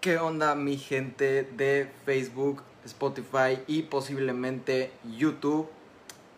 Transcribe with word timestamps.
¿Qué 0.00 0.16
onda 0.16 0.54
mi 0.54 0.78
gente 0.78 1.42
de 1.42 1.92
Facebook, 2.06 2.62
Spotify 2.86 3.62
y 3.66 3.82
posiblemente 3.82 4.92
YouTube? 5.18 5.68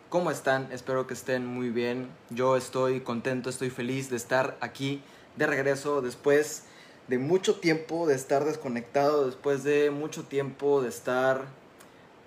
¿Cómo 0.09 0.31
están? 0.31 0.69
Espero 0.73 1.07
que 1.07 1.13
estén 1.13 1.45
muy 1.45 1.69
bien. 1.69 2.09
Yo 2.29 2.57
estoy 2.57 2.99
contento, 2.99 3.49
estoy 3.49 3.69
feliz 3.69 4.09
de 4.09 4.17
estar 4.17 4.57
aquí 4.59 5.01
de 5.37 5.47
regreso 5.47 6.01
después 6.01 6.63
de 7.07 7.19
mucho 7.19 7.55
tiempo 7.61 8.05
de 8.05 8.15
estar 8.15 8.43
desconectado, 8.43 9.27
después 9.27 9.63
de 9.63 9.91
mucho 9.91 10.25
tiempo 10.25 10.81
de 10.81 10.89
estar, 10.89 11.45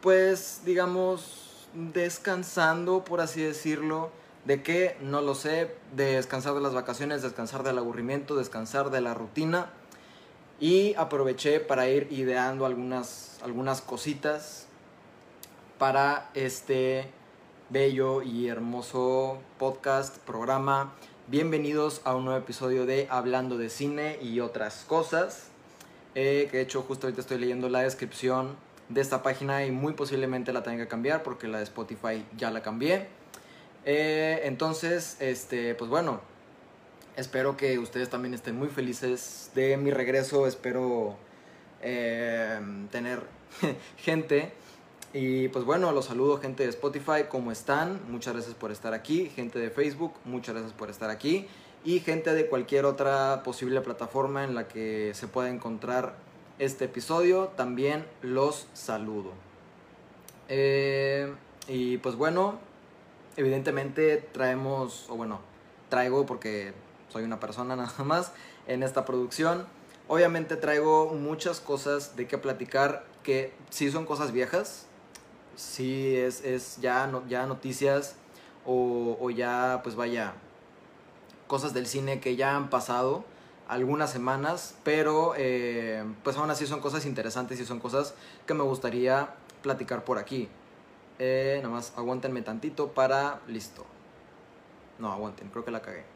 pues, 0.01 0.63
digamos, 0.65 1.69
descansando, 1.75 3.05
por 3.05 3.21
así 3.21 3.43
decirlo. 3.43 4.11
¿De 4.47 4.63
qué? 4.63 4.97
No 5.03 5.21
lo 5.21 5.35
sé. 5.35 5.71
De 5.95 6.15
descansar 6.15 6.55
de 6.55 6.63
las 6.63 6.73
vacaciones, 6.73 7.21
descansar 7.21 7.63
del 7.63 7.77
aburrimiento, 7.77 8.37
descansar 8.37 8.89
de 8.89 9.03
la 9.03 9.13
rutina. 9.13 9.71
Y 10.59 10.95
aproveché 10.95 11.61
para 11.61 11.87
ir 11.91 12.09
ideando 12.11 12.65
algunas, 12.65 13.39
algunas 13.43 13.83
cositas 13.83 14.67
para 15.79 16.31
este 16.33 17.11
bello 17.69 18.23
y 18.23 18.49
hermoso 18.49 19.37
podcast, 19.59 20.17
programa. 20.21 20.95
Bienvenidos 21.27 22.01
a 22.05 22.17
un 22.17 22.25
nuevo 22.25 22.41
episodio 22.41 22.87
de 22.87 23.07
Hablando 23.11 23.59
de 23.59 23.69
Cine 23.69 24.19
y 24.23 24.41
otras 24.41 24.87
cosas. 24.89 25.49
Eh, 26.15 26.49
que 26.51 26.57
de 26.57 26.63
hecho 26.63 26.81
justo 26.81 27.07
ahorita 27.07 27.21
estoy 27.21 27.37
leyendo 27.37 27.69
la 27.69 27.81
descripción 27.81 28.57
de 28.89 29.03
esta 29.03 29.23
página 29.23 29.67
y 29.67 29.71
muy 29.71 29.93
posiblemente 29.93 30.55
la 30.55 30.63
tenga 30.63 30.85
que 30.85 30.89
cambiar 30.89 31.23
porque 31.23 31.49
la 31.49 31.59
de 31.59 31.65
Spotify 31.65 32.25
ya 32.35 32.51
la 32.51 32.63
cambié. 32.63 33.09
Eh, 33.85 34.41
entonces, 34.45 35.19
este, 35.21 35.75
pues 35.75 35.91
bueno, 35.91 36.23
espero 37.17 37.57
que 37.57 37.79
ustedes 37.79 38.09
también 38.09 38.35
estén 38.35 38.57
muy 38.57 38.69
felices 38.69 39.51
de 39.55 39.77
mi 39.77 39.91
regreso. 39.91 40.47
Espero 40.47 41.17
eh, 41.83 42.61
tener 42.91 43.21
gente. 43.97 44.53
Y 45.13 45.49
pues 45.49 45.65
bueno, 45.65 45.93
los 45.93 46.07
saludo 46.07 46.39
gente 46.39 46.65
de 46.65 46.69
Spotify, 46.69 47.25
¿cómo 47.29 47.51
están? 47.51 48.01
Muchas 48.11 48.35
gracias 48.35 48.55
por 48.55 48.71
estar 48.71 48.93
aquí. 48.93 49.31
Gente 49.35 49.59
de 49.59 49.71
Facebook, 49.71 50.13
muchas 50.25 50.55
gracias 50.55 50.75
por 50.75 50.91
estar 50.91 51.11
aquí. 51.11 51.49
Y 51.85 52.01
gente 52.01 52.35
de 52.35 52.49
cualquier 52.49 52.85
otra 52.85 53.43
posible 53.43 53.81
plataforma 53.81 54.45
en 54.45 54.55
la 54.55 54.69
que 54.69 55.13
se 55.15 55.29
pueda 55.29 55.49
encontrar 55.49 56.17
este 56.59 56.87
episodio, 56.87 57.49
también 57.57 58.05
los 58.23 58.67
saludo. 58.75 59.33
Eh, 60.49 61.33
y 61.69 61.99
pues 61.99 62.17
bueno, 62.17 62.59
evidentemente 63.37 64.17
traemos, 64.33 65.07
o 65.09 65.17
bueno, 65.17 65.41
traigo 65.89 66.27
porque 66.27 66.73
soy 67.09 67.25
una 67.25 67.41
persona 67.41 67.77
nada 67.77 68.05
más 68.05 68.33
en 68.67 68.83
esta 68.83 69.05
producción. 69.05 69.67
Obviamente 70.09 70.57
traigo 70.57 71.13
muchas 71.15 71.61
cosas 71.61 72.17
de 72.17 72.27
qué 72.29 72.39
platicar 72.39 73.05
que 73.23 73.53
sí 73.71 73.91
son 73.91 74.07
cosas 74.07 74.31
viejas, 74.31 74.87
sí 75.57 76.17
es, 76.17 76.45
es 76.45 76.79
ya, 76.81 77.07
no, 77.09 77.27
ya 77.29 77.47
noticias 77.47 78.15
o, 78.65 79.17
o 79.21 79.31
ya 79.31 79.81
pues 79.83 79.97
vaya 79.97 80.35
cosas 81.47 81.75
del 81.75 81.87
cine 81.87 82.21
que 82.21 82.37
ya 82.37 82.57
han 82.57 82.71
pasado 82.71 83.25
algunas 83.69 84.11
semanas, 84.11 84.77
pero 84.85 85.35
eh, 85.37 86.05
pues 86.23 86.37
aún 86.37 86.51
así 86.51 86.67
son 86.67 86.81
cosas 86.81 87.05
interesantes 87.05 87.59
y 87.61 87.65
son 87.65 87.81
cosas 87.81 88.15
que 88.47 88.55
me 88.55 88.63
gustaría 88.63 89.31
platicar 89.63 90.05
por 90.05 90.19
aquí. 90.19 90.49
Eh, 91.19 91.59
nada 91.63 91.75
más 91.75 91.93
aguántenme 91.97 92.43
tantito 92.43 92.89
para... 92.89 93.41
Listo. 93.49 93.85
No, 94.99 95.13
aguanten, 95.13 95.49
creo 95.49 95.65
que 95.65 95.71
la 95.71 95.83
cagué. 95.83 96.16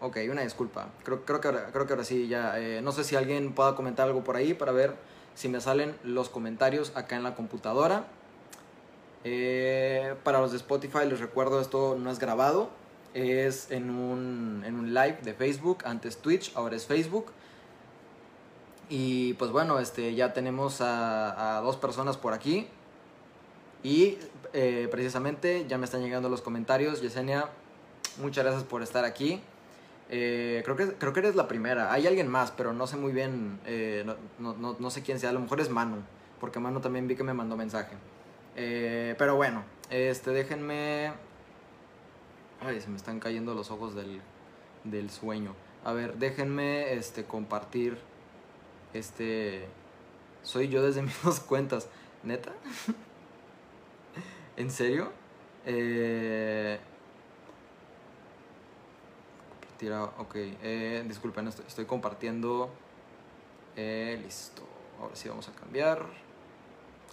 Ok, 0.00 0.18
una 0.30 0.42
disculpa. 0.42 0.88
Creo, 1.04 1.24
que, 1.24 1.48
ahora, 1.48 1.68
creo 1.72 1.86
que 1.86 1.92
ahora 1.92 2.04
sí 2.04 2.26
ya... 2.26 2.58
Eh, 2.58 2.80
no 2.82 2.90
sé 2.92 3.04
si 3.04 3.16
alguien 3.16 3.52
pueda 3.52 3.74
comentar 3.76 4.06
algo 4.06 4.24
por 4.24 4.36
ahí 4.36 4.54
para 4.54 4.72
ver 4.72 4.94
si 5.34 5.48
me 5.48 5.60
salen 5.60 5.94
los 6.04 6.30
comentarios 6.30 6.92
acá 6.94 7.16
en 7.16 7.22
la 7.22 7.34
computadora. 7.34 8.06
Eh, 9.24 10.14
para 10.24 10.40
los 10.40 10.52
de 10.52 10.56
Spotify 10.56 11.00
les 11.06 11.20
recuerdo, 11.20 11.60
esto 11.60 11.96
no 11.98 12.10
es 12.10 12.18
grabado. 12.18 12.70
Es 13.12 13.70
en 13.70 13.90
un, 13.90 14.62
en 14.64 14.76
un 14.76 14.94
live 14.94 15.18
de 15.22 15.34
Facebook, 15.34 15.78
antes 15.84 16.16
Twitch, 16.16 16.52
ahora 16.54 16.76
es 16.76 16.86
Facebook. 16.86 17.26
Y 18.88 19.34
pues 19.34 19.50
bueno, 19.50 19.80
este, 19.80 20.14
ya 20.14 20.32
tenemos 20.32 20.80
a, 20.80 21.58
a 21.58 21.60
dos 21.60 21.76
personas 21.76 22.16
por 22.16 22.32
aquí. 22.32 22.68
Y 23.82 24.18
eh, 24.52 24.88
precisamente 24.90 25.66
ya 25.68 25.78
me 25.78 25.84
están 25.84 26.02
llegando 26.02 26.28
los 26.28 26.40
comentarios. 26.40 27.02
Yesenia, 27.02 27.50
muchas 28.18 28.44
gracias 28.44 28.64
por 28.64 28.82
estar 28.82 29.04
aquí. 29.04 29.42
Eh, 30.12 30.62
creo, 30.64 30.76
que, 30.76 30.92
creo 30.94 31.12
que 31.12 31.20
eres 31.20 31.36
la 31.36 31.46
primera. 31.46 31.92
Hay 31.92 32.06
alguien 32.08 32.26
más, 32.26 32.50
pero 32.50 32.72
no 32.72 32.88
sé 32.88 32.96
muy 32.96 33.12
bien. 33.12 33.60
Eh, 33.64 34.04
no, 34.38 34.54
no, 34.54 34.76
no, 34.78 34.90
sé 34.90 35.02
quién 35.02 35.20
sea. 35.20 35.30
A 35.30 35.32
lo 35.32 35.40
mejor 35.40 35.60
es 35.60 35.70
Manu. 35.70 36.02
Porque 36.40 36.58
Manu 36.58 36.80
también 36.80 37.06
vi 37.06 37.14
que 37.14 37.22
me 37.22 37.32
mandó 37.32 37.56
mensaje. 37.56 37.94
Eh, 38.56 39.14
pero 39.18 39.36
bueno, 39.36 39.62
este, 39.88 40.32
déjenme. 40.32 41.12
Ay, 42.60 42.80
se 42.80 42.88
me 42.88 42.96
están 42.96 43.20
cayendo 43.20 43.54
los 43.54 43.70
ojos 43.70 43.94
del, 43.94 44.20
del 44.82 45.10
sueño. 45.10 45.54
A 45.84 45.92
ver, 45.92 46.16
déjenme 46.16 46.92
este, 46.94 47.24
compartir. 47.24 47.96
Este. 48.92 49.68
Soy 50.42 50.68
yo 50.68 50.82
desde 50.82 51.02
mis 51.04 51.22
dos 51.22 51.38
cuentas. 51.38 51.88
¿Neta? 52.24 52.52
¿En 54.56 54.72
serio? 54.72 55.12
Eh, 55.64 56.80
tira, 59.80 60.04
ok. 60.04 60.34
Eh, 60.34 61.04
disculpen, 61.08 61.48
estoy, 61.48 61.86
compartiendo. 61.86 62.68
Eh, 63.76 64.20
listo. 64.22 64.62
Ahora 65.00 65.16
sí 65.16 65.26
vamos 65.30 65.48
a 65.48 65.52
cambiar. 65.52 66.04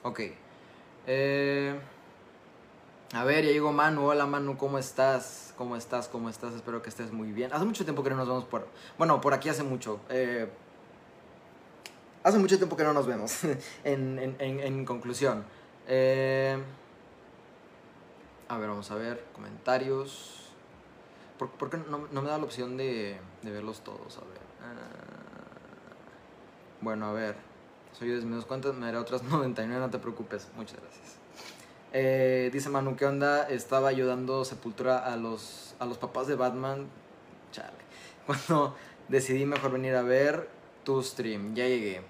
Ok. 0.03 0.19
Eh, 1.07 1.79
a 3.13 3.23
ver, 3.23 3.45
ya 3.45 3.51
llegó 3.53 3.71
Manu. 3.71 4.09
Hola 4.09 4.25
Manu, 4.25 4.57
¿cómo 4.57 4.77
estás? 4.77 5.53
¿Cómo 5.57 5.77
estás? 5.77 6.09
¿Cómo 6.09 6.29
estás? 6.29 6.53
Espero 6.55 6.81
que 6.81 6.89
estés 6.89 7.13
muy 7.13 7.31
bien. 7.31 7.53
Hace 7.53 7.63
mucho 7.63 7.85
tiempo 7.85 8.03
que 8.03 8.09
no 8.09 8.17
nos 8.17 8.27
vemos 8.27 8.43
por... 8.43 8.67
Bueno, 8.97 9.21
por 9.21 9.33
aquí 9.33 9.47
hace 9.47 9.63
mucho. 9.63 10.01
Eh, 10.09 10.49
hace 12.21 12.37
mucho 12.37 12.57
tiempo 12.57 12.75
que 12.75 12.83
no 12.83 12.91
nos 12.91 13.07
vemos. 13.07 13.45
en, 13.85 14.35
en, 14.39 14.83
conclusión. 14.83 15.45
A 18.49 18.57
ver, 18.57 18.67
vamos 18.67 18.91
a 18.91 18.95
ver. 18.95 19.23
Comentarios. 19.33 20.46
¿Por, 21.37 21.69
qué 21.69 21.77
no, 21.77 22.07
no, 22.11 22.21
me 22.21 22.29
da 22.29 22.37
la 22.37 22.43
opción 22.43 22.77
de, 22.77 23.17
de 23.43 23.51
verlos 23.51 23.81
todos? 23.81 24.17
A 24.17 24.21
ver. 24.21 24.39
Uh, 24.61 25.07
bueno, 26.81 27.07
a 27.07 27.13
ver. 27.13 27.35
Soy 27.97 28.09
de 28.09 28.21
mis 28.25 28.45
cuentas, 28.45 28.75
me 28.75 28.85
daré 28.85 28.97
otras 28.97 29.23
99, 29.29 29.79
no 29.79 29.89
te 29.89 29.99
preocupes. 29.99 30.47
Muchas 30.55 30.79
gracias. 30.79 31.17
Eh, 31.93 32.49
dice 32.51 32.69
Manu, 32.69 32.95
¿qué 32.95 33.05
onda? 33.05 33.47
Estaba 33.49 33.89
ayudando 33.89 34.45
Sepultura 34.45 34.99
a 34.99 35.15
los, 35.15 35.75
a 35.79 35.85
los 35.85 35.97
papás 35.97 36.27
de 36.27 36.35
Batman. 36.35 36.87
Chale. 37.51 37.71
Cuando 38.25 38.75
decidí 39.07 39.45
mejor 39.45 39.71
venir 39.71 39.95
a 39.95 40.01
ver 40.01 40.49
tu 40.83 41.01
stream. 41.01 41.55
Ya 41.55 41.67
llegué. 41.67 42.01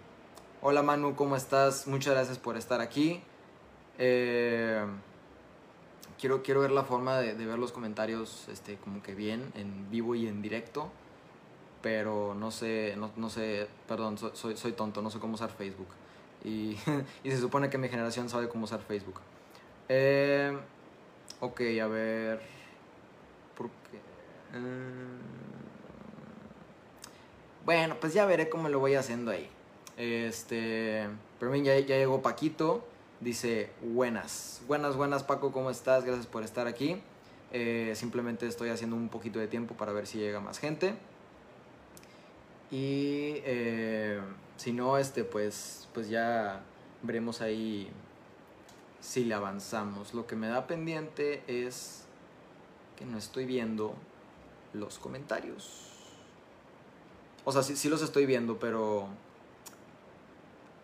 Hola 0.62 0.82
Manu, 0.82 1.16
¿cómo 1.16 1.36
estás? 1.36 1.88
Muchas 1.88 2.14
gracias 2.14 2.38
por 2.38 2.58
estar 2.58 2.82
aquí. 2.82 3.24
Eh, 3.98 4.86
quiero, 6.20 6.44
quiero 6.44 6.62
ver 6.62 6.72
la 6.72 6.84
forma 6.84 7.20
de, 7.20 7.36
de, 7.36 7.46
ver 7.46 7.60
los 7.60 7.72
comentarios 7.72 8.48
este, 8.50 8.78
como 8.78 9.02
que 9.02 9.16
bien, 9.16 9.52
en 9.56 9.90
vivo 9.90 10.16
y 10.16 10.28
en 10.28 10.42
directo. 10.42 10.90
Pero 11.82 12.34
no 12.34 12.52
sé, 12.52 12.96
no, 12.98 13.12
no 13.16 13.30
sé, 13.30 13.68
perdón, 13.88 14.18
soy, 14.18 14.58
soy, 14.58 14.72
tonto, 14.74 15.02
no 15.02 15.12
sé 15.12 15.20
cómo 15.20 15.36
usar 15.36 15.52
Facebook. 15.52 15.88
Y, 16.44 16.78
y, 17.24 17.32
se 17.32 17.38
supone 17.38 17.70
que 17.70 17.78
mi 17.78 17.88
generación 17.88 18.30
sabe 18.30 18.50
cómo 18.50 18.66
usar 18.66 18.82
Facebook. 18.82 19.22
Eh, 19.90 20.58
ok, 21.40 21.62
a 21.82 21.88
ver. 21.88 22.42
¿Por 23.56 23.68
qué? 23.68 23.98
Eh, 24.54 25.18
bueno, 27.66 27.96
pues 28.00 28.14
ya 28.14 28.26
veré 28.26 28.50
cómo 28.50 28.70
lo 28.70 28.80
voy 28.80 28.96
haciendo 28.96 29.32
ahí. 29.32 29.50
Este. 29.98 31.08
Pero 31.40 31.52
bien, 31.52 31.64
ya, 31.66 31.80
ya 31.80 31.98
llegó 31.98 32.22
Paquito. 32.22 32.84
Dice, 33.20 33.72
buenas, 33.82 34.62
buenas, 34.68 34.96
buenas 34.96 35.24
Paco, 35.24 35.52
¿cómo 35.52 35.72
estás? 35.72 36.06
Gracias 36.06 36.28
por 36.28 36.44
estar 36.44 36.68
aquí. 36.68 37.02
Eh, 37.52 37.94
simplemente 37.96 38.46
estoy 38.46 38.70
haciendo 38.70 38.96
un 38.96 39.10
poquito 39.10 39.40
de 39.40 39.48
tiempo 39.48 39.74
para 39.74 39.92
ver 39.92 40.06
si 40.06 40.20
llega 40.20 40.40
más 40.40 40.60
gente. 40.60 40.94
Y 42.70 43.42
eh, 43.44 44.22
si 44.58 44.72
no, 44.72 45.00
este, 45.00 45.24
pues, 45.24 45.90
pues 45.96 46.10
ya 46.10 46.62
veremos 47.02 47.42
ahí 47.42 47.90
si 49.00 49.26
le 49.26 49.34
avanzamos. 49.34 50.14
Lo 50.14 50.28
que 50.28 50.36
me 50.36 50.48
da 50.48 50.68
pendiente 50.68 51.42
es 51.48 52.04
que 52.98 53.06
no 53.06 53.18
estoy 53.18 53.46
viendo 53.46 53.96
los 54.74 55.00
comentarios. 55.00 55.92
O 57.46 57.52
sea, 57.52 57.64
sí, 57.64 57.78
sí 57.78 57.90
los 57.90 58.04
estoy 58.04 58.28
viendo, 58.28 58.60
pero... 58.60 59.08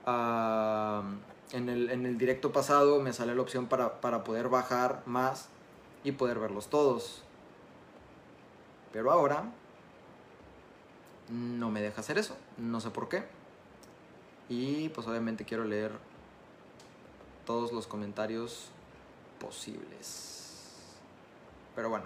Uh, 0.07 1.32
en 1.53 1.69
el, 1.69 1.89
en 1.91 2.05
el 2.05 2.17
directo 2.17 2.51
pasado 2.51 3.00
me 3.00 3.13
sale 3.13 3.33
la 3.35 3.41
opción 3.41 3.67
para, 3.67 4.01
para 4.01 4.23
poder 4.23 4.50
bajar 4.50 5.03
más 5.05 5.47
y 6.03 6.11
poder 6.11 6.39
verlos 6.39 6.67
todos. 6.67 7.23
Pero 8.91 9.11
ahora 9.11 9.45
no 11.29 11.71
me 11.71 11.81
deja 11.81 12.01
hacer 12.01 12.17
eso, 12.17 12.35
no 12.57 12.81
sé 12.81 12.89
por 12.89 13.07
qué. 13.07 13.23
Y 14.50 14.89
pues 14.89 15.07
obviamente 15.07 15.45
quiero 15.45 15.63
leer 15.63 15.91
todos 17.45 17.71
los 17.71 17.88
comentarios 17.88 18.69
posibles. 19.39 20.75
Pero 21.75 21.89
bueno. 21.89 22.05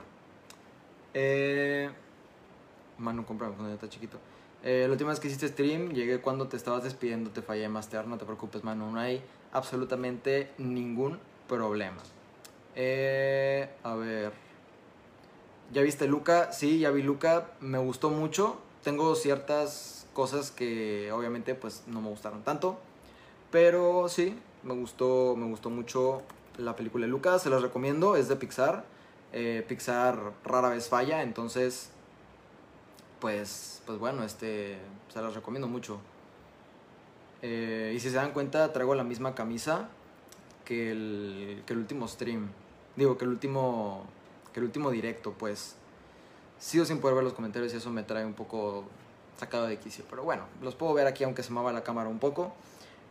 Eh, 1.13 1.89
Manu, 2.97 3.25
compra 3.25 3.47
cuando 3.47 3.69
ya 3.69 3.75
está 3.75 3.89
chiquito. 3.89 4.19
Eh, 4.63 4.83
la 4.85 4.91
última 4.91 5.11
vez 5.11 5.19
que 5.19 5.27
hiciste 5.27 5.47
stream, 5.47 5.94
llegué 5.94 6.19
cuando 6.19 6.47
te 6.47 6.57
estabas 6.57 6.83
despidiendo, 6.83 7.29
te 7.29 7.41
fallé 7.41 7.69
Master, 7.69 8.07
no 8.07 8.17
te 8.17 8.25
preocupes, 8.25 8.63
Manu, 8.63 8.91
no 8.91 8.99
hay 8.99 9.23
absolutamente 9.51 10.51
ningún 10.57 11.19
problema. 11.47 12.01
Eh, 12.75 13.69
a 13.83 13.95
ver. 13.95 14.31
¿Ya 15.73 15.81
viste 15.81 16.07
Luca? 16.07 16.51
Sí, 16.53 16.79
ya 16.79 16.91
vi 16.91 17.03
Luca, 17.03 17.51
me 17.59 17.77
gustó 17.77 18.09
mucho. 18.09 18.57
Tengo 18.83 19.15
ciertas 19.15 20.07
cosas 20.13 20.51
que 20.51 21.11
obviamente 21.11 21.55
pues 21.55 21.83
no 21.88 22.01
me 22.01 22.09
gustaron 22.09 22.44
tanto, 22.44 22.79
pero 23.51 24.09
sí, 24.09 24.35
me 24.63 24.73
gustó, 24.73 25.35
me 25.35 25.45
gustó 25.45 25.69
mucho 25.69 26.23
la 26.57 26.75
película 26.75 27.05
de 27.05 27.11
Luca, 27.11 27.38
se 27.38 27.49
las 27.49 27.61
recomiendo, 27.61 28.15
es 28.15 28.27
de 28.27 28.35
Pixar. 28.35 28.85
Eh, 29.33 29.63
Pixar 29.67 30.33
rara 30.44 30.69
vez 30.69 30.88
falla, 30.88 31.21
entonces 31.21 31.91
pues, 33.19 33.81
pues 33.85 33.99
bueno, 33.99 34.23
este, 34.23 34.77
se 35.13 35.21
las 35.21 35.35
recomiendo 35.35 35.67
mucho. 35.67 35.99
Eh, 37.41 37.93
y 37.95 37.99
si 37.99 38.09
se 38.09 38.15
dan 38.15 38.31
cuenta, 38.31 38.73
traigo 38.73 38.95
la 38.95 39.03
misma 39.03 39.35
camisa 39.35 39.89
que 40.65 40.91
el, 40.91 41.63
que 41.65 41.73
el 41.73 41.79
último 41.79 42.07
stream. 42.07 42.49
Digo, 42.95 43.17
que 43.17 43.25
el 43.25 43.31
último, 43.31 44.05
que 44.53 44.59
el 44.59 44.65
último 44.65 44.91
directo, 44.91 45.33
pues. 45.33 45.75
Sigo 46.59 46.85
sin 46.85 46.99
poder 46.99 47.15
ver 47.15 47.23
los 47.23 47.33
comentarios 47.33 47.71
y 47.73 47.77
eso 47.77 47.91
me 47.91 48.01
trae 48.01 48.25
un 48.25 48.33
poco 48.33 48.85
sacado 49.37 49.67
de 49.67 49.77
quicio. 49.77 50.03
Pero 50.09 50.23
bueno, 50.23 50.43
los 50.63 50.73
puedo 50.73 50.93
ver 50.93 51.05
aquí 51.05 51.23
aunque 51.23 51.43
se 51.43 51.53
mueva 51.53 51.71
la 51.71 51.83
cámara 51.83 52.09
un 52.09 52.17
poco. 52.17 52.53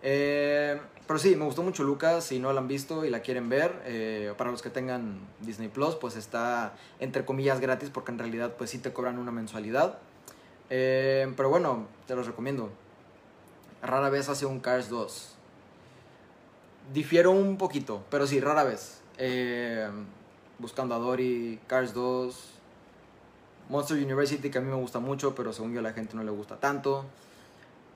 Eh, 0.02 0.81
pero 1.06 1.19
sí, 1.20 1.37
me 1.37 1.44
gustó 1.44 1.62
mucho 1.62 1.84
Lucas. 1.84 2.25
Si 2.25 2.40
no 2.40 2.52
la 2.52 2.61
han 2.61 2.67
visto 2.67 3.05
y 3.05 3.11
la 3.11 3.20
quieren 3.20 3.49
ver, 3.49 3.81
eh, 3.84 4.34
para 4.37 4.50
los 4.50 4.62
que 4.62 4.70
tengan 4.70 5.20
Disney 5.40 5.69
Plus, 5.69 5.94
pues 5.94 6.17
está 6.17 6.75
entre 6.99 7.25
comillas 7.25 7.61
gratis 7.61 7.90
porque 7.90 8.11
en 8.11 8.19
realidad 8.19 8.56
pues 8.58 8.70
sí 8.70 8.78
te 8.78 8.93
cobran 8.93 9.19
una 9.19 9.31
mensualidad. 9.31 9.99
Pero 10.69 11.49
bueno, 11.49 11.87
te 12.08 12.17
los 12.17 12.26
recomiendo. 12.26 12.70
Rara 13.87 14.11
vez 14.11 14.29
hace 14.29 14.47
un 14.47 14.59
Cars 14.59 14.88
2. 14.88 15.35
Difiero 16.93 17.31
un 17.31 17.56
poquito, 17.56 18.05
pero 18.11 18.27
sí, 18.27 18.41
rara 18.41 18.65
vez. 18.65 19.00
buscando 20.59 20.94
a 20.94 20.99
Dory, 20.99 21.61
Cars 21.67 21.94
2, 21.94 22.56
Monster 23.69 23.97
University 23.97 24.50
que 24.50 24.59
a 24.59 24.61
mí 24.61 24.69
me 24.69 24.77
gusta 24.77 24.99
mucho, 24.99 25.35
pero 25.35 25.53
según 25.53 25.73
yo 25.73 25.81
a 25.81 25.83
la 25.83 25.93
gente 25.93 26.17
no 26.17 26.25
le 26.25 26.31
gusta 26.31 26.59
tanto. 26.59 27.05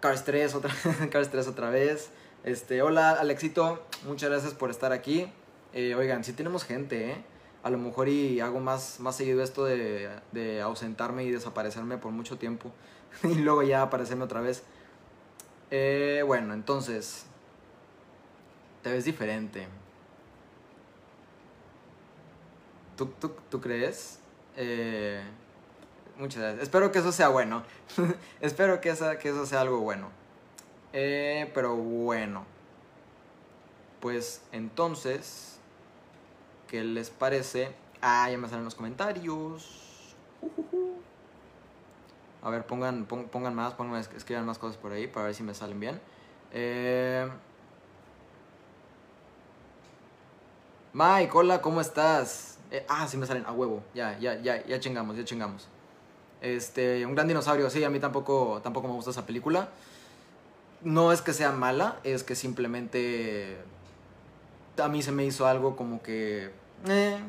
Cars 0.00 0.24
3 0.24 0.54
otra, 0.54 0.72
Cars 1.10 1.30
3 1.30 1.48
otra 1.48 1.70
vez. 1.70 2.10
Este, 2.44 2.82
hola 2.82 3.10
Alexito, 3.10 3.84
muchas 4.06 4.30
gracias 4.30 4.54
por 4.54 4.70
estar 4.70 4.92
aquí. 4.92 5.30
Eh, 5.72 5.94
oigan, 5.94 6.24
si 6.24 6.32
tenemos 6.32 6.64
gente, 6.64 7.10
¿eh? 7.10 7.24
A 7.62 7.68
lo 7.68 7.78
mejor 7.78 8.08
y 8.08 8.40
hago 8.40 8.60
más, 8.60 9.00
más 9.00 9.16
seguido 9.16 9.42
esto 9.42 9.64
de, 9.64 10.08
de 10.32 10.62
ausentarme 10.62 11.24
y 11.24 11.30
desaparecerme 11.30 11.98
por 11.98 12.12
mucho 12.12 12.38
tiempo. 12.38 12.72
y 13.24 13.34
luego 13.34 13.62
ya 13.62 13.82
aparecerme 13.82 14.24
otra 14.24 14.40
vez. 14.40 14.62
Eh, 15.70 16.22
bueno, 16.26 16.54
entonces. 16.54 17.26
Te 18.82 18.90
ves 18.90 19.04
diferente. 19.04 19.68
¿Tú, 22.96 23.60
crees? 23.60 24.18
Eh, 24.56 25.22
Muchas 26.18 26.42
gracias. 26.42 26.62
Espero 26.64 26.92
que 26.92 26.98
eso 26.98 27.12
sea 27.12 27.28
bueno. 27.28 27.62
Espero 28.40 28.80
que, 28.80 28.94
que 29.20 29.28
eso 29.30 29.46
sea 29.46 29.62
algo 29.62 29.80
bueno. 29.80 30.10
Eh, 30.92 31.50
pero 31.54 31.76
bueno. 31.76 32.44
Pues 34.00 34.42
entonces, 34.52 35.58
¿qué 36.68 36.84
les 36.84 37.10
parece? 37.10 37.74
Ah, 38.02 38.28
ya 38.30 38.36
me 38.36 38.48
salen 38.48 38.64
los 38.64 38.74
comentarios. 38.74 40.14
A 42.42 42.50
ver, 42.50 42.66
pongan, 42.66 43.04
pongan 43.04 43.54
más, 43.54 43.74
pongan, 43.74 44.00
escriban 44.00 44.46
más 44.46 44.58
cosas 44.58 44.76
por 44.76 44.92
ahí 44.92 45.06
para 45.06 45.26
ver 45.26 45.34
si 45.34 45.42
me 45.42 45.54
salen 45.54 45.78
bien. 45.78 46.00
Eh... 46.52 47.28
Mike, 50.92 51.30
hola, 51.34 51.60
¿cómo 51.60 51.80
estás? 51.80 52.58
Eh, 52.70 52.84
ah, 52.88 53.06
sí 53.06 53.16
me 53.16 53.26
salen 53.26 53.44
a 53.46 53.52
huevo. 53.52 53.82
Ya, 53.94 54.18
ya, 54.18 54.40
ya, 54.40 54.64
ya 54.66 54.80
chingamos, 54.80 55.16
ya 55.16 55.24
chingamos. 55.24 55.68
Este, 56.40 57.04
un 57.06 57.14
gran 57.14 57.28
dinosaurio, 57.28 57.68
sí, 57.70 57.84
a 57.84 57.90
mí 57.90 58.00
tampoco, 58.00 58.60
tampoco 58.62 58.88
me 58.88 58.94
gusta 58.94 59.10
esa 59.10 59.26
película. 59.26 59.68
No 60.82 61.12
es 61.12 61.20
que 61.20 61.32
sea 61.32 61.52
mala, 61.52 62.00
es 62.04 62.24
que 62.24 62.34
simplemente 62.34 63.58
a 64.78 64.88
mí 64.88 65.02
se 65.02 65.12
me 65.12 65.24
hizo 65.24 65.46
algo 65.46 65.76
como 65.76 66.02
que... 66.02 66.50
Eh, 66.88 67.20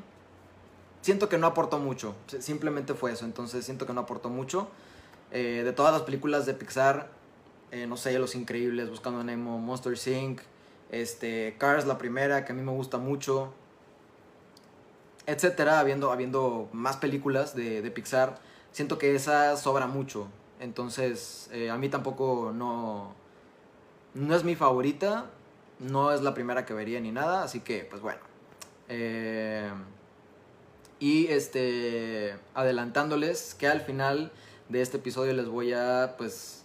siento 1.01 1.27
que 1.27 1.37
no 1.37 1.47
aportó 1.47 1.77
mucho, 1.77 2.15
simplemente 2.39 2.93
fue 2.93 3.11
eso, 3.11 3.25
entonces 3.25 3.65
siento 3.65 3.85
que 3.85 3.93
no 3.93 4.01
aportó 4.01 4.29
mucho. 4.29 4.69
Eh, 5.31 5.61
de 5.63 5.73
todas 5.73 5.93
las 5.93 6.01
películas 6.03 6.45
de 6.45 6.53
Pixar, 6.53 7.09
eh, 7.71 7.87
no 7.87 7.97
sé, 7.97 8.17
Los 8.19 8.35
Increíbles, 8.35 8.89
Buscando 8.89 9.21
a 9.21 9.23
Nemo, 9.23 9.57
Monster 9.59 9.93
Inc., 10.07 10.41
este, 10.91 11.55
Cars, 11.57 11.85
la 11.85 11.97
primera, 11.97 12.43
que 12.43 12.51
a 12.51 12.55
mí 12.55 12.61
me 12.61 12.71
gusta 12.71 12.97
mucho, 12.97 13.53
etcétera, 15.25 15.79
habiendo, 15.79 16.69
más 16.73 16.97
películas 16.97 17.55
de, 17.55 17.81
de 17.81 17.91
Pixar 17.91 18.39
siento 18.71 18.97
que 18.97 19.15
esa 19.15 19.55
sobra 19.57 19.87
mucho. 19.87 20.27
Entonces, 20.59 21.49
eh, 21.51 21.69
a 21.69 21.77
mí 21.77 21.89
tampoco 21.89 22.51
no, 22.53 23.13
no 24.13 24.35
es 24.35 24.43
mi 24.43 24.55
favorita, 24.55 25.25
no 25.79 26.11
es 26.13 26.21
la 26.21 26.33
primera 26.33 26.65
que 26.65 26.73
vería 26.73 26.99
ni 26.99 27.11
nada, 27.11 27.43
así 27.43 27.61
que, 27.61 27.85
pues 27.89 28.01
bueno. 28.01 28.19
Eh, 28.89 29.71
y 30.99 31.27
este, 31.27 32.35
adelantándoles 32.53 33.55
que 33.55 33.67
al 33.67 33.81
final 33.81 34.31
de 34.71 34.81
este 34.81 34.97
episodio 34.97 35.33
les 35.33 35.47
voy 35.47 35.73
a, 35.73 36.15
pues, 36.17 36.63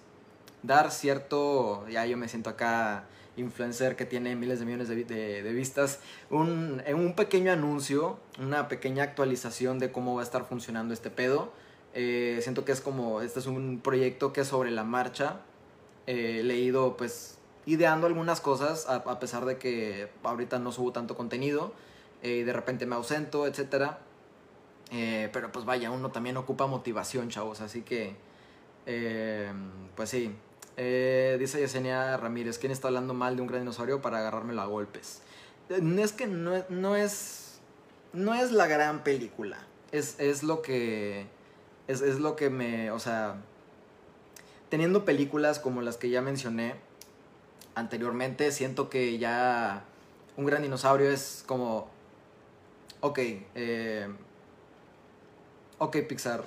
dar 0.63 0.91
cierto, 0.91 1.87
ya 1.89 2.07
yo 2.07 2.17
me 2.17 2.29
siento 2.29 2.51
acá 2.51 3.05
influencer 3.37 3.97
que 3.97 4.07
tiene 4.07 4.35
miles 4.37 4.61
de 4.61 4.65
millones 4.65 4.89
de, 4.89 5.05
de, 5.43 5.53
vistas, 5.53 5.99
un, 6.31 6.83
un 6.95 7.15
pequeño 7.15 7.53
anuncio, 7.53 8.19
una 8.41 8.69
pequeña 8.69 9.03
actualización 9.03 9.79
de 9.79 9.93
cómo 9.93 10.15
va 10.15 10.23
a 10.23 10.25
estar 10.25 10.47
funcionando 10.47 10.95
este 10.95 11.11
pedo. 11.11 11.53
Eh, 11.95 12.39
siento 12.43 12.65
que 12.65 12.73
es 12.73 12.81
como, 12.81 13.21
este 13.21 13.41
es 13.41 13.47
un 13.47 13.81
proyecto 13.81 14.33
que 14.33 14.45
sobre 14.45 14.71
la 14.71 14.85
marcha 14.85 15.41
he 16.07 16.43
leído 16.45 16.97
pues 16.97 17.39
ideando 17.67 18.07
algunas 18.07 18.41
cosas 18.41 18.89
a, 18.89 19.19
pesar 19.19 19.45
de 19.45 19.59
que 19.59 20.09
ahorita 20.23 20.59
no 20.59 20.71
subo 20.73 20.93
tanto 20.93 21.17
contenido 21.17 21.73
eh, 22.23 22.37
y 22.37 22.43
de 22.45 22.53
repente 22.53 22.87
me 22.87 22.95
ausento, 22.95 23.47
etc. 23.47 23.97
Eh, 24.91 25.29
pero 25.33 25.51
pues 25.51 25.65
vaya, 25.65 25.91
uno 25.91 26.11
también 26.11 26.37
ocupa 26.37 26.67
motivación, 26.67 27.29
chavos, 27.29 27.61
así 27.61 27.83
que 27.83 28.15
pues 29.97 30.11
sí. 30.11 30.33
dice 30.77 31.61
Yesenia 31.61 32.17
Ramírez, 32.17 32.59
¿quién 32.59 32.71
está 32.71 32.89
hablando 32.89 33.15
mal 33.15 33.35
de 33.35 33.43
un 33.43 33.49
gran 33.49 33.63
dinosaurio 33.63 34.01
para 34.01 34.19
agarrármelo 34.19 34.63
a 34.63 34.67
golpes? 34.67 35.23
Es 35.69 36.13
que 36.13 36.29
no, 36.29 36.63
no 36.69 36.95
es 36.95 37.47
no 38.17 38.35
es 38.35 38.51
la 38.51 38.67
gran 38.67 39.05
película. 39.05 39.59
Es, 39.93 40.19
es 40.19 40.43
lo 40.43 40.63
que 40.63 41.27
es, 41.87 42.01
es 42.01 42.19
lo 42.19 42.35
que 42.35 42.51
me, 42.51 42.91
o 42.91 42.99
sea, 42.99 43.37
teniendo 44.69 45.05
películas 45.05 45.59
como 45.59 45.83
las 45.83 45.97
que 45.97 46.11
ya 46.11 46.23
mencioné 46.23 46.75
anteriormente, 47.75 48.51
siento 48.53 48.89
que 48.89 49.19
ya 49.19 49.85
un 50.37 50.47
gran 50.47 50.63
dinosaurio 50.63 51.11
es 51.11 51.45
como, 51.47 51.89
ok, 53.01 53.19
eh, 53.55 54.09
ok 55.79 55.97
Pixar, 56.09 56.45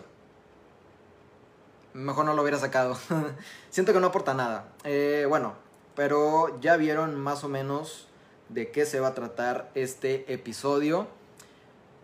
mejor 1.93 2.25
no 2.25 2.33
lo 2.33 2.41
hubiera 2.41 2.57
sacado. 2.57 2.97
siento 3.69 3.93
que 3.93 3.99
no 3.99 4.07
aporta 4.07 4.33
nada. 4.33 4.69
Eh, 4.83 5.25
bueno, 5.27 5.53
pero 5.95 6.59
ya 6.61 6.77
vieron 6.77 7.15
más 7.19 7.43
o 7.43 7.49
menos 7.49 8.07
de 8.49 8.71
qué 8.71 8.85
se 8.85 8.99
va 8.99 9.09
a 9.09 9.13
tratar 9.13 9.69
este 9.75 10.31
episodio 10.33 11.07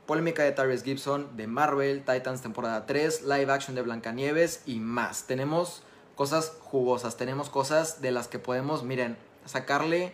polémica 0.05 0.44
de 0.44 0.51
Tyrese 0.51 0.86
Gibson, 0.86 1.36
de 1.36 1.48
Marvel, 1.48 2.03
Titans 2.05 2.41
temporada 2.41 2.86
3, 2.86 3.24
live 3.24 3.51
action 3.51 3.75
de 3.75 3.82
Blancanieves 3.82 4.62
y 4.65 4.79
más. 4.79 5.24
Tenemos 5.25 5.82
cosas 6.15 6.53
jugosas, 6.62 7.17
tenemos 7.17 7.50
cosas 7.50 8.01
de 8.01 8.12
las 8.12 8.27
que 8.27 8.39
podemos, 8.39 8.84
miren, 8.84 9.17
sacarle 9.46 10.13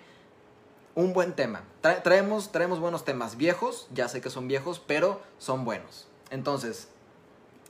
un 0.96 1.14
buen 1.14 1.34
tema. 1.34 1.64
traemos, 1.82 2.52
traemos 2.52 2.80
buenos 2.80 3.06
temas 3.06 3.38
viejos, 3.38 3.88
ya 3.94 4.08
sé 4.08 4.22
que 4.22 4.30
son 4.30 4.48
viejos, 4.48 4.80
pero 4.80 5.22
son 5.38 5.66
buenos. 5.66 6.08
Entonces, 6.30 6.88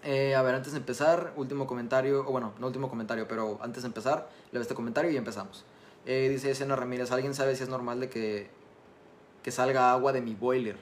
eh, 0.03 0.35
a 0.35 0.41
ver, 0.41 0.55
antes 0.55 0.73
de 0.73 0.79
empezar, 0.79 1.33
último 1.35 1.67
comentario, 1.67 2.21
o 2.21 2.31
bueno, 2.31 2.53
no 2.59 2.67
último 2.67 2.89
comentario, 2.89 3.27
pero 3.27 3.59
antes 3.61 3.83
de 3.83 3.87
empezar, 3.87 4.29
leo 4.51 4.61
este 4.61 4.75
comentario 4.75 5.11
y 5.11 5.17
empezamos. 5.17 5.65
Eh, 6.05 6.29
dice 6.29 6.55
Sena 6.55 6.75
Ramírez, 6.75 7.11
¿alguien 7.11 7.35
sabe 7.35 7.55
si 7.55 7.63
es 7.63 7.69
normal 7.69 7.99
de 7.99 8.09
que, 8.09 8.49
que 9.43 9.51
salga 9.51 9.91
agua 9.91 10.11
de 10.13 10.21
mi 10.21 10.35
boiler? 10.35 10.77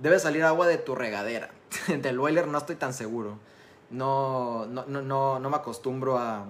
debe 0.00 0.18
salir 0.18 0.42
agua 0.44 0.66
de 0.66 0.78
tu 0.78 0.94
regadera. 0.94 1.50
Del 1.88 2.18
boiler 2.18 2.48
no 2.48 2.58
estoy 2.58 2.76
tan 2.76 2.92
seguro. 2.92 3.38
No, 3.90 4.66
no, 4.66 4.84
no, 4.86 5.38
no, 5.38 5.50
me 5.50 5.56
acostumbro 5.56 6.18
a, 6.18 6.46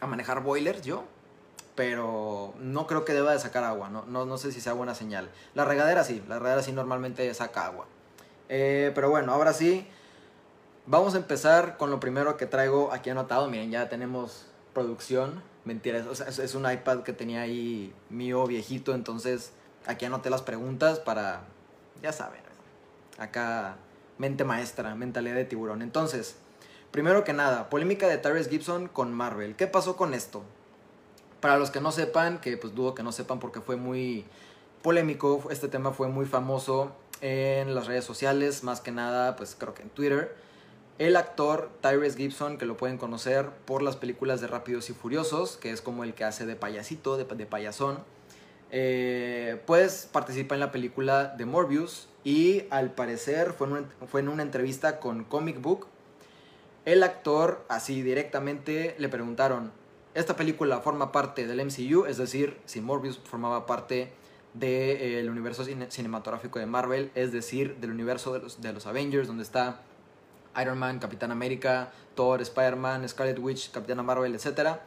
a 0.00 0.06
manejar 0.06 0.42
boilers 0.42 0.82
yo. 0.82 1.04
pero 1.74 2.54
no 2.60 2.86
creo 2.86 3.04
que 3.04 3.12
deba 3.12 3.32
de 3.32 3.38
sacar 3.38 3.64
agua, 3.64 3.88
no, 3.88 4.04
no, 4.06 4.26
no 4.26 4.38
sé 4.38 4.52
si 4.52 4.60
sea 4.60 4.72
buena 4.74 4.94
señal. 4.94 5.30
La 5.54 5.64
regadera 5.64 6.04
sí, 6.04 6.22
la 6.28 6.38
regadera 6.38 6.62
sí 6.62 6.72
normalmente 6.72 7.32
saca 7.34 7.66
agua. 7.66 7.86
Eh, 8.48 8.92
pero 8.94 9.10
bueno, 9.10 9.32
ahora 9.32 9.52
sí, 9.52 9.86
vamos 10.86 11.14
a 11.14 11.18
empezar 11.18 11.76
con 11.76 11.90
lo 11.90 12.00
primero 12.00 12.36
que 12.36 12.46
traigo 12.46 12.92
aquí 12.92 13.10
anotado. 13.10 13.48
Miren, 13.48 13.70
ya 13.70 13.88
tenemos 13.88 14.46
producción. 14.74 15.42
Mentira, 15.64 15.98
es, 15.98 16.38
es 16.38 16.54
un 16.54 16.70
iPad 16.70 17.02
que 17.02 17.12
tenía 17.12 17.42
ahí 17.42 17.94
mío 18.10 18.46
viejito, 18.46 18.94
entonces 18.94 19.52
aquí 19.86 20.04
anoté 20.04 20.28
las 20.28 20.42
preguntas 20.42 20.98
para, 20.98 21.42
ya 22.02 22.12
saben, 22.12 22.40
acá 23.18 23.76
mente 24.18 24.44
maestra, 24.44 24.94
mentalidad 24.94 25.36
de 25.36 25.44
tiburón. 25.44 25.82
Entonces, 25.82 26.36
primero 26.90 27.24
que 27.24 27.32
nada, 27.32 27.70
polémica 27.70 28.08
de 28.08 28.18
Tyrese 28.18 28.50
Gibson 28.50 28.88
con 28.88 29.12
Marvel. 29.12 29.56
¿Qué 29.56 29.66
pasó 29.66 29.96
con 29.96 30.14
esto? 30.14 30.42
Para 31.40 31.58
los 31.58 31.70
que 31.70 31.80
no 31.80 31.92
sepan, 31.92 32.40
que 32.40 32.56
pues 32.56 32.74
dudo 32.74 32.94
que 32.94 33.02
no 33.02 33.12
sepan 33.12 33.38
porque 33.38 33.60
fue 33.60 33.76
muy 33.76 34.24
polémico, 34.82 35.44
este 35.50 35.68
tema 35.68 35.92
fue 35.92 36.08
muy 36.08 36.26
famoso 36.26 36.92
en 37.20 37.74
las 37.74 37.86
redes 37.86 38.04
sociales, 38.04 38.64
más 38.64 38.80
que 38.80 38.90
nada, 38.90 39.36
pues 39.36 39.56
creo 39.58 39.74
que 39.74 39.82
en 39.82 39.90
Twitter. 39.90 40.36
El 40.98 41.16
actor 41.16 41.70
Tyrese 41.80 42.16
Gibson, 42.16 42.58
que 42.58 42.66
lo 42.66 42.76
pueden 42.76 42.98
conocer 42.98 43.48
por 43.64 43.82
las 43.82 43.96
películas 43.96 44.40
de 44.40 44.46
Rápidos 44.46 44.90
y 44.90 44.92
Furiosos, 44.92 45.56
que 45.56 45.70
es 45.70 45.80
como 45.80 46.04
el 46.04 46.14
que 46.14 46.24
hace 46.24 46.46
de 46.46 46.54
payasito, 46.54 47.16
de, 47.16 47.24
de 47.24 47.46
payasón, 47.46 47.98
eh, 48.74 49.60
pues 49.66 50.08
participa 50.10 50.54
en 50.54 50.60
la 50.60 50.72
película 50.72 51.28
de 51.28 51.44
Morbius 51.44 52.08
y 52.24 52.64
al 52.70 52.92
parecer 52.92 53.52
fue 53.52 54.20
en, 54.20 54.28
una 54.28 54.42
entrevista 54.42 54.98
con 54.98 55.24
Comic 55.24 55.60
Book. 55.60 55.86
El 56.86 57.02
actor, 57.02 57.64
así 57.68 58.00
directamente, 58.00 58.96
le 58.98 59.10
preguntaron, 59.10 59.72
¿esta 60.14 60.36
película 60.36 60.80
forma 60.80 61.12
parte 61.12 61.46
del 61.46 61.64
MCU? 61.64 62.06
Es 62.06 62.16
decir, 62.16 62.58
si 62.64 62.80
Morbius 62.80 63.18
formaba 63.18 63.66
parte 63.66 64.10
del 64.54 65.28
universo 65.28 65.64
cinematográfico 65.64 66.58
de 66.58 66.66
Marvel, 66.66 67.10
es 67.14 67.30
decir, 67.30 67.76
del 67.76 67.90
universo 67.90 68.32
de 68.32 68.40
los, 68.40 68.60
de 68.62 68.72
los 68.72 68.86
Avengers, 68.86 69.28
donde 69.28 69.42
está 69.42 69.82
Iron 70.60 70.78
Man, 70.78 70.98
Capitán 70.98 71.30
América, 71.30 71.90
Thor, 72.14 72.40
Spider-Man, 72.42 73.08
Scarlet 73.08 73.38
Witch, 73.38 73.70
Capitana 73.70 74.02
Marvel, 74.02 74.34
etc. 74.34 74.78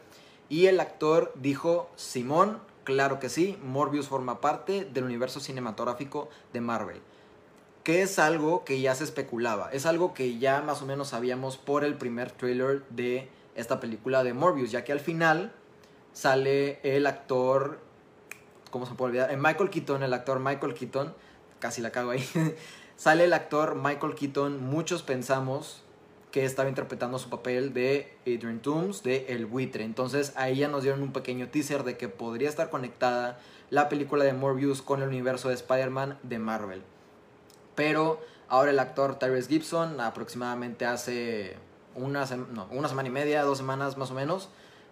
Y 0.50 0.67
el 0.67 0.79
actor 0.79 1.34
dijo, 1.36 1.89
Simón, 1.95 2.60
claro 2.84 3.19
que 3.19 3.29
sí, 3.29 3.57
Morbius 3.63 4.07
forma 4.07 4.41
parte 4.41 4.86
del 4.86 5.03
universo 5.03 5.39
cinematográfico 5.39 6.29
de 6.53 6.62
Marvel. 6.62 7.01
Que 7.84 8.01
es 8.01 8.19
algo 8.19 8.65
que 8.65 8.81
ya 8.81 8.95
se 8.95 9.03
especulaba, 9.03 9.69
es 9.72 9.86
algo 9.86 10.13
que 10.13 10.38
ya 10.39 10.62
más 10.62 10.81
o 10.81 10.86
menos 10.86 11.10
sabíamos 11.10 11.57
por 11.57 11.84
el 11.84 11.95
primer 11.95 12.31
trailer 12.31 12.84
de 12.89 13.29
esta 13.55 13.79
película 13.79 14.24
de 14.24 14.34
Morbius, 14.34 14.72
ya 14.72 14.84
que 14.84 14.91
al 14.91 15.00
final 15.00 15.51
sale 16.13 16.79
el 16.84 17.05
actor 17.05 17.79
¿cómo 18.75 18.86
se 18.86 18.93
puede 18.93 19.12
olvidar? 19.12 19.31
En 19.31 19.41
Michael 19.41 19.69
Keaton, 19.69 20.03
el 20.03 20.13
actor 20.13 20.41
Michael 20.41 20.74
Keaton, 20.74 21.13
casi 21.60 21.81
la 21.81 21.91
cago 21.91 22.10
ahí, 22.10 22.29
sale 22.98 23.25
el 23.25 23.34
actor 23.34 23.75
Michael 23.75 24.16
Keaton, 24.16 24.64
muchos 24.64 25.04
pensamos 25.04 25.84
que 26.32 26.44
estaba 26.44 26.68
interpretando 26.68 27.18
su 27.18 27.30
papel 27.30 27.74
de 27.74 28.14
Adrian 28.24 28.60
Toomes, 28.60 29.04
de 29.04 29.25
El 29.30 29.46
Buitre. 29.46 29.86
Entonces 29.86 30.34
ahí 30.36 30.58
ya 30.58 30.68
nos 30.68 30.84
dieron 30.84 31.02
un 31.02 31.14
pequeño 31.14 31.48
teaser 31.48 31.84
de 31.84 31.96
que 31.96 32.10
podría 32.10 32.50
estar 32.50 32.70
conectada 32.70 33.40
la 33.70 33.88
película 33.88 34.25
de 34.25 34.34
Morbius 34.34 34.82
con 34.82 35.02
el 35.02 35.08
universo 35.08 35.48
de 35.48 35.56
Spider-Man 35.56 36.20
de 36.24 36.40
Marvel. 36.40 36.84
Pero 37.75 38.20
ahora 38.50 38.72
el 38.72 38.80
actor 38.80 39.18
Tyrese 39.18 39.48
Gibson, 39.48 40.02
aproximadamente 40.02 40.86
hace 40.86 41.56
una, 41.96 42.25
semana 42.25 43.08
y 43.08 43.12
media, 43.12 43.44
dos 43.44 43.58
semanas 43.58 43.98
más 43.98 44.12
o 44.12 44.14
menos, 44.14 44.50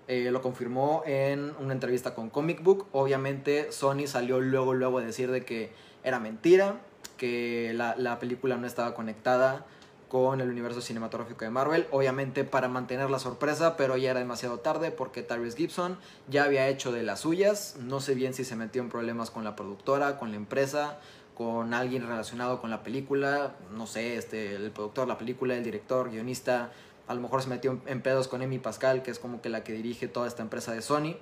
eh, 0.08 0.32
lo 0.32 0.42
confirmó 0.42 1.04
en 1.06 1.54
una 1.60 1.74
entrevista 1.74 2.16
con 2.16 2.30
Comic 2.30 2.64
Book. 2.64 2.88
Obviamente 2.94 3.72
Sony 3.72 4.08
salió 4.08 4.40
luego, 4.40 4.74
luego 4.74 5.00
a 5.00 5.02
decir 5.02 5.30
de 5.30 5.44
que 5.44 5.72
era 6.04 6.20
mentira, 6.20 6.80
que 7.24 7.72
la, 7.74 7.96
la, 7.96 8.20
película 8.20 8.58
no 8.58 8.68
estaba 8.68 8.94
conectada 8.94 9.66
con 10.10 10.42
el 10.42 10.50
universo 10.50 10.82
cinematográfico 10.82 11.46
de 11.46 11.52
Marvel. 11.52 11.88
Obviamente 11.92 12.44
para 12.44 12.68
mantener 12.68 13.10
la 13.10 13.18
sorpresa, 13.18 13.78
pero 13.78 13.96
ya 13.96 14.12
era 14.12 14.20
demasiado 14.20 14.60
tarde 14.60 14.92
porque 14.92 15.24
Tyrese 15.24 15.56
Gibson 15.56 15.98
ya 16.28 16.44
había 16.44 16.68
hecho 16.68 16.92
de 16.92 17.02
las 17.02 17.22
suyas. 17.22 17.78
No 17.80 18.02
sé 18.02 18.14
bien 18.14 18.34
si 18.34 18.44
se 18.44 18.58
metió 18.58 18.82
en 18.82 18.90
problemas 18.90 19.32
con 19.32 19.46
la 19.46 19.56
productora, 19.56 20.20
con 20.20 20.32
la 20.32 20.36
empresa, 20.36 21.00
con 21.34 21.74
alguien 21.74 22.06
relacionado 22.06 22.60
con 22.60 22.70
la 22.70 22.84
película. 22.84 23.56
No 23.72 23.88
sé, 23.88 24.18
este, 24.18 24.56
el 24.56 24.72
productor, 24.72 25.08
la 25.08 25.18
película, 25.18 25.56
el 25.56 25.64
director, 25.64 26.12
guionista 26.12 26.72
a 27.08 27.14
lo 27.14 27.22
mejor 27.22 27.42
se 27.42 27.50
metió 27.50 27.82
en 27.86 28.02
pedos 28.02 28.28
con 28.28 28.42
Emi 28.42 28.60
Pascal, 28.60 29.02
que 29.02 29.12
es 29.12 29.20
como 29.20 29.42
que 29.42 29.50
la 29.50 29.64
que 29.64 29.74
dirige 29.74 30.08
toda 30.08 30.28
esta 30.28 30.42
empresa 30.42 30.74
de 30.74 30.82
Sony. 30.82 31.16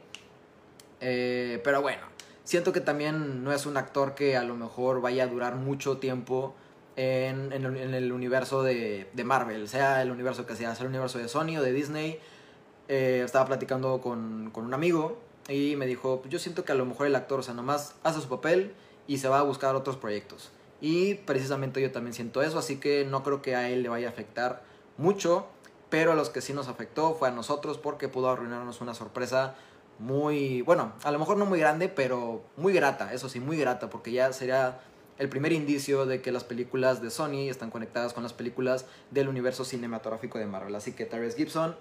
Eh, 0.99 1.59
pero 1.63 1.81
bueno, 1.81 2.01
siento 2.51 2.73
que 2.73 2.81
también 2.81 3.45
no 3.45 3.53
es 3.53 3.65
un 3.65 3.77
actor 3.77 4.13
que 4.13 4.35
a 4.35 4.43
lo 4.43 4.57
mejor 4.57 4.99
vaya 4.99 5.23
a 5.23 5.27
durar 5.27 5.55
mucho 5.55 5.99
tiempo 5.99 6.53
en, 6.97 7.53
en, 7.53 7.63
el 7.93 8.11
universo 8.11 8.61
de, 8.61 9.09
de, 9.13 9.23
Marvel, 9.23 9.69
sea 9.69 10.01
el 10.01 10.11
universo 10.11 10.45
que 10.45 10.57
sea, 10.57 10.75
sea 10.75 10.83
el 10.83 10.89
universo 10.89 11.17
de 11.17 11.29
Sony 11.29 11.55
o 11.57 11.61
de 11.61 11.71
Disney. 11.71 12.19
Eh, 12.89 13.21
estaba 13.23 13.45
platicando 13.45 14.01
con, 14.01 14.49
con, 14.51 14.65
un 14.65 14.73
amigo 14.73 15.17
y 15.47 15.77
me 15.77 15.85
dijo, 15.87 16.23
yo 16.29 16.39
siento 16.39 16.65
que 16.65 16.73
a 16.73 16.75
lo 16.75 16.85
mejor 16.85 17.07
el 17.07 17.15
actor, 17.15 17.39
o 17.39 17.43
sea, 17.43 17.53
nomás 17.53 17.95
hace 18.03 18.19
su 18.19 18.27
papel 18.27 18.73
y 19.07 19.19
se 19.19 19.29
va 19.29 19.39
a 19.39 19.43
buscar 19.43 19.77
otros 19.77 19.95
proyectos. 19.95 20.51
Y 20.81 21.15
precisamente 21.15 21.81
yo 21.81 21.93
también 21.93 22.13
siento 22.13 22.41
eso, 22.41 22.59
así 22.59 22.81
que 22.81 23.05
no 23.05 23.23
creo 23.23 23.41
que 23.41 23.55
a 23.55 23.69
él 23.69 23.81
le 23.81 23.87
vaya 23.87 24.07
a 24.07 24.11
afectar 24.11 24.61
mucho 24.97 25.47
pero 25.91 26.13
a 26.13 26.15
los 26.15 26.29
que 26.29 26.39
sí 26.39 26.53
nos 26.53 26.69
afectó 26.69 27.13
fue 27.15 27.27
a 27.27 27.31
nosotros 27.31 27.77
porque 27.77 28.07
pudo 28.07 28.29
arruinarnos 28.29 28.79
una 28.79 28.93
sorpresa 28.93 29.55
muy, 30.01 30.61
bueno, 30.63 30.93
a 31.03 31.11
lo 31.11 31.19
mejor 31.19 31.37
no 31.37 31.45
muy 31.45 31.59
grande, 31.59 31.87
pero 31.87 32.41
muy 32.57 32.73
grata, 32.73 33.13
eso 33.13 33.29
sí, 33.29 33.39
muy 33.39 33.57
grata, 33.57 33.89
porque 33.89 34.11
ya 34.11 34.33
sería 34.33 34.79
el 35.19 35.29
primer 35.29 35.51
indicio 35.51 36.07
de 36.07 36.21
que 36.21 36.31
las 36.31 36.43
películas 36.43 37.03
de 37.03 37.11
Sony 37.11 37.49
están 37.49 37.69
conectadas 37.69 38.11
con 38.13 38.23
las 38.23 38.33
películas 38.33 38.85
del 39.11 39.27
universo 39.27 39.63
cinematográfico 39.63 40.39
de 40.39 40.47
Marvel. 40.47 40.73
Así 40.73 40.93
que 40.93 41.05
Tyrese 41.05 41.37
Gibson, 41.37 41.75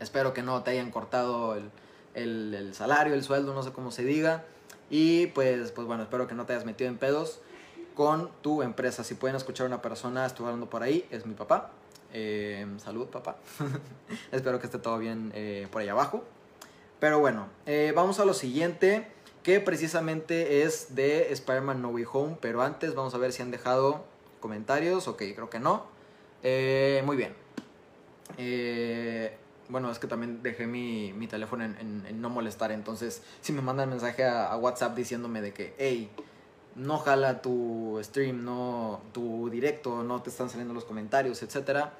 espero 0.00 0.34
que 0.34 0.42
no 0.42 0.64
te 0.64 0.72
hayan 0.72 0.90
cortado 0.90 1.54
el, 1.54 1.70
el, 2.14 2.74
salario, 2.74 3.14
el 3.14 3.22
sueldo, 3.22 3.54
no 3.54 3.62
sé 3.62 3.70
cómo 3.70 3.92
se 3.92 4.02
diga. 4.02 4.42
Y 4.90 5.28
pues, 5.28 5.70
pues 5.70 5.86
bueno, 5.86 6.02
espero 6.02 6.26
que 6.26 6.34
no 6.34 6.44
te 6.44 6.54
hayas 6.54 6.66
metido 6.66 6.90
en 6.90 6.98
pedos 6.98 7.40
con 7.94 8.30
tu 8.42 8.62
empresa. 8.62 9.04
Si 9.04 9.14
pueden 9.14 9.36
escuchar 9.36 9.66
a 9.66 9.68
una 9.68 9.80
persona, 9.80 10.26
estoy 10.26 10.46
hablando 10.46 10.68
por 10.68 10.82
ahí, 10.82 11.06
es 11.12 11.24
mi 11.24 11.34
papá. 11.34 11.70
Eh, 12.12 12.66
salud, 12.78 13.06
papá. 13.06 13.36
Espero 14.32 14.58
que 14.58 14.66
esté 14.66 14.78
todo 14.78 14.98
bien 14.98 15.30
eh, 15.34 15.68
por 15.70 15.80
ahí 15.80 15.88
abajo. 15.88 16.24
Pero 17.02 17.18
bueno, 17.18 17.48
eh, 17.66 17.92
vamos 17.96 18.20
a 18.20 18.24
lo 18.24 18.32
siguiente, 18.32 19.08
que 19.42 19.58
precisamente 19.58 20.62
es 20.62 20.94
de 20.94 21.32
Spider-Man 21.32 21.82
No 21.82 21.88
Way 21.88 22.04
Home. 22.12 22.36
Pero 22.40 22.62
antes 22.62 22.94
vamos 22.94 23.12
a 23.16 23.18
ver 23.18 23.32
si 23.32 23.42
han 23.42 23.50
dejado 23.50 24.04
comentarios. 24.38 25.08
Ok, 25.08 25.24
creo 25.34 25.50
que 25.50 25.58
no. 25.58 25.84
muy 27.04 27.16
bien. 27.16 27.34
bueno, 29.68 29.90
es 29.90 29.98
que 29.98 30.06
también 30.06 30.44
dejé 30.44 30.68
mi, 30.68 31.12
mi 31.12 31.26
teléfono 31.26 31.64
en, 31.64 32.04
en, 32.06 32.20
no 32.20 32.30
molestar. 32.30 32.70
Entonces, 32.70 33.24
si 33.40 33.52
me 33.52 33.62
mandan 33.62 33.90
mensaje 33.90 34.22
a, 34.22 34.46
a 34.46 34.56
WhatsApp 34.56 34.94
diciéndome 34.94 35.42
de 35.42 35.52
que, 35.52 35.74
hey, 35.78 36.08
no 36.76 36.98
jala 36.98 37.42
tu 37.42 37.98
stream, 38.04 38.44
no 38.44 39.02
tu 39.12 39.50
directo, 39.50 40.04
no 40.04 40.22
te 40.22 40.30
están 40.30 40.50
saliendo 40.50 40.72
los 40.72 40.84
comentarios, 40.84 41.42
etcétera, 41.42 41.94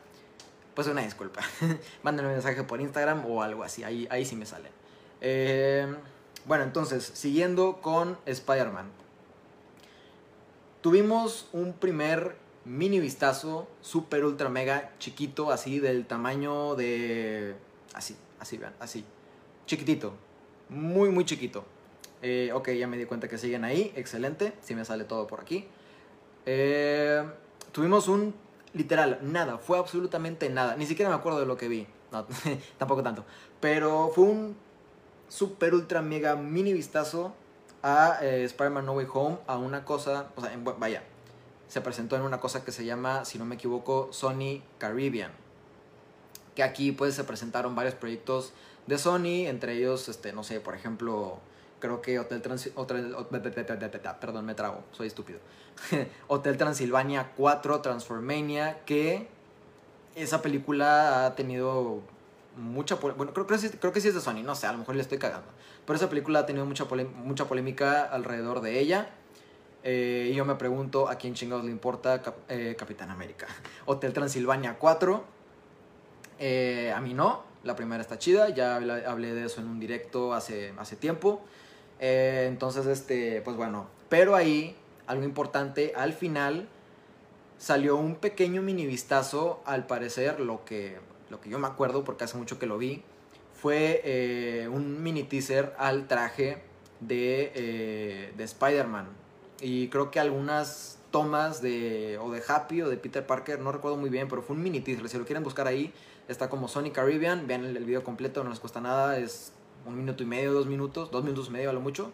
pues 0.77 0.87
una 0.87 1.03
disculpa. 1.03 1.43
Mándenme 2.05 2.29
un 2.29 2.35
mensaje 2.37 2.63
por 2.63 2.81
Instagram 2.81 3.27
o 3.27 3.43
algo 3.43 3.65
así, 3.65 3.83
ahí, 3.83 4.07
ahí 4.09 4.25
sí 4.25 4.37
me 4.37 4.47
salen. 4.47 4.81
Eh, 5.25 5.87
bueno, 6.45 6.64
entonces, 6.64 7.05
siguiendo 7.14 7.81
con 7.81 8.19
Spider-Man. 8.26 8.91
Tuvimos 10.81 11.49
un 11.52 11.73
primer 11.75 12.37
mini 12.64 12.99
vistazo, 12.99 13.69
super 13.81 14.25
ultra 14.25 14.49
mega 14.49 14.91
chiquito, 14.99 15.52
así 15.52 15.79
del 15.79 16.07
tamaño 16.07 16.75
de... 16.75 17.55
Así, 17.95 18.17
así, 18.41 18.59
vean, 18.59 18.75
así. 18.81 19.05
Chiquitito, 19.67 20.12
muy, 20.69 21.11
muy 21.11 21.25
chiquito. 21.25 21.64
Eh, 22.21 22.50
ok, 22.52 22.71
ya 22.71 22.88
me 22.88 22.99
di 22.99 23.05
cuenta 23.05 23.29
que 23.29 23.38
siguen 23.38 23.64
ahí. 23.64 23.93
Excelente. 23.95 24.55
Si 24.61 24.75
me 24.75 24.85
sale 24.85 25.05
todo 25.05 25.29
por 25.29 25.41
aquí. 25.41 25.67
Eh, 26.47 27.23
tuvimos 27.71 28.09
un 28.09 28.35
literal, 28.73 29.21
nada. 29.23 29.59
Fue 29.59 29.79
absolutamente 29.79 30.50
nada. 30.50 30.76
Ni 30.76 30.87
siquiera 30.87 31.11
me 31.11 31.17
acuerdo 31.17 31.38
de 31.38 31.47
lo 31.47 31.57
que 31.57 31.69
vi. 31.69 31.87
No, 32.11 32.26
tampoco 32.79 33.02
tanto. 33.02 33.25
Pero 33.61 34.11
fue 34.14 34.25
un 34.25 34.57
super 35.33 35.73
ultra 35.73 36.03
mega 36.03 36.37
mini 36.37 36.75
vistazo 36.75 37.33
a 37.83 38.19
eh, 38.21 38.45
Spider-Man 38.45 38.85
No 38.85 38.93
Way 38.93 39.07
Home. 39.15 39.39
A 39.47 39.57
una 39.57 39.85
cosa. 39.85 40.27
O 40.37 40.43
sea, 40.43 40.57
vaya. 40.79 41.03
Se 41.69 41.81
presentó 41.81 42.17
en 42.17 42.23
una 42.23 42.39
cosa 42.39 42.65
que 42.65 42.71
se 42.71 42.85
llama, 42.85 43.25
si 43.25 43.39
no 43.39 43.47
me 43.47 43.55
equivoco, 43.55 44.12
Sony 44.12 44.61
Caribbean. 44.77 45.33
Que 46.55 46.62
aquí 46.62 46.93
pues 46.93 47.15
se 47.15 47.25
presentaron 47.25 47.75
varios 47.75 47.95
proyectos 47.95 48.53
de 48.87 48.99
Sony. 48.99 49.47
Entre 49.47 49.73
ellos, 49.79 50.09
este, 50.11 50.35
no 50.35 50.45
sé, 50.45 50.61
por 50.61 50.75
ejemplo 50.75 51.39
creo 51.79 52.01
que 52.01 52.21
Hotel 52.21 52.41
Transilvania, 52.43 54.21
perdón, 54.21 54.47
me 54.47 54.55
trago, 54.55 54.85
soy 54.93 55.09
estúpido. 55.09 55.41
Hotel 56.29 56.57
Transilvania 56.57 57.33
4 57.37 57.81
Transformania, 57.81 58.85
que 58.87 59.27
esa 60.15 60.43
película 60.43 61.27
ha 61.27 61.35
tenido 61.35 62.03
mucha 62.57 62.97
bueno 62.97 63.33
creo, 63.33 63.47
creo, 63.47 63.59
creo, 63.81 63.93
que 63.93 64.01
sí 64.01 64.09
es 64.09 64.15
de 64.15 64.21
Sony 64.21 64.43
no 64.43 64.55
sé 64.55 64.67
a 64.67 64.73
lo 64.73 64.79
mejor 64.79 64.95
le 64.95 65.03
estoy 65.03 65.19
cagando. 65.19 65.49
Pero 65.87 65.97
esa 65.97 66.09
película 66.09 66.41
ha 66.41 66.47
tenido 66.47 66.67
mucha 66.67 66.87
mucha 67.25 67.47
polémica 67.47 68.03
alrededor 68.03 68.61
de 68.61 68.79
ella. 68.79 69.11
Eh, 69.85 70.31
y 70.31 70.35
yo 70.35 70.45
me 70.45 70.55
pregunto 70.55 71.09
a 71.09 71.17
quién 71.17 71.35
chingados 71.35 71.65
le 71.65 71.73
importa 71.73 72.23
eh, 72.49 72.77
Capitán 72.79 73.11
América 73.11 73.49
Hotel 73.87 74.13
Transilvania 74.13 74.79
4 74.79 75.25
eh, 76.39 76.93
a 76.95 77.01
mí 77.01 77.15
no 77.15 77.43
la 77.65 77.75
primera 77.75 78.01
está 78.01 78.17
chida 78.17 78.49
ya 78.51 78.77
hablé 78.77 79.35
de 79.35 79.47
eso 79.47 79.61
en 79.61 79.67
un 79.67 79.81
directo 79.81 80.35
hace 80.35 80.73
hace 80.79 80.97
tiempo. 80.97 81.43
Entonces 81.99 82.87
este 82.87 83.43
pues 83.43 83.57
bueno 83.57 83.89
pero 84.09 84.37
ahí 84.37 84.77
algo 85.07 85.25
importante 85.25 85.93
al 85.97 86.13
final 86.13 86.69
salió 87.63 87.97
un 87.97 88.17
pequeño 88.17 88.61
mini 88.61 88.87
vistazo, 88.87 89.63
al 89.65 89.87
parecer, 89.87 90.41
lo 90.41 90.65
que, 90.65 90.99
lo 91.33 91.41
que 91.41 91.51
yo 91.51 91.59
me 91.59 91.67
acuerdo, 91.67 92.05
porque 92.05 92.23
hace 92.23 92.37
mucho 92.37 92.61
que 92.61 92.67
lo 92.67 92.79
vi, 92.79 93.03
fue 93.55 94.01
eh, 94.05 94.69
un 94.69 95.03
mini 95.03 95.25
teaser 95.25 95.75
al 95.79 96.07
traje 96.07 96.62
de, 97.01 97.53
eh, 97.55 98.33
de 98.37 98.45
Spider-Man. 98.45 99.09
Y 99.61 99.89
creo 99.89 100.11
que 100.11 100.21
algunas 100.21 100.99
tomas 101.11 101.62
de 101.62 102.19
o 102.21 102.31
de 102.31 102.43
Happy 102.47 102.83
o 102.83 102.89
de 102.89 102.97
Peter 102.97 103.27
Parker, 103.27 103.61
no 103.61 103.73
recuerdo 103.73 103.97
muy 103.97 104.11
bien, 104.11 104.29
pero 104.29 104.43
fue 104.43 104.57
un 104.57 104.62
mini 104.62 104.81
teaser. 104.81 105.09
Si 105.09 105.19
lo 105.19 105.25
quieren 105.25 105.43
buscar 105.43 105.67
ahí, 105.67 105.93
está 106.29 106.49
como 106.49 106.69
Sony 106.69 106.91
Caribbean. 106.93 107.47
Vean 107.47 107.65
el, 107.65 107.77
el 107.77 107.85
video 107.85 108.05
completo, 108.05 108.45
no 108.45 108.51
les 108.51 108.61
cuesta 108.61 108.81
nada. 108.81 109.19
Es 109.19 109.53
un 109.87 109.97
minuto 109.97 110.23
y 110.23 110.27
medio, 110.27 110.53
dos 110.53 110.67
minutos, 110.67 111.11
dos 111.11 111.25
minutos 111.25 111.49
y 111.49 111.53
medio 111.53 111.71
a 111.71 111.73
lo 111.73 111.81
mucho. 111.81 112.12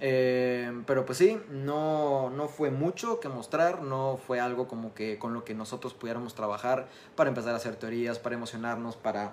Eh, 0.00 0.82
pero 0.86 1.06
pues 1.06 1.18
sí, 1.18 1.40
no, 1.50 2.28
no 2.30 2.48
fue 2.48 2.70
mucho 2.70 3.18
que 3.18 3.28
mostrar, 3.28 3.82
no 3.82 4.18
fue 4.18 4.40
algo 4.40 4.68
como 4.68 4.94
que 4.94 5.18
con 5.18 5.32
lo 5.32 5.44
que 5.44 5.54
nosotros 5.54 5.94
pudiéramos 5.94 6.34
trabajar 6.34 6.88
para 7.14 7.30
empezar 7.30 7.54
a 7.54 7.56
hacer 7.56 7.76
teorías, 7.76 8.18
para 8.18 8.34
emocionarnos, 8.34 8.96
para 8.96 9.32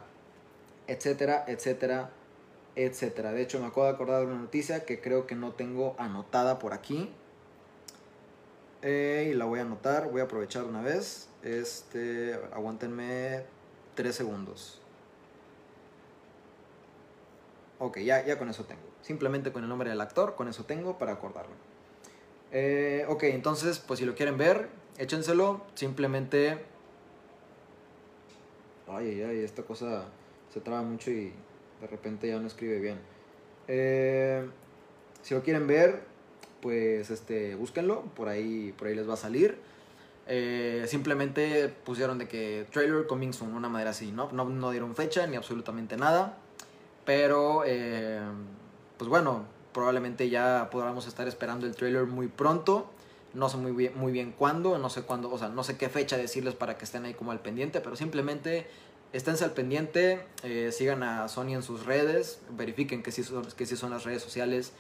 etcétera, 0.88 1.44
etcétera, 1.48 2.12
etcétera. 2.76 3.32
De 3.34 3.42
hecho, 3.42 3.60
me 3.60 3.68
acabo 3.68 3.86
de 3.86 3.92
acordar 3.92 4.22
de 4.22 4.28
una 4.28 4.40
noticia 4.42 4.86
que 4.86 5.02
creo 5.02 5.28
que 5.28 5.36
no 5.36 5.52
tengo 5.54 5.96
anotada 5.98 6.60
por 6.60 6.74
aquí. 6.74 7.12
Eh, 8.82 9.30
y 9.32 9.34
la 9.34 9.46
voy 9.46 9.60
a 9.60 9.64
anotar, 9.64 10.10
voy 10.12 10.22
a 10.22 10.26
aprovechar 10.26 10.66
una 10.66 10.82
vez. 10.82 11.30
Este, 11.44 12.40
aguántenme 12.54 13.44
tres 13.96 14.16
segundos. 14.16 14.82
Ok, 17.80 18.00
ya, 18.00 18.26
ya 18.26 18.38
con 18.38 18.50
eso 18.50 18.64
tengo. 18.66 18.93
Simplemente 19.04 19.52
con 19.52 19.64
el 19.64 19.70
nombre 19.70 19.90
del 19.90 20.02
actor, 20.02 20.34
con 20.36 20.48
eso 20.48 20.64
tengo 20.64 20.98
para 20.98 21.12
acordarlo. 21.12 21.54
Eh, 22.52 23.06
ok, 23.10 23.24
entonces, 23.24 23.80
pues 23.80 24.00
si 24.00 24.06
lo 24.06 24.16
quieren 24.16 24.38
ver, 24.38 24.70
échenselo. 24.98 25.62
Simplemente... 25.76 26.64
Ay, 28.88 29.10
ay, 29.10 29.22
ay, 29.24 29.40
esta 29.40 29.64
cosa 29.64 30.06
se 30.54 30.62
traba 30.62 30.82
mucho 30.82 31.12
y 31.12 31.34
de 31.82 31.88
repente 31.88 32.28
ya 32.30 32.40
no 32.40 32.48
escribe 32.48 32.80
bien. 32.80 32.98
Eh, 33.68 34.48
si 35.22 35.34
lo 35.34 35.44
quieren 35.44 35.68
ver, 35.68 36.04
pues 36.62 37.10
este, 37.10 37.56
búsquenlo, 37.56 38.04
por 38.16 38.30
ahí, 38.30 38.74
por 38.78 38.88
ahí 38.88 38.96
les 38.96 39.08
va 39.08 39.16
a 39.16 39.18
salir. 39.18 39.58
Eh, 40.28 40.86
simplemente 40.88 41.68
pusieron 41.68 42.18
de 42.18 42.30
que 42.30 42.66
trailer 42.72 43.06
coming 43.06 43.34
soon, 43.34 43.54
una 43.54 43.68
manera 43.68 43.90
así, 43.90 44.14
¿no? 44.14 44.32
No, 44.32 44.46
no 44.46 44.72
dieron 44.72 44.96
fecha 44.96 45.28
ni 45.28 45.36
absolutamente 45.36 45.98
nada. 45.98 46.38
Pero, 47.06 47.64
eh, 47.66 48.22
pues 48.98 49.10
bueno, 49.10 49.46
probablemente 49.74 50.30
ya 50.30 50.70
podamos 50.72 51.08
estar 51.08 51.28
esperando 51.28 51.66
el 51.66 51.76
trailer 51.76 52.06
muy 52.06 52.28
pronto. 52.28 52.90
No 53.34 53.50
sé 53.50 53.58
muy 53.58 53.72
bien, 53.72 53.94
muy 53.96 54.12
bien 54.12 54.32
cuándo, 54.32 54.78
no 54.78 54.92
sé 54.92 55.02
cuándo, 55.02 55.32
o 55.32 55.38
sea, 55.40 55.50
no 55.50 55.64
sé 55.64 55.76
qué 55.76 55.90
fecha 55.90 56.18
decirles 56.18 56.54
para 56.54 56.78
que 56.78 56.86
estén 56.86 57.04
ahí 57.06 57.16
como 57.16 57.32
al 57.32 57.40
pendiente, 57.40 57.82
pero 57.82 57.96
simplemente 57.96 58.68
esténse 59.12 59.44
al 59.44 59.54
pendiente, 59.54 60.24
eh, 60.44 60.72
sigan 60.72 61.02
a 61.02 61.28
Sony 61.28 61.54
en 61.54 61.64
sus 61.64 61.86
redes, 61.86 62.40
verifiquen 62.52 63.02
que 63.02 63.12
sí, 63.12 63.24
son, 63.24 63.46
que 63.46 63.66
sí 63.66 63.76
son 63.76 63.90
las 63.90 64.04
redes 64.04 64.22
sociales 64.22 64.74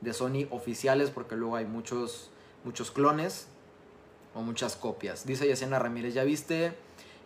de 0.00 0.14
Sony 0.14 0.46
oficiales, 0.50 1.10
porque 1.10 1.36
luego 1.36 1.56
hay 1.56 1.66
muchos, 1.66 2.30
muchos 2.64 2.90
clones 2.90 3.48
o 4.34 4.40
muchas 4.40 4.76
copias. 4.76 5.26
Dice 5.26 5.46
Yesenia 5.46 5.78
Ramírez, 5.78 6.14
¿ya 6.14 6.24
viste 6.24 6.72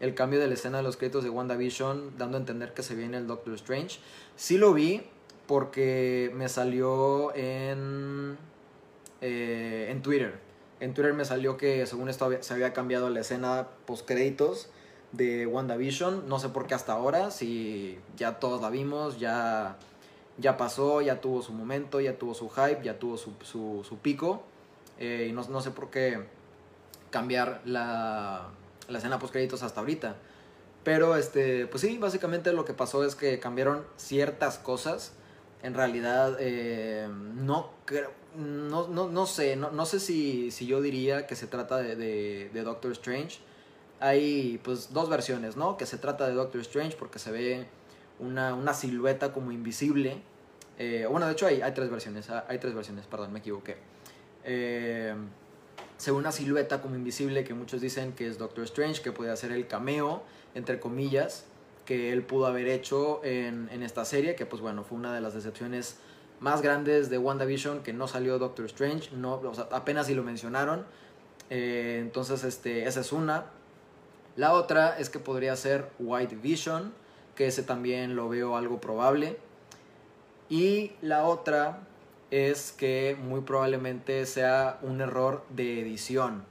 el 0.00 0.14
cambio 0.16 0.40
de 0.40 0.48
la 0.48 0.54
escena 0.54 0.78
de 0.78 0.82
los 0.82 0.96
créditos 0.96 1.22
de 1.22 1.30
WandaVision, 1.30 2.18
dando 2.18 2.38
a 2.38 2.40
entender 2.40 2.74
que 2.74 2.82
se 2.82 2.96
viene 2.96 3.18
el 3.18 3.28
Doctor 3.28 3.54
Strange? 3.54 4.00
Sí 4.34 4.58
lo 4.58 4.72
vi 4.72 5.02
porque 5.46 6.30
me 6.34 6.48
salió 6.48 7.34
en, 7.34 8.36
eh, 9.20 9.88
en 9.90 10.02
Twitter. 10.02 10.38
En 10.80 10.94
Twitter 10.94 11.14
me 11.14 11.24
salió 11.24 11.56
que 11.56 11.86
según 11.86 12.08
esto 12.08 12.30
se 12.40 12.54
había 12.54 12.72
cambiado 12.72 13.08
la 13.10 13.20
escena 13.20 13.68
post 13.86 14.06
créditos 14.06 14.68
de 15.12 15.46
WandaVision. 15.46 16.28
No 16.28 16.38
sé 16.38 16.48
por 16.48 16.66
qué 16.66 16.74
hasta 16.74 16.92
ahora, 16.92 17.30
si 17.30 17.98
ya 18.16 18.40
todos 18.40 18.60
la 18.60 18.70
vimos, 18.70 19.20
ya, 19.20 19.76
ya 20.38 20.56
pasó, 20.56 21.00
ya 21.00 21.20
tuvo 21.20 21.42
su 21.42 21.52
momento, 21.52 22.00
ya 22.00 22.18
tuvo 22.18 22.34
su 22.34 22.48
hype, 22.50 22.82
ya 22.82 22.98
tuvo 22.98 23.16
su, 23.16 23.32
su, 23.42 23.98
pico. 23.98 24.42
Eh, 24.98 25.26
y 25.28 25.32
no, 25.32 25.42
no, 25.48 25.60
sé 25.60 25.70
por 25.70 25.90
qué 25.90 26.26
cambiar 27.10 27.60
la, 27.64 28.48
la 28.88 28.98
escena 28.98 29.18
post 29.18 29.32
créditos 29.32 29.62
hasta 29.62 29.80
ahorita. 29.80 30.16
Pero, 30.84 31.16
este, 31.16 31.66
pues 31.66 31.82
sí, 31.82 31.98
básicamente 31.98 32.52
lo 32.52 32.64
que 32.64 32.74
pasó 32.74 33.04
es 33.04 33.14
que 33.14 33.38
cambiaron 33.38 33.84
ciertas 33.96 34.58
cosas. 34.58 35.12
En 35.62 35.74
realidad, 35.74 36.36
eh, 36.40 37.08
no 37.08 37.70
no, 38.36 38.88
no, 38.88 39.08
no, 39.08 39.26
sé, 39.26 39.56
no, 39.56 39.70
no 39.70 39.86
sé 39.86 40.00
si, 40.00 40.50
si, 40.50 40.66
yo 40.66 40.80
diría 40.80 41.26
que 41.26 41.36
se 41.36 41.46
trata 41.46 41.78
de, 41.78 41.96
de, 41.96 42.62
Doctor 42.62 42.92
Strange. 42.92 43.38
Hay 44.00 44.58
pues 44.64 44.92
dos 44.92 45.08
versiones, 45.08 45.56
¿no? 45.56 45.76
Que 45.76 45.86
se 45.86 45.98
trata 45.98 46.26
de 46.26 46.34
Doctor 46.34 46.60
Strange 46.62 46.96
porque 46.96 47.18
se 47.18 47.30
ve 47.30 47.66
una, 48.18 48.54
una 48.54 48.74
silueta 48.74 49.32
como 49.32 49.52
invisible. 49.52 50.22
Eh, 50.78 51.06
bueno, 51.08 51.26
de 51.26 51.32
hecho 51.32 51.46
hay, 51.46 51.60
hay 51.60 51.72
tres 51.72 51.90
versiones, 51.90 52.30
ah, 52.30 52.44
hay 52.48 52.58
tres 52.58 52.74
versiones, 52.74 53.06
perdón, 53.06 53.32
me 53.32 53.40
equivoqué. 53.40 53.76
Eh, 54.44 55.14
se 55.98 56.10
ve 56.10 56.16
una 56.16 56.32
silueta 56.32 56.80
como 56.80 56.96
invisible 56.96 57.44
que 57.44 57.54
muchos 57.54 57.80
dicen 57.80 58.12
que 58.12 58.26
es 58.26 58.38
Doctor 58.38 58.64
Strange, 58.64 59.02
que 59.02 59.12
puede 59.12 59.30
hacer 59.30 59.52
el 59.52 59.66
cameo 59.68 60.22
entre 60.54 60.80
comillas, 60.80 61.44
que 61.92 62.10
él 62.10 62.22
pudo 62.22 62.46
haber 62.46 62.68
hecho 62.68 63.20
en, 63.22 63.68
esta 63.82 64.06
serie, 64.06 64.34
que 64.34 64.46
pues 64.46 64.62
bueno, 64.62 64.82
fue 64.82 64.96
una 64.96 65.12
de 65.14 65.20
las 65.20 65.34
decepciones 65.34 65.98
más 66.40 66.62
grandes 66.62 67.10
de 67.10 67.18
WandaVision, 67.18 67.82
que 67.82 67.92
no 67.92 68.08
salió 68.08 68.38
Doctor 68.38 68.64
Strange, 68.64 69.10
no, 69.14 69.42
apenas 69.70 70.06
si 70.06 70.14
lo 70.14 70.22
mencionaron. 70.22 70.86
Eh, 71.50 71.98
entonces, 72.00 72.44
este, 72.44 72.86
esa 72.86 73.00
es 73.00 73.12
una. 73.12 73.44
La 74.36 74.54
otra 74.54 74.98
es 74.98 75.10
que 75.10 75.18
podría 75.18 75.54
ser 75.54 75.90
White 75.98 76.36
Vision, 76.36 76.94
que 77.34 77.48
ese 77.48 77.62
también 77.62 78.16
lo 78.16 78.30
veo 78.30 78.56
algo 78.56 78.80
probable. 78.80 79.36
Y 80.48 80.92
la 81.02 81.26
otra 81.26 81.80
es 82.30 82.72
que 82.72 83.18
muy 83.22 83.42
probablemente 83.42 84.24
sea 84.24 84.78
un 84.80 85.02
error 85.02 85.44
de 85.50 85.82
edición. 85.82 86.42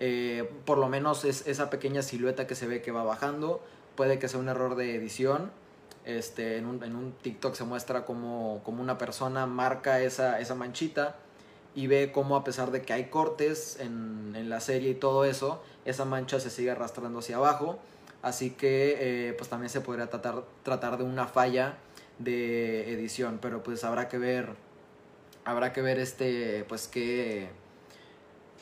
Eh, 0.00 0.50
por 0.64 0.78
lo 0.78 0.88
menos 0.88 1.24
es 1.24 1.46
esa 1.46 1.70
pequeña 1.70 2.02
silueta 2.02 2.48
que 2.48 2.56
se 2.56 2.66
ve 2.66 2.82
que 2.82 2.90
va 2.90 3.04
bajando. 3.04 3.62
Puede 4.00 4.18
que 4.18 4.28
sea 4.28 4.40
un 4.40 4.48
error 4.48 4.76
de 4.76 4.94
edición. 4.94 5.50
Este, 6.06 6.56
en, 6.56 6.64
un, 6.64 6.82
en 6.82 6.96
un 6.96 7.12
TikTok 7.12 7.54
se 7.54 7.64
muestra 7.64 8.06
como, 8.06 8.62
como 8.64 8.80
una 8.80 8.96
persona 8.96 9.44
marca 9.44 10.00
esa, 10.00 10.40
esa 10.40 10.54
manchita 10.54 11.16
y 11.74 11.86
ve 11.86 12.10
cómo 12.10 12.34
a 12.34 12.42
pesar 12.42 12.70
de 12.70 12.80
que 12.80 12.94
hay 12.94 13.10
cortes 13.10 13.76
en, 13.78 14.32
en, 14.34 14.48
la 14.48 14.60
serie 14.60 14.92
y 14.92 14.94
todo 14.94 15.26
eso, 15.26 15.62
esa 15.84 16.06
mancha 16.06 16.40
se 16.40 16.48
sigue 16.48 16.70
arrastrando 16.70 17.18
hacia 17.18 17.36
abajo. 17.36 17.78
Así 18.22 18.52
que 18.52 18.96
eh, 19.28 19.34
pues 19.34 19.50
también 19.50 19.68
se 19.68 19.82
podría 19.82 20.08
tratar, 20.08 20.44
tratar 20.62 20.96
de 20.96 21.04
una 21.04 21.26
falla 21.26 21.76
de 22.18 22.94
edición. 22.94 23.38
Pero 23.42 23.62
pues 23.62 23.84
habrá 23.84 24.08
que 24.08 24.16
ver. 24.16 24.54
Habrá 25.44 25.74
que 25.74 25.82
ver 25.82 25.98
este. 25.98 26.64
pues 26.70 26.88
qué 26.88 27.50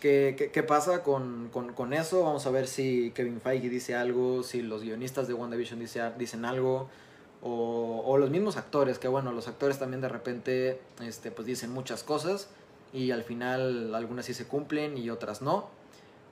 ¿Qué, 0.00 0.64
pasa 0.66 1.02
con, 1.02 1.48
con, 1.52 1.72
con, 1.72 1.92
eso? 1.92 2.22
Vamos 2.22 2.46
a 2.46 2.50
ver 2.50 2.68
si 2.68 3.10
Kevin 3.16 3.40
Feige 3.40 3.68
dice 3.68 3.96
algo, 3.96 4.44
si 4.44 4.62
los 4.62 4.82
guionistas 4.82 5.26
de 5.26 5.34
WandaVision 5.34 5.80
dice, 5.80 6.00
dicen 6.16 6.44
algo, 6.44 6.88
o, 7.42 8.02
o, 8.06 8.16
los 8.16 8.30
mismos 8.30 8.56
actores, 8.56 9.00
que 9.00 9.08
bueno, 9.08 9.32
los 9.32 9.48
actores 9.48 9.78
también 9.78 10.00
de 10.00 10.08
repente 10.08 10.80
este, 11.02 11.32
pues 11.32 11.46
dicen 11.46 11.72
muchas 11.72 12.04
cosas 12.04 12.48
y 12.92 13.10
al 13.10 13.24
final 13.24 13.94
algunas 13.94 14.26
sí 14.26 14.34
se 14.34 14.46
cumplen 14.46 14.96
y 14.96 15.10
otras 15.10 15.42
no. 15.42 15.68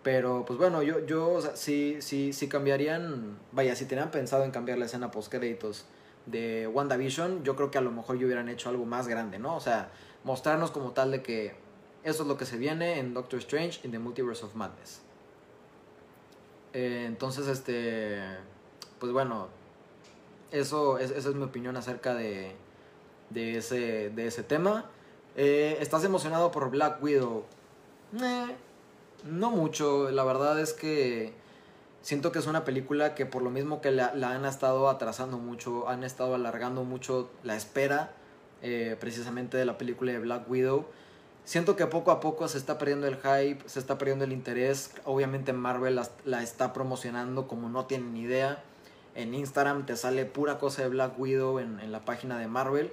Pero 0.05 0.45
pues 0.47 0.59
bueno, 0.59 0.85
yo, 0.85 1.05
yo 1.05 1.33
o 1.33 1.41
sea, 1.41 1.57
sí, 1.57 1.97
sí, 2.01 2.33
sí 2.33 2.49
cambiarían, 2.49 3.37
vaya, 3.51 3.75
si 3.75 3.87
tenían 3.87 4.13
pensado 4.13 4.45
en 4.45 4.53
cambiar 4.53 4.79
la 4.79 4.85
escena 4.85 5.11
post 5.11 5.33
créditos 5.33 5.87
de 6.27 6.69
WandaVision, 6.69 7.43
yo 7.43 7.57
creo 7.57 7.73
que 7.73 7.79
a 7.79 7.81
lo 7.81 7.91
mejor 7.91 8.17
yo 8.17 8.27
hubieran 8.27 8.49
hecho 8.49 8.69
algo 8.69 8.85
más 8.85 9.09
grande, 9.09 9.41
¿no? 9.41 9.57
O 9.57 9.61
sea, 9.61 9.91
mostrarnos 10.23 10.71
como 10.71 10.93
tal 10.93 11.11
de 11.11 11.23
que 11.23 11.66
eso 12.07 12.23
es 12.23 12.29
lo 12.29 12.37
que 12.37 12.47
se 12.47 12.57
viene 12.57 12.99
en 12.99 13.13
Doctor 13.15 13.39
Strange 13.41 13.81
in 13.85 13.91
the 13.91 13.99
Multiverse 13.99 14.45
of 14.45 14.55
Madness. 14.55 15.01
Eh, 16.73 17.05
entonces, 17.07 17.47
este. 17.49 18.21
Pues 18.99 19.13
bueno. 19.13 19.49
Eso, 20.53 20.99
esa 20.99 21.17
es 21.17 21.35
mi 21.35 21.43
opinión 21.43 21.77
acerca 21.77 22.15
de, 22.15 22.55
de, 23.31 23.59
ese, 23.59 24.11
de 24.11 24.27
ese 24.29 24.45
tema. 24.45 24.89
Eh, 25.37 25.77
¿Estás 25.81 26.05
emocionado 26.05 26.53
por 26.53 26.71
Black 26.71 27.03
Widow? 27.03 27.45
Eh, 28.23 28.57
no 29.25 29.51
mucho. 29.51 30.11
La 30.11 30.25
verdad 30.25 30.59
es 30.61 30.73
que 30.73 31.35
Siento 32.07 32.31
que 32.31 32.39
es 32.39 32.47
una 32.47 32.65
película 32.65 33.17
que 33.17 33.27
por 33.27 33.43
lo 33.43 33.51
mismo 33.51 33.81
que 33.81 33.91
la, 33.91 34.15
la 34.15 34.31
han 34.31 34.45
estado 34.45 34.89
atrasando 34.89 35.39
mucho, 35.39 35.89
han 35.89 36.05
estado 36.05 36.37
alargando 36.37 36.85
mucho 36.85 37.29
la 37.43 37.57
espera 37.57 38.13
eh, 38.63 38.97
precisamente 39.01 39.57
de 39.57 39.65
la 39.65 39.77
película 39.77 40.13
de 40.13 40.21
Black 40.21 40.49
Widow. 40.49 40.87
Siento 41.47 41.77
que 41.77 41.87
poco 41.87 42.11
a 42.11 42.19
poco 42.19 42.49
se 42.49 42.59
está 42.59 42.77
perdiendo 42.77 43.07
el 43.07 43.19
hype, 43.19 43.61
se 43.69 43.79
está 43.79 43.99
perdiendo 43.99 44.25
el 44.25 44.33
interés. 44.33 44.91
Obviamente 45.05 45.53
Marvel 45.53 46.01
la, 46.25 46.43
está 46.43 46.73
promocionando 46.73 47.47
como 47.47 47.69
no 47.69 47.87
tienen 47.87 48.17
idea. 48.17 48.65
En 49.15 49.33
Instagram 49.33 49.87
te 49.87 49.97
sale 49.97 50.25
pura 50.25 50.59
cosa 50.59 50.83
de 50.83 50.89
Black 50.89 51.17
Widow 51.17 51.61
en, 51.61 51.93
la 51.93 52.05
página 52.05 52.37
de 52.37 52.49
Marvel. 52.49 52.91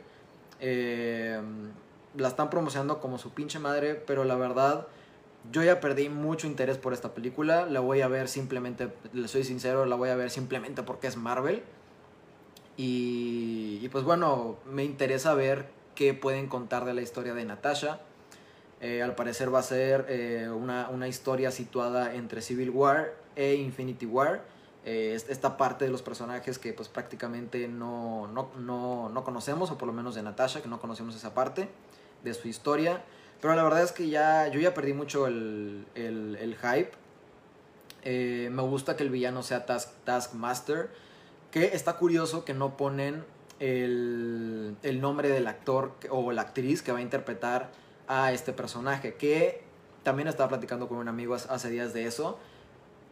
Eh, 0.60 1.42
la 2.16 2.28
están 2.28 2.52
promocionando 2.52 3.02
como 3.02 3.18
su 3.18 3.32
pinche 3.32 3.58
madre, 3.58 3.96
pero 3.96 4.24
la 4.24 4.36
verdad 4.36 4.86
yo 5.52 5.64
ya 5.64 5.80
perdí 5.80 6.10
mucho 6.10 6.46
interés 6.46 6.78
por 6.78 6.94
esta 6.94 7.16
película. 7.16 7.66
La 7.66 7.80
voy 7.80 8.02
a 8.02 8.08
ver 8.08 8.28
simplemente, 8.28 8.94
le 9.14 9.28
soy 9.30 9.46
sincero, 9.46 9.88
la 9.88 9.96
voy 9.96 10.10
a 10.10 10.16
ver 10.16 10.30
simplemente 10.30 10.84
porque 10.84 11.08
es 11.08 11.18
Marvel. 11.18 11.64
Y 12.78 13.90
pues 13.90 14.04
bueno, 14.04 14.58
me 14.70 14.84
interesa 14.84 15.34
ver 15.34 15.66
qué 15.96 16.14
pueden 16.14 16.48
contar 16.48 16.86
de 16.86 16.94
la 16.94 17.02
historia 17.02 17.34
de 17.34 17.46
Natasha. 17.46 18.00
Eh, 18.84 19.02
al 19.02 19.16
parecer 19.16 19.52
va 19.52 19.60
a 19.60 19.64
ser 19.64 20.06
eh, 20.10 20.50
una, 20.50 20.90
una, 20.90 21.08
historia 21.08 21.52
situada 21.52 22.16
entre 22.16 22.42
Civil 22.42 22.70
War 22.70 23.14
e 23.34 23.56
Infinity 23.56 24.06
War. 24.06 24.44
Eh, 24.84 25.14
esta 25.30 25.56
parte 25.56 25.86
de 25.86 25.92
los 25.92 26.02
personajes 26.02 26.60
que 26.60 26.74
pues 26.74 26.90
prácticamente 26.90 27.70
no, 27.70 28.28
no, 28.28 28.52
no, 28.60 29.08
no, 29.08 29.24
conocemos, 29.24 29.72
o 29.72 29.78
por 29.78 29.88
lo 29.88 29.94
menos 29.94 30.16
de 30.16 30.24
Natasha, 30.24 30.62
que 30.62 30.68
no 30.68 30.82
conocemos 30.82 31.16
esa 31.16 31.34
parte 31.34 31.70
de 32.26 32.34
su 32.34 32.50
historia. 32.50 33.02
Pero 33.40 33.56
la 33.56 33.64
verdad 33.64 33.84
es 33.84 33.94
que 33.94 34.10
ya 34.10 34.50
yo 34.50 34.60
ya 34.60 34.74
perdí 34.74 34.92
mucho 34.92 35.28
el, 35.28 35.86
el, 35.96 36.58
hype. 36.58 36.92
me 38.50 38.62
gusta 38.64 38.98
que 38.98 39.04
el 39.04 39.10
villano 39.10 39.44
sea 39.44 39.66
Task, 39.66 39.94
Taskmaster. 40.04 40.90
Que 41.52 41.68
está 41.68 41.96
curioso 41.96 42.44
que 42.44 42.54
no 42.54 42.76
ponen 42.76 43.24
el, 43.62 44.76
el 44.84 45.00
nombre 45.00 45.30
del 45.30 45.48
actor 45.48 45.94
o 46.10 46.34
la 46.34 46.42
actriz 46.42 46.82
que 46.82 46.92
va 46.92 46.98
a 46.98 47.02
interpretar 47.02 47.72
a 48.08 48.32
este 48.32 48.54
personaje, 48.54 49.16
que 49.16 49.62
también 50.04 50.28
estaba 50.28 50.50
platicando 50.50 50.88
con 50.88 50.98
un 50.98 51.08
amigo 51.08 51.36
hace 51.36 51.70
días 51.70 51.94
de 51.94 52.06
eso. 52.06 52.38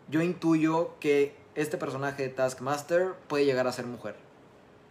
Yo 0.09 0.21
intuyo 0.21 0.95
que 0.99 1.35
este 1.55 1.77
personaje 1.77 2.23
de 2.23 2.29
Taskmaster 2.29 3.13
puede 3.27 3.45
llegar 3.45 3.67
a 3.67 3.71
ser 3.71 3.85
mujer. 3.85 4.15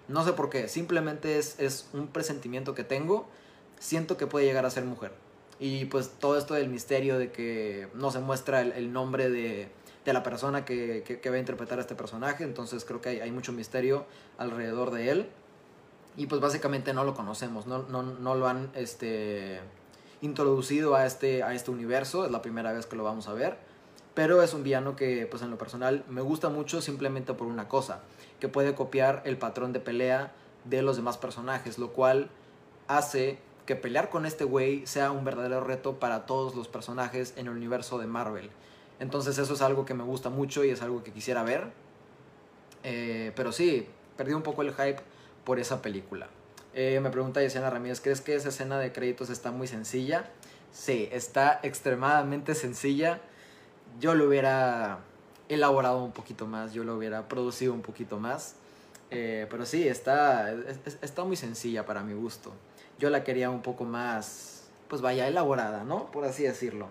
No 0.08 0.24
sé 0.24 0.32
por 0.32 0.50
qué, 0.50 0.68
simplemente 0.68 1.38
es, 1.38 1.58
es 1.60 1.88
un 1.92 2.08
presentimiento 2.08 2.74
que 2.74 2.84
tengo. 2.84 3.28
Siento 3.78 4.16
que 4.16 4.26
puede 4.26 4.46
llegar 4.46 4.66
a 4.66 4.70
ser 4.70 4.84
mujer. 4.84 5.12
Y 5.58 5.84
pues 5.86 6.10
todo 6.18 6.38
esto 6.38 6.54
del 6.54 6.68
misterio 6.68 7.18
de 7.18 7.30
que 7.30 7.88
no 7.94 8.10
se 8.10 8.18
muestra 8.18 8.62
el, 8.62 8.92
nombre 8.92 9.28
de, 9.28 9.68
de, 10.04 10.12
la 10.12 10.22
persona 10.22 10.64
que, 10.64 11.04
que, 11.06 11.20
que, 11.20 11.30
va 11.30 11.36
a 11.36 11.38
interpretar 11.38 11.78
a 11.78 11.82
este 11.82 11.94
personaje. 11.94 12.44
Entonces 12.44 12.84
creo 12.84 13.00
que 13.00 13.10
hay, 13.10 13.20
hay, 13.20 13.30
mucho 13.30 13.52
misterio 13.52 14.06
alrededor 14.38 14.90
de 14.90 15.10
él. 15.10 15.28
Y 16.16 16.26
pues 16.26 16.40
básicamente 16.40 16.92
no 16.92 17.04
lo 17.04 17.14
conocemos, 17.14 17.66
no, 17.66 17.84
no, 17.84 18.02
no 18.02 18.34
lo 18.34 18.48
han 18.48 18.70
este, 18.74 19.60
introducido 20.20 20.94
a 20.94 21.06
este, 21.06 21.42
a 21.42 21.54
este 21.54 21.70
universo, 21.70 22.24
es 22.24 22.30
la 22.30 22.42
primera 22.42 22.72
vez 22.72 22.87
que 22.87 22.96
lo 22.96 23.04
vamos 23.04 23.28
a 23.28 23.33
ver, 23.33 23.59
pero 24.14 24.42
es 24.42 24.52
un 24.54 24.62
villano 24.62 24.96
que 24.96 25.26
pues 25.26 25.42
en 25.42 25.50
lo 25.50 25.59
personal 25.59 26.04
me 26.09 26.20
gusta 26.20 26.48
mucho 26.48 26.83
simplemente 26.83 27.33
por 27.35 27.46
una 27.46 27.68
cosa, 27.68 28.00
que 28.38 28.48
puede 28.48 28.74
copiar 28.74 29.22
el 29.24 29.38
patrón 29.38 29.72
de 29.72 29.80
pelea 29.80 30.33
de 30.64 30.83
los 30.83 30.96
demás 30.96 31.16
personajes, 31.16 31.78
lo 31.78 31.92
cual 31.92 32.30
hace 32.87 33.38
que 33.66 33.76
pelear 33.76 34.11
con 34.11 34.26
este 34.26 34.44
güey 34.44 34.87
sea 34.87 35.12
un 35.12 35.24
verdadero 35.24 35.62
reto 35.62 36.00
para 36.00 36.26
todos 36.26 36.54
los 36.54 36.68
personajes 36.68 37.35
en 37.37 37.46
el 37.46 37.52
universo 37.52 37.98
de 37.98 38.06
Marvel. 38.06 38.50
Entonces 38.98 39.38
eso 39.38 39.54
es 39.54 39.62
algo 39.62 39.87
que 39.87 39.94
me 39.94 40.04
gusta 40.04 40.28
mucho 40.28 40.64
y 40.64 40.70
es 40.70 40.83
algo 40.83 41.02
que 41.02 41.12
quisiera 41.12 41.42
ver. 41.42 41.68
Eh, 42.83 43.33
pero 43.37 43.52
sí, 43.52 43.87
perdí 44.16 44.33
un 44.35 44.42
poco 44.42 44.62
el 44.62 44.72
hype 44.72 45.00
por 45.44 45.59
esa 45.59 45.80
película. 45.80 46.28
Eh, 46.72 47.00
me 47.00 47.11
pregunta 47.11 47.42
Yesenia 47.42 47.68
Ramírez, 47.68 48.00
¿crees 48.00 48.20
que 48.20 48.35
esa 48.35 48.50
escena 48.50 48.78
de 48.78 48.92
créditos 48.92 49.28
está 49.28 49.50
muy 49.50 49.66
sencilla? 49.66 50.30
Sí, 50.72 51.09
está 51.11 51.59
extremadamente 51.62 52.54
sencilla. 52.54 53.20
Yo 53.98 54.14
lo 54.14 54.28
hubiera 54.28 55.00
elaborado 55.48 56.04
un 56.04 56.12
poquito 56.12 56.46
más, 56.46 56.72
yo 56.72 56.85
lo 56.85 56.96
hubiera 56.96 57.28
producido 57.28 57.72
un 57.72 57.83
poquito 57.83 58.18
más. 58.18 58.54
Eh, 59.11 59.48
pero 59.50 59.66
sí, 59.66 59.88
está, 59.88 60.54
está 61.02 61.24
muy 61.24 61.37
sencilla 61.37 61.85
para 61.85 62.02
mi 62.02 62.14
gusto. 62.14 62.52
Yo 63.00 63.11
la 63.11 63.24
quería 63.24 63.50
un 63.50 63.62
poco 63.62 63.85
más, 63.85 64.68
pues 64.88 65.02
vaya, 65.02 65.26
elaborada, 65.26 65.83
¿no? 65.83 66.12
Por 66.12 66.24
así 66.24 66.44
decirlo. 66.44 66.88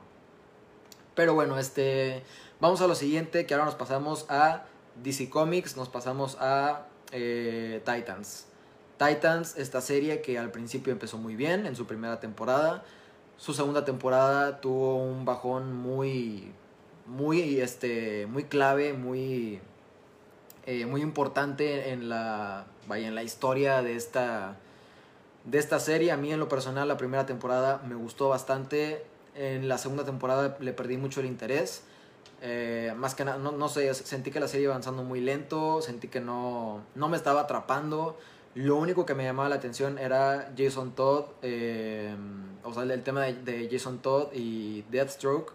Pero 1.15 1.34
bueno, 1.34 1.58
este, 1.58 2.24
vamos 2.60 2.82
a 2.82 2.88
lo 2.88 2.96
siguiente, 2.96 3.46
que 3.46 3.54
ahora 3.54 3.65
nos 3.65 3.76
pasamos 3.76 4.26
a 4.30 4.65
DC 5.02 5.30
Comics, 5.30 5.78
nos 5.78 5.88
pasamos 5.88 6.38
a 6.42 6.88
eh, 7.12 7.82
Titans. 7.86 8.49
Titans, 9.00 9.58
esta 9.58 9.80
serie 9.80 10.22
que 10.22 10.38
al 10.38 10.52
principio 10.52 10.92
empezó 10.92 11.18
muy 11.18 11.36
bien 11.36 11.66
en 11.66 11.76
su 11.76 11.88
primera 11.88 12.20
temporada. 12.20 12.84
Su 13.38 13.54
segunda 13.54 13.86
temporada 13.86 14.60
tuvo 14.60 14.98
un 14.98 15.24
bajón 15.24 15.74
muy, 15.74 16.52
muy, 17.06 17.62
este, 17.62 18.28
muy 18.28 18.44
clave, 18.44 18.92
muy, 18.92 19.62
eh, 20.66 20.86
muy 20.86 21.02
importante 21.02 21.92
en 21.92 22.10
la, 22.10 22.66
vaya, 22.88 23.08
en 23.08 23.16
la 23.16 23.24
historia 23.24 23.82
de 23.82 23.96
esta, 23.96 24.58
de 25.46 25.58
esta 25.60 25.80
serie. 25.80 26.12
A 26.12 26.18
mí 26.18 26.34
en 26.34 26.40
lo 26.40 26.50
personal 26.50 26.90
la 26.90 26.98
primera 26.98 27.26
temporada 27.26 27.82
me 27.88 27.96
gustó 27.96 28.28
bastante. 28.28 29.06
En 29.34 29.70
la 29.70 29.78
segunda 29.78 30.04
temporada 30.04 30.58
le 30.60 30.74
perdí 30.74 30.98
mucho 30.98 31.22
el 31.22 31.26
interés. 31.26 31.84
Eh, 32.42 32.94
más 32.98 33.16
que 33.16 33.24
nada, 33.24 33.38
no, 33.38 33.54
no, 33.54 33.70
sé, 33.70 33.94
sentí 33.94 34.32
que 34.32 34.42
la 34.42 34.50
serie 34.50 34.66
iba 34.66 34.74
avanzando 34.74 35.04
muy 35.04 35.22
lento, 35.22 35.82
sentí 35.82 36.10
que 36.10 36.20
no, 36.20 36.82
no 36.96 37.08
me 37.08 37.16
estaba 37.16 37.42
atrapando. 37.42 38.18
Lo 38.60 38.76
único 38.76 39.06
que 39.06 39.15
me 39.15 39.24
llamaba 39.24 39.48
la 39.48 39.56
atención 39.56 39.98
era 39.98 40.52
Jason 40.58 40.91
Todd, 40.91 41.28
eh, 41.41 42.13
o 42.65 42.74
sea, 42.74 42.84
el 42.84 43.04
tema 43.04 43.22
de, 43.22 43.69
Jason 43.72 44.00
Todd 44.00 44.34
y 44.34 44.82
Deathstroke. 44.91 45.54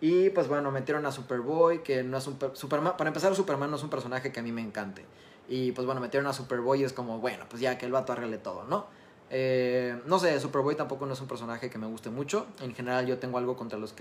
Y 0.00 0.30
pues 0.30 0.48
bueno, 0.48 0.72
metieron 0.72 1.06
a 1.06 1.12
Superboy, 1.12 1.84
que 1.84 2.02
no 2.02 2.18
es 2.18 2.26
un... 2.26 2.36
Superman, 2.54 2.96
para 2.96 3.06
empezar, 3.06 3.36
Superman 3.36 3.70
no 3.70 3.76
es 3.76 3.84
un 3.84 3.88
personaje 3.88 4.32
que 4.32 4.40
a 4.40 4.42
mí 4.42 4.50
me 4.50 4.62
encante. 4.62 5.04
Y 5.48 5.70
pues 5.70 5.86
bueno, 5.86 6.00
metieron 6.00 6.28
a 6.28 6.32
Superboy 6.32 6.80
y 6.80 6.84
es 6.84 6.92
como, 6.92 7.20
bueno, 7.20 7.44
pues 7.48 7.62
ya 7.62 7.78
que 7.78 7.86
el 7.86 7.92
vato 7.92 8.12
arregle 8.12 8.38
todo, 8.38 8.64
¿no? 8.64 8.86
Eh, 9.30 9.96
no 10.04 10.18
sé, 10.18 10.40
Superboy 10.40 10.74
tampoco 10.74 11.06
no 11.06 11.12
es 11.12 11.20
un 11.20 11.28
personaje 11.28 11.70
que 11.70 11.78
me 11.78 11.86
guste 11.86 12.10
mucho. 12.10 12.48
En 12.62 12.74
general 12.74 13.06
yo 13.06 13.20
tengo 13.20 13.38
algo 13.38 13.54
contra 13.54 13.78
los 13.78 13.94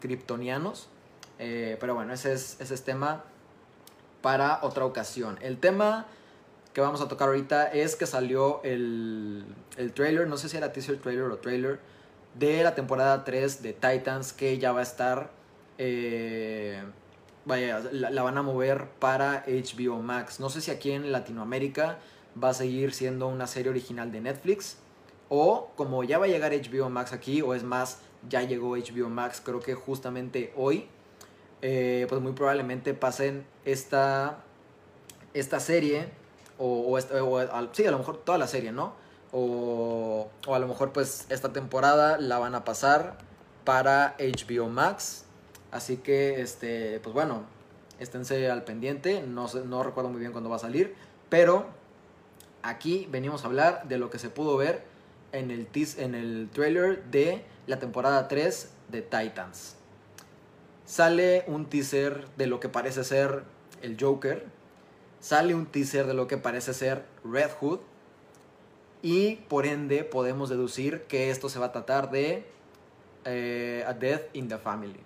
kryptonianos. 0.00 0.90
Eh, 1.38 1.78
pero 1.80 1.94
bueno, 1.94 2.12
ese 2.12 2.34
es, 2.34 2.60
ese 2.60 2.74
es 2.74 2.84
tema 2.84 3.24
para 4.20 4.58
otra 4.60 4.84
ocasión. 4.84 5.38
El 5.40 5.56
tema 5.56 6.06
que 6.76 6.82
vamos 6.82 7.00
a 7.00 7.08
tocar 7.08 7.28
ahorita 7.28 7.68
es 7.68 7.96
que 7.96 8.04
salió 8.04 8.60
el, 8.62 9.46
el 9.78 9.94
trailer, 9.94 10.28
no 10.28 10.36
sé 10.36 10.50
si 10.50 10.58
era 10.58 10.74
teaser 10.74 10.98
trailer 10.98 11.24
o 11.24 11.38
trailer, 11.38 11.80
de 12.34 12.62
la 12.62 12.74
temporada 12.74 13.24
3 13.24 13.62
de 13.62 13.72
Titans 13.72 14.34
que 14.34 14.58
ya 14.58 14.72
va 14.72 14.80
a 14.80 14.82
estar, 14.82 15.30
eh, 15.78 16.82
vaya, 17.46 17.80
la, 17.92 18.22
van 18.22 18.36
a 18.36 18.42
mover 18.42 18.90
para 18.98 19.42
HBO 19.46 20.02
Max. 20.02 20.38
No 20.38 20.50
sé 20.50 20.60
si 20.60 20.70
aquí 20.70 20.90
en 20.90 21.12
Latinoamérica 21.12 21.98
va 22.44 22.50
a 22.50 22.52
seguir 22.52 22.92
siendo 22.92 23.26
una 23.26 23.46
serie 23.46 23.70
original 23.70 24.12
de 24.12 24.20
Netflix 24.20 24.76
o 25.30 25.70
como 25.76 26.04
ya 26.04 26.18
va 26.18 26.26
a 26.26 26.28
llegar 26.28 26.52
HBO 26.52 26.90
Max 26.90 27.14
aquí, 27.14 27.40
o 27.40 27.54
es 27.54 27.62
más, 27.62 28.00
ya 28.28 28.42
llegó 28.42 28.76
HBO 28.76 29.08
Max, 29.08 29.40
creo 29.42 29.60
que 29.60 29.72
justamente 29.72 30.52
hoy, 30.54 30.88
eh, 31.62 32.04
pues 32.06 32.20
muy 32.20 32.32
probablemente 32.32 32.92
pasen 32.92 33.46
esta, 33.64 34.44
esta 35.32 35.58
serie 35.58 36.25
o, 36.58 36.98
sí, 37.72 37.86
a 37.86 37.90
lo 37.90 37.98
mejor 37.98 38.18
toda 38.18 38.38
la 38.38 38.46
serie, 38.46 38.72
¿no? 38.72 38.94
O, 39.32 40.28
o 40.46 40.54
a 40.54 40.58
lo 40.58 40.68
mejor 40.68 40.92
pues 40.92 41.26
esta 41.28 41.52
temporada 41.52 42.18
la 42.18 42.38
van 42.38 42.54
a 42.54 42.64
pasar 42.64 43.18
para 43.64 44.16
HBO 44.18 44.68
Max. 44.68 45.24
Así 45.72 45.98
que, 45.98 46.40
este, 46.40 47.00
pues 47.00 47.12
bueno, 47.12 47.42
esténse 47.98 48.50
al 48.50 48.64
pendiente. 48.64 49.22
No, 49.22 49.46
no 49.66 49.82
recuerdo 49.82 50.10
muy 50.10 50.20
bien 50.20 50.32
cuándo 50.32 50.48
va 50.48 50.56
a 50.56 50.60
salir. 50.60 50.94
Pero 51.28 51.66
aquí 52.62 53.06
venimos 53.10 53.44
a 53.44 53.48
hablar 53.48 53.86
de 53.88 53.98
lo 53.98 54.08
que 54.08 54.18
se 54.18 54.30
pudo 54.30 54.56
ver 54.56 54.84
en 55.32 55.50
el, 55.50 55.68
en 55.98 56.14
el 56.14 56.48
trailer 56.52 57.04
de 57.04 57.44
la 57.66 57.78
temporada 57.78 58.28
3 58.28 58.70
de 58.88 59.02
Titans. 59.02 59.76
Sale 60.86 61.44
un 61.48 61.66
teaser 61.66 62.26
de 62.36 62.46
lo 62.46 62.60
que 62.60 62.68
parece 62.68 63.02
ser 63.02 63.42
el 63.82 63.96
Joker 64.00 64.46
sale 65.26 65.56
un 65.56 65.66
teaser 65.66 66.06
de 66.06 66.14
lo 66.14 66.28
que 66.28 66.36
parece 66.36 66.72
ser 66.72 67.04
Red 67.24 67.50
Hood 67.60 67.80
y 69.02 69.36
por 69.48 69.66
ende 69.66 70.04
podemos 70.04 70.48
deducir 70.48 71.02
que 71.08 71.30
esto 71.30 71.48
se 71.48 71.58
va 71.58 71.66
a 71.66 71.72
tratar 71.72 72.12
de 72.12 72.46
eh, 73.24 73.84
A 73.88 73.92
Death 73.92 74.22
in 74.34 74.46
the 74.46 74.56
Family, 74.56 75.00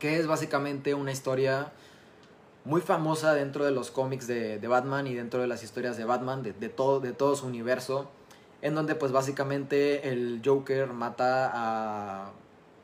que 0.00 0.18
es 0.18 0.26
básicamente 0.26 0.94
una 0.94 1.12
historia 1.12 1.70
muy 2.64 2.80
famosa 2.80 3.34
dentro 3.34 3.64
de 3.64 3.70
los 3.70 3.92
cómics 3.92 4.26
de, 4.26 4.58
de, 4.58 4.66
Batman 4.68 5.06
y 5.06 5.14
dentro 5.14 5.40
de 5.40 5.46
las 5.46 5.62
historias 5.62 5.96
de 5.96 6.04
Batman, 6.04 6.42
de, 6.42 6.52
de, 6.52 6.68
todo, 6.68 6.98
de 6.98 7.12
todo 7.12 7.36
su 7.36 7.46
universo, 7.46 8.10
en 8.62 8.74
donde 8.74 8.96
pues 8.96 9.12
básicamente 9.12 10.08
el 10.08 10.42
Joker 10.44 10.92
mata 10.92 11.52
a, 11.54 12.32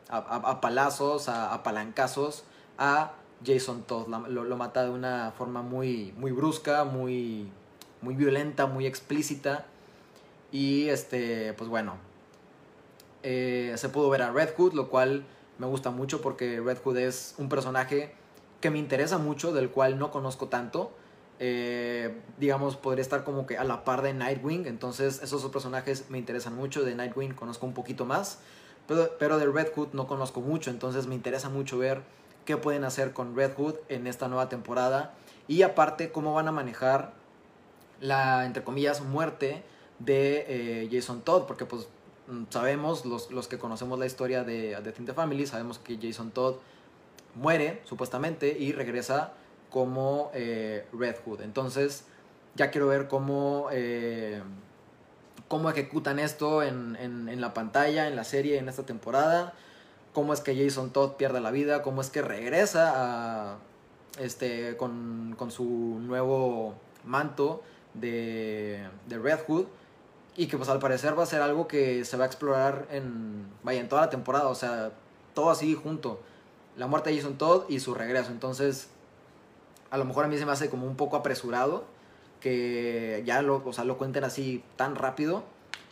a, 0.09 0.17
a 0.19 0.61
palazos, 0.61 1.29
a, 1.29 1.53
a 1.53 1.65
palancazos, 1.65 2.45
a 2.79 3.15
Jason 3.44 3.83
Todd. 3.83 4.09
lo, 4.09 4.57
mata 4.57 4.85
de 4.85 4.90
una 4.90 5.33
forma 5.37 5.62
muy, 5.62 6.12
muy 6.16 6.33
brusca, 6.33 6.85
muy, 6.85 7.51
muy 8.03 8.14
violenta, 8.14 8.66
muy 8.66 8.87
explícita. 8.87 9.66
Y 10.51 10.88
este, 10.88 11.53
pues 11.55 11.68
bueno, 11.68 11.96
eh, 13.22 13.74
se 13.77 13.88
pudo 13.88 14.09
ver 14.11 14.22
a 14.22 14.31
Red 14.31 14.55
Hood, 14.57 14.72
lo 14.72 14.88
cual 14.88 15.24
me 15.59 15.66
gusta 15.66 15.90
mucho 15.90 16.20
porque 16.20 16.61
Red 16.61 16.79
Hood 16.85 16.98
es 16.98 17.35
un 17.38 17.48
personaje 17.48 18.14
que 18.61 18.70
me 18.70 18.79
interesa 18.79 19.18
mucho, 19.18 19.53
del 19.53 19.70
cual 19.70 19.98
no 19.98 20.11
conozco 20.11 20.48
tanto. 20.48 20.92
Eh, 21.40 22.20
digamos, 22.38 22.77
podría 22.77 23.03
estar 23.03 23.22
como 23.22 23.46
que 23.46 23.59
a 23.59 23.64
la 23.64 23.85
par 23.85 24.03
de 24.03 24.14
Nightwing. 24.14 24.66
Entonces, 24.66 25.22
esos 25.22 25.42
dos 25.42 25.53
personajes 25.53 26.11
me 26.11 26.18
interesan 26.18 26.55
mucho. 26.55 26.83
De 26.83 26.94
Nightwing 26.94 27.35
conozco 27.35 27.66
un 27.66 27.74
poquito 27.74 28.05
más. 28.05 28.40
Pero, 28.88 29.11
pero 29.18 29.38
de 29.38 29.46
Red 29.46 29.72
Hood 29.74 29.88
no 29.92 30.07
conozco 30.09 30.40
mucho. 30.40 30.70
Entonces, 30.70 31.07
me 31.07 31.14
interesa 31.14 31.48
mucho 31.48 31.79
ver 31.79 32.03
qué 32.49 32.57
pueden 32.57 32.85
hacer 32.85 33.13
con 33.13 33.37
Red 33.37 33.53
Hood 33.57 33.75
en 33.91 34.07
esta 34.07 34.27
nueva 34.27 34.49
temporada. 34.49 35.13
Y 35.49 35.61
aparte, 35.61 36.11
cómo 36.11 36.33
van 36.33 36.49
a 36.49 36.51
manejar 36.51 37.13
la, 38.01 38.47
entre 38.47 38.65
comillas, 38.65 39.03
muerte 39.03 39.63
de 39.99 40.47
eh, 40.49 40.89
Jason 40.91 41.21
Todd. 41.21 41.43
Porque, 41.43 41.67
pues, 41.67 41.89
mm, 42.27 42.45
sabemos, 42.49 43.05
los, 43.05 43.31
los, 43.31 43.49
que 43.49 43.59
conocemos 43.59 43.99
la 43.99 44.07
historia 44.07 44.45
de, 44.45 44.79
The 44.83 45.13
Family, 45.13 45.47
sabemos 45.47 45.79
que 45.79 45.99
Jason 46.01 46.31
Todd 46.31 46.55
muere, 47.35 47.83
supuestamente, 47.85 48.57
y 48.59 48.73
regresa 48.73 49.35
como 49.69 50.31
eh, 50.33 50.87
Red 50.95 51.17
Hood. 51.27 51.43
Entonces, 51.43 52.05
ya 52.55 52.71
quiero 52.71 52.87
ver 52.87 53.09
cómo, 53.09 53.69
eh, 53.73 54.41
cómo 55.49 55.69
ejecutan 55.69 56.19
esto 56.19 56.63
en, 56.63 56.97
en, 56.97 57.41
la 57.43 57.53
pantalla, 57.53 58.09
en 58.09 58.17
la 58.17 58.25
serie, 58.25 58.57
en 58.57 58.71
esta 58.71 58.87
temporada. 58.87 59.53
Cómo 60.19 60.33
es 60.33 60.41
que 60.41 60.57
Jason 60.57 60.91
Todd 60.91 61.13
pierde 61.13 61.41
la 61.41 61.53
vida, 61.53 61.81
cómo 61.83 62.01
es 62.01 62.11
que 62.11 62.23
regresa 62.23 62.93
a, 62.97 63.59
este, 64.19 64.77
con, 64.77 65.37
con 65.39 65.53
su 65.53 65.63
nuevo 65.65 66.75
manto 67.05 67.63
de, 67.95 68.85
de 69.07 69.19
Red 69.21 69.39
Hood 69.47 69.67
y 70.37 70.49
que 70.49 70.57
pues 70.57 70.69
al 70.71 70.81
parecer 70.81 71.17
va 71.17 71.23
a 71.23 71.27
ser 71.27 71.41
algo 71.41 71.69
que 71.69 72.05
se 72.05 72.17
va 72.17 72.25
a 72.25 72.27
explorar 72.27 72.89
en, 72.91 73.47
vaya, 73.63 73.79
en 73.79 73.89
toda 73.89 74.01
la 74.01 74.11
temporada, 74.11 74.49
o 74.49 74.57
sea, 74.57 74.91
todo 75.35 75.51
así 75.51 75.77
junto. 75.77 76.19
La 76.77 76.89
muerte 76.89 77.11
de 77.11 77.19
Jason 77.19 77.39
Todd 77.39 77.67
y 77.69 77.79
su 77.79 77.95
regreso. 77.95 78.33
Entonces, 78.33 78.89
a 79.89 79.99
lo 79.99 80.05
mejor 80.05 80.25
a 80.25 80.27
mí 80.27 80.37
se 80.37 80.47
me 80.47 80.51
hace 80.51 80.69
como 80.69 80.89
un 80.89 80.97
poco 80.97 81.15
apresurado 81.15 81.85
que 82.41 83.23
ya 83.25 83.41
lo, 83.41 83.63
o 83.65 83.73
sea, 83.73 83.85
lo 83.85 83.97
cuenten 83.97 84.25
así 84.25 84.65
tan 84.75 84.97
rápido. 84.97 85.45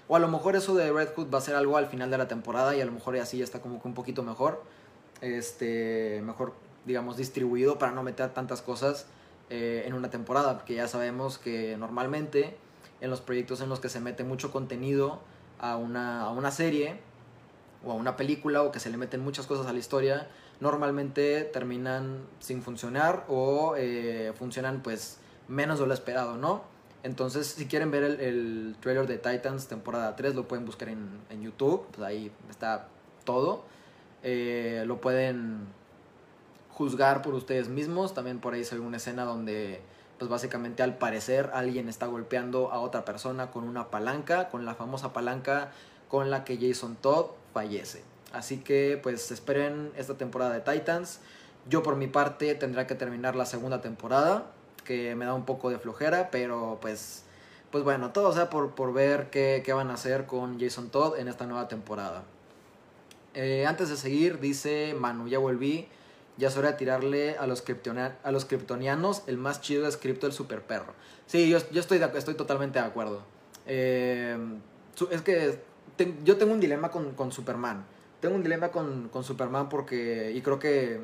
O 0.09 0.17
a 0.17 0.19
lo 0.19 0.29
mejor 0.29 0.55
eso 0.55 0.75
de 0.75 0.93
Red 0.93 1.11
Hood 1.17 1.33
va 1.33 1.39
a 1.39 1.41
ser 1.41 1.57
algo 1.57 1.77
al 1.77 1.87
final 1.87 2.11
de 2.11 2.19
la 2.19 2.29
temporada 2.29 2.77
y 2.77 2.81
a 2.81 2.85
lo 2.85 2.93
mejor 2.93 3.17
así 3.17 3.39
ya 3.39 3.45
está 3.45 3.61
como 3.61 3.83
que 3.83 3.89
un 3.89 3.95
poquito 3.95 4.23
mejor. 4.23 4.63
Este, 5.21 6.21
mejor, 6.25 6.53
digamos, 6.85 7.17
distribuido 7.17 7.79
para 7.79 7.93
no 7.93 8.03
meter 8.03 8.33
tantas 8.33 8.63
cosas 8.63 9.07
eh, 9.51 9.85
en 9.87 9.95
una 9.95 10.11
temporada. 10.11 10.55
Porque 10.55 10.75
ya 10.75 10.87
sabemos 10.87 11.39
que 11.39 11.77
normalmente 11.77 12.57
en 13.01 13.11
los 13.11 13.21
proyectos 13.21 13.61
en 13.61 13.69
los 13.69 13.81
que 13.81 13.89
se 13.89 14.01
mete 14.01 14.23
mucho 14.23 14.53
contenido 14.53 15.21
a 15.59 15.77
una, 15.77 16.23
a 16.23 16.31
una 16.31 16.51
serie 16.51 17.01
o 17.85 17.93
a 17.93 17.95
una 17.95 18.17
película 18.17 18.63
o 18.63 18.73
que 18.73 18.81
se 18.81 18.91
le 18.91 18.97
meten 18.97 19.21
muchas 19.21 19.47
cosas 19.47 19.67
a 19.67 19.73
la 19.73 19.79
historia, 19.79 20.29
normalmente 20.61 21.43
terminan 21.43 22.27
sin 22.41 22.63
funcionar 22.63 23.25
o 23.29 23.75
eh, 23.77 24.33
funcionan 24.39 24.83
pues 24.83 25.19
menos 25.49 25.79
de 25.79 25.87
lo 25.87 25.95
esperado, 25.95 26.37
¿no? 26.37 26.76
Entonces, 27.07 27.47
si 27.47 27.67
quieren 27.67 27.93
ver 27.93 28.03
el, 28.03 28.75
trailer 28.81 29.07
de 29.07 29.19
Titans 29.19 29.69
temporada 29.69 30.17
3, 30.17 30.35
lo 30.35 30.49
pueden 30.49 30.67
buscar 30.67 30.89
en, 30.89 31.41
YouTube, 31.41 31.87
pues 31.93 32.05
ahí 32.05 32.33
está 32.51 32.89
todo. 33.23 33.63
Eh, 34.25 34.83
lo 34.89 35.01
pueden 35.01 35.69
juzgar 36.73 37.23
por 37.23 37.35
ustedes 37.35 37.69
mismos, 37.69 38.13
también 38.13 38.41
por 38.41 38.55
ahí 38.55 38.65
se 38.65 38.75
ve 38.75 38.81
una 38.81 38.97
escena 38.97 39.25
donde 39.25 39.81
pues 40.19 40.29
básicamente 40.29 40.83
al 40.83 40.99
parecer 40.99 41.51
alguien 41.55 41.89
está 41.89 42.07
golpeando 42.07 42.73
a 42.73 42.81
otra 42.81 43.05
persona 43.05 43.53
con 43.53 43.63
una 43.63 43.89
palanca, 43.89 44.49
con 44.49 44.65
la 44.65 44.75
famosa 44.75 45.13
palanca 45.13 45.71
con 46.09 46.29
la 46.29 46.43
que 46.43 46.59
Jason 46.59 46.97
Todd 46.97 47.27
fallece. 47.55 48.03
Así 48.33 48.59
que 48.59 48.99
pues 49.01 49.31
esperen 49.31 49.93
esta 49.97 50.15
temporada 50.15 50.59
de 50.59 50.61
Titans. 50.61 51.21
Yo 51.69 51.85
por 51.85 51.95
mi 51.95 52.09
parte 52.09 52.53
tendré 52.57 52.85
que 52.89 52.97
terminar 52.97 53.37
la 53.37 53.47
segunda 53.47 53.81
temporada, 53.81 54.51
que 54.87 55.15
me 55.15 55.25
da 55.25 55.35
un 55.35 55.45
poco 55.45 55.71
de 55.71 55.79
flojera, 55.79 56.31
pero 56.31 56.79
pues, 56.81 57.25
pues 57.71 57.85
bueno, 57.85 58.13
todo 58.13 58.33
sea 58.33 58.49
por, 58.49 58.75
por 58.75 58.93
ver 58.93 59.29
qué, 59.31 59.63
qué, 59.65 59.73
van 59.73 59.91
a 59.91 59.95
hacer 59.95 60.27
con 60.27 60.59
Jason 60.61 60.91
Todd 60.91 61.19
en 61.19 61.29
esta 61.29 61.47
nueva 61.47 61.69
temporada. 61.69 62.25
Eh, 63.35 63.67
antes 63.67 63.91
de 63.91 63.97
seguir, 63.97 64.41
dice 64.41 64.95
Manu, 64.99 65.29
ya 65.29 65.39
volví, 65.39 65.89
ya 66.39 66.49
es 66.49 66.55
de 66.55 66.73
tirarle 66.73 67.37
a 67.37 67.47
los, 67.47 67.63
a 68.23 68.33
los 68.33 68.45
kryptonianos, 68.47 69.23
el 69.27 69.37
más 69.37 69.61
chido 69.61 69.87
es 69.87 69.97
Crypto 69.97 70.27
el 70.27 70.33
super 70.33 70.63
perro. 70.63 70.95
Sí, 71.27 71.51
yo, 71.51 71.59
yo 71.71 71.81
estoy, 71.81 72.01
estoy 72.15 72.35
totalmente 72.35 72.79
de 72.79 72.85
acuerdo. 72.87 73.23
Eh, 73.67 74.39
es 75.11 75.23
que 75.23 75.61
yo 76.25 76.37
tengo 76.37 76.53
un 76.53 76.61
dilema 76.61 76.91
con, 76.91 77.13
con 77.13 77.33
Superman 77.33 77.85
tengo 78.21 78.35
un 78.35 78.43
dilema 78.43 78.71
con, 78.71 79.09
con 79.09 79.25
Superman 79.25 79.69
porque, 79.69 80.33
y 80.35 80.41
creo 80.41 80.59
que 80.59 81.01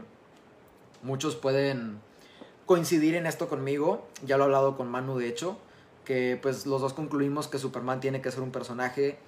muchos 1.02 1.36
pueden 1.36 2.00
coincidir 2.72 3.16
en 3.16 3.26
esto 3.26 3.50
conmigo, 3.50 4.08
ya 4.24 4.38
lo 4.38 4.44
he 4.44 4.46
hablado 4.46 4.78
con 4.78 4.90
Manu 4.90 5.18
de 5.18 5.28
hecho, 5.28 5.58
que 6.06 6.38
pues 6.40 6.64
los 6.64 6.80
dos 6.80 6.94
concluimos 6.94 7.46
que 7.46 7.58
Superman 7.58 8.00
tiene 8.00 8.22
que 8.22 8.30
ser 8.30 8.40
un 8.40 8.50
personaje 8.50 9.18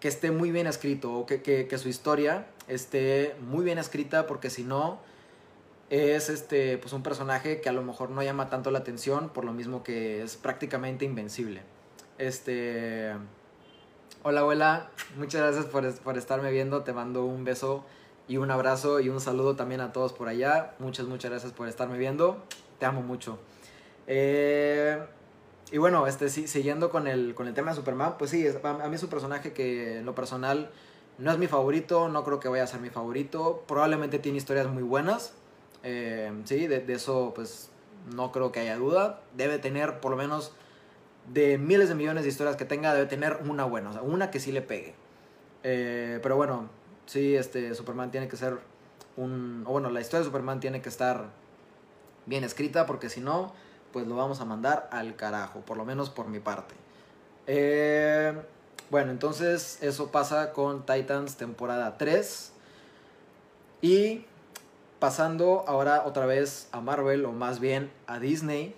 que 0.00 0.08
esté 0.08 0.32
muy 0.32 0.50
bien 0.50 0.66
escrito, 0.66 1.14
o 1.14 1.24
que, 1.24 1.78
su 1.78 1.88
historia 1.88 2.48
esté 2.66 3.36
muy 3.40 3.64
bien 3.64 3.78
escrita, 3.78 4.26
porque 4.26 4.50
si 4.50 4.64
no, 4.64 4.98
es 5.90 6.28
este, 6.28 6.76
pues 6.76 6.92
un 6.92 7.04
personaje 7.04 7.60
que 7.60 7.68
a 7.68 7.72
lo 7.72 7.84
mejor 7.84 8.10
no 8.10 8.20
llama 8.20 8.50
tanto 8.50 8.72
la 8.72 8.80
atención, 8.80 9.28
por 9.28 9.44
lo 9.44 9.52
mismo 9.52 9.84
que 9.84 10.20
es 10.24 10.34
prácticamente 10.34 11.04
invencible. 11.04 11.62
Este 12.18 13.12
Hola 14.24 14.40
abuela, 14.40 14.90
muchas 15.18 15.40
gracias 15.40 15.66
por, 15.66 16.16
estarme 16.16 16.50
viendo, 16.50 16.82
te 16.82 16.92
mando 16.92 17.24
un 17.24 17.44
beso 17.44 17.84
y 18.26 18.38
un 18.38 18.50
abrazo 18.50 18.98
y 18.98 19.08
un 19.08 19.20
saludo 19.20 19.54
también 19.54 19.80
a 19.80 19.92
todos 19.92 20.12
por 20.12 20.26
allá. 20.26 20.74
Muchas, 20.80 21.06
muchas 21.06 21.30
gracias 21.30 21.52
por 21.52 21.68
estarme 21.68 21.96
viendo, 21.96 22.42
te 22.82 22.86
amo 22.86 23.00
mucho. 23.00 23.38
Eh, 24.08 24.98
y 25.70 25.78
bueno, 25.78 26.08
este, 26.08 26.28
sí, 26.28 26.48
siguiendo 26.48 26.90
con 26.90 27.06
el, 27.06 27.32
con 27.36 27.46
el 27.46 27.54
tema 27.54 27.70
de 27.70 27.76
Superman, 27.76 28.16
pues 28.18 28.32
sí, 28.32 28.44
a 28.44 28.88
mí 28.88 28.94
es 28.96 29.02
un 29.04 29.08
personaje 29.08 29.52
que 29.52 29.98
en 29.98 30.04
lo 30.04 30.16
personal 30.16 30.72
no 31.16 31.30
es 31.30 31.38
mi 31.38 31.46
favorito, 31.46 32.08
no 32.08 32.24
creo 32.24 32.40
que 32.40 32.48
vaya 32.48 32.64
a 32.64 32.66
ser 32.66 32.80
mi 32.80 32.90
favorito, 32.90 33.62
probablemente 33.68 34.18
tiene 34.18 34.38
historias 34.38 34.66
muy 34.66 34.82
buenas, 34.82 35.32
eh, 35.84 36.32
sí, 36.44 36.66
de, 36.66 36.84
eso 36.92 37.30
pues 37.36 37.70
no 38.12 38.32
creo 38.32 38.50
que 38.50 38.58
haya 38.58 38.76
duda, 38.76 39.20
debe 39.36 39.60
tener 39.60 40.00
por 40.00 40.10
lo 40.10 40.16
menos 40.16 40.50
de 41.32 41.56
miles 41.58 41.88
de 41.88 41.94
millones 41.94 42.24
de 42.24 42.30
historias 42.30 42.56
que 42.56 42.64
tenga, 42.64 42.94
debe 42.94 43.06
tener 43.06 43.38
una 43.48 43.64
buena, 43.64 43.90
o 43.90 43.92
sea, 43.92 44.02
una 44.02 44.32
que 44.32 44.40
sí 44.40 44.50
le 44.50 44.62
pegue. 44.62 44.96
Eh, 45.62 46.18
pero 46.20 46.34
bueno, 46.34 46.68
sí, 47.06 47.36
este, 47.36 47.76
Superman 47.76 48.10
tiene 48.10 48.26
que 48.26 48.36
ser 48.36 48.58
un... 49.16 49.62
O 49.68 49.70
bueno, 49.70 49.88
la 49.88 50.00
historia 50.00 50.18
de 50.18 50.24
Superman 50.24 50.58
tiene 50.58 50.82
que 50.82 50.88
estar 50.88 51.41
bien 52.26 52.44
escrita, 52.44 52.86
porque 52.86 53.08
si 53.08 53.20
no, 53.20 53.52
pues 53.92 54.06
lo 54.06 54.16
vamos 54.16 54.40
a 54.40 54.44
mandar 54.44 54.88
al 54.90 55.16
carajo, 55.16 55.60
por 55.60 55.76
lo 55.76 55.84
menos 55.84 56.10
por 56.10 56.28
mi 56.28 56.40
parte. 56.40 56.74
Eh, 57.46 58.34
bueno, 58.90 59.10
entonces 59.10 59.78
eso 59.82 60.10
pasa 60.10 60.52
con 60.52 60.84
Titans 60.86 61.36
temporada 61.36 61.98
3. 61.98 62.52
Y 63.82 64.24
pasando 64.98 65.64
ahora 65.66 66.04
otra 66.06 66.26
vez 66.26 66.68
a 66.72 66.80
Marvel, 66.80 67.24
o 67.24 67.32
más 67.32 67.58
bien 67.58 67.90
a 68.06 68.18
Disney, 68.18 68.74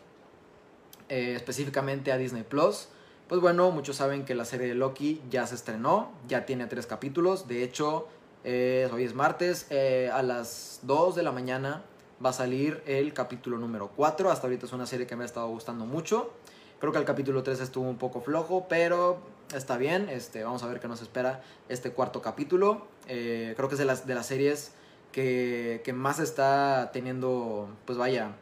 eh, 1.09 1.35
específicamente 1.37 2.13
a 2.13 2.17
Disney 2.17 2.43
Plus. 2.43 2.89
Pues 3.29 3.41
bueno, 3.41 3.71
muchos 3.71 3.97
saben 3.97 4.25
que 4.25 4.35
la 4.35 4.45
serie 4.45 4.69
de 4.69 4.75
Loki 4.75 5.23
ya 5.31 5.47
se 5.47 5.55
estrenó, 5.55 6.13
ya 6.29 6.47
tiene 6.47 6.67
tres 6.67 6.87
capítulos. 6.87 7.49
De 7.49 7.63
hecho, 7.63 8.09
hoy 8.45 9.05
es 9.05 9.15
martes, 9.15 9.67
eh, 9.71 10.11
a 10.13 10.23
las 10.23 10.81
2 10.83 11.15
de 11.15 11.23
la 11.23 11.33
mañana 11.33 11.83
va 12.25 12.31
a 12.31 12.33
salir 12.33 12.83
el 12.87 13.13
capítulo 13.13 13.59
número 13.59 13.91
4. 13.95 14.31
Hasta 14.31 14.47
ahorita 14.47 14.67
es 14.67 14.73
una 14.73 14.87
serie 14.87 15.07
que 15.07 15.17
me 15.17 15.25
ha 15.25 15.27
estado 15.27 15.49
gustando 15.49 15.87
mucho. 15.87 16.33
Creo 16.81 16.93
que 16.93 16.99
el 16.99 17.05
capítulo 17.05 17.43
3 17.43 17.61
estuvo 17.61 17.89
un 17.89 17.97
poco 17.97 18.21
flojo, 18.21 18.67
pero 18.69 19.19
está 19.55 19.77
bien. 19.77 20.09
Este, 20.09 20.45
vamos 20.45 20.63
a 20.63 20.67
ver 20.67 20.81
qué 20.81 20.89
nos 20.89 21.03
espera 21.03 21.43
este 21.69 21.93
cuarto 21.93 22.21
capítulo. 22.23 22.87
creo 23.07 23.69
que 23.69 23.75
es 23.75 23.79
de 23.79 23.85
las, 23.85 24.07
de 24.07 24.15
las 24.15 24.27
series 24.27 24.73
que, 25.13 25.81
que 25.85 25.93
más 25.93 26.19
está 26.19 26.91
teniendo, 26.93 27.69
pues 27.87 27.97
vaya, 27.99 28.33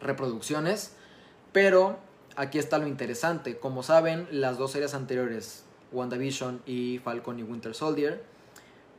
reproducciones. 0.00 0.94
Pero 1.52 1.98
aquí 2.36 2.58
está 2.58 2.78
lo 2.78 2.86
interesante. 2.86 3.58
Como 3.58 3.82
saben, 3.82 4.26
las 4.30 4.58
dos 4.58 4.72
series 4.72 4.94
anteriores, 4.94 5.64
WandaVision 5.92 6.62
y 6.66 7.00
Falcon 7.04 7.38
y 7.38 7.42
Winter 7.42 7.74
Soldier, 7.74 8.24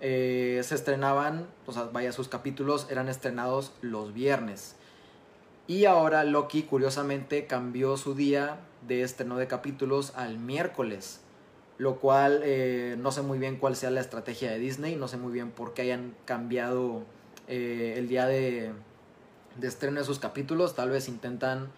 eh, 0.04 0.62
se 0.64 0.76
estrenaban, 0.76 1.48
o 1.66 1.72
sea, 1.72 1.86
vaya, 1.86 2.12
sus 2.12 2.28
capítulos 2.28 2.86
eran 2.92 3.10
estrenados 3.10 3.72
los 3.82 4.14
viernes. 4.14 4.76
Y 5.66 5.86
ahora 5.86 6.24
Loki, 6.24 6.64
curiosamente, 6.64 7.48
cambió 7.48 7.98
su 7.98 8.14
día 8.14 8.60
de 8.88 9.02
estreno 9.02 9.38
de 9.38 9.48
capítulos 9.48 10.14
al 10.16 10.38
miércoles. 10.38 11.22
Lo 11.80 11.96
cual 11.96 12.42
eh, 12.44 12.96
no 13.00 13.12
sé 13.12 13.24
muy 13.24 13.40
bien 13.40 13.58
cuál 13.58 13.76
sea 13.76 13.90
la 13.90 14.02
estrategia 14.02 14.52
de 14.52 14.60
Disney, 14.60 14.96
no 14.96 15.08
sé 15.08 15.18
muy 15.18 15.34
bien 15.34 15.50
por 15.50 15.74
qué 15.74 15.82
hayan 15.82 16.14
cambiado 16.26 17.02
eh, 17.48 17.96
el 17.98 18.08
día 18.08 18.28
de 18.28 18.74
de 19.58 19.68
estreno 19.68 20.00
de 20.00 20.06
sus 20.06 20.20
capítulos. 20.20 20.76
Tal 20.76 20.90
vez 20.90 21.08
intentan, 21.08 21.70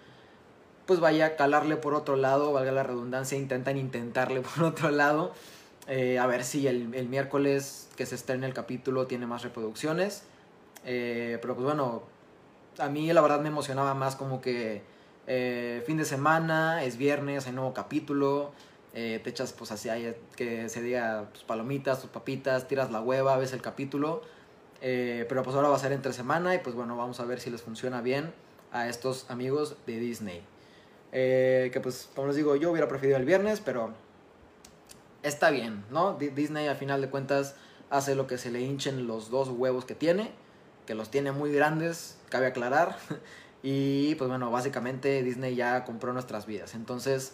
pues 0.85 0.99
vaya, 0.99 1.35
calarle 1.35 1.77
por 1.77 1.93
otro 1.93 2.15
lado, 2.15 2.51
valga 2.53 2.71
la 2.71 2.83
redundancia, 2.83 3.38
intentan 3.38 3.77
intentarle 3.77 4.41
por 4.55 4.63
otro 4.63 4.91
lado. 4.91 5.33
Eh, 5.88 6.17
a 6.17 6.26
ver 6.26 6.43
si 6.43 6.67
el, 6.67 6.93
el, 6.95 7.08
miércoles 7.10 7.89
que 7.95 8.08
se 8.08 8.15
estrene 8.15 8.48
el 8.48 8.54
capítulo 8.54 9.08
tiene 9.08 9.28
más 9.28 9.43
reproducciones. 9.43 10.24
Eh, 10.84 11.38
pero 11.41 11.56
pues 11.56 11.65
bueno, 11.65 12.04
a 12.80 12.89
mí 12.89 13.12
la 13.13 13.21
verdad 13.21 13.41
me 13.41 13.50
emocionaba 13.50 13.93
más 13.93 14.15
como 14.15 14.41
que 14.41 14.82
eh, 15.28 15.84
fin 15.86 15.98
de 15.98 16.06
semana, 16.06 16.84
es 16.84 16.98
viernes, 16.98 17.48
hay 17.48 17.54
nuevo 17.54 17.74
capítulo. 17.74 18.52
te 18.93 19.30
echas 19.30 19.54
pues 19.54 19.71
así 19.71 19.89
que 20.38 20.69
se 20.69 20.82
diga 20.82 21.30
tus 21.34 21.43
palomitas, 21.43 22.02
tus 22.02 22.10
papitas, 22.10 22.67
tiras 22.67 22.91
la 22.91 23.02
hueva, 23.02 23.38
ves 23.38 23.54
el 23.54 23.62
capítulo. 23.62 24.21
pero 24.82 25.43
pues 25.43 25.56
ahora 25.56 25.69
va 25.69 25.76
a 25.76 25.80
ser 25.80 25.91
entre 25.91 26.13
semana 26.13 26.56
y 26.56 26.60
pues 26.60 26.76
bueno, 26.76 26.95
vamos 26.98 27.19
a 27.19 27.26
ver 27.26 27.39
si 27.39 27.50
les 27.50 27.62
funciona 27.62 28.02
bien 28.02 28.34
a 28.71 28.89
estos 28.89 29.30
amigos 29.30 29.76
de 29.86 30.00
Disney. 30.00 30.41
que 31.12 31.80
pues 31.84 32.10
como 32.15 32.28
les 32.28 32.38
digo, 32.38 32.56
yo 32.56 32.71
hubiera 32.71 32.88
preferido 32.88 33.17
el 33.17 33.26
viernes, 33.26 33.62
pero 33.62 33.93
está 35.25 35.49
bien, 35.49 35.83
¿no? 35.89 36.13
Disney 36.13 36.67
a 36.67 36.75
final 36.75 37.01
de 37.01 37.09
cuentas 37.09 37.55
hace 37.89 38.15
lo 38.15 38.27
que 38.27 38.38
se 38.38 38.51
le 38.51 38.61
hinchen 38.61 39.07
los 39.07 39.29
dos 39.29 39.49
huevos 39.49 39.85
que 39.85 39.95
tiene, 39.95 40.31
que 40.85 40.95
los 40.95 41.09
tiene 41.09 41.31
muy 41.31 41.51
grandes, 41.51 42.17
cabe 42.29 42.47
aclarar. 42.47 42.97
Y 43.67 44.13
pues 44.15 44.29
bueno, 44.29 44.51
básicamente 44.51 45.23
Disney 45.23 45.55
ya 45.55 45.85
compró 45.85 46.13
nuestras 46.13 46.45
vidas. 46.45 46.75
Entonces 46.75 47.33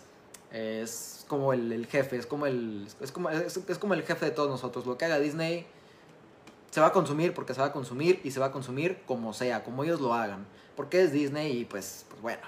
es 0.49 1.25
como 1.27 1.51
el, 1.51 1.85
jefe, 1.87 2.15
es 2.15 2.25
como 2.25 2.45
el, 2.45 2.87
es 3.01 3.11
como, 3.11 3.29
es, 3.29 3.77
como 3.77 3.93
el 3.95 4.03
jefe 4.03 4.27
de 4.27 4.31
todos 4.31 4.49
nosotros. 4.49 4.85
Lo 4.85 4.97
que 4.97 5.03
haga 5.03 5.19
Disney 5.19 5.67
se 6.69 6.79
va 6.79 6.87
a 6.87 6.91
consumir 6.93 7.33
porque 7.33 7.53
se 7.53 7.59
va 7.59 7.67
a 7.67 7.73
consumir 7.73 8.21
y 8.23 8.31
se 8.31 8.39
va 8.39 8.45
a 8.45 8.51
consumir 8.53 9.01
como 9.05 9.33
sea, 9.33 9.65
como 9.65 9.83
ellos 9.83 9.99
lo 9.99 10.13
hagan. 10.13 10.45
Porque 10.77 11.01
es 11.03 11.11
Disney 11.11 11.51
y 11.57 11.65
pues, 11.65 12.05
pues 12.07 12.21
bueno. 12.21 12.43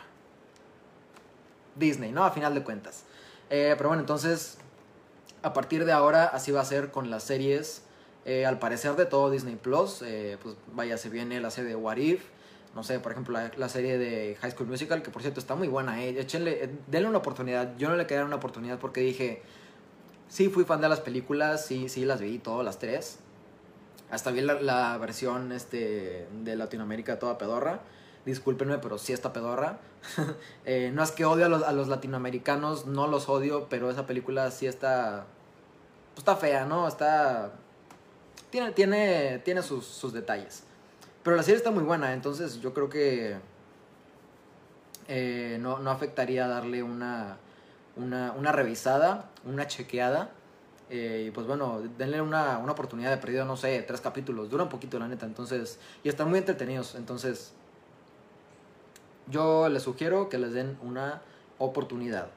Disney, 1.75 2.13
¿no? 2.13 2.23
A 2.23 2.31
final 2.31 2.53
de 2.53 2.63
cuentas. 2.63 3.03
Eh, 3.49 3.73
pero 3.75 3.89
bueno, 3.89 3.99
entonces 3.99 4.59
a 5.43 5.53
partir 5.53 5.85
de 5.85 5.91
ahora 5.91 6.25
así 6.25 6.51
va 6.51 6.61
a 6.61 6.65
ser 6.65 6.91
con 6.91 7.09
las 7.09 7.23
series. 7.23 7.83
Eh, 8.25 8.45
al 8.45 8.57
parecer 8.57 8.95
de 8.95 9.05
todo 9.05 9.29
Disney 9.29 9.57
Plus, 9.57 10.01
eh, 10.01 10.37
pues 10.41 10.55
vaya, 10.73 10.97
se 10.97 11.09
viene 11.09 11.41
la 11.41 11.51
serie 11.51 11.71
de 11.71 11.75
What 11.75 11.97
If, 11.97 12.23
no 12.73 12.81
sé, 12.83 12.99
por 13.01 13.11
ejemplo, 13.11 13.37
la, 13.57 13.69
serie 13.69 13.97
de 13.97 14.37
High 14.39 14.51
School 14.51 14.69
Musical, 14.69 15.03
que 15.03 15.11
por 15.11 15.21
cierto 15.21 15.41
está 15.41 15.55
muy 15.55 15.67
buena, 15.67 16.01
eh. 16.01 16.19
Échenle, 16.19 16.69
denle 16.87 17.09
una 17.09 17.17
oportunidad. 17.17 17.75
Yo 17.77 17.89
no 17.89 17.95
le 17.95 18.07
quedé 18.07 18.23
una 18.23 18.37
oportunidad 18.37 18.79
porque 18.79 19.01
dije, 19.01 19.41
sí 20.29 20.49
fui 20.49 20.63
fan 20.63 20.81
de 20.81 20.89
las 20.89 21.01
películas, 21.01 21.65
sí, 21.65 21.89
sí 21.89 22.05
las 22.05 22.21
vi 22.21 22.39
todas 22.39 22.65
las 22.65 22.79
tres. 22.79 23.19
Hasta 24.09 24.31
vi 24.31 24.41
la, 24.41 24.97
versión 24.97 25.51
este, 25.51 26.27
de 26.43 26.55
Latinoamérica 26.55 27.19
toda 27.19 27.37
pedorra. 27.37 27.81
Discúlpenme, 28.25 28.77
pero 28.77 28.97
sí 28.97 29.13
está 29.13 29.33
pedorra. 29.33 29.79
no 30.93 31.03
es 31.03 31.11
que 31.11 31.25
odio 31.25 31.45
a 31.45 31.49
los, 31.49 31.63
a 31.63 31.71
los 31.71 31.87
latinoamericanos, 31.87 32.85
no 32.85 33.07
los 33.07 33.29
odio, 33.29 33.67
pero 33.69 33.89
esa 33.89 34.05
película 34.05 34.49
sí 34.51 34.67
está 34.67 35.25
pues 36.13 36.21
está 36.21 36.35
fea, 36.35 36.65
¿no? 36.65 36.87
Está... 36.87 37.51
Tiene, 38.49 38.71
tiene, 38.71 39.41
tiene 39.43 39.63
sus, 39.63 39.85
sus 39.85 40.13
detalles. 40.13 40.63
Pero 41.23 41.35
la 41.35 41.43
serie 41.43 41.57
está 41.57 41.71
muy 41.71 41.83
buena, 41.83 42.13
entonces 42.13 42.59
yo 42.61 42.73
creo 42.73 42.89
que 42.89 43.37
eh, 45.07 45.57
no, 45.59 45.79
no, 45.79 45.89
afectaría 45.89 46.47
darle 46.47 46.83
una, 46.83 47.37
una, 47.95 48.31
una 48.33 48.51
revisada, 48.51 49.29
una 49.45 49.67
chequeada. 49.67 50.31
Eh, 50.89 51.25
y 51.27 51.31
pues 51.31 51.47
bueno, 51.47 51.81
denle 51.97 52.21
una, 52.21 52.59
una 52.59 52.73
oportunidad 52.73 53.09
de 53.09 53.17
perdido, 53.17 53.45
no 53.45 53.57
sé, 53.57 53.81
tres 53.81 54.01
capítulos. 54.01 54.51
Dura 54.51 54.63
un 54.63 54.69
poquito, 54.69 54.99
la 54.99 55.07
neta. 55.07 55.25
Entonces, 55.25 55.79
y 56.03 56.09
están 56.09 56.29
muy 56.29 56.37
entretenidos. 56.37 56.93
Entonces, 56.93 57.53
yo 59.27 59.69
les 59.69 59.83
sugiero 59.83 60.29
que 60.29 60.37
les 60.37 60.53
den 60.53 60.77
una 60.81 61.21
oportunidad. 61.57 62.29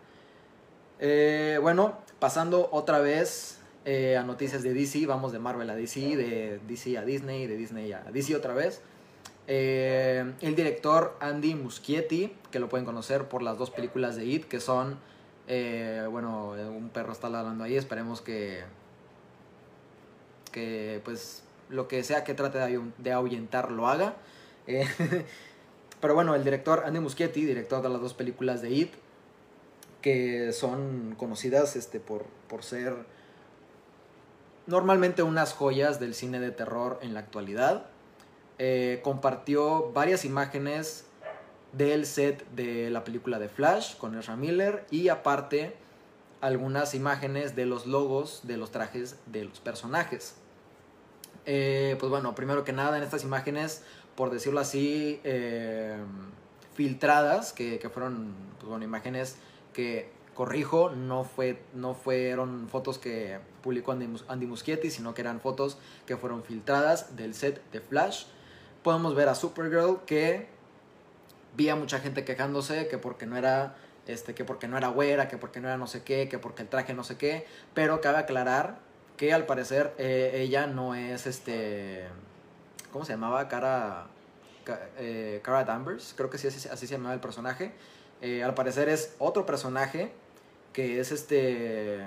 Eh, 0.99 1.59
bueno, 1.61 1.99
pasando 2.19 2.69
otra 2.73 2.99
vez 3.01 3.59
eh, 3.85 4.17
a 4.17 4.23
noticias 4.23 4.63
de 4.63 4.73
DC, 4.73 5.07
vamos 5.07 5.33
de 5.33 5.39
Marvel 5.39 5.69
a 5.71 5.75
DC, 5.75 6.17
de 6.17 6.61
DC 6.67 6.97
a 6.97 7.05
Disney, 7.05 7.47
de 7.47 7.57
Disney 7.57 7.93
a 7.93 8.03
DC 8.13 8.35
otra 8.35 8.55
vez. 8.55 8.81
Eh, 9.49 10.33
el 10.41 10.57
director 10.57 11.17
Andy 11.21 11.55
Muschietti, 11.55 12.35
que 12.51 12.59
lo 12.59 12.69
pueden 12.69 12.85
conocer 12.85 13.29
por 13.29 13.43
las 13.43 13.59
dos 13.59 13.71
películas 13.71 14.17
de 14.17 14.25
It, 14.25 14.45
que 14.47 14.61
son, 14.61 14.99
bueno, 15.47 16.51
un 16.51 16.91
perro 16.93 17.13
está 17.13 17.29
ladrando 17.29 17.63
ahí, 17.63 17.77
esperemos 17.77 18.21
que, 18.21 18.65
que 20.51 21.01
pues 21.05 21.45
lo 21.69 21.87
que 21.87 22.03
sea 22.03 22.25
que 22.25 22.35
trate 22.35 22.59
de 22.99 23.13
ahuyentar 23.13 23.71
lo 23.71 23.87
haga. 23.87 24.15
pero 26.01 26.15
bueno, 26.15 26.35
el 26.35 26.45
director 26.45 26.85
Andy 26.87 27.01
Muschietti, 27.01 27.45
director 27.45 27.83
de 27.83 27.89
las 27.89 28.01
dos 28.01 28.15
películas 28.15 28.63
de 28.63 28.71
It, 28.71 28.93
que 30.03 30.53
son 30.53 31.15
conocidas 31.19 31.77
este, 31.77 32.01
por, 32.01 32.25
por 32.49 32.63
ser 32.63 32.95
normalmente 34.67 35.23
unas 35.23 35.53
joyas 35.53 35.99
del 36.01 36.15
cine 36.15 36.41
de 36.41 36.51
terror 36.51 36.99
en 37.03 37.15
la 37.15 37.21
actualidad. 37.21 37.87
Eh, 38.59 39.01
compartió 39.03 39.93
varias 39.93 40.25
imágenes 40.25 41.05
del 41.73 42.07
set 42.07 42.49
de 42.53 42.91
la 42.91 43.05
película 43.05 43.39
de 43.39 43.49
Flash 43.49 43.97
con 43.97 44.19
Ezra 44.19 44.37
Miller 44.37 44.87
y 44.91 45.09
aparte 45.09 45.77
algunas 46.41 46.95
imágenes 46.95 47.57
de 47.57 47.67
los 47.67 47.87
logos 47.87 48.41
de 48.45 48.57
los 48.57 48.71
trajes 48.71 49.17
de 49.27 49.45
los 49.45 49.61
personajes. 49.61 50.37
Eh, 51.47 51.97
pues 51.99 52.11
bueno, 52.11 52.35
primero 52.35 52.65
que 52.65 52.73
nada 52.73 52.97
en 52.97 53.03
estas 53.03 53.23
imágenes, 53.23 53.83
por 54.17 54.31
decirlo 54.31 54.61
así, 54.61 55.21
eh, 55.25 55.97
filtradas, 56.75 57.53
que, 57.53 57.79
que 57.79 57.89
fueron 57.89 58.35
pues 58.59 58.69
bueno, 58.69 58.85
imágenes 58.85 59.37
que 59.73 60.11
corrijo, 60.37 60.91
no, 60.91 61.25
fue, 61.25 61.63
no 61.73 61.95
fueron 61.95 62.69
fotos 62.69 62.99
que 62.99 63.39
publicó 63.63 63.93
Andy, 63.93 64.47
Muschietti, 64.47 64.91
sino 64.91 65.15
que 65.15 65.23
eran 65.23 65.41
fotos 65.41 65.79
que 66.07 66.17
fueron 66.17 66.45
filtradas 66.45 67.17
del 67.17 67.35
set 67.35 67.61
de 67.73 67.81
Flash. 67.81 68.27
Podemos 68.83 69.15
ver 69.15 69.29
a 69.29 69.35
Supergirl 69.35 70.05
que 70.05 70.49
vi 71.57 71.71
a 71.71 71.75
mucha 71.75 71.99
gente 72.01 72.25
quejándose 72.25 72.87
que 72.87 72.99
porque 72.99 73.27
no 73.27 73.37
era 73.37 73.77
este 74.07 74.35
que 74.35 74.45
porque 74.45 74.69
no 74.69 74.77
era 74.77 74.89
güera, 74.89 75.27
que 75.27 75.39
porque 75.39 75.61
no 75.61 75.69
era 75.69 75.79
no 75.79 75.87
sé 75.87 76.03
qué, 76.03 76.29
que 76.29 76.39
porque 76.39 76.63
el 76.63 76.69
traje 76.69 76.95
no 76.95 77.03
sé 77.03 77.17
qué, 77.17 77.47
pero 77.75 78.01
cabe 78.01 78.19
aclarar 78.19 78.79
que 79.17 79.33
al 79.33 79.47
parecer 79.47 79.95
eh, 79.99 80.33
ella 80.35 80.67
no 80.67 80.95
es 80.95 81.27
este 81.27 82.07
¿cómo 82.93 83.05
se 83.05 83.13
llamaba? 83.13 83.49
Cara 83.49 84.07
eh, 84.99 85.41
Cara 85.43 85.65
Danvers, 85.65 86.15
creo 86.17 86.31
que 86.31 86.39
sí 86.39 86.49
así, 86.49 86.87
se 86.87 86.95
llamaba 86.95 87.15
el 87.15 87.21
personaje. 87.21 87.73
Eh, 88.23 88.43
al 88.43 88.55
parecer 88.55 88.89
es 88.89 89.15
otro 89.19 89.47
personaje 89.47 90.13
que 90.73 91.01
es 91.01 91.13
este 91.13 92.01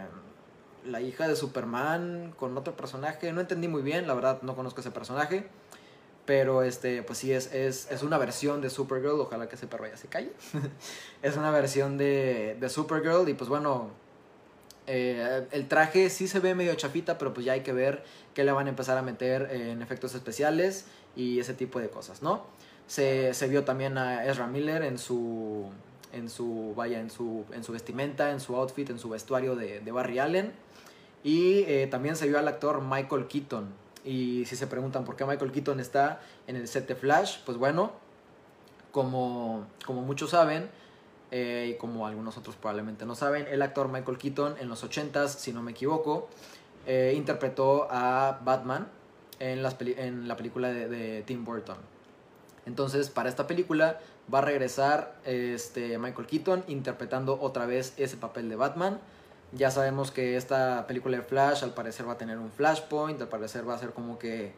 la 0.86 1.02
hija 1.02 1.28
de 1.28 1.36
Superman 1.36 2.34
con 2.38 2.58
otro 2.58 2.76
personaje. 2.76 3.32
No 3.34 3.42
entendí 3.42 3.68
muy 3.68 3.82
bien, 3.82 4.08
la 4.08 4.14
verdad 4.14 4.42
no 4.42 4.56
conozco 4.56 4.82
ese 4.82 4.92
personaje. 4.92 5.48
Pero 6.26 6.62
este, 6.62 7.02
pues 7.02 7.18
sí, 7.18 7.34
es, 7.34 7.52
es, 7.54 7.90
es 7.90 8.04
una 8.04 8.20
versión 8.20 8.62
de 8.62 8.70
Supergirl. 8.70 9.20
Ojalá 9.20 9.50
que 9.50 9.56
ese 9.56 9.66
perro 9.66 9.88
ya 9.88 9.98
se 9.98 10.08
calle. 10.08 10.32
es 11.24 11.36
una 11.38 11.50
versión 11.50 11.98
de, 11.98 12.56
de 12.60 12.70
Supergirl. 12.70 13.28
Y 13.30 13.34
pues 13.34 13.50
bueno, 13.50 13.90
eh, 14.92 15.48
el 15.52 15.68
traje 15.68 16.10
sí 16.10 16.28
se 16.28 16.40
ve 16.40 16.56
medio 16.56 16.74
chafita, 16.74 17.18
pero 17.18 17.34
pues 17.34 17.46
ya 17.46 17.54
hay 17.54 17.62
que 17.62 17.74
ver 17.74 18.04
qué 18.34 18.44
le 18.44 18.52
van 18.52 18.66
a 18.66 18.70
empezar 18.70 18.98
a 18.98 19.04
meter 19.04 19.50
en 19.52 19.82
efectos 19.84 20.16
especiales 20.16 20.86
y 21.16 21.40
ese 21.40 21.54
tipo 21.54 21.80
de 21.80 21.90
cosas, 21.90 22.24
¿no? 22.24 22.46
Se, 22.88 23.36
se 23.36 23.48
vio 23.48 23.64
también 23.64 24.00
a 24.00 24.26
Ezra 24.26 24.48
Miller 24.48 24.82
en 24.82 24.98
su 24.98 25.70
en 26.12 26.28
su, 26.28 26.74
vaya, 26.76 27.00
en 27.00 27.12
su, 27.12 27.46
en 27.54 27.64
su 27.64 27.72
vestimenta, 27.72 28.32
en 28.32 28.40
su 28.40 28.56
outfit, 28.56 28.90
en 28.90 28.98
su 28.98 29.10
vestuario 29.10 29.56
de, 29.56 29.80
de 29.80 29.92
Barry 29.92 30.18
Allen. 30.18 30.52
Y 31.24 31.60
eh, 31.68 31.88
también 31.92 32.16
se 32.16 32.28
vio 32.28 32.40
al 32.40 32.48
actor 32.48 32.82
Michael 32.82 33.28
Keaton. 33.28 33.68
Y 34.04 34.46
si 34.46 34.56
se 34.56 34.66
preguntan 34.66 35.06
por 35.06 35.16
qué 35.16 35.26
Michael 35.26 35.52
Keaton 35.52 35.80
está 35.80 36.22
en 36.48 36.56
el 36.56 36.68
set 36.68 36.88
de 36.88 36.96
Flash, 36.96 37.40
pues 37.46 37.58
bueno, 37.58 37.92
como, 38.92 39.68
como 39.86 40.02
muchos 40.02 40.32
saben, 40.32 40.70
eh, 41.32 41.72
y 41.74 41.78
como 41.78 42.08
algunos 42.08 42.38
otros 42.38 42.56
probablemente 42.56 43.06
no 43.06 43.16
saben, 43.16 43.48
el 43.50 43.62
actor 43.62 43.88
Michael 43.90 44.18
Keaton 44.18 44.56
en 44.60 44.70
los 44.70 44.84
80s, 44.84 45.28
si 45.30 45.54
no 45.54 45.62
me 45.62 45.72
equivoco, 45.72 46.28
eh, 46.86 47.14
interpretó 47.16 47.88
a 47.90 48.40
Batman 48.44 48.88
en, 49.40 49.62
las 49.64 49.76
en 49.80 50.28
la 50.28 50.36
película 50.36 50.70
de, 50.70 50.88
de 50.88 51.22
Tim 51.24 51.46
Burton. 51.46 51.78
Entonces, 52.66 53.10
para 53.10 53.30
esta 53.30 53.48
película 53.48 54.00
va 54.34 54.40
a 54.40 54.42
regresar 54.42 55.16
este, 55.26 55.98
Michael 55.98 56.28
Keaton 56.28 56.64
interpretando 56.68 57.40
otra 57.42 57.66
vez 57.66 57.94
ese 57.98 58.18
papel 58.18 58.50
de 58.50 58.56
Batman. 58.56 59.00
Ya 59.52 59.72
sabemos 59.72 60.12
que 60.12 60.38
esta 60.38 60.86
película 60.86 61.18
de 61.18 61.24
Flash 61.24 61.64
al 61.64 61.74
parecer 61.74 62.08
va 62.08 62.14
a 62.14 62.18
tener 62.18 62.38
un 62.38 62.52
flashpoint, 62.52 63.20
al 63.22 63.28
parecer 63.28 63.68
va 63.68 63.74
a 63.74 63.80
ser 63.80 63.92
como 63.92 64.20
que, 64.20 64.54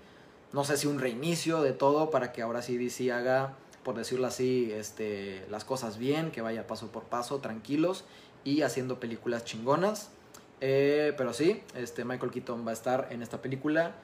no 0.51 0.65
sé 0.65 0.76
si 0.76 0.88
un 0.88 0.99
reinicio 0.99 1.61
de 1.61 1.72
todo 1.72 2.11
para 2.11 2.34
que 2.34 2.41
ahora 2.41 2.61
sí 2.61 2.78
DC 2.78 3.11
haga, 3.11 3.53
por 3.84 3.95
decirlo 3.95 4.27
así, 4.27 4.71
este, 4.71 5.45
las 5.49 5.65
cosas 5.65 5.97
bien, 5.97 6.32
que 6.32 6.41
vaya 6.41 6.67
paso 6.67 6.91
por 6.91 7.03
paso, 7.03 7.39
tranquilos 7.39 8.05
y 8.43 8.61
haciendo 8.61 8.99
películas 8.99 9.45
chingonas. 9.45 10.09
Eh, 10.59 11.13
pero 11.17 11.34
sí, 11.34 11.63
este, 11.75 12.05
Michael 12.05 12.32
Keaton 12.32 12.65
va 12.65 12.71
a 12.71 12.73
estar 12.73 13.07
en 13.11 13.23
esta 13.23 13.41
película 13.41 13.95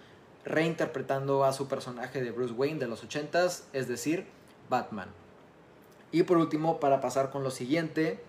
reinterpretando 0.45 1.43
a 1.43 1.53
su 1.53 1.67
personaje 1.67 2.21
de 2.21 2.31
Bruce 2.31 2.53
Wayne 2.53 2.79
de 2.79 2.87
los 2.87 3.07
80s, 3.07 3.63
es 3.73 3.87
decir, 3.87 4.25
Batman. 4.69 5.09
Y 6.11 6.23
por 6.23 6.37
último, 6.37 6.79
para 6.79 7.01
pasar 7.01 7.31
con 7.31 7.43
lo 7.43 7.51
siguiente, 7.51 8.19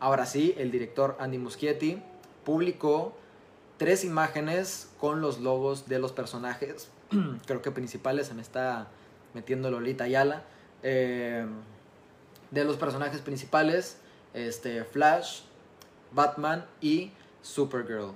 ahora 0.00 0.24
sí, 0.24 0.54
el 0.56 0.70
director 0.70 1.16
Andy 1.18 1.38
Muschietti 1.38 2.00
publicó 2.44 3.14
tres 3.76 4.04
imágenes 4.04 4.88
con 5.00 5.20
los 5.20 5.40
logos 5.40 5.88
de 5.88 5.98
los 5.98 6.12
personajes, 6.12 6.88
creo 7.46 7.60
que 7.60 7.70
principales, 7.70 8.28
se 8.28 8.34
me 8.34 8.42
está 8.42 8.88
metiendo 9.34 9.70
Lolita 9.70 10.04
Ayala, 10.04 10.44
eh, 10.84 11.44
de 12.50 12.64
los 12.64 12.76
personajes 12.76 13.20
principales, 13.20 13.96
este, 14.34 14.84
Flash, 14.84 15.40
Batman 16.12 16.64
y 16.80 17.10
Supergirl. 17.42 18.12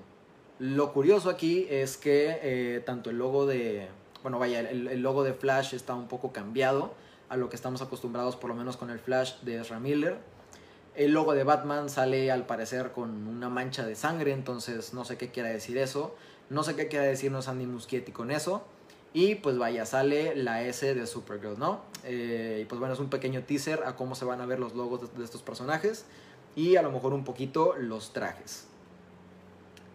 Lo 0.59 0.93
curioso 0.93 1.31
aquí 1.31 1.67
es 1.71 1.97
que 1.97 2.39
eh, 2.43 2.83
tanto 2.85 3.11
el 3.11 3.19
logo 3.19 3.47
de, 3.47 3.89
bueno 4.23 4.39
vaya, 4.39 4.61
el, 4.61 5.01
logo 5.01 5.25
de 5.25 5.33
Flash 5.33 5.75
está 5.75 5.95
un 5.95 6.09
poco 6.09 6.33
cambiado 6.33 6.93
a 7.29 7.37
lo 7.37 7.49
que 7.49 7.57
estamos 7.57 7.81
acostumbrados 7.81 8.37
por 8.37 8.51
lo 8.51 8.57
menos 8.57 8.77
con 8.77 8.91
el 8.91 8.99
Flash 8.99 9.41
de 9.41 9.61
Ezra 9.61 9.81
Miller. 9.81 10.19
El 10.95 11.13
logo 11.13 11.33
de 11.35 11.45
Batman 11.45 11.89
sale 11.89 12.31
al 12.31 12.45
parecer 12.45 12.93
con 12.93 13.29
una 13.29 13.49
mancha 13.49 13.87
de 13.87 13.95
sangre, 13.95 14.33
entonces 14.33 14.93
no 14.93 15.05
sé 15.05 15.17
qué 15.17 15.31
quiera 15.31 15.49
decir 15.49 15.79
eso. 15.79 16.15
No 16.51 16.65
sé 16.65 16.77
qué 16.77 16.89
quiera 16.89 17.05
decirnos 17.05 17.49
Andy 17.49 17.67
Muschietti 17.67 18.13
con 18.13 18.31
eso. 18.31 18.65
Y 19.13 19.37
pues 19.37 19.59
vaya, 19.59 19.87
sale 19.87 20.37
la 20.37 20.63
S 20.63 20.95
de 20.95 21.07
Supergirl, 21.07 21.59
¿no? 21.59 21.81
Eh, 22.05 22.61
y 22.63 22.65
pues 22.67 22.79
bueno, 22.79 22.95
es 22.95 23.01
un 23.01 23.09
pequeño 23.09 23.43
teaser 23.43 23.83
a 23.85 23.97
cómo 23.97 24.15
se 24.15 24.25
van 24.25 24.41
a 24.41 24.47
ver 24.47 24.61
los 24.61 24.75
logos 24.75 25.15
de 25.17 25.25
estos 25.25 25.43
personajes 25.43 26.05
y 26.55 26.77
a 26.77 26.83
lo 26.83 26.91
mejor 26.91 27.13
un 27.13 27.25
poquito 27.25 27.75
los 27.77 28.13
trajes. 28.13 28.67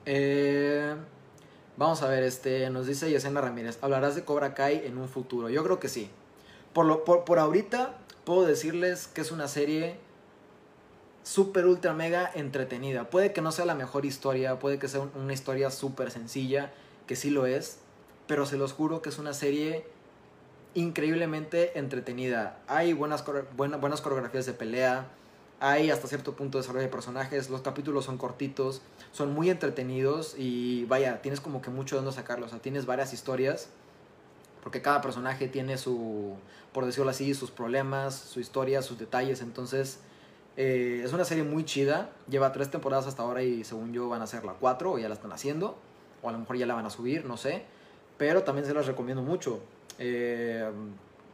Eh, 0.05 0.95
vamos 1.77 2.01
a 2.01 2.07
ver, 2.07 2.23
este, 2.23 2.69
nos 2.69 2.87
dice 2.87 3.09
Yesenia 3.09 3.41
Ramírez, 3.41 3.79
¿hablarás 3.81 4.15
de 4.15 4.23
Cobra 4.23 4.53
Kai 4.53 4.85
en 4.85 4.97
un 4.97 5.07
futuro? 5.07 5.49
Yo 5.49 5.63
creo 5.63 5.79
que 5.79 5.89
sí. 5.89 6.09
Por, 6.73 6.85
lo, 6.85 7.03
por, 7.03 7.39
ahorita 7.39 7.97
puedo 8.25 8.45
decirles 8.45 9.07
que 9.07 9.21
es 9.21 9.31
una 9.31 9.47
serie 9.47 9.97
súper, 11.23 11.65
ultra, 11.65 11.93
mega 11.93 12.31
entretenida. 12.33 13.09
Puede 13.09 13.31
que 13.31 13.41
no 13.41 13.51
sea 13.51 13.65
la 13.65 13.75
mejor 13.75 14.05
historia, 14.05 14.59
puede 14.59 14.79
que 14.79 14.87
sea 14.87 15.01
una 15.15 15.33
historia 15.33 15.69
súper 15.69 16.11
sencilla, 16.11 16.71
que 17.07 17.15
sí 17.15 17.29
lo 17.29 17.45
es, 17.45 17.79
pero 18.27 18.45
se 18.45 18.57
los 18.57 18.73
juro 18.73 19.01
que 19.01 19.09
es 19.09 19.17
una 19.17 19.33
serie 19.33 19.85
increíblemente 20.75 21.77
entretenida. 21.77 22.59
Hay 22.67 22.93
buenas, 22.93 23.23
buenas, 23.55 23.79
buenas 23.79 24.01
coreografías 24.01 24.45
de 24.45 24.53
pelea, 24.53 25.07
hay 25.59 25.91
hasta 25.91 26.07
cierto 26.07 26.35
punto 26.35 26.57
de 26.57 26.61
desarrollo 26.61 26.83
de 26.83 26.91
personajes, 26.91 27.49
los 27.49 27.61
capítulos 27.61 28.05
son 28.05 28.17
cortitos, 28.17 28.81
son 29.11 29.33
muy 29.33 29.49
entretenidos 29.49 30.35
y 30.37 30.83
vaya, 30.85 31.21
tienes 31.21 31.39
como 31.39 31.61
que 31.61 31.69
mucho 31.69 31.95
de 31.95 32.01
dónde 32.01 32.13
sacarlo, 32.13 32.47
o 32.47 32.49
sea, 32.49 32.59
tienes 32.59 32.85
varias 32.85 33.13
historias, 33.13 33.69
porque 34.61 34.81
cada 34.81 35.01
personaje 35.01 35.47
tiene 35.47 35.77
su, 35.77 36.35
por 36.73 36.85
decirlo 36.85 37.09
así, 37.09 37.33
sus 37.33 37.51
problemas, 37.51 38.13
su 38.15 38.39
historia, 38.39 38.81
sus 38.81 38.97
detalles, 38.97 39.41
entonces 39.41 39.99
eh, 40.57 41.01
es 41.03 41.13
una 41.13 41.23
serie 41.23 41.43
muy 41.43 41.63
chida, 41.63 42.09
lleva 42.27 42.51
tres 42.51 42.69
temporadas 42.69 43.07
hasta 43.07 43.23
ahora 43.23 43.41
y 43.43 43.63
según 43.63 43.93
yo 43.93 44.09
van 44.09 44.21
a 44.21 44.27
ser 44.27 44.43
la 44.43 44.53
cuatro 44.53 44.91
o 44.91 44.97
ya 44.97 45.07
la 45.07 45.15
están 45.15 45.31
haciendo, 45.31 45.77
o 46.21 46.29
a 46.29 46.31
lo 46.31 46.39
mejor 46.39 46.57
ya 46.57 46.65
la 46.65 46.73
van 46.73 46.85
a 46.85 46.89
subir, 46.89 47.25
no 47.25 47.37
sé, 47.37 47.63
pero 48.17 48.43
también 48.43 48.65
se 48.65 48.73
las 48.73 48.85
recomiendo 48.85 49.23
mucho. 49.23 49.59
Eh, 49.99 50.69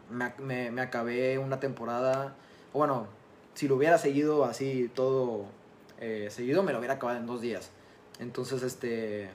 me, 0.10 0.72
me 0.72 0.82
acabé 0.82 1.38
una 1.38 1.60
temporada, 1.60 2.36
bueno, 2.74 3.08
si 3.54 3.68
lo 3.68 3.76
hubiera 3.76 3.98
seguido 3.98 4.46
así 4.46 4.90
todo 4.96 5.46
eh, 6.00 6.30
seguido, 6.32 6.64
me 6.64 6.72
lo 6.72 6.80
hubiera 6.80 6.96
acabado 6.96 7.20
en 7.20 7.26
dos 7.26 7.42
días. 7.42 7.72
Entonces, 8.20 8.64
este, 8.64 9.30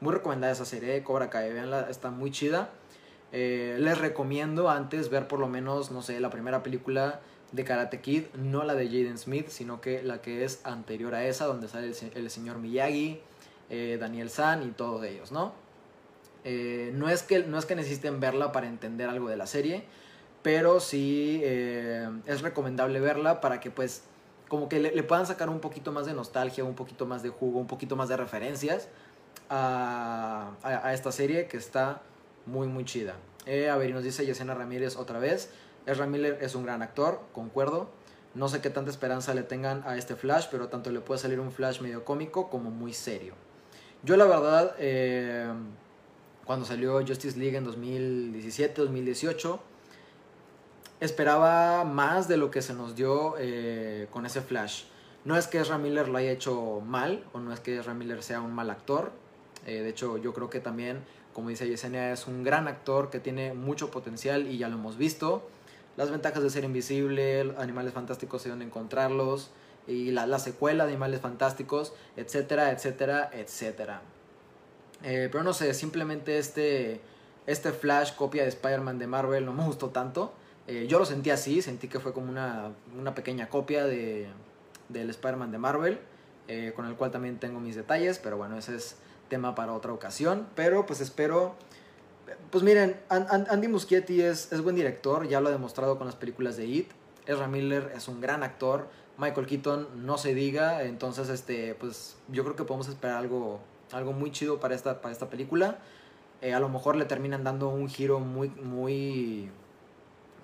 muy 0.00 0.12
recomendada 0.12 0.52
esa 0.52 0.64
serie, 0.64 1.02
Cobra 1.04 1.30
Kai, 1.30 1.52
veanla, 1.52 1.88
está 1.88 2.10
muy 2.10 2.32
chida. 2.32 2.70
Eh, 3.32 3.76
les 3.78 3.96
recomiendo 3.98 4.70
antes 4.70 5.08
ver 5.08 5.28
por 5.28 5.38
lo 5.38 5.48
menos, 5.48 5.92
no 5.92 6.02
sé, 6.02 6.18
la 6.18 6.30
primera 6.30 6.64
película 6.64 7.20
de 7.52 7.64
Karate 7.64 8.00
Kid, 8.00 8.24
no 8.34 8.64
la 8.64 8.74
de 8.74 8.86
Jaden 8.86 9.18
Smith, 9.18 9.48
sino 9.48 9.80
que 9.80 10.02
la 10.02 10.20
que 10.20 10.44
es 10.44 10.60
anterior 10.64 11.14
a 11.14 11.24
esa, 11.24 11.46
donde 11.46 11.68
sale 11.68 11.92
el, 12.14 12.30
señor 12.30 12.58
Miyagi, 12.58 13.20
Daniel 14.00 14.30
San 14.30 14.64
y 14.64 14.72
todos 14.72 15.04
ellos, 15.04 15.30
¿no? 15.30 15.52
No, 16.44 17.08
es 17.08 17.22
que, 17.22 17.44
no 17.44 17.58
es 17.58 17.66
que 17.66 17.74
necesiten 17.74 18.20
verla 18.20 18.52
para 18.52 18.66
entender 18.66 19.08
algo 19.08 19.28
de 19.28 19.36
la 19.36 19.46
serie, 19.46 19.84
pero 20.42 20.80
sí 20.80 21.40
eh, 21.44 22.08
es 22.26 22.42
recomendable 22.42 23.00
verla 23.00 23.40
para 23.40 23.60
que 23.60 23.70
pues 23.70 24.04
como 24.48 24.68
que 24.68 24.80
le, 24.80 25.02
puedan 25.04 25.26
sacar 25.26 25.48
un 25.48 25.60
poquito 25.60 25.92
más 25.92 26.06
de 26.06 26.14
nostalgia, 26.14 26.64
un 26.64 26.74
poquito 26.74 27.06
más 27.06 27.22
de 27.22 27.28
jugo, 27.28 27.60
un 27.60 27.66
poquito 27.66 27.94
más 27.94 28.08
de 28.08 28.16
referencias 28.16 28.88
a, 29.48 30.52
esta 30.92 31.12
serie 31.12 31.46
que 31.46 31.56
está 31.56 32.02
muy 32.46 32.66
muy 32.66 32.84
chida. 32.84 33.14
Eh, 33.46 33.70
a 33.70 33.76
ver, 33.76 33.90
y 33.90 33.92
nos 33.92 34.02
dice 34.02 34.26
Yesenia 34.26 34.54
Ramírez 34.54 34.96
otra 34.96 35.18
vez, 35.18 35.50
Ezra 35.86 36.06
Miller 36.06 36.38
es 36.40 36.54
un 36.54 36.64
gran 36.64 36.82
actor, 36.82 37.20
concuerdo. 37.32 37.90
No 38.34 38.48
sé 38.48 38.60
qué 38.60 38.70
tanta 38.70 38.90
esperanza 38.90 39.34
le 39.34 39.42
tengan 39.42 39.82
a 39.86 39.96
este 39.96 40.14
Flash, 40.14 40.46
pero 40.50 40.68
tanto 40.68 40.90
le 40.90 41.00
puede 41.00 41.20
salir 41.20 41.40
un 41.40 41.50
Flash 41.50 41.80
medio 41.80 42.04
cómico 42.04 42.48
como 42.48 42.70
muy 42.70 42.92
serio. 42.92 43.34
Yo 44.02 44.16
la 44.16 44.24
verdad, 44.24 44.74
eh, 44.78 45.48
cuando 46.50 46.66
salió 46.66 46.94
Justice 47.06 47.38
League 47.38 47.56
en 47.56 47.64
2017-2018, 47.64 49.60
esperaba 50.98 51.84
más 51.84 52.26
de 52.26 52.38
lo 52.38 52.50
que 52.50 52.60
se 52.60 52.74
nos 52.74 52.96
dio 52.96 53.36
eh, 53.38 54.08
con 54.10 54.26
ese 54.26 54.40
Flash. 54.40 54.82
No 55.24 55.36
es 55.36 55.46
que 55.46 55.60
Ezra 55.60 55.78
Miller 55.78 56.08
lo 56.08 56.18
haya 56.18 56.32
hecho 56.32 56.82
mal, 56.84 57.22
o 57.32 57.38
no 57.38 57.52
es 57.52 57.60
que 57.60 57.78
Ezra 57.78 57.94
Miller 57.94 58.24
sea 58.24 58.40
un 58.40 58.52
mal 58.52 58.68
actor. 58.68 59.12
Eh, 59.64 59.80
de 59.80 59.90
hecho, 59.90 60.16
yo 60.16 60.34
creo 60.34 60.50
que 60.50 60.58
también, 60.58 61.04
como 61.34 61.50
dice 61.50 61.68
Yesenia, 61.68 62.12
es 62.12 62.26
un 62.26 62.42
gran 62.42 62.66
actor 62.66 63.10
que 63.10 63.20
tiene 63.20 63.54
mucho 63.54 63.92
potencial 63.92 64.48
y 64.48 64.58
ya 64.58 64.68
lo 64.68 64.74
hemos 64.74 64.96
visto. 64.96 65.48
Las 65.96 66.10
ventajas 66.10 66.42
de 66.42 66.50
ser 66.50 66.64
invisible, 66.64 67.54
Animales 67.58 67.92
Fantásticos 67.92 68.44
y 68.46 68.48
dónde 68.48 68.64
encontrarlos, 68.64 69.52
y 69.86 70.10
la, 70.10 70.26
secuela 70.40 70.86
de 70.86 70.94
Animales 70.94 71.20
Fantásticos, 71.20 71.92
etcétera, 72.16 72.72
etcétera, 72.72 73.30
etcétera. 73.32 74.02
Eh, 75.02 75.28
pero 75.30 75.42
no 75.44 75.52
sé, 75.52 75.72
simplemente 75.74 76.38
este, 76.38 77.00
este 77.46 77.72
Flash 77.72 78.14
copia 78.14 78.42
de 78.42 78.48
Spider-Man 78.48 78.98
de 78.98 79.06
Marvel 79.06 79.44
no 79.44 79.52
me 79.52 79.64
gustó 79.64 79.90
tanto. 79.90 80.32
Eh, 80.66 80.86
yo 80.88 80.98
lo 80.98 81.04
sentí 81.04 81.30
así, 81.30 81.62
sentí 81.62 81.88
que 81.88 82.00
fue 82.00 82.12
como 82.12 82.30
una, 82.30 82.72
pequeña 83.14 83.48
copia 83.48 83.86
de, 83.86 84.28
del 84.88 85.10
Spider-Man 85.10 85.50
de 85.50 85.58
Marvel, 85.58 85.98
eh, 86.48 86.72
con 86.76 86.86
el 86.86 86.94
cual 86.94 87.10
también 87.10 87.38
tengo 87.38 87.60
mis 87.60 87.76
detalles, 87.76 88.18
pero 88.18 88.36
bueno, 88.36 88.56
ese 88.58 88.76
es 88.76 88.96
tema 89.28 89.54
para 89.54 89.72
otra 89.72 89.92
ocasión. 89.92 90.46
Pero 90.54 90.86
pues 90.86 91.00
espero... 91.00 91.54
Pues 92.50 92.62
miren, 92.62 92.96
Andy 93.08 93.66
Muschietti 93.66 94.20
es, 94.20 94.52
es 94.52 94.60
buen 94.60 94.76
director, 94.76 95.26
ya 95.26 95.40
lo 95.40 95.48
ha 95.48 95.52
demostrado 95.52 95.98
con 95.98 96.06
las 96.06 96.14
películas 96.14 96.56
de 96.56 96.66
It. 96.66 96.90
Ezra 97.26 97.48
Miller 97.48 97.92
es 97.96 98.06
un 98.06 98.20
gran 98.20 98.42
actor. 98.42 98.88
Michael 99.18 99.46
Keaton 99.46 100.06
no 100.06 100.16
se 100.16 100.34
diga. 100.34 100.84
Entonces, 100.84 101.28
este, 101.28 101.74
pues 101.74 102.16
yo 102.28 102.44
creo 102.44 102.56
que 102.56 102.64
podemos 102.64 102.88
esperar 102.88 103.16
algo, 103.16 103.60
algo 103.92 104.12
muy 104.12 104.30
chido 104.30 104.60
para 104.60 104.74
esta, 104.74 105.00
para 105.00 105.12
esta 105.12 105.28
película. 105.28 105.78
Eh, 106.42 106.54
a 106.54 106.60
lo 106.60 106.68
mejor 106.68 106.96
le 106.96 107.04
terminan 107.04 107.44
dando 107.44 107.68
un 107.68 107.88
giro 107.88 108.20
muy, 108.20 108.48
muy, 108.48 109.50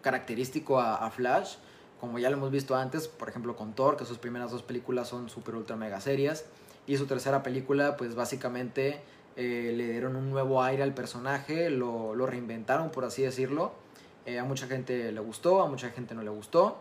característico 0.06 0.78
a, 0.78 1.10
Flash, 1.10 1.56
como 2.00 2.20
ya 2.20 2.30
lo 2.30 2.36
hemos 2.36 2.52
visto 2.52 2.76
antes, 2.76 3.08
por 3.08 3.28
ejemplo 3.28 3.56
con 3.56 3.72
Thor, 3.74 3.96
que 3.96 4.04
sus 4.04 4.18
primeras 4.18 4.52
dos 4.52 4.62
películas 4.62 5.08
son 5.08 5.28
super 5.28 5.56
ultra 5.56 5.74
mega 5.74 6.00
serias, 6.00 6.44
y 6.86 6.96
su 6.96 7.06
tercera 7.06 7.42
película 7.42 7.96
pues 7.96 8.14
básicamente 8.14 9.00
eh, 9.34 9.72
le 9.76 9.90
dieron 9.90 10.14
un 10.14 10.30
nuevo 10.30 10.62
aire 10.62 10.84
al 10.84 10.94
personaje, 10.94 11.70
lo, 11.70 12.14
lo 12.14 12.24
reinventaron 12.24 12.90
por 12.90 13.04
así 13.04 13.22
decirlo, 13.22 13.72
eh, 14.26 14.38
a 14.38 14.44
mucha 14.44 14.68
gente 14.68 15.10
le 15.10 15.20
gustó, 15.20 15.60
a 15.60 15.68
mucha 15.68 15.90
gente 15.90 16.14
no 16.14 16.22
le 16.22 16.30
gustó, 16.30 16.78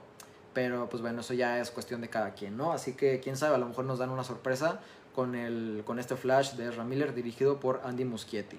pero 0.53 0.87
pues 0.87 1.01
bueno, 1.01 1.21
eso 1.21 1.33
ya 1.33 1.59
es 1.59 1.71
cuestión 1.71 2.01
de 2.01 2.09
cada 2.09 2.35
quien, 2.35 2.55
¿no? 2.55 2.73
Así 2.73 2.93
que 2.93 3.21
quién 3.21 3.37
sabe, 3.37 3.55
a 3.55 3.57
lo 3.57 3.67
mejor 3.67 3.85
nos 3.85 3.97
dan 3.97 4.11
una 4.11 4.23
sorpresa 4.23 4.81
con, 5.15 5.33
el, 5.33 5.83
con 5.85 5.97
este 5.97 6.17
Flash 6.17 6.53
de 6.53 6.67
Ezra 6.67 6.83
Miller 6.83 7.15
dirigido 7.15 7.59
por 7.59 7.81
Andy 7.85 8.03
Muschietti. 8.03 8.57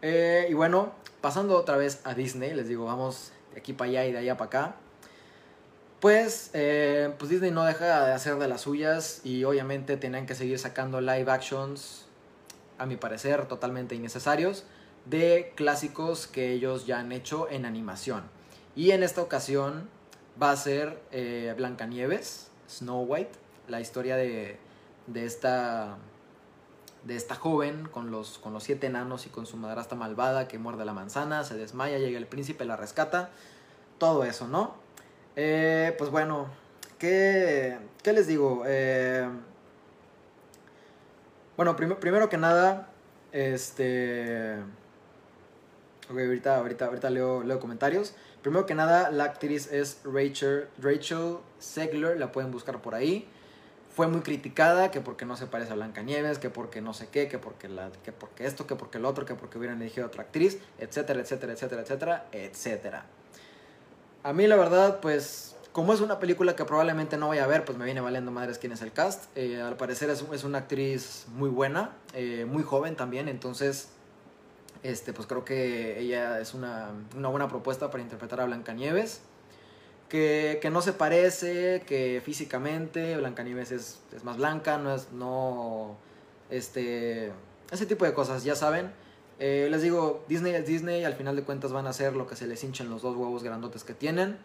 Eh, 0.00 0.46
y 0.48 0.54
bueno, 0.54 0.92
pasando 1.20 1.56
otra 1.56 1.76
vez 1.76 2.00
a 2.04 2.14
Disney, 2.14 2.54
les 2.54 2.66
digo, 2.66 2.86
vamos 2.86 3.32
de 3.52 3.60
aquí 3.60 3.74
para 3.74 3.90
allá 3.90 4.06
y 4.06 4.12
de 4.12 4.18
allá 4.18 4.36
para 4.36 4.46
acá. 4.46 4.76
Pues, 6.00 6.50
eh, 6.54 7.12
pues 7.18 7.30
Disney 7.30 7.50
no 7.50 7.64
deja 7.64 8.06
de 8.06 8.12
hacer 8.12 8.36
de 8.36 8.48
las 8.48 8.62
suyas 8.62 9.20
y 9.24 9.44
obviamente 9.44 9.96
tenían 9.96 10.26
que 10.26 10.34
seguir 10.34 10.58
sacando 10.58 11.00
live 11.00 11.30
actions, 11.30 12.06
a 12.78 12.86
mi 12.86 12.96
parecer, 12.96 13.46
totalmente 13.46 13.94
innecesarios, 13.94 14.64
de 15.04 15.52
clásicos 15.54 16.26
que 16.26 16.52
ellos 16.52 16.86
ya 16.86 16.98
han 16.98 17.12
hecho 17.12 17.48
en 17.50 17.66
animación. 17.66 18.24
Y 18.74 18.90
en 18.92 19.02
esta 19.02 19.22
ocasión 19.22 19.88
va 20.40 20.50
a 20.50 20.56
ser 20.56 20.98
eh, 21.12 21.54
Blancanieves, 21.56 22.48
Snow 22.68 23.02
White, 23.02 23.45
la 23.68 23.80
historia 23.80 24.16
de, 24.16 24.58
de 25.06 25.24
esta 25.24 25.98
de 27.04 27.14
esta 27.14 27.36
joven 27.36 27.88
con 27.90 28.10
los, 28.10 28.38
con 28.38 28.52
los 28.52 28.64
siete 28.64 28.88
enanos 28.88 29.26
y 29.26 29.28
con 29.28 29.46
su 29.46 29.56
madrastra 29.56 29.96
malvada 29.96 30.48
que 30.48 30.58
muerde 30.58 30.84
la 30.84 30.92
manzana, 30.92 31.44
se 31.44 31.56
desmaya, 31.56 31.98
llega 31.98 32.18
el 32.18 32.26
príncipe, 32.26 32.64
la 32.64 32.76
rescata, 32.76 33.30
todo 33.98 34.24
eso, 34.24 34.48
¿no? 34.48 34.74
Eh, 35.36 35.94
pues 35.98 36.10
bueno, 36.10 36.48
¿qué, 36.98 37.78
qué 38.02 38.12
les 38.12 38.26
digo? 38.26 38.64
Eh, 38.66 39.28
bueno, 41.56 41.76
primero 41.76 42.28
que 42.28 42.38
nada, 42.38 42.90
este... 43.32 44.56
Ok, 46.10 46.18
ahorita, 46.18 46.56
ahorita, 46.58 46.86
ahorita 46.86 47.10
leo, 47.10 47.42
leo 47.42 47.58
comentarios. 47.58 48.14
Primero 48.42 48.64
que 48.66 48.74
nada, 48.74 49.10
la 49.10 49.24
actriz 49.24 49.72
es 49.72 50.00
Rachel, 50.04 50.68
Rachel 50.78 51.38
Segler, 51.58 52.18
la 52.18 52.30
pueden 52.30 52.52
buscar 52.52 52.80
por 52.80 52.94
ahí. 52.94 53.28
Fue 53.96 54.08
muy 54.08 54.20
criticada, 54.20 54.90
que 54.90 55.00
porque 55.00 55.24
no 55.24 55.38
se 55.38 55.46
parece 55.46 55.72
a 55.72 55.74
Blanca 55.74 56.02
Nieves, 56.02 56.38
que 56.38 56.50
porque 56.50 56.82
no 56.82 56.92
sé 56.92 57.08
qué, 57.08 57.28
que 57.28 57.38
porque, 57.38 57.66
la, 57.66 57.90
que 58.04 58.12
porque 58.12 58.44
esto, 58.44 58.66
que 58.66 58.76
porque 58.76 58.98
lo 58.98 59.08
otro, 59.08 59.24
que 59.24 59.34
porque 59.34 59.56
hubieran 59.56 59.80
elegido 59.80 60.06
otra 60.06 60.24
actriz, 60.24 60.58
etcétera, 60.78 61.20
etcétera, 61.20 61.54
etcétera, 61.54 61.80
etcétera, 61.80 62.26
etcétera. 62.30 63.06
A 64.22 64.34
mí 64.34 64.46
la 64.46 64.56
verdad, 64.56 65.00
pues, 65.00 65.56
como 65.72 65.94
es 65.94 66.02
una 66.02 66.18
película 66.18 66.54
que 66.54 66.66
probablemente 66.66 67.16
no 67.16 67.28
voy 67.28 67.38
a 67.38 67.46
ver, 67.46 67.64
pues 67.64 67.78
me 67.78 67.86
viene 67.86 68.02
valiendo 68.02 68.30
madres 68.30 68.58
quién 68.58 68.72
es 68.72 68.82
el 68.82 68.92
cast. 68.92 69.34
Eh, 69.34 69.62
al 69.62 69.78
parecer 69.78 70.10
es, 70.10 70.22
es, 70.30 70.44
una 70.44 70.58
actriz 70.58 71.24
muy 71.32 71.48
buena, 71.48 71.92
eh, 72.12 72.44
muy 72.46 72.64
joven 72.64 72.96
también, 72.96 73.28
entonces 73.28 73.88
este, 74.82 75.12
pues 75.12 75.26
creo 75.26 75.44
que 75.44 75.98
ella 75.98 76.38
es 76.38 76.52
una, 76.52 76.90
una 77.16 77.28
buena 77.28 77.48
propuesta 77.48 77.90
para 77.90 78.02
interpretar 78.02 78.40
a 78.42 78.44
Blancanieves. 78.44 79.22
Que, 80.08 80.60
no 80.70 80.82
se 80.82 80.92
parece, 80.92 81.82
que 81.86 82.22
físicamente 82.24 83.16
Blancanieves 83.16 83.72
es, 83.72 83.98
es 84.14 84.24
más 84.24 84.36
blanca, 84.36 84.78
no 84.78 84.94
es, 84.94 85.10
no, 85.12 85.96
este, 86.48 87.32
ese 87.70 87.86
tipo 87.86 88.04
de 88.04 88.14
cosas, 88.14 88.44
ya 88.44 88.54
saben. 88.54 88.92
Eh, 89.38 89.68
les 89.70 89.82
digo, 89.82 90.24
Disney 90.28 90.54
es 90.54 90.66
Disney, 90.66 91.04
al 91.04 91.14
final 91.14 91.36
de 91.36 91.42
cuentas 91.42 91.72
van 91.72 91.86
a 91.86 91.90
hacer 91.90 92.14
lo 92.16 92.26
que 92.26 92.36
se 92.36 92.46
les 92.46 92.62
hinchen 92.64 92.88
los 92.88 93.02
dos 93.02 93.16
huevos 93.16 93.42
grandotes 93.42 93.84
que 93.84 93.94
tienen. 93.94 94.38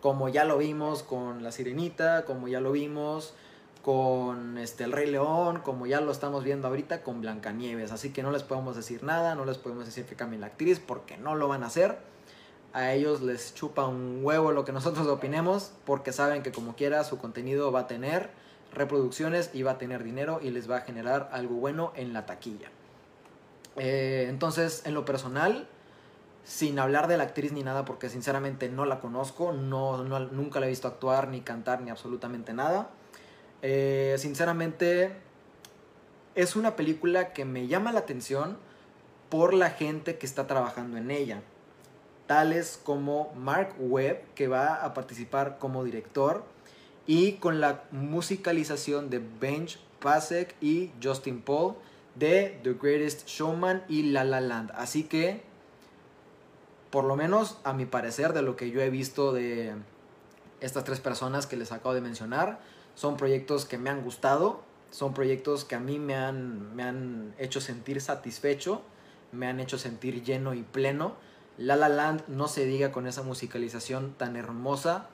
Como 0.00 0.28
ya 0.28 0.44
lo 0.44 0.58
vimos 0.58 1.02
con 1.02 1.42
La 1.42 1.50
Sirenita, 1.50 2.24
como 2.24 2.48
ya 2.48 2.60
lo 2.60 2.72
vimos 2.72 3.34
con 3.82 4.58
este, 4.58 4.84
El 4.84 4.92
Rey 4.92 5.10
León, 5.10 5.60
como 5.62 5.86
ya 5.86 6.00
lo 6.00 6.10
estamos 6.10 6.44
viendo 6.44 6.68
ahorita 6.68 7.02
con 7.02 7.20
Blancanieves. 7.20 7.92
Así 7.92 8.10
que 8.10 8.22
no 8.22 8.30
les 8.30 8.42
podemos 8.42 8.76
decir 8.76 9.02
nada, 9.02 9.34
no 9.34 9.44
les 9.44 9.58
podemos 9.58 9.86
decir 9.86 10.04
que 10.04 10.14
cambien 10.14 10.40
la 10.40 10.48
actriz 10.48 10.80
porque 10.80 11.16
no 11.16 11.34
lo 11.34 11.48
van 11.48 11.62
a 11.62 11.66
hacer. 11.66 11.98
A 12.74 12.92
ellos 12.92 13.22
les 13.22 13.54
chupa 13.54 13.86
un 13.86 14.20
huevo 14.22 14.50
lo 14.50 14.64
que 14.64 14.72
nosotros 14.72 15.06
opinemos 15.06 15.72
porque 15.86 16.12
saben 16.12 16.42
que 16.42 16.50
como 16.50 16.74
quiera 16.74 17.04
su 17.04 17.18
contenido 17.18 17.70
va 17.70 17.80
a 17.80 17.86
tener 17.86 18.30
reproducciones 18.72 19.50
y 19.54 19.62
va 19.62 19.72
a 19.72 19.78
tener 19.78 20.02
dinero 20.02 20.40
y 20.42 20.50
les 20.50 20.68
va 20.68 20.78
a 20.78 20.80
generar 20.80 21.30
algo 21.32 21.54
bueno 21.54 21.92
en 21.94 22.12
la 22.12 22.26
taquilla. 22.26 22.68
Eh, 23.76 24.26
entonces, 24.28 24.82
en 24.86 24.94
lo 24.94 25.04
personal, 25.04 25.68
sin 26.44 26.80
hablar 26.80 27.06
de 27.06 27.16
la 27.16 27.22
actriz 27.22 27.52
ni 27.52 27.62
nada, 27.62 27.84
porque 27.84 28.08
sinceramente 28.08 28.68
no 28.68 28.84
la 28.86 28.98
conozco, 28.98 29.52
no, 29.52 30.02
nunca 30.02 30.58
la 30.58 30.66
he 30.66 30.68
visto 30.68 30.88
actuar, 30.88 31.28
ni 31.28 31.42
cantar, 31.42 31.80
ni 31.80 31.90
absolutamente 31.90 32.52
nada. 32.54 32.90
Eh, 33.62 34.16
sinceramente, 34.18 35.12
es 36.34 36.56
una 36.56 36.74
película 36.74 37.32
que 37.32 37.44
me 37.44 37.68
llama 37.68 37.92
la 37.92 38.00
atención 38.00 38.58
por 39.30 39.54
la 39.54 39.70
gente 39.70 40.18
que 40.18 40.26
está 40.26 40.48
trabajando 40.48 40.96
en 40.96 41.12
ella. 41.12 41.40
Tales 42.26 42.80
como 42.82 43.32
Mark 43.34 43.74
Webb, 43.78 44.22
que 44.34 44.48
va 44.48 44.84
a 44.84 44.94
participar 44.94 45.58
como 45.58 45.84
director, 45.84 46.44
y 47.06 47.32
con 47.32 47.60
la 47.60 47.84
musicalización 47.90 49.10
de 49.10 49.20
Benj 49.40 49.76
Pasek 50.00 50.54
y 50.60 50.90
Justin 51.02 51.40
Paul 51.42 51.74
de 52.14 52.60
The 52.62 52.74
Greatest 52.74 53.26
Showman 53.26 53.84
y 53.88 54.04
La 54.04 54.24
La 54.24 54.40
Land. 54.40 54.70
Así 54.74 55.04
que, 55.04 55.42
por 56.90 57.04
lo 57.04 57.16
menos 57.16 57.58
a 57.64 57.72
mi 57.72 57.86
parecer, 57.86 58.32
de 58.32 58.42
lo 58.42 58.56
que 58.56 58.70
yo 58.70 58.80
he 58.80 58.90
visto 58.90 59.32
de 59.32 59.74
estas 60.60 60.84
tres 60.84 61.00
personas 61.00 61.46
que 61.46 61.56
les 61.56 61.72
acabo 61.72 61.94
de 61.94 62.00
mencionar, 62.00 62.60
son 62.94 63.16
proyectos 63.16 63.66
que 63.66 63.78
me 63.78 63.90
han 63.90 64.02
gustado, 64.02 64.62
son 64.90 65.12
proyectos 65.12 65.64
que 65.64 65.74
a 65.74 65.80
mí 65.80 65.98
me 65.98 66.14
han, 66.14 66.74
me 66.76 66.84
han 66.84 67.34
hecho 67.38 67.60
sentir 67.60 68.00
satisfecho, 68.00 68.82
me 69.32 69.48
han 69.48 69.58
hecho 69.58 69.76
sentir 69.76 70.22
lleno 70.22 70.54
y 70.54 70.62
pleno. 70.62 71.16
La 71.58 71.76
La 71.76 71.88
Land 71.88 72.24
no 72.28 72.48
se 72.48 72.66
diga 72.66 72.92
con 72.92 73.06
esa 73.06 73.22
musicalización 73.22 74.14
tan 74.14 74.36
hermosa. 74.36 75.06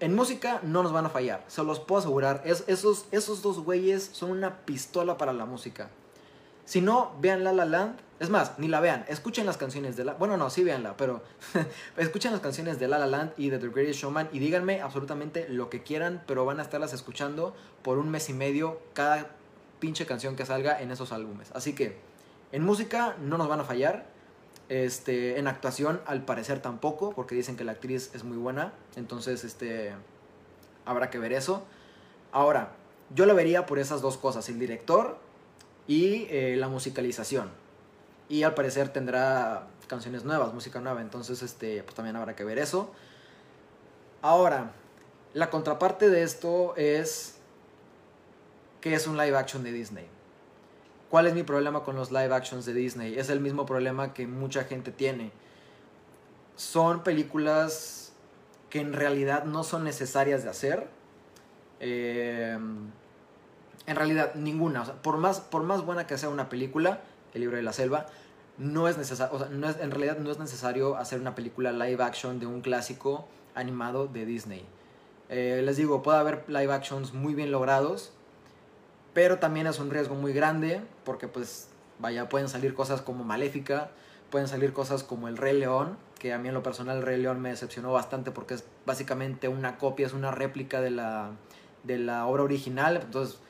En 0.00 0.14
música 0.14 0.60
no 0.62 0.82
nos 0.82 0.92
van 0.92 1.06
a 1.06 1.10
fallar, 1.10 1.44
se 1.48 1.62
los 1.64 1.80
puedo 1.80 2.00
asegurar. 2.00 2.42
Es, 2.44 2.64
esos, 2.66 3.06
esos 3.10 3.42
dos 3.42 3.60
güeyes 3.60 4.10
son 4.12 4.30
una 4.30 4.64
pistola 4.64 5.16
para 5.16 5.32
la 5.32 5.44
música. 5.44 5.90
Si 6.64 6.82
no, 6.82 7.12
vean 7.20 7.44
La 7.44 7.52
La 7.52 7.64
Land. 7.64 7.98
Es 8.20 8.30
más, 8.30 8.58
ni 8.58 8.68
la 8.68 8.80
vean. 8.80 9.04
Escuchen 9.08 9.46
las 9.46 9.56
canciones 9.56 9.96
de 9.96 10.04
la... 10.04 10.14
Bueno, 10.14 10.36
no, 10.36 10.50
sí 10.50 10.64
veanla, 10.64 10.96
pero... 10.96 11.22
escuchen 11.96 12.32
las 12.32 12.40
canciones 12.40 12.78
de 12.78 12.88
La 12.88 12.98
La 12.98 13.06
Land 13.06 13.32
y 13.36 13.48
de 13.48 13.58
The 13.58 13.68
Greatest 13.68 14.00
Showman 14.00 14.28
y 14.32 14.38
díganme 14.38 14.82
absolutamente 14.82 15.48
lo 15.48 15.70
que 15.70 15.82
quieran, 15.82 16.22
pero 16.26 16.44
van 16.44 16.58
a 16.58 16.62
estarlas 16.62 16.92
escuchando 16.92 17.54
por 17.82 17.96
un 17.96 18.10
mes 18.10 18.28
y 18.28 18.34
medio 18.34 18.80
cada 18.92 19.30
pinche 19.78 20.04
canción 20.04 20.36
que 20.36 20.44
salga 20.44 20.82
en 20.82 20.90
esos 20.90 21.12
álbumes. 21.12 21.50
Así 21.54 21.74
que, 21.74 21.96
en 22.52 22.64
música 22.64 23.16
no 23.20 23.38
nos 23.38 23.48
van 23.48 23.60
a 23.60 23.64
fallar. 23.64 24.06
Este, 24.68 25.38
en 25.38 25.48
actuación, 25.48 26.00
al 26.06 26.24
parecer 26.24 26.60
tampoco, 26.60 27.12
porque 27.14 27.34
dicen 27.34 27.56
que 27.56 27.64
la 27.64 27.72
actriz 27.72 28.10
es 28.14 28.24
muy 28.24 28.36
buena. 28.36 28.72
Entonces, 28.96 29.44
este, 29.44 29.94
habrá 30.84 31.10
que 31.10 31.18
ver 31.18 31.32
eso. 31.32 31.64
Ahora, 32.32 32.72
yo 33.14 33.26
lo 33.26 33.34
vería 33.34 33.66
por 33.66 33.78
esas 33.78 34.02
dos 34.02 34.18
cosas, 34.18 34.48
el 34.48 34.58
director 34.58 35.18
y 35.86 36.26
eh, 36.30 36.56
la 36.58 36.68
musicalización. 36.68 37.50
Y 38.28 38.42
al 38.42 38.54
parecer 38.54 38.90
tendrá 38.90 39.68
canciones 39.86 40.24
nuevas, 40.24 40.52
música 40.52 40.80
nueva, 40.80 41.00
entonces 41.00 41.42
este, 41.42 41.82
pues 41.82 41.94
también 41.94 42.16
habrá 42.16 42.36
que 42.36 42.44
ver 42.44 42.58
eso. 42.58 42.92
Ahora, 44.20 44.72
la 45.32 45.48
contraparte 45.48 46.10
de 46.10 46.22
esto 46.22 46.74
es 46.76 47.36
que 48.82 48.94
es 48.94 49.06
un 49.06 49.16
live 49.16 49.36
action 49.36 49.64
de 49.64 49.72
Disney. 49.72 50.17
¿Cuál 51.10 51.26
es 51.26 51.34
mi 51.34 51.42
problema 51.42 51.82
con 51.84 51.96
los 51.96 52.10
live 52.10 52.34
actions 52.34 52.66
de 52.66 52.74
Disney? 52.74 53.18
Es 53.18 53.30
el 53.30 53.40
mismo 53.40 53.64
problema 53.64 54.12
que 54.12 54.26
mucha 54.26 54.64
gente 54.64 54.92
tiene. 54.92 55.32
Son 56.56 57.02
películas 57.02 58.12
que 58.68 58.80
en 58.80 58.92
realidad 58.92 59.44
no 59.44 59.64
son 59.64 59.84
necesarias 59.84 60.44
de 60.44 60.50
hacer. 60.50 60.88
Eh, 61.80 62.58
en 63.86 63.96
realidad, 63.96 64.34
ninguna. 64.34 64.84
Por 64.84 65.16
más, 65.16 65.40
por 65.40 65.62
más 65.62 65.82
buena 65.84 66.06
que 66.06 66.18
sea 66.18 66.28
una 66.28 66.48
película, 66.50 67.00
El 67.32 67.42
libro 67.42 67.56
de 67.56 67.62
la 67.62 67.72
selva, 67.72 68.06
no 68.58 68.88
es 68.88 68.98
necesario, 68.98 69.34
o 69.34 69.38
sea, 69.38 69.48
en 69.48 69.90
realidad 69.90 70.18
no 70.18 70.30
es 70.30 70.38
necesario 70.38 70.96
hacer 70.96 71.20
una 71.20 71.34
película 71.34 71.72
live 71.72 72.02
action 72.02 72.40
de 72.40 72.46
un 72.46 72.60
clásico 72.60 73.28
animado 73.54 74.06
de 74.08 74.26
Disney. 74.26 74.66
Eh, 75.28 75.62
les 75.64 75.76
digo, 75.76 76.02
puede 76.02 76.18
haber 76.18 76.44
live 76.48 76.72
actions 76.72 77.12
muy 77.12 77.34
bien 77.34 77.50
logrados, 77.50 78.12
pero 79.18 79.40
también 79.40 79.66
es 79.66 79.80
un 79.80 79.90
riesgo 79.90 80.14
muy 80.14 80.32
grande, 80.32 80.80
porque 81.02 81.26
pues, 81.26 81.66
vaya, 81.98 82.28
pueden 82.28 82.48
salir 82.48 82.72
cosas 82.72 83.02
como 83.02 83.24
Maléfica, 83.24 83.90
pueden 84.30 84.46
salir 84.46 84.72
cosas 84.72 85.02
como 85.02 85.26
El 85.26 85.36
Rey 85.36 85.58
León, 85.58 85.98
que 86.20 86.32
a 86.32 86.38
mí 86.38 86.46
en 86.46 86.54
lo 86.54 86.62
personal 86.62 86.98
El 86.98 87.02
Rey 87.02 87.20
León 87.20 87.40
me 87.40 87.48
decepcionó 87.48 87.92
bastante 87.92 88.30
porque 88.30 88.54
es 88.54 88.64
básicamente 88.86 89.48
una 89.48 89.76
copia, 89.76 90.06
es 90.06 90.12
una 90.12 90.30
réplica 90.30 90.80
de 90.80 90.90
la, 90.90 91.32
de 91.82 91.98
la 91.98 92.26
obra 92.28 92.44
original, 92.44 93.00
entonces 93.02 93.40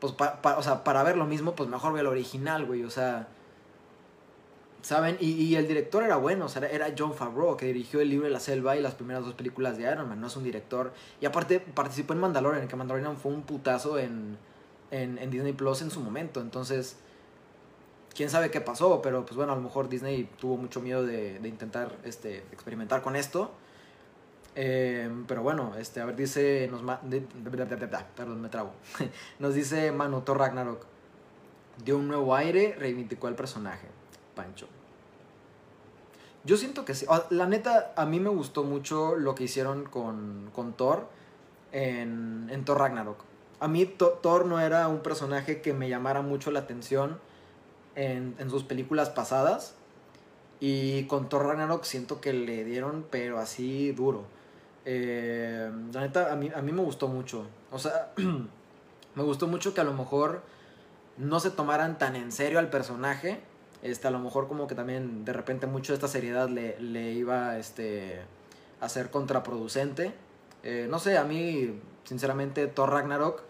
pues, 0.00 0.14
o 0.16 0.62
sea, 0.62 0.82
para 0.82 1.02
ver 1.02 1.18
lo 1.18 1.26
mismo, 1.26 1.54
pues 1.54 1.68
mejor 1.68 1.92
ve 1.92 2.00
el 2.00 2.06
original, 2.06 2.64
güey, 2.64 2.84
o 2.84 2.90
sea, 2.90 3.28
¿saben? 4.80 5.18
Y, 5.20 5.56
el 5.56 5.68
director 5.68 6.04
era 6.04 6.16
bueno, 6.16 6.46
o 6.46 6.48
sea, 6.48 6.66
era 6.70 6.94
John 6.96 7.12
Favreau, 7.12 7.54
que 7.58 7.66
dirigió 7.66 8.00
El 8.00 8.08
libro 8.08 8.24
de 8.24 8.32
la 8.32 8.40
selva 8.40 8.78
y 8.78 8.80
las 8.80 8.94
primeras 8.94 9.26
dos 9.26 9.34
películas 9.34 9.76
de 9.76 9.92
Iron 9.92 10.08
Man, 10.08 10.22
no 10.22 10.28
es 10.28 10.36
un 10.36 10.44
director, 10.44 10.94
y 11.20 11.26
aparte 11.26 11.60
participó 11.60 12.14
en 12.14 12.20
Mandalorian, 12.20 12.66
que 12.66 12.76
Mandalorian 12.76 13.18
fue 13.18 13.30
un 13.30 13.42
putazo 13.42 13.98
en, 13.98 14.38
en, 14.90 15.30
Disney 15.30 15.52
Plus 15.52 15.82
en 15.82 15.90
su 15.90 16.00
momento, 16.00 16.40
entonces, 16.40 16.96
quién 18.14 18.30
sabe 18.30 18.50
qué 18.50 18.60
pasó, 18.60 19.02
pero 19.02 19.24
pues 19.24 19.36
bueno, 19.36 19.52
a 19.52 19.56
lo 19.56 19.62
mejor 19.62 19.88
Disney 19.88 20.28
tuvo 20.38 20.56
mucho 20.56 20.80
miedo 20.80 21.04
de, 21.04 21.40
intentar 21.44 21.96
este, 22.04 22.38
experimentar 22.52 23.02
con 23.02 23.16
esto, 23.16 23.52
Em, 24.60 25.24
pero 25.24 25.44
bueno, 25.44 25.74
este, 25.78 26.00
a 26.00 26.04
ver, 26.04 26.16
dice. 26.16 26.68
Nos 26.68 26.82
perdón, 28.16 28.40
me 28.40 28.48
trabo. 28.48 28.72
Nos 29.38 29.54
dice 29.54 29.92
Manu 29.92 30.22
Thor 30.22 30.36
Ragnarok. 30.36 30.84
Dio 31.84 31.96
un 31.96 32.08
nuevo 32.08 32.34
aire, 32.34 32.74
reivindicó 32.76 33.28
al 33.28 33.36
personaje. 33.36 33.86
Pancho. 34.34 34.66
Yo 36.42 36.56
siento 36.56 36.84
que 36.84 36.94
sí. 36.94 37.06
La 37.30 37.46
neta, 37.46 37.92
a 37.94 38.04
mí 38.04 38.18
me 38.18 38.30
gustó 38.30 38.64
mucho 38.64 39.14
lo 39.14 39.36
que 39.36 39.44
hicieron 39.44 39.84
con, 39.84 40.50
con 40.52 40.72
Thor 40.72 41.06
en, 41.70 42.48
en 42.50 42.64
Thor 42.64 42.78
Ragnarok. 42.78 43.27
A 43.60 43.68
mí 43.68 43.86
Thor 43.86 44.46
no 44.46 44.60
era 44.60 44.88
un 44.88 45.00
personaje 45.00 45.60
que 45.60 45.72
me 45.72 45.88
llamara 45.88 46.22
mucho 46.22 46.50
la 46.50 46.60
atención 46.60 47.18
en, 47.96 48.50
sus 48.50 48.62
películas 48.62 49.10
pasadas. 49.10 49.74
Y 50.60 51.04
con 51.04 51.28
Thor 51.28 51.46
Ragnarok 51.46 51.84
siento 51.84 52.20
que 52.20 52.32
le 52.32 52.64
dieron, 52.64 53.06
pero 53.10 53.38
así 53.38 53.92
duro. 53.92 54.24
Eh, 54.84 55.70
la 55.92 56.00
neta, 56.00 56.32
a 56.32 56.36
mí, 56.36 56.50
a 56.54 56.62
mí 56.62 56.72
me 56.72 56.82
gustó 56.82 57.08
mucho. 57.08 57.46
O 57.70 57.78
sea, 57.78 58.12
me 59.14 59.22
gustó 59.22 59.46
mucho 59.46 59.74
que 59.74 59.80
a 59.80 59.84
lo 59.84 59.92
mejor 59.92 60.42
no 61.16 61.40
se 61.40 61.50
tomaran 61.50 61.98
tan 61.98 62.16
en 62.16 62.32
serio 62.32 62.58
al 62.58 62.70
personaje. 62.70 63.40
Este, 63.82 64.08
a 64.08 64.10
lo 64.10 64.18
mejor 64.18 64.48
como 64.48 64.66
que 64.66 64.74
también 64.74 65.24
de 65.24 65.32
repente 65.32 65.66
mucho 65.66 65.92
de 65.92 65.96
esta 65.96 66.08
seriedad 66.08 66.48
le, 66.48 66.80
le 66.80 67.12
iba 67.12 67.58
este, 67.58 68.20
a 68.80 68.88
ser 68.88 69.10
contraproducente. 69.10 70.12
Eh, 70.62 70.86
no 70.90 70.98
sé, 70.98 71.18
a 71.18 71.24
mí, 71.24 71.80
sinceramente, 72.08 72.66
Thor 72.68 72.90
Ragnarok 72.90 73.42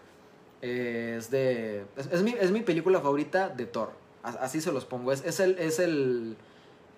eh, 0.61 1.15
es 1.17 1.31
de... 1.31 1.85
Es, 1.95 2.21
mi, 2.21 2.31
es 2.31 2.51
mi 2.51 2.59
película 2.59 2.99
favorita 2.99 3.47
de 3.47 3.65
Thor. 3.65 3.91
Así 4.21 4.59
se 4.59 4.73
los 4.73 4.83
pongo. 4.83 5.13
Es, 5.13 5.23
es, 5.25 5.39
el, 5.39 5.57
es, 5.57 5.79
el, 5.79 6.35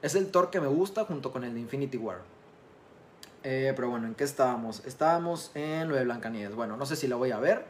es 0.02 0.16
el 0.16 0.32
Thor 0.32 0.50
que 0.50 0.60
me 0.60 0.68
gusta 0.68 1.06
junto 1.06 1.32
con 1.32 1.44
el 1.44 1.54
de 1.54 1.60
Infinity 1.60 1.98
War. 1.98 2.22
Eh, 3.44 3.74
pero 3.76 3.92
bueno, 3.92 4.08
¿en 4.08 4.16
qué 4.16 4.24
estábamos? 4.24 4.84
Estábamos 4.88 5.52
en 5.54 5.88
lo 5.88 5.96
de 5.96 6.04
Blancanieves. 6.04 6.56
Bueno, 6.56 6.78
no 6.78 6.88
sé 6.88 6.96
si 6.96 7.08
la 7.08 7.16
voy 7.16 7.30
a 7.30 7.38
ver. 7.38 7.66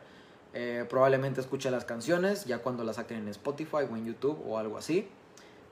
Eh, 0.54 0.86
probablemente 0.90 1.42
escuche 1.42 1.70
las 1.70 1.84
canciones 1.84 2.46
ya 2.46 2.60
cuando 2.60 2.86
las 2.86 2.96
saquen 2.96 3.18
en 3.18 3.28
Spotify 3.28 3.88
o 3.92 3.98
en 3.98 4.06
YouTube 4.06 4.42
o 4.48 4.58
algo 4.58 4.78
así. 4.78 5.10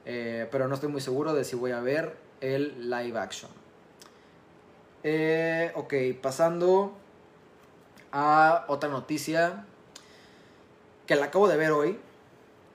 Pero 0.03 0.67
no 0.67 0.73
estoy 0.73 0.89
muy 0.89 1.01
seguro 1.01 1.33
de 1.35 1.43
si 1.43 1.55
voy 1.55 1.69
a 1.69 1.81
ver 1.81 2.17
el 2.41 2.89
live 2.89 3.19
action. 3.19 3.51
ok, 5.75 5.93
pasando 6.19 6.95
a 8.11 8.65
otra 8.67 8.89
noticia 8.89 9.65
que 11.05 11.15
la 11.15 11.25
acabo 11.25 11.47
de 11.47 11.57
ver 11.57 11.71
hoy. 11.71 11.99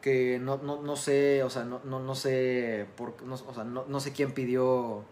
Que 0.00 0.38
no, 0.38 0.58
no, 0.58 0.96
sé, 0.96 1.42
o 1.44 1.48
sea, 1.48 1.64
no, 1.64 1.80
no, 1.82 2.14
sé 2.14 2.86
por, 2.94 3.14
o 3.26 3.54
sea, 3.54 3.64
no 3.64 4.00
sé 4.00 4.12
quién 4.12 4.32
pidió 4.32 5.02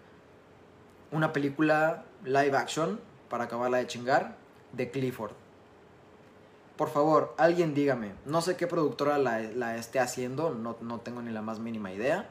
una 1.12 1.32
película 1.32 2.04
live 2.24 2.56
action, 2.56 3.00
para 3.32 3.44
acabarla 3.44 3.78
de 3.78 3.86
chingar, 3.86 4.36
de 4.72 4.90
Clifford. 4.90 5.32
Por 6.76 6.90
favor, 6.90 7.34
alguien 7.38 7.74
dígame, 7.74 8.12
no 8.26 8.42
sé 8.42 8.56
qué 8.56 8.66
productora 8.66 9.16
la, 9.16 9.76
esté 9.76 10.00
haciendo, 10.00 10.50
no, 10.50 10.76
no 10.80 11.00
tengo 11.00 11.22
ni 11.22 11.30
la 11.30 11.40
más 11.40 11.58
mínima 11.58 11.92
idea. 11.92 12.28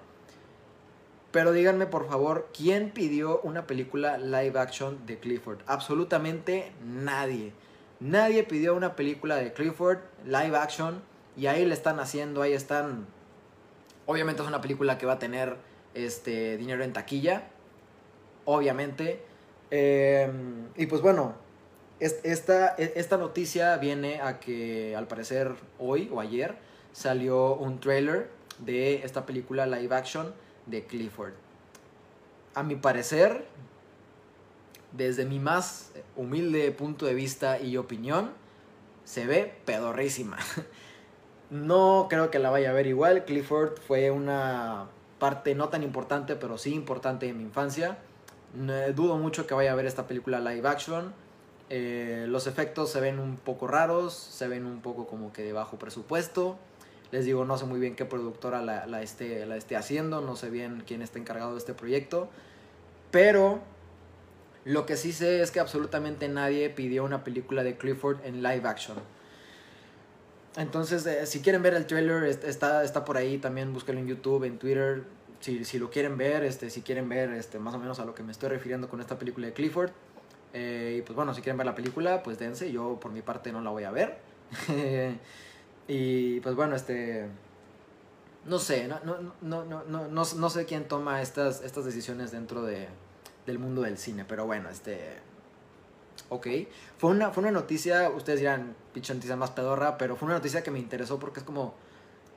Pero 1.31 1.53
díganme 1.53 1.85
por 1.87 2.07
favor, 2.07 2.49
¿quién 2.55 2.91
pidió 2.91 3.39
una 3.41 3.65
película 3.65 4.17
live 4.17 4.59
action 4.59 5.05
de 5.05 5.17
Clifford? 5.19 5.59
Absolutamente 5.65 6.71
nadie. 6.83 7.53
Nadie 8.01 8.43
pidió 8.43 8.75
una 8.75 8.97
película 8.97 9.37
de 9.37 9.53
Clifford 9.53 9.99
live 10.25 10.57
action 10.57 11.01
y 11.37 11.47
ahí 11.47 11.65
le 11.65 11.73
están 11.73 11.99
haciendo, 12.01 12.41
ahí 12.41 12.51
están. 12.51 13.05
Obviamente 14.05 14.41
es 14.41 14.47
una 14.47 14.59
película 14.59 14.97
que 14.97 15.05
va 15.05 15.13
a 15.13 15.19
tener 15.19 15.55
este 15.93 16.57
dinero 16.57 16.83
en 16.83 16.91
taquilla 16.91 17.43
obviamente. 18.45 19.19
Em, 19.69 20.67
y 20.75 20.85
pues 20.85 21.01
bueno, 21.01 21.35
esta, 21.99 22.75
e, 22.77 22.93
esta 22.95 23.17
noticia 23.17 23.77
viene 23.77 24.21
a 24.21 24.39
que 24.39 24.95
al 24.95 25.07
parecer 25.07 25.53
hoy 25.79 26.09
o 26.11 26.19
ayer 26.19 26.55
salió 26.91 27.55
un 27.55 27.79
trailer 27.79 28.29
de 28.59 29.05
esta 29.05 29.25
película 29.25 29.65
live 29.65 29.95
action 29.95 30.33
de 30.65 30.85
Clifford. 30.85 31.33
A 32.53 32.63
mi 32.63 32.75
parecer, 32.75 33.45
desde 34.91 35.25
mi 35.25 35.39
más 35.39 35.91
humilde 36.15 36.71
punto 36.71 37.05
de 37.05 37.13
vista 37.13 37.59
y 37.59 37.77
opinión, 37.77 38.31
se 39.03 39.25
ve 39.25 39.53
pedorrísima. 39.65 40.37
No 41.49 42.07
creo 42.09 42.31
que 42.31 42.39
la 42.39 42.49
vaya 42.49 42.69
a 42.69 42.73
ver 42.73 42.87
igual. 42.87 43.25
Clifford 43.25 43.77
fue 43.85 44.09
una 44.09 44.87
parte 45.19 45.53
no 45.53 45.67
tan 45.67 45.83
importante, 45.83 46.37
pero 46.37 46.57
sí 46.57 46.73
importante 46.73 47.27
en 47.27 47.39
mi 47.39 47.43
infancia 47.43 47.97
dudo 48.93 49.17
mucho 49.17 49.47
que 49.47 49.53
vaya 49.53 49.71
a 49.71 49.75
ver 49.75 49.85
esta 49.85 50.07
película 50.07 50.39
live 50.39 50.67
action. 50.67 51.13
Eh, 51.69 52.25
los 52.27 52.47
efectos 52.47 52.91
se 52.91 52.99
ven 52.99 53.19
un 53.19 53.37
poco 53.37 53.67
raros, 53.67 54.13
se 54.13 54.47
ven 54.47 54.65
un 54.65 54.81
poco 54.81 55.07
como 55.07 55.31
que 55.31 55.43
de 55.43 55.53
bajo 55.53 55.77
presupuesto. 55.77 56.57
Les 57.11 57.25
digo, 57.25 57.45
no 57.45 57.57
sé 57.57 57.65
muy 57.65 57.79
bien 57.79 57.95
qué 57.95 58.05
productora 58.05 58.61
la, 58.61 59.01
esté, 59.01 59.45
la 59.45 59.57
esté 59.57 59.75
haciendo, 59.75 60.21
no 60.21 60.35
sé 60.35 60.49
bien 60.49 60.83
quién 60.85 61.01
está 61.01 61.19
encargado 61.19 61.53
de 61.53 61.57
este 61.57 61.73
proyecto. 61.73 62.29
Pero 63.09 63.59
lo 64.65 64.85
que 64.85 64.95
sí 64.95 65.11
sé 65.11 65.41
es 65.41 65.51
que 65.51 65.59
absolutamente 65.59 66.27
nadie 66.27 66.69
pidió 66.69 67.03
una 67.03 67.23
película 67.23 67.63
de 67.63 67.77
Clifford 67.77 68.23
en 68.25 68.43
live 68.43 68.67
action. 68.67 68.97
Entonces, 70.57 71.05
eh, 71.05 71.25
si 71.25 71.39
quieren 71.41 71.63
ver 71.63 71.73
el 71.73 71.87
trailer, 71.87 72.23
está, 72.25 72.83
está 72.83 73.05
por 73.05 73.17
ahí, 73.17 73.37
también 73.37 73.73
búsquenlo 73.73 74.01
en 74.01 74.07
YouTube, 74.07 74.43
en 74.43 74.59
Twitter, 74.59 75.03
si, 75.39 75.63
si, 75.65 75.79
lo 75.79 75.89
quieren 75.89 76.17
ver, 76.17 76.43
este, 76.43 76.69
si 76.69 76.81
quieren 76.81 77.09
ver 77.09 77.31
este, 77.31 77.57
más 77.57 77.73
o 77.73 77.79
menos 77.79 77.99
a 77.99 78.05
lo 78.05 78.13
que 78.13 78.21
me 78.21 78.31
estoy 78.31 78.49
refiriendo 78.49 78.89
con 78.89 78.99
esta 78.99 79.17
película 79.17 79.47
de 79.47 79.53
Clifford. 79.53 79.91
Eh, 80.53 80.97
y 80.99 81.01
pues 81.03 81.15
bueno, 81.15 81.33
si 81.33 81.41
quieren 81.41 81.57
ver 81.57 81.65
la 81.65 81.75
película, 81.75 82.21
pues 82.21 82.37
dense. 82.37 82.71
Yo 82.71 82.99
por 82.99 83.11
mi 83.11 83.21
parte 83.21 83.51
no 83.51 83.61
la 83.61 83.71
voy 83.71 83.85
a 83.85 83.91
ver. 83.91 84.19
y 85.87 86.39
pues 86.41 86.55
bueno, 86.55 86.75
este... 86.75 87.27
No 88.45 88.57
sé, 88.57 88.87
no, 88.87 88.99
no, 89.03 89.33
no, 89.41 89.65
no, 89.65 89.83
no, 89.85 90.07
no 90.09 90.49
sé 90.49 90.65
quién 90.65 90.87
toma 90.87 91.21
estas, 91.21 91.61
estas 91.61 91.85
decisiones 91.85 92.31
dentro 92.31 92.63
de, 92.63 92.87
del 93.51 93.59
mundo 93.59 93.81
del 93.81 93.97
cine, 93.97 94.25
pero 94.25 94.45
bueno, 94.45 94.69
este... 94.69 95.19
Ok, 96.29 96.47
fue 96.97 97.09
una, 97.09 97.31
fue 97.31 97.43
una 97.43 97.51
noticia, 97.51 98.09
ustedes 98.09 98.39
dirán, 98.39 98.75
pinche 98.93 99.13
noticia 99.13 99.35
más 99.35 99.51
pedorra, 99.51 99.97
pero 99.97 100.15
fue 100.15 100.27
una 100.27 100.35
noticia 100.35 100.63
que 100.63 100.71
me 100.71 100.79
interesó 100.79 101.19
porque 101.19 101.41
es 101.41 101.45
como 101.45 101.73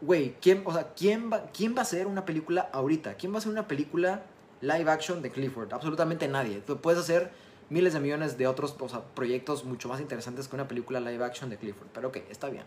güey, 0.01 0.37
¿quién, 0.41 0.63
o 0.65 0.73
sea, 0.73 0.93
¿quién, 0.95 1.31
va, 1.33 1.47
¿quién 1.53 1.75
va 1.75 1.81
a 1.81 1.83
hacer 1.83 2.07
una 2.07 2.25
película 2.25 2.69
ahorita? 2.73 3.15
¿Quién 3.15 3.33
va 3.33 3.37
a 3.37 3.39
hacer 3.39 3.53
una 3.53 3.67
película 3.67 4.23
live 4.61 4.91
action 4.91 5.23
de 5.23 5.31
Clifford? 5.31 5.73
Absolutamente 5.73 6.29
nadie. 6.29 6.61
Tú 6.61 6.79
puedes 6.79 7.01
hacer 7.01 7.31
miles 7.71 7.95
de 7.95 8.01
millones 8.01 8.37
de 8.37 8.47
otros 8.47 8.77
proyectos 9.15 9.65
mucho 9.65 9.89
más 9.89 10.01
interesantes 10.01 10.49
que 10.49 10.57
una 10.57 10.69
película 10.69 11.01
live 11.01 11.25
action 11.25 11.51
de 11.51 11.57
Clifford. 11.57 11.89
Pero 11.93 12.09
ok, 12.09 12.19
está 12.31 12.49
bien. 12.49 12.65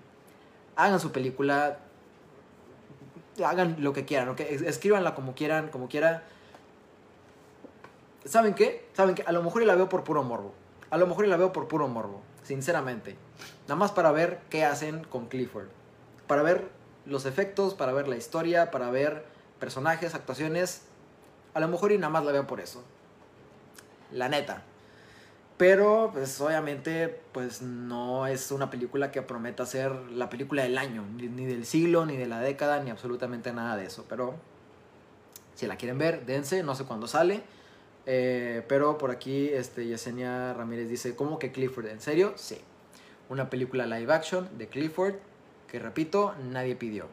Hagan 0.76 1.00
su 1.00 1.12
película, 1.12 1.80
hagan 3.44 3.78
lo 3.80 3.94
que 3.94 4.06
quieran, 4.06 4.30
¿ok? 4.30 4.40
Escríbanla 4.42 5.16
como 5.16 5.36
quieran, 5.36 5.70
como 5.70 5.88
quiera. 5.88 6.24
¿Saben 8.28 8.54
qué? 8.54 8.88
¿Saben 8.94 9.16
qué? 9.16 9.24
A 9.24 9.32
lo 9.32 9.42
mejor 9.42 9.64
la 9.64 9.76
veo 9.76 9.88
por 9.88 10.04
puro 10.04 10.24
morbo. 10.24 10.54
A 10.90 10.98
lo 10.98 11.08
mejor 11.08 11.28
la 11.28 11.38
veo 11.38 11.54
por 11.54 11.68
puro 11.68 11.88
morbo, 11.88 12.22
sinceramente. 12.44 13.16
Nada 13.64 13.76
más 13.76 13.92
para 13.92 14.12
ver 14.12 14.40
qué 14.50 14.66
hacen 14.66 15.04
con 15.06 15.28
Clifford. 15.28 15.68
Para 16.28 16.42
ver 16.42 16.70
los 17.06 17.26
efectos, 17.26 17.74
para 17.74 17.94
ver 17.94 18.08
la 18.08 18.18
historia, 18.18 18.70
para 18.70 18.90
ver 18.90 19.26
personajes, 19.60 20.14
actuaciones. 20.14 20.82
A 21.54 21.60
lo 21.60 21.68
mejor 21.70 21.92
y 21.92 21.98
nada 21.98 22.10
más 22.10 22.26
la 22.26 22.34
veo 22.34 22.46
por 22.48 22.60
eso. 22.60 22.84
La 24.12 24.28
neta. 24.28 24.64
Pero, 25.58 26.12
pues 26.14 26.40
obviamente, 26.40 27.20
pues 27.32 27.62
no 27.62 28.28
es 28.28 28.52
una 28.52 28.70
película 28.70 29.10
que 29.10 29.22
prometa 29.22 29.66
ser 29.66 29.92
la 30.12 30.30
película 30.30 30.64
del 30.64 30.78
año, 30.78 31.04
ni, 31.16 31.46
del 31.46 31.66
siglo, 31.66 32.06
ni 32.06 32.16
de 32.16 32.28
la 32.28 32.40
década, 32.42 32.80
ni 32.84 32.92
absolutamente 32.92 33.52
nada 33.54 33.76
de 33.76 33.86
eso. 33.86 34.06
Pero, 34.08 34.36
si 35.56 35.66
la 35.66 35.78
quieren 35.78 35.98
ver, 35.98 36.26
dense, 36.26 36.62
no 36.62 36.76
sé 36.76 36.84
cuándo 36.84 37.08
sale. 37.08 37.42
Eh, 38.10 38.64
pero 38.68 38.98
por 38.98 39.12
aquí, 39.12 39.50
este, 39.50 39.86
Yesenia 39.86 40.54
Ramírez 40.54 40.90
dice, 40.90 41.16
¿cómo 41.16 41.38
que 41.38 41.52
Clifford? 41.52 41.88
¿En 41.88 42.02
serio? 42.02 42.34
Sí. 42.38 42.58
Una 43.30 43.50
película 43.50 43.86
live 43.86 44.12
action 44.12 44.58
de 44.58 44.68
Clifford 44.68 45.16
que 45.68 45.80
repito, 45.80 46.34
nadie 46.52 46.76
pidió. 46.76 47.06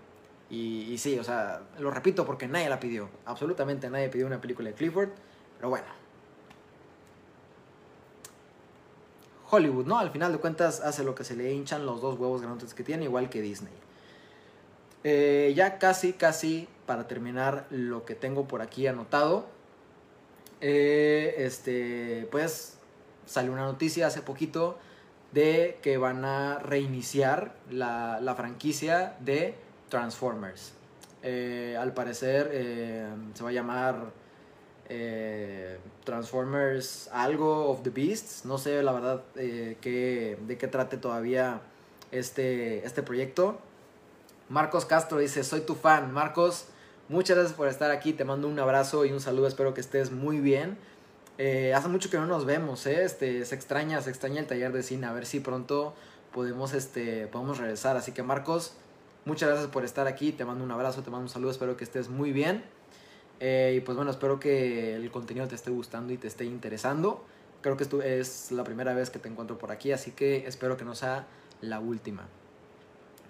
Y, 0.51 0.97
sí, 0.99 1.19
o 1.19 1.25
sea, 1.25 1.63
lo 1.81 1.91
repito 1.91 2.25
porque 2.25 2.47
nadie 2.47 2.69
la 2.69 2.79
pidió. 2.79 3.09
Absolutamente 3.25 3.91
nadie 3.91 4.09
pidió 4.09 4.27
una 4.27 4.41
película 4.41 4.69
de 4.71 4.77
Clifford. 4.77 5.09
Pero 5.57 5.69
bueno. 5.69 5.87
Hollywood, 9.51 9.87
¿no? 9.87 9.99
Al 9.99 10.11
final 10.11 10.31
de 10.31 10.39
cuentas 10.39 10.81
hace 10.81 11.03
lo 11.03 11.15
que 11.17 11.25
se 11.25 11.35
le 11.35 11.53
hinchan 11.53 11.85
los 11.85 12.01
dos 12.01 12.19
huevos 12.19 12.41
grandes 12.41 12.73
que 12.73 12.85
tiene, 12.85 13.05
igual 13.05 13.31
que 13.31 13.41
Disney. 13.41 13.73
Eh, 15.03 15.53
ya 15.57 15.79
casi, 15.79 16.13
casi 16.13 16.69
para 16.87 17.09
terminar 17.09 17.67
lo 17.71 18.05
que 18.05 18.15
tengo 18.15 18.47
por 18.47 18.63
aquí 18.63 18.87
anotado. 18.87 19.47
Eh, 20.67 21.45
este, 21.45 22.27
pues 22.31 22.79
salió 23.27 23.53
una 23.53 23.65
noticia 23.65 24.07
hace 24.07 24.23
poquito 24.23 24.79
de 25.31 25.79
que 25.83 25.99
van 25.99 26.25
a 26.25 26.59
reiniciar 26.59 27.55
la, 27.71 28.35
franquicia 28.35 29.15
de 29.21 29.57
Transformers. 29.91 30.73
Eh, 31.23 31.77
al 31.79 31.93
parecer 31.93 32.49
eh, 32.51 33.07
se 33.35 33.45
va 33.45 33.51
a 33.51 33.53
llamar 33.53 34.13
Transformers 36.05 37.11
algo 37.13 37.69
of 37.69 37.83
the 37.83 37.91
Beasts. 37.91 38.47
No 38.47 38.57
sé 38.57 38.83
la 38.83 38.93
verdad 38.93 39.23
qué, 39.35 40.39
de 40.47 40.57
qué 40.57 40.67
trate 40.67 40.97
todavía 40.97 41.61
este, 42.11 42.87
este 42.87 43.03
proyecto. 43.03 43.59
Marcos 44.49 44.87
Castro 44.87 45.19
dice, 45.19 45.45
soy 45.45 45.61
tu 45.61 45.75
fan. 45.75 46.11
Marcos, 46.11 46.69
muchas 47.09 47.37
gracias 47.37 47.57
por 47.57 47.69
estar 47.69 47.91
aquí. 47.91 48.13
Te 48.13 48.25
mando 48.25 48.49
un 48.49 48.59
abrazo 48.59 49.05
y 49.05 49.13
un 49.13 49.21
saludo. 49.21 49.47
Espero 49.47 49.75
que 49.75 49.81
estés 49.81 50.11
muy 50.11 50.41
bien. 50.41 50.77
Eh, 51.39 51.75
hace 51.75 51.89
mucho 51.89 52.11
que 52.11 52.17
no 52.17 52.27
nos 52.27 52.45
vemos, 52.45 52.87
¿eh? 52.87 53.05
Este, 53.05 53.45
se 53.45 53.55
extraña, 53.55 54.01
se 54.01 54.11
extraña 54.11 54.41
el 54.41 54.47
taller 54.47 54.73
de 54.73 54.83
cine. 54.83 55.07
A 55.07 55.13
ver 55.13 55.27
si 55.27 55.41
pronto 55.41 55.95
podemos, 56.33 56.75
este, 56.75 57.27
podemos 57.27 57.59
regresar. 57.59 57.97
Así 57.97 58.13
que 58.13 58.23
Marcos, 58.23 58.75
muchas 59.25 59.49
gracias 59.49 59.71
por 59.71 59.85
estar 59.85 60.07
aquí. 60.07 60.33
Te 60.33 60.45
mando 60.45 60.65
un 60.65 60.71
abrazo, 60.71 61.03
te 61.03 61.11
mando 61.11 61.25
un 61.25 61.31
saludo. 61.31 61.51
Espero 61.51 61.77
que 61.77 61.85
estés 61.85 62.09
muy 62.09 62.33
bien. 62.33 62.65
Eh, 63.41 63.75
y 63.77 63.81
pues 63.81 63.97
bueno, 63.97 64.11
espero 64.11 64.39
que 64.39 64.95
el 64.95 65.11
contenido 65.11 65.49
te 65.49 65.55
esté 65.55 65.71
gustando 65.71 66.13
y 66.13 66.19
te 66.19 66.29
esté 66.29 66.45
interesando. 66.45 67.25
Creo 67.63 67.77
que 67.77 67.83
esto 67.83 68.03
es 68.03 68.53
la 68.53 68.63
primera 68.63 68.95
vez 68.95 69.11
que 69.11 69.19
te 69.19 69.29
encuentro 69.29 69.59
por 69.59 69.73
aquí, 69.73 69.91
así 69.91 70.11
que 70.11 70.47
espero 70.47 70.77
que 70.77 70.85
no 70.85 70.95
sea 70.95 71.27
la 71.63 71.81
última. 71.81 72.29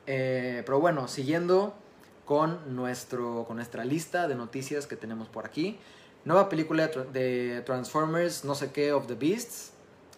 Pero 0.04 0.80
bueno, 0.80 1.06
siguiendo 1.06 1.74
con, 2.24 2.74
nuestro, 2.74 3.44
con 3.46 3.56
nuestra 3.56 3.84
lista 3.84 4.28
de 4.28 4.34
noticias 4.34 4.86
que 4.86 4.96
tenemos 4.96 5.28
por 5.28 5.46
aquí. 5.46 5.78
Nueva 6.24 6.48
película 6.48 6.88
de 6.88 7.62
Transformers, 7.66 8.44
no 8.44 8.54
sé 8.54 8.72
qué, 8.72 8.92
of 8.92 9.06
the 9.06 9.14
Beasts. 9.14 9.72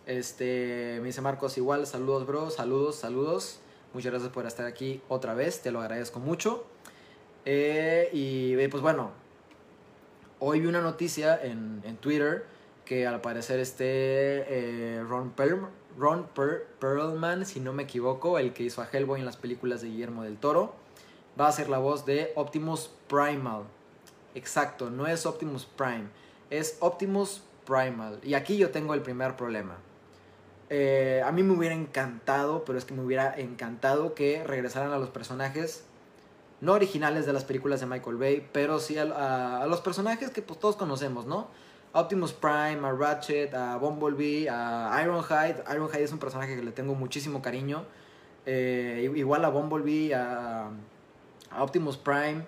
Este, 0.07 0.99
me 1.01 1.07
dice 1.07 1.21
Marcos 1.21 1.59
igual, 1.59 1.87
saludos 1.87 2.27
bro, 2.27 2.51
saludos, 2.51 2.97
saludos. 2.97 3.59
Muchas 3.93 4.13
gracias 4.13 4.33
por 4.33 4.47
estar 4.47 4.67
aquí 4.67 5.03
otra 5.09 5.35
vez, 5.35 5.63
te 5.63 5.73
lo 5.73 5.81
agradezco 5.81 6.21
mucho. 6.21 6.65
Eh, 7.45 8.09
y 8.13 8.69
pues 8.69 8.83
bueno, 8.83 9.11
hoy 10.39 10.61
vi 10.61 10.67
una 10.67 10.81
noticia 10.81 11.41
en, 11.43 11.81
en, 11.85 11.97
Twitter 11.97 12.45
que 12.85 13.07
al 13.07 13.21
parecer 13.21 13.59
esté 13.59 13.87
eh, 13.87 15.03
Ron, 15.03 15.33
Ron 15.97 16.29
Perlman, 16.79 17.47
si 17.47 17.61
no 17.61 17.73
me 17.73 17.85
equivoco, 17.85 18.39
el 18.39 18.53
que 18.53 18.65
hizo 18.65 18.83
a 18.83 18.89
Hellboy 18.91 19.21
en 19.21 19.27
las 19.27 19.37
películas 19.37 19.81
de 19.81 19.89
Guillermo 19.89 20.23
del 20.23 20.37
Toro, 20.37 20.75
va 21.39 21.49
a 21.49 21.53
ser 21.53 21.68
la 21.68 21.78
voz 21.78 22.07
de 22.07 22.32
Optimus 22.34 22.91
Primal. 23.09 23.64
Exacto, 24.34 24.91
no 24.91 25.07
es 25.07 25.26
Optimus 25.26 25.64
Prime, 25.64 26.09
es 26.51 26.76
Optimus 26.80 27.43
Primal. 27.64 28.20
Y 28.22 28.34
aquí 28.34 28.57
yo 28.57 28.70
tengo 28.70 28.95
el 28.95 29.03
primer 29.03 29.37
problema. 29.37 29.76
Eh, 30.68 31.22
a 31.24 31.30
mí 31.32 31.43
me 31.43 31.55
hubiera 31.55 31.74
encantado, 31.74 32.64
pero 32.64 32.76
es 32.78 32.84
que 32.84 32.95
me 32.95 33.03
hubiera 33.03 33.39
encantado 33.39 34.14
que 34.14 34.43
regresaran 34.45 34.93
a 34.93 34.99
los 34.99 35.11
personajes 35.11 35.84
no 36.61 36.72
originales 36.72 37.26
de 37.26 37.32
las 37.32 37.45
películas 37.45 37.80
de 37.80 37.87
Michael 37.87 38.16
Bay, 38.16 38.49
pero 38.53 38.78
sí 38.78 38.97
a, 38.99 39.64
los 39.68 39.80
personajes 39.80 40.30
que 40.30 40.43
pues, 40.43 40.59
todos 40.59 40.76
conocemos, 40.76 41.26
¿no? 41.26 41.49
Optimus 41.93 42.32
Prime, 42.32 42.87
a 42.87 42.93
Ratchet, 42.93 43.55
a 43.55 43.76
Bumblebee, 43.76 44.49
a 44.51 45.01
Ironhide. 45.03 45.62
Ironhide 45.72 46.05
es 46.05 46.12
un 46.12 46.18
personaje 46.18 46.57
que 46.57 46.62
le 46.62 46.72
tengo 46.72 46.95
muchísimo 46.95 47.41
cariño. 47.41 47.84
Eh, 48.45 49.11
igual 49.14 49.45
a 49.45 49.49
Bumblebee, 49.49 50.12
a, 50.14 50.68
Optimus 51.63 51.97
Prime. 51.97 52.45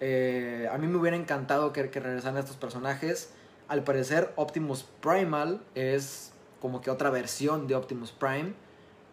Eh, 0.00 0.68
a 0.72 0.78
mí 0.78 0.86
me 0.86 0.96
hubiera 0.96 1.16
encantado 1.16 1.72
que, 1.72 1.90
que 1.90 2.00
regresaran 2.00 2.38
estos 2.38 2.56
personajes. 2.56 3.32
Al 3.68 3.84
parecer, 3.84 4.32
Optimus 4.36 4.84
Primal 5.00 5.60
es 5.74 6.32
como 6.60 6.80
que 6.80 6.90
otra 6.90 7.10
versión 7.10 7.66
de 7.66 7.74
Optimus 7.74 8.12
Prime. 8.12 8.54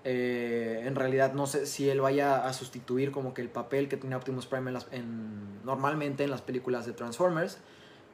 Eh, 0.06 0.84
en 0.86 0.96
realidad 0.96 1.34
no 1.34 1.46
sé 1.46 1.66
si 1.66 1.90
él 1.90 2.00
vaya 2.00 2.48
a 2.48 2.54
sustituir 2.54 3.12
como 3.12 3.34
que 3.34 3.42
el 3.42 3.50
papel 3.50 3.90
que 3.90 3.98
tiene 3.98 4.16
Optimus 4.16 4.46
Prime 4.46 4.72
en 4.92 5.64
normalmente 5.66 6.24
en 6.24 6.32
las 6.32 6.42
películas 6.42 6.86
de 6.86 6.94
Transformers. 6.94 7.58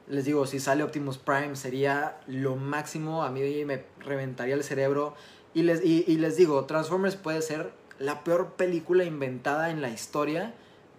Les 0.08 0.24
digo, 0.24 0.46
si 0.46 0.60
sale 0.60 0.82
Optimus 0.82 1.18
Prime 1.18 1.56
sería 1.56 2.18
lo 2.26 2.56
máximo, 2.56 3.24
a 3.24 3.30
mí 3.30 3.64
me 3.64 3.84
reventaría 4.00 4.54
el 4.54 4.62
cerebro. 4.62 5.14
Y 5.54 5.62
les, 5.62 5.84
y, 5.84 6.04
les 6.18 6.36
digo, 6.36 6.64
Transformers 6.66 7.16
puede 7.16 7.40
ser 7.42 7.72
la 7.98 8.22
peor 8.24 8.52
película 8.52 9.04
inventada 9.04 9.70
en 9.70 9.80
la 9.80 9.88
historia, 9.88 10.54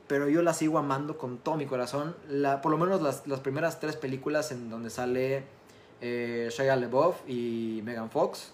pero 0.08 0.30
yo 0.30 0.42
la 0.42 0.54
sigo 0.54 0.78
amando 0.78 1.18
con 1.18 1.38
todo 1.38 1.56
mi 1.56 1.66
corazón. 1.66 2.16
Por 2.62 2.72
lo 2.72 2.78
menos 2.78 3.02
las, 3.02 3.28
las 3.28 3.40
primeras 3.40 3.80
tres 3.80 3.96
películas 3.96 4.52
en 4.52 4.70
donde 4.70 4.90
sale 4.90 5.44
eh, 6.02 6.50
Shia 6.52 6.76
LaBeouf 6.76 7.18
y 7.28 7.82
Megan 7.84 8.10
Fox 8.10 8.54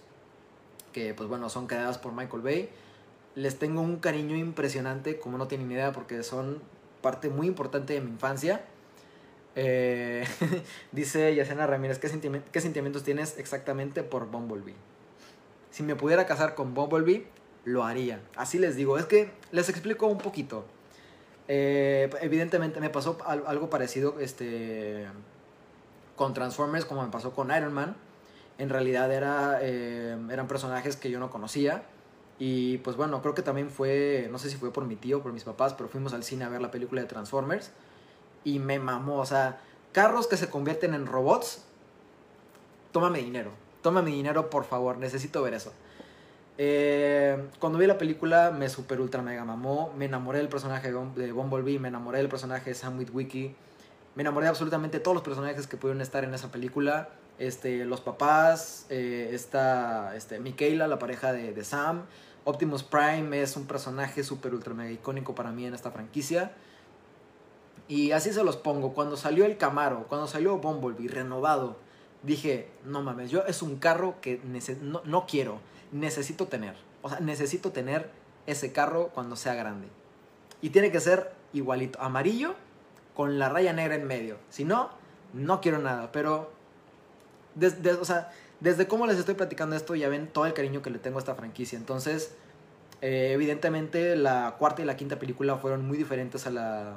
que 0.93 1.13
pues 1.13 1.27
bueno, 1.27 1.49
son 1.49 1.67
creadas 1.67 1.97
por 1.97 2.13
Michael 2.13 2.41
Bay. 2.41 2.69
Les 3.35 3.59
tengo 3.59 3.81
un 3.81 3.97
cariño 3.97 4.37
impresionante, 4.37 5.19
como 5.19 5.37
no 5.37 5.47
tienen 5.47 5.69
idea, 5.71 5.91
porque 5.91 6.23
son 6.23 6.61
parte 7.01 7.29
muy 7.29 7.47
importante 7.47 7.93
de 7.93 8.01
mi 8.01 8.11
infancia. 8.11 8.63
Eh, 9.55 10.25
dice 10.93 11.35
Yacena 11.35 11.67
Ramírez, 11.67 11.99
¿qué, 11.99 12.09
¿qué 12.51 12.61
sentimientos 12.61 13.03
tienes 13.03 13.37
exactamente 13.37 14.03
por 14.03 14.27
Bumblebee? 14.27 14.75
Si 15.71 15.83
me 15.83 15.95
pudiera 15.95 16.25
casar 16.25 16.55
con 16.55 16.73
Bumblebee, 16.73 17.25
lo 17.65 17.83
haría. 17.83 18.21
Así 18.37 18.59
les 18.59 18.75
digo, 18.75 18.97
es 18.97 19.05
que 19.05 19.31
les 19.51 19.67
explico 19.69 20.07
un 20.07 20.19
poquito. 20.19 20.65
Eh, 21.47 22.09
evidentemente 22.21 22.79
me 22.79 22.89
pasó 22.89 23.17
algo 23.25 23.69
parecido 23.69 24.19
este, 24.19 25.05
con 26.15 26.33
Transformers 26.33 26.85
como 26.85 27.03
me 27.03 27.09
pasó 27.09 27.33
con 27.33 27.51
Iron 27.51 27.73
Man 27.73 27.95
en 28.57 28.69
realidad 28.69 29.11
era, 29.11 29.59
eh, 29.61 30.17
eran 30.29 30.47
personajes 30.47 30.95
que 30.95 31.09
yo 31.09 31.19
no 31.19 31.29
conocía. 31.29 31.83
Y 32.39 32.79
pues 32.79 32.97
bueno, 32.97 33.21
creo 33.21 33.33
que 33.33 33.41
también 33.41 33.69
fue, 33.69 34.27
no 34.31 34.39
sé 34.39 34.49
si 34.49 34.57
fue 34.57 34.71
por 34.71 34.85
mi 34.85 34.95
tío, 34.95 35.21
por 35.21 35.33
mis 35.33 35.43
papás, 35.43 35.73
pero 35.73 35.89
fuimos 35.89 36.13
al 36.13 36.23
cine 36.23 36.45
a 36.45 36.49
ver 36.49 36.61
la 36.61 36.71
película 36.71 37.01
de 37.01 37.07
Transformers. 37.07 37.71
Y 38.43 38.59
me 38.59 38.79
mamó, 38.79 39.17
o 39.17 39.25
sea, 39.25 39.61
carros 39.91 40.27
que 40.27 40.37
se 40.37 40.49
convierten 40.49 40.93
en 40.93 41.05
robots. 41.05 41.63
Tómame 42.91 43.19
dinero, 43.19 43.51
tómame 43.81 44.11
dinero 44.11 44.49
por 44.49 44.65
favor, 44.65 44.97
necesito 44.97 45.41
ver 45.41 45.55
eso. 45.55 45.73
Eh, 46.57 47.49
cuando 47.59 47.79
vi 47.79 47.87
la 47.87 47.97
película 47.97 48.51
me 48.51 48.69
super 48.69 49.01
ultra 49.01 49.21
mega 49.21 49.43
mamó, 49.43 49.93
me 49.97 50.05
enamoré 50.05 50.39
del 50.39 50.49
personaje 50.49 50.91
de 50.91 51.31
Bumblebee, 51.31 51.79
me 51.79 51.87
enamoré 51.87 52.19
del 52.19 52.29
personaje 52.29 52.69
de 52.69 52.75
Sam 52.75 52.99
Witwicky, 52.99 53.55
me 54.15 54.21
enamoré 54.21 54.45
de 54.45 54.49
absolutamente 54.49 54.99
todos 54.99 55.15
los 55.15 55.23
personajes 55.23 55.65
que 55.65 55.77
pudieron 55.77 56.01
estar 56.01 56.23
en 56.23 56.33
esa 56.33 56.51
película 56.51 57.09
este, 57.39 57.85
los 57.85 58.01
papás, 58.01 58.85
eh, 58.89 59.29
está 59.33 60.15
este, 60.15 60.39
Michaela, 60.39 60.87
la 60.87 60.99
pareja 60.99 61.33
de, 61.33 61.63
Sam. 61.63 62.03
Optimus 62.45 62.83
Prime 62.83 63.41
es 63.41 63.55
un 63.55 63.65
personaje 63.65 64.23
súper 64.23 64.53
ultra 64.53 64.73
mega 64.73 64.91
icónico 64.91 65.33
para 65.33 65.51
mí 65.51 65.65
en 65.65 65.73
esta 65.73 65.91
franquicia. 65.91 66.51
Y 67.87 68.11
así 68.11 68.31
se 68.33 68.43
los 68.43 68.57
pongo. 68.57 68.93
Cuando 68.93 69.17
salió 69.17 69.45
el 69.45 69.57
Camaro, 69.57 70.05
cuando 70.07 70.27
salió 70.27 70.57
Bumblebee 70.57 71.07
renovado, 71.07 71.77
dije, 72.21 72.69
no 72.85 73.01
mames, 73.01 73.31
yo 73.31 73.43
es 73.45 73.61
un 73.61 73.77
carro 73.77 74.15
que 74.21 74.39
no, 74.81 75.01
no 75.03 75.25
quiero, 75.25 75.59
necesito 75.93 76.47
tener. 76.47 76.75
O 77.01 77.09
sea, 77.09 77.19
necesito 77.21 77.71
tener 77.71 78.09
ese 78.45 78.73
carro 78.73 79.09
cuando 79.13 79.35
sea 79.35 79.55
grande. 79.55 79.87
Y 80.61 80.71
tiene 80.71 80.91
que 80.91 80.99
ser 80.99 81.31
igualito, 81.53 82.01
amarillo 82.01 82.55
con 83.15 83.39
la 83.39 83.49
raya 83.49 83.73
negra 83.73 83.95
en 83.95 84.05
medio. 84.05 84.37
Si 84.49 84.65
no, 84.65 84.89
no 85.33 85.61
quiero 85.61 85.77
nada. 85.79 86.11
Pero 86.11 86.51
desde, 87.55 87.93
o 87.93 88.05
sea, 88.05 88.31
desde 88.59 88.87
cómo 88.87 89.07
les 89.07 89.17
estoy 89.17 89.35
platicando 89.35 89.75
esto, 89.75 89.95
ya 89.95 90.09
ven 90.09 90.27
todo 90.27 90.45
el 90.45 90.53
cariño 90.53 90.81
que 90.81 90.89
le 90.89 90.99
tengo 90.99 91.17
a 91.17 91.19
esta 91.19 91.35
franquicia. 91.35 91.77
Entonces, 91.77 92.35
eh, 93.01 93.31
evidentemente, 93.33 94.15
la 94.15 94.55
cuarta 94.57 94.81
y 94.81 94.85
la 94.85 94.95
quinta 94.95 95.19
película 95.19 95.57
fueron 95.57 95.85
muy 95.85 95.97
diferentes 95.97 96.47
a 96.47 96.49
la, 96.49 96.93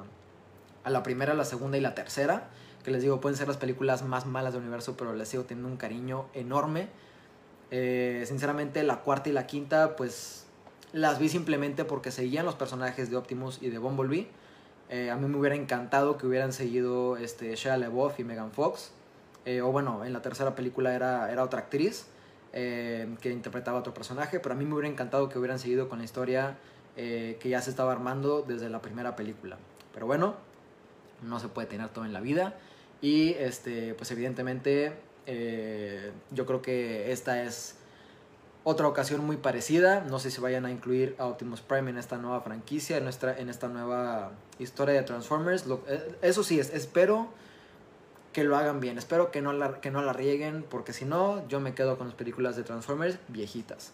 a 0.84 0.90
la 0.90 1.02
primera, 1.02 1.34
la 1.34 1.44
segunda 1.44 1.76
y 1.76 1.80
la 1.80 1.94
tercera. 1.94 2.48
Que 2.84 2.92
les 2.92 3.02
digo, 3.02 3.20
pueden 3.20 3.36
ser 3.36 3.48
las 3.48 3.56
películas 3.56 4.04
más 4.04 4.26
malas 4.26 4.52
del 4.52 4.62
universo, 4.62 4.96
pero 4.96 5.12
les 5.14 5.28
sigo 5.28 5.42
teniendo 5.42 5.68
un 5.68 5.76
cariño 5.76 6.26
enorme. 6.34 6.88
Eh, 7.70 8.24
sinceramente, 8.26 8.82
la 8.82 9.00
cuarta 9.00 9.28
y 9.28 9.32
la 9.32 9.46
quinta, 9.46 9.96
pues 9.96 10.46
las 10.92 11.18
vi 11.18 11.28
simplemente 11.28 11.84
porque 11.84 12.10
seguían 12.10 12.46
los 12.46 12.54
personajes 12.54 13.10
de 13.10 13.16
Optimus 13.16 13.58
y 13.60 13.68
de 13.68 13.78
Bumblebee. 13.78 14.28
Eh, 14.88 15.10
a 15.10 15.16
mí 15.16 15.26
me 15.26 15.36
hubiera 15.36 15.56
encantado 15.56 16.16
que 16.16 16.26
hubieran 16.26 16.52
seguido 16.52 17.16
este, 17.16 17.54
Shia 17.56 17.76
LaBeouf 17.76 18.20
y 18.20 18.24
Megan 18.24 18.52
Fox. 18.52 18.92
Eh, 19.44 19.60
o 19.60 19.72
bueno, 19.72 20.04
en 20.04 20.12
la 20.12 20.22
tercera 20.22 20.54
película 20.54 20.94
era, 20.94 21.30
era 21.30 21.42
otra 21.42 21.60
actriz 21.60 22.06
que 22.52 23.30
interpretaba 23.30 23.78
otro 23.78 23.92
personaje, 23.92 24.40
pero 24.40 24.54
a 24.54 24.56
mí 24.56 24.64
me 24.64 24.72
hubiera 24.72 24.88
encantado 24.88 25.28
que 25.28 25.38
hubieran 25.38 25.58
seguido 25.58 25.90
con 25.90 25.98
la 25.98 26.06
historia 26.06 26.56
que 26.94 27.38
ya 27.44 27.60
se 27.60 27.68
estaba 27.68 27.92
armando 27.92 28.40
desde 28.40 28.70
la 28.70 28.80
primera 28.80 29.14
película. 29.14 29.58
Pero 29.92 30.06
bueno, 30.06 30.36
no 31.22 31.38
se 31.38 31.48
puede 31.48 31.66
tener 31.66 31.90
todo 31.90 32.06
en 32.06 32.14
la 32.14 32.20
vida 32.20 32.54
y 33.02 33.34
este, 33.34 33.94
pues 33.94 34.10
evidentemente 34.10 34.94
yo 35.26 36.46
creo 36.46 36.62
que 36.62 37.12
esta 37.12 37.42
es 37.42 37.76
otra 38.64 38.88
ocasión 38.88 39.24
muy 39.24 39.36
parecida. 39.36 40.00
No 40.00 40.18
sé 40.18 40.30
si 40.30 40.40
vayan 40.40 40.66
a 40.66 40.70
incluir 40.70 41.14
a 41.18 41.26
Optimus 41.26 41.60
Prime 41.60 41.88
en 41.90 41.98
esta 41.98 42.16
nueva 42.16 42.40
franquicia, 42.40 42.96
en, 42.96 43.04
nuestra, 43.04 43.38
en 43.38 43.48
esta 43.48 43.68
nueva 43.68 44.32
historia 44.58 44.94
de 44.94 45.02
Transformers. 45.02 45.64
eso 46.20 46.42
sí, 46.42 46.58
es, 46.58 46.74
espero 46.74 47.28
que 48.32 48.44
lo 48.44 48.56
hagan 48.56 48.80
bien. 48.80 48.98
Espero 48.98 49.30
que 49.30 49.40
no 49.40 49.52
la, 49.52 49.80
que 49.80 49.90
no 49.90 50.02
la 50.02 50.12
rieguen, 50.12 50.64
porque 50.68 50.92
si 50.92 51.04
no, 51.04 51.46
yo 51.48 51.60
me 51.60 51.74
quedo 51.74 51.96
con 51.96 52.08
las 52.08 52.16
películas 52.16 52.56
de 52.56 52.64
Transformers 52.64 53.18
viejitas. 53.28 53.92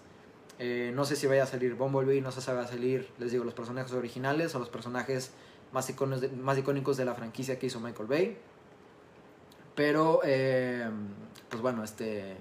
Eh, 0.58 0.90
no 0.94 1.04
sé 1.04 1.16
si 1.16 1.26
vaya 1.26 1.44
a 1.44 1.46
salir 1.46 1.74
Bumblebee, 1.74 2.20
no 2.20 2.32
sé 2.32 2.40
si 2.40 2.50
va 2.50 2.62
a 2.62 2.66
salir, 2.66 3.08
les 3.18 3.30
digo, 3.30 3.44
los 3.44 3.54
personajes 3.54 3.92
originales 3.92 4.54
o 4.54 4.58
los 4.58 4.68
personajes 4.68 5.32
más, 5.70 5.88
icónicos 5.90 6.22
de, 6.22 6.28
más 6.28 6.56
icónicos 6.58 6.96
de 6.96 7.04
la 7.04 7.14
franquicia 7.14 7.58
que 7.58 7.66
hizo 7.66 7.78
Michael 7.78 8.08
Bay. 8.08 8.38
Pero, 9.74 10.20
eh, 10.24 10.88
pues 11.48 11.62
bueno, 11.62 11.84
este... 11.84 12.36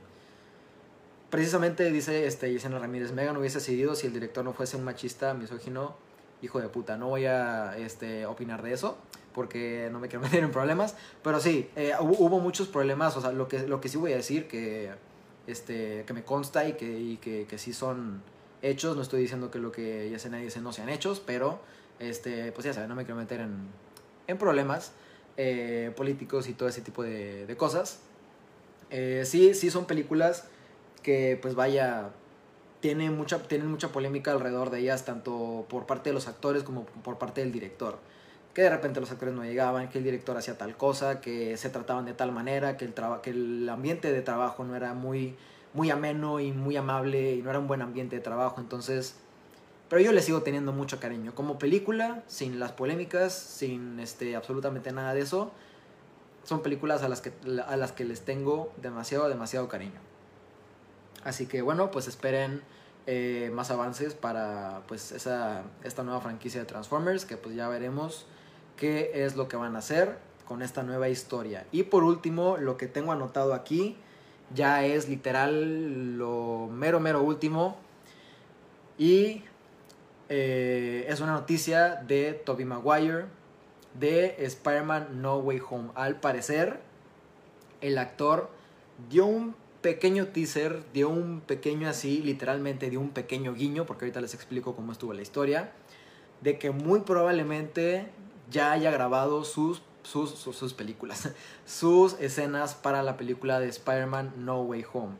Precisamente 1.29 1.89
dice 1.91 2.27
este, 2.27 2.51
Yesenia 2.51 2.79
Ramírez, 2.79 3.13
Megan 3.13 3.37
hubiese 3.37 3.61
seguido 3.61 3.95
si 3.95 4.05
el 4.05 4.13
director 4.13 4.43
no 4.43 4.51
fuese 4.51 4.75
un 4.75 4.83
machista, 4.83 5.33
misógino, 5.33 5.95
hijo 6.41 6.59
de 6.59 6.67
puta. 6.67 6.97
No 6.97 7.07
voy 7.07 7.25
a 7.25 7.77
este, 7.77 8.25
opinar 8.25 8.61
de 8.61 8.73
eso 8.73 8.97
porque 9.33 9.89
no 9.91 9.99
me 9.99 10.07
quiero 10.07 10.21
meter 10.25 10.43
en 10.43 10.51
problemas. 10.51 10.95
Pero 11.23 11.39
sí, 11.39 11.69
eh, 11.75 11.93
hubo, 11.99 12.39
muchos 12.39 12.67
problemas. 12.67 13.15
O 13.17 13.21
sea, 13.21 13.31
lo 13.31 13.47
que, 13.47 13.59
lo 13.67 13.81
que 13.81 13.89
sí 13.89 13.97
voy 13.97 14.13
a 14.13 14.17
decir 14.17 14.47
que, 14.47 14.91
este, 15.47 16.03
que 16.05 16.13
me 16.13 16.23
consta 16.23 16.67
y 16.67 16.73
que, 16.73 16.99
y 16.99 17.17
que, 17.17 17.45
que 17.47 17.57
sí 17.57 17.73
son 17.73 18.21
hechos. 18.61 18.95
No 18.95 19.01
estoy 19.01 19.21
diciendo 19.21 19.51
que 19.51 19.59
lo 19.59 19.71
que 19.71 20.09
ya 20.09 20.19
se 20.19 20.29
nadie 20.29 20.45
dice 20.45 20.61
no 20.61 20.73
sean 20.73 20.89
hechos, 20.89 21.21
pero 21.25 21.61
este, 21.99 22.51
pues 22.51 22.65
ya 22.65 22.73
saben, 22.73 22.89
no 22.89 22.95
me 22.95 23.05
quiero 23.05 23.19
meter 23.19 23.41
en, 23.41 23.67
en 24.27 24.37
problemas 24.37 24.91
eh, 25.37 25.91
políticos 25.95 26.47
y 26.47 26.53
todo 26.53 26.69
ese 26.69 26.81
tipo 26.81 27.03
de, 27.03 27.53
cosas. 27.57 27.99
Eh, 28.89 29.23
sí, 29.25 29.53
sí 29.53 29.69
son 29.69 29.85
películas 29.85 30.45
que 31.03 31.39
pues 31.41 31.55
vaya, 31.55 32.09
tiene 32.79 33.09
mucha, 33.09 33.39
tienen 33.43 33.67
mucha 33.67 33.89
polémica 33.89 34.31
alrededor 34.31 34.69
de 34.69 34.79
ellas, 34.79 35.05
tanto 35.05 35.65
por 35.69 35.85
parte 35.85 36.09
de 36.09 36.13
los 36.13 36.27
actores 36.27 36.63
como 36.63 36.85
por 36.85 37.17
parte 37.17 37.41
del 37.41 37.51
director 37.51 37.97
que 38.53 38.63
de 38.63 38.69
repente 38.69 38.99
los 38.99 39.11
actores 39.11 39.33
no 39.33 39.43
llegaban, 39.43 39.89
que 39.89 39.97
el 39.99 40.03
director 40.03 40.35
hacía 40.37 40.57
tal 40.57 40.75
cosa, 40.75 41.21
que 41.21 41.55
se 41.57 41.69
trataban 41.69 42.05
de 42.05 42.13
tal 42.13 42.31
manera, 42.31 42.77
que 42.77 42.85
el, 42.85 42.93
que 43.23 43.29
el 43.29 43.69
ambiente 43.69 44.11
de 44.11 44.21
trabajo 44.21 44.63
no 44.63 44.75
era 44.75 44.93
muy, 44.93 45.35
muy 45.73 45.89
ameno 45.89 46.39
y 46.39 46.51
muy 46.51 46.75
amable 46.75 47.35
y 47.35 47.41
no 47.41 47.49
era 47.49 47.59
un 47.59 47.67
buen 47.67 47.81
ambiente 47.81 48.17
de 48.17 48.21
trabajo. 48.21 48.59
Entonces, 48.59 49.15
pero 49.91 50.03
yo 50.03 50.13
le 50.13 50.21
sigo 50.21 50.41
teniendo 50.41 50.71
mucho 50.71 51.01
cariño. 51.01 51.35
Como 51.35 51.59
película, 51.59 52.23
sin 52.27 52.61
las 52.61 52.71
polémicas, 52.71 53.33
sin 53.33 53.99
este, 53.99 54.37
absolutamente 54.37 54.93
nada 54.93 55.13
de 55.13 55.19
eso, 55.19 55.51
son 56.45 56.63
películas 56.63 57.03
a 57.03 57.09
las 57.09 57.19
que, 57.19 57.33
a 57.67 57.75
las 57.75 57.91
que 57.91 58.05
les 58.05 58.21
tengo 58.21 58.71
demasiado, 58.81 59.27
demasiado 59.27 59.67
cariño. 59.67 59.99
Así 61.25 61.45
que 61.45 61.61
bueno, 61.61 61.91
pues 61.91 62.07
esperen 62.07 62.61
eh, 63.05 63.51
más 63.53 63.69
avances 63.69 64.13
para 64.13 64.81
pues 64.87 65.11
esa, 65.11 65.63
esta 65.83 66.03
nueva 66.03 66.21
franquicia 66.21 66.61
de 66.61 66.65
Transformers, 66.67 67.25
que 67.25 67.35
pues 67.35 67.53
ya 67.53 67.67
veremos 67.67 68.25
qué 68.77 69.25
es 69.25 69.35
lo 69.35 69.49
que 69.49 69.57
van 69.57 69.75
a 69.75 69.79
hacer 69.79 70.19
con 70.47 70.61
esta 70.61 70.83
nueva 70.83 71.09
historia. 71.09 71.65
Y 71.73 71.83
por 71.83 72.05
último, 72.05 72.55
lo 72.55 72.77
que 72.77 72.87
tengo 72.87 73.11
anotado 73.11 73.53
aquí 73.53 73.97
ya 74.55 74.85
es 74.85 75.09
literal 75.09 76.17
lo 76.17 76.69
mero, 76.71 77.01
mero 77.01 77.21
último. 77.21 77.75
Y 78.97 79.43
eh, 80.33 81.07
es 81.09 81.19
una 81.19 81.33
noticia 81.33 81.95
de 82.07 82.31
Toby 82.31 82.63
Maguire 82.63 83.25
de 83.99 84.37
Spider-Man 84.45 85.21
No 85.21 85.39
Way 85.39 85.61
Home. 85.69 85.89
Al 85.93 86.21
parecer, 86.21 86.79
el 87.81 87.97
actor 87.97 88.49
dio 89.09 89.25
un 89.25 89.55
pequeño 89.81 90.27
teaser, 90.27 90.85
dio 90.93 91.09
un 91.09 91.41
pequeño 91.41 91.89
así, 91.89 92.21
literalmente 92.21 92.89
dio 92.89 93.01
un 93.01 93.09
pequeño 93.09 93.53
guiño, 93.53 93.85
porque 93.85 94.05
ahorita 94.05 94.21
les 94.21 94.33
explico 94.33 94.73
cómo 94.73 94.93
estuvo 94.93 95.11
la 95.11 95.21
historia, 95.21 95.73
de 96.39 96.57
que 96.57 96.71
muy 96.71 97.01
probablemente 97.01 98.07
ya 98.49 98.71
haya 98.71 98.89
grabado 98.89 99.43
sus, 99.43 99.81
sus, 100.03 100.29
sus, 100.29 100.73
películas, 100.73 101.33
sus 101.65 102.13
escenas 102.21 102.73
para 102.73 103.03
la 103.03 103.17
película 103.17 103.59
de 103.59 103.67
Spider-Man 103.67 104.31
No 104.37 104.61
Way 104.61 104.85
Home. 104.93 105.15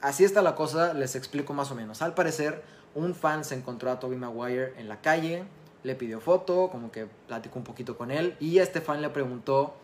Así 0.00 0.24
está 0.24 0.42
la 0.42 0.56
cosa, 0.56 0.92
les 0.92 1.14
explico 1.14 1.54
más 1.54 1.70
o 1.70 1.76
menos. 1.76 2.02
Al 2.02 2.14
parecer, 2.14 2.64
un 2.94 3.14
fan 3.14 3.44
se 3.44 3.54
encontró 3.54 3.90
a 3.90 4.00
Tobey 4.00 4.18
Maguire 4.18 4.74
en 4.76 4.88
la 4.88 5.00
calle, 5.00 5.44
le 5.82 5.94
pidió 5.94 6.20
foto, 6.20 6.68
como 6.70 6.90
que 6.90 7.06
platicó 7.26 7.58
un 7.58 7.64
poquito 7.64 7.96
con 7.96 8.10
él 8.10 8.36
y 8.40 8.58
este 8.58 8.80
fan 8.80 9.00
le 9.00 9.08
preguntó 9.10 9.74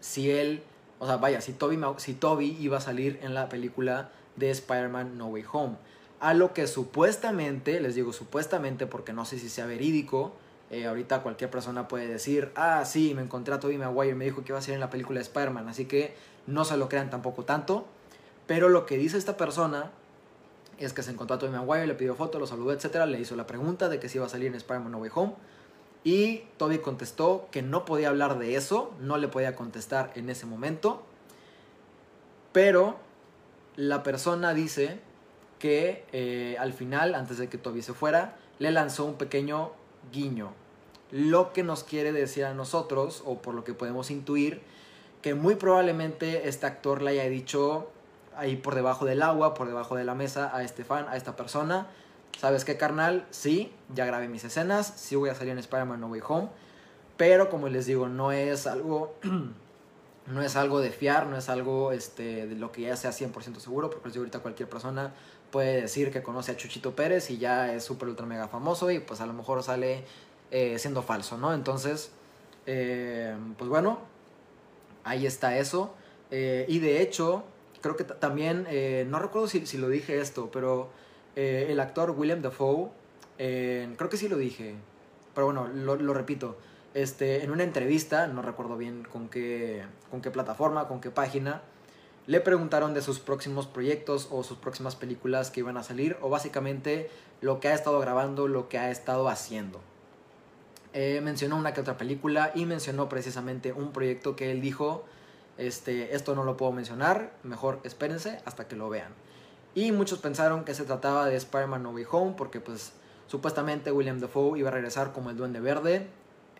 si 0.00 0.30
él, 0.30 0.62
o 0.98 1.06
sea, 1.06 1.16
vaya, 1.16 1.40
si 1.40 1.52
Toby, 1.52 1.78
si 1.98 2.14
Toby 2.14 2.56
iba 2.60 2.78
a 2.78 2.80
salir 2.80 3.18
en 3.22 3.34
la 3.34 3.48
película 3.48 4.10
de 4.36 4.50
Spider-Man 4.50 5.16
No 5.16 5.28
Way 5.28 5.44
Home. 5.52 5.76
A 6.20 6.34
lo 6.34 6.52
que 6.52 6.66
supuestamente, 6.66 7.80
les 7.80 7.94
digo 7.94 8.12
supuestamente 8.12 8.86
porque 8.86 9.12
no 9.12 9.24
sé 9.24 9.38
si 9.38 9.48
sea 9.48 9.66
verídico, 9.66 10.32
eh, 10.70 10.86
ahorita 10.86 11.22
cualquier 11.22 11.50
persona 11.50 11.88
puede 11.88 12.06
decir, 12.06 12.52
ah, 12.54 12.84
sí, 12.84 13.14
me 13.14 13.22
encontré 13.22 13.54
a 13.54 13.60
Toby 13.60 13.78
Maguire, 13.78 14.14
me 14.14 14.26
dijo 14.26 14.44
que 14.44 14.52
iba 14.52 14.58
a 14.58 14.62
salir 14.62 14.74
en 14.74 14.80
la 14.80 14.90
película 14.90 15.18
de 15.18 15.22
Spider-Man, 15.22 15.68
así 15.68 15.86
que 15.86 16.14
no 16.46 16.64
se 16.64 16.76
lo 16.76 16.88
crean 16.88 17.10
tampoco 17.10 17.44
tanto. 17.44 17.86
Pero 18.46 18.68
lo 18.68 18.84
que 18.84 18.98
dice 18.98 19.16
esta 19.16 19.36
persona 19.36 19.90
es 20.84 20.92
que 20.92 21.02
se 21.02 21.10
encontró 21.10 21.36
a 21.36 21.38
Tobey 21.38 21.54
Maguire, 21.54 21.86
le 21.86 21.94
pidió 21.94 22.14
foto, 22.14 22.38
lo 22.38 22.46
saludó, 22.46 22.72
etc. 22.72 23.04
Le 23.06 23.20
hizo 23.20 23.36
la 23.36 23.46
pregunta 23.46 23.88
de 23.88 24.00
que 24.00 24.08
si 24.08 24.18
iba 24.18 24.26
a 24.26 24.28
salir 24.28 24.48
en 24.48 24.54
Spider-Man 24.54 24.92
No 24.92 24.98
Way 24.98 25.10
Home. 25.14 25.34
Y 26.02 26.44
Toby 26.56 26.78
contestó 26.78 27.48
que 27.50 27.60
no 27.60 27.84
podía 27.84 28.08
hablar 28.08 28.38
de 28.38 28.56
eso, 28.56 28.92
no 29.00 29.18
le 29.18 29.28
podía 29.28 29.54
contestar 29.54 30.12
en 30.14 30.30
ese 30.30 30.46
momento. 30.46 31.02
Pero 32.52 32.96
la 33.76 34.02
persona 34.02 34.54
dice 34.54 34.98
que 35.58 36.04
eh, 36.12 36.56
al 36.58 36.72
final, 36.72 37.14
antes 37.14 37.38
de 37.38 37.48
que 37.48 37.58
Toby 37.58 37.82
se 37.82 37.92
fuera, 37.92 38.36
le 38.58 38.70
lanzó 38.70 39.04
un 39.04 39.14
pequeño 39.14 39.72
guiño. 40.10 40.52
Lo 41.10 41.52
que 41.52 41.62
nos 41.62 41.84
quiere 41.84 42.12
decir 42.12 42.44
a 42.46 42.54
nosotros, 42.54 43.22
o 43.26 43.42
por 43.42 43.54
lo 43.54 43.64
que 43.64 43.74
podemos 43.74 44.10
intuir, 44.10 44.62
que 45.22 45.34
muy 45.34 45.56
probablemente 45.56 46.48
este 46.48 46.66
actor 46.66 47.02
le 47.02 47.10
haya 47.10 47.28
dicho 47.28 47.90
ahí 48.40 48.56
por 48.56 48.74
debajo 48.74 49.04
del 49.04 49.22
agua, 49.22 49.54
por 49.54 49.68
debajo 49.68 49.96
de 49.96 50.04
la 50.04 50.14
mesa 50.14 50.50
a 50.54 50.62
este 50.62 50.82
fan, 50.82 51.06
a 51.08 51.16
esta 51.16 51.36
persona. 51.36 51.86
¿Sabes 52.38 52.64
qué, 52.64 52.76
carnal? 52.76 53.26
Sí, 53.30 53.72
ya 53.94 54.06
grabé 54.06 54.28
mis 54.28 54.44
escenas, 54.44 54.92
sí 54.96 55.14
voy 55.14 55.28
a 55.28 55.34
salir 55.34 55.52
en 55.52 55.58
Spider-Man 55.58 56.00
No 56.00 56.06
Way 56.06 56.22
Home, 56.26 56.48
pero 57.16 57.50
como 57.50 57.68
les 57.68 57.84
digo, 57.84 58.08
no 58.08 58.32
es 58.32 58.66
algo, 58.66 59.14
no 60.26 60.42
es 60.42 60.56
algo 60.56 60.80
de 60.80 60.90
fiar, 60.90 61.26
no 61.26 61.36
es 61.36 61.50
algo 61.50 61.92
este, 61.92 62.46
de 62.46 62.56
lo 62.56 62.72
que 62.72 62.82
ya 62.82 62.96
sea 62.96 63.10
100% 63.10 63.58
seguro, 63.58 63.90
porque 63.90 64.16
ahorita 64.16 64.38
cualquier 64.38 64.70
persona 64.70 65.12
puede 65.50 65.82
decir 65.82 66.10
que 66.10 66.22
conoce 66.22 66.52
a 66.52 66.56
Chuchito 66.56 66.96
Pérez 66.96 67.30
y 67.30 67.36
ya 67.36 67.74
es 67.74 67.84
súper 67.84 68.08
ultra 68.08 68.24
mega 68.24 68.48
famoso 68.48 68.90
y 68.90 69.00
pues 69.00 69.20
a 69.20 69.26
lo 69.26 69.34
mejor 69.34 69.62
sale 69.62 70.04
eh, 70.50 70.78
siendo 70.78 71.02
falso, 71.02 71.36
¿no? 71.36 71.52
Entonces, 71.52 72.10
eh, 72.66 73.36
pues 73.58 73.68
bueno, 73.68 73.98
ahí 75.04 75.26
está 75.26 75.58
eso. 75.58 75.94
Eh, 76.30 76.64
y 76.68 76.78
de 76.78 77.02
hecho, 77.02 77.44
creo 77.80 77.96
que 77.96 78.04
también, 78.04 78.66
eh, 78.68 79.06
no 79.08 79.18
recuerdo 79.18 79.48
si, 79.48 79.66
si, 79.66 79.78
lo 79.78 79.88
dije 79.88 80.20
esto, 80.20 80.50
pero 80.52 80.90
eh, 81.36 81.68
el 81.70 81.80
actor 81.80 82.10
William 82.10 82.42
Dafoe, 82.42 82.90
creo 83.36 84.08
que 84.10 84.16
sí 84.16 84.28
lo 84.28 84.36
dije, 84.36 84.74
pero 85.34 85.46
bueno, 85.46 85.68
lo, 85.68 85.96
lo, 85.96 86.12
repito, 86.14 86.56
este, 86.94 87.42
en 87.44 87.50
una 87.50 87.64
entrevista, 87.64 88.26
no 88.26 88.42
recuerdo 88.42 88.76
bien 88.76 89.06
con 89.10 89.28
qué, 89.28 89.82
con 90.10 90.20
qué 90.20 90.30
plataforma, 90.30 90.88
con 90.88 91.00
qué 91.00 91.10
página, 91.10 91.62
le 92.26 92.40
preguntaron 92.40 92.94
de 92.94 93.02
sus 93.02 93.18
próximos 93.18 93.66
proyectos 93.66 94.28
o 94.30 94.44
sus 94.44 94.58
próximas 94.58 94.94
películas 94.94 95.50
que 95.50 95.60
iban 95.60 95.76
a 95.76 95.82
salir, 95.82 96.16
o 96.20 96.28
básicamente 96.28 97.10
lo 97.40 97.60
que 97.60 97.68
ha 97.68 97.74
estado 97.74 97.98
grabando, 98.00 98.46
lo 98.46 98.68
que 98.68 98.78
ha 98.78 98.90
estado 98.90 99.28
haciendo. 99.28 99.80
Eh, 100.92 101.20
mencionó 101.22 101.56
una 101.56 101.72
que 101.72 101.80
otra 101.80 101.96
película 101.96 102.50
y 102.54 102.66
mencionó 102.66 103.08
precisamente 103.08 103.72
un 103.72 103.92
proyecto 103.92 104.34
que 104.34 104.50
él 104.50 104.60
dijo 104.60 105.04
este, 105.60 106.14
esto 106.14 106.34
no 106.34 106.44
lo 106.44 106.56
puedo 106.56 106.72
mencionar, 106.72 107.32
mejor 107.42 107.80
espérense 107.84 108.40
hasta 108.44 108.66
que 108.66 108.76
lo 108.76 108.88
vean. 108.88 109.12
Y 109.74 109.92
muchos 109.92 110.18
pensaron 110.18 110.64
que 110.64 110.74
se 110.74 110.84
trataba 110.84 111.26
de 111.26 111.36
Spider-Man 111.36 111.82
No 111.82 111.90
Way 111.90 112.06
Home 112.10 112.34
porque 112.36 112.60
pues 112.60 112.92
supuestamente 113.28 113.92
William 113.92 114.18
Dafoe 114.18 114.58
iba 114.58 114.68
a 114.68 114.72
regresar 114.72 115.12
como 115.12 115.30
el 115.30 115.36
Duende 115.36 115.60
Verde, 115.60 116.08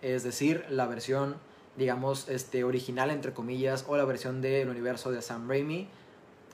es 0.03 0.22
decir, 0.22 0.64
la 0.68 0.86
versión 0.86 1.36
digamos 1.76 2.28
este, 2.28 2.64
original 2.64 3.11
entre 3.11 3.32
comillas 3.32 3.84
o 3.88 3.96
la 3.96 4.05
versión 4.05 4.40
del 4.40 4.68
universo 4.68 5.11
de 5.11 5.22
Sam 5.22 5.48
Raimi. 5.48 5.88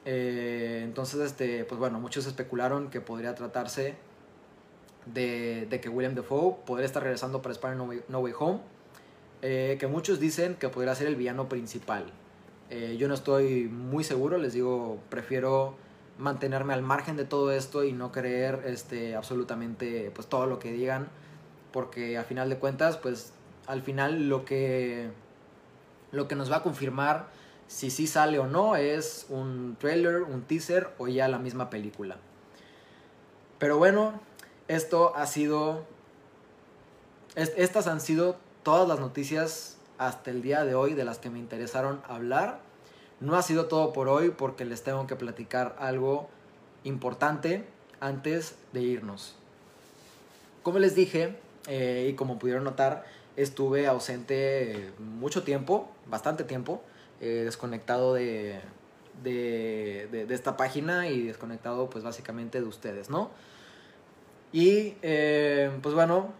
Eh, 0.04 0.82
entonces, 0.84 1.20
este, 1.20 1.64
pues 1.64 1.78
bueno, 1.80 1.98
muchos 1.98 2.26
especularon 2.26 2.90
que 2.90 3.00
podría 3.00 3.34
tratarse 3.34 3.96
de, 5.06 5.68
que 5.82 5.88
William 5.88 6.14
Dafoe 6.14 6.56
podría 6.64 6.86
estar 6.86 7.02
regresando 7.02 7.42
para 7.42 7.52
Spider-Man 7.52 8.02
no, 8.08 8.20
Way 8.20 8.32
Home. 8.38 8.60
Eh, 9.42 9.76
que 9.78 9.86
muchos 9.86 10.18
dicen 10.18 10.54
que 10.54 10.68
podría 10.68 10.94
ser 10.94 11.08
el 11.08 11.16
villano 11.16 11.48
principal. 11.48 12.06
Eh, 12.70 12.96
yo 12.98 13.08
no 13.08 13.14
estoy 13.14 13.68
muy 13.68 14.02
seguro, 14.04 14.38
les 14.38 14.52
digo, 14.52 14.98
prefiero 15.08 15.76
mantenerme 16.18 16.74
al 16.74 16.82
margen 16.82 17.16
de 17.16 17.24
todo 17.24 17.52
esto 17.52 17.84
y 17.84 17.92
no 17.92 18.10
creer 18.10 18.62
este, 18.66 19.14
absolutamente 19.14 20.10
pues, 20.14 20.26
todo 20.26 20.46
lo 20.46 20.58
que 20.58 20.72
digan, 20.72 21.08
porque 21.72 22.18
a 22.18 22.24
final 22.24 22.48
de 22.48 22.58
cuentas, 22.58 22.96
pues 22.96 23.32
al 23.66 23.82
final 23.82 24.28
lo 24.28 24.44
que, 24.44 25.10
lo 26.10 26.26
que 26.26 26.34
nos 26.34 26.50
va 26.50 26.56
a 26.56 26.62
confirmar 26.62 27.28
si 27.68 27.90
sí 27.90 28.06
sale 28.06 28.38
o 28.38 28.46
no 28.46 28.76
es 28.76 29.26
un 29.28 29.76
trailer, 29.78 30.22
un 30.22 30.42
teaser 30.42 30.90
o 30.98 31.08
ya 31.08 31.28
la 31.28 31.38
misma 31.38 31.68
película. 31.70 32.16
Pero 33.58 33.78
bueno, 33.78 34.20
esto 34.68 35.14
ha 35.16 35.26
sido, 35.26 35.84
estas 37.34 37.86
han 37.86 38.00
sido 38.00 38.36
todas 38.62 38.88
las 38.88 39.00
noticias 39.00 39.75
hasta 39.98 40.30
el 40.30 40.42
día 40.42 40.64
de 40.64 40.74
hoy 40.74 40.94
de 40.94 41.04
las 41.04 41.18
que 41.18 41.30
me 41.30 41.38
interesaron 41.38 42.00
hablar. 42.08 42.60
No 43.20 43.36
ha 43.36 43.42
sido 43.42 43.66
todo 43.66 43.92
por 43.92 44.08
hoy 44.08 44.30
porque 44.30 44.64
les 44.64 44.82
tengo 44.82 45.06
que 45.06 45.16
platicar 45.16 45.76
algo 45.78 46.28
importante 46.84 47.64
antes 48.00 48.56
de 48.72 48.82
irnos. 48.82 49.34
Como 50.62 50.78
les 50.78 50.94
dije 50.94 51.36
eh, 51.68 52.08
y 52.10 52.14
como 52.14 52.38
pudieron 52.38 52.64
notar, 52.64 53.04
estuve 53.36 53.86
ausente 53.86 54.92
mucho 54.98 55.42
tiempo, 55.42 55.88
bastante 56.06 56.44
tiempo, 56.44 56.82
eh, 57.20 57.42
desconectado 57.44 58.14
de, 58.14 58.60
de, 59.22 60.26
esta 60.30 60.56
página 60.56 61.08
y 61.08 61.22
desconectado 61.22 61.88
pues 61.88 62.04
básicamente 62.04 62.60
de 62.60 62.66
ustedes, 62.66 63.10
¿no? 63.10 63.30
Y 64.52 64.94
eh, 65.02 65.70
pues 65.82 65.94
bueno, 65.94 66.32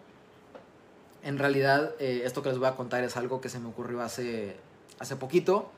en 1.27 1.39
realidad, 1.39 1.93
eh, 1.99 2.23
esto 2.25 2.41
que 2.41 2.51
les 2.51 2.59
voy 2.59 2.69
a 2.69 2.77
contar 2.77 3.03
es 3.03 3.17
algo 3.17 3.41
que 3.41 3.49
se 3.49 3.59
me 3.59 3.69
ocurrió 3.69 4.01
hace, 4.01 4.55
hace 5.01 5.17
poquito. 5.17 5.73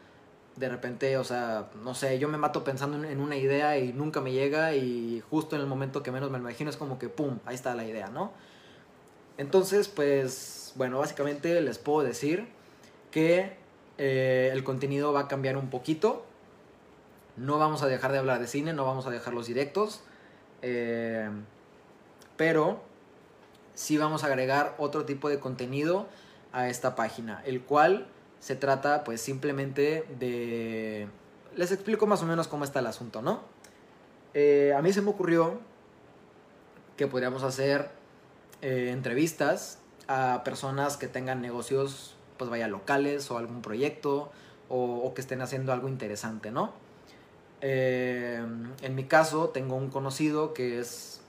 De 0.56 0.68
repente, 0.68 1.16
o 1.16 1.24
sea, 1.24 1.70
no 1.82 1.94
sé, 1.94 2.18
yo 2.18 2.28
me 2.28 2.36
mato 2.36 2.64
pensando 2.64 3.02
en, 3.02 3.18
una 3.18 3.36
idea 3.36 3.78
y 3.78 3.94
nunca 3.94 4.20
me 4.20 4.30
llega 4.32 4.74
y 4.74 5.22
justo 5.30 5.56
en 5.56 5.62
el 5.62 5.66
momento 5.66 6.02
que 6.02 6.10
menos 6.10 6.30
me 6.30 6.36
imagino 6.36 6.68
es 6.68 6.76
como 6.76 6.98
que, 6.98 7.08
¡pum!, 7.08 7.38
ahí 7.46 7.54
está 7.54 7.74
la 7.74 7.86
idea, 7.86 8.08
¿no? 8.08 8.30
Entonces, 9.38 9.88
pues, 9.88 10.74
bueno, 10.74 10.98
básicamente 10.98 11.58
les 11.62 11.78
puedo 11.78 12.06
decir 12.06 12.46
que 13.10 13.56
eh, 13.96 14.50
el 14.52 14.64
contenido 14.64 15.14
va 15.14 15.20
a 15.20 15.28
cambiar 15.28 15.56
un 15.56 15.70
poquito. 15.70 16.26
No 17.38 17.58
vamos 17.58 17.82
a 17.82 17.86
dejar 17.86 18.12
de 18.12 18.18
hablar 18.18 18.38
de 18.38 18.48
cine, 18.48 18.74
no 18.74 18.84
vamos 18.84 19.06
a 19.06 19.10
dejar 19.10 19.32
los 19.32 19.46
directos. 19.46 20.02
Eh, 20.60 21.30
pero 22.36 22.82
sí 23.78 23.96
vamos 23.96 24.24
a 24.24 24.26
agregar 24.26 24.74
otro 24.76 25.04
tipo 25.04 25.28
de 25.28 25.38
contenido 25.38 26.08
a 26.52 26.68
esta 26.68 26.96
página, 26.96 27.40
el 27.46 27.62
cual 27.62 28.08
se 28.40 28.56
trata 28.56 29.04
pues 29.04 29.20
simplemente 29.20 30.04
de... 30.18 31.06
Les 31.54 31.70
explico 31.70 32.08
más 32.08 32.20
o 32.22 32.26
menos 32.26 32.48
cómo 32.48 32.64
está 32.64 32.80
el 32.80 32.88
asunto, 32.88 33.22
¿no? 33.22 33.40
Eh, 34.34 34.74
a 34.76 34.82
mí 34.82 34.92
se 34.92 35.00
me 35.00 35.10
ocurrió 35.10 35.60
que 36.96 37.06
podríamos 37.06 37.44
hacer 37.44 37.88
eh, 38.62 38.90
entrevistas 38.92 39.78
a 40.08 40.42
personas 40.42 40.96
que 40.96 41.06
tengan 41.06 41.40
negocios 41.40 42.16
pues 42.36 42.50
vaya, 42.50 42.66
locales 42.66 43.30
o 43.30 43.38
algún 43.38 43.62
proyecto 43.62 44.32
o, 44.68 45.12
que 45.14 45.20
estén 45.20 45.40
haciendo 45.40 45.72
algo 45.72 45.88
interesante, 45.88 46.50
¿no? 46.50 46.72
Eh, 47.60 48.44
en 48.82 48.94
mi 48.96 49.04
caso, 49.04 49.50
tengo 49.50 49.76
un 49.76 49.88
conocido 49.88 50.52
que 50.52 50.80
es 50.80 51.20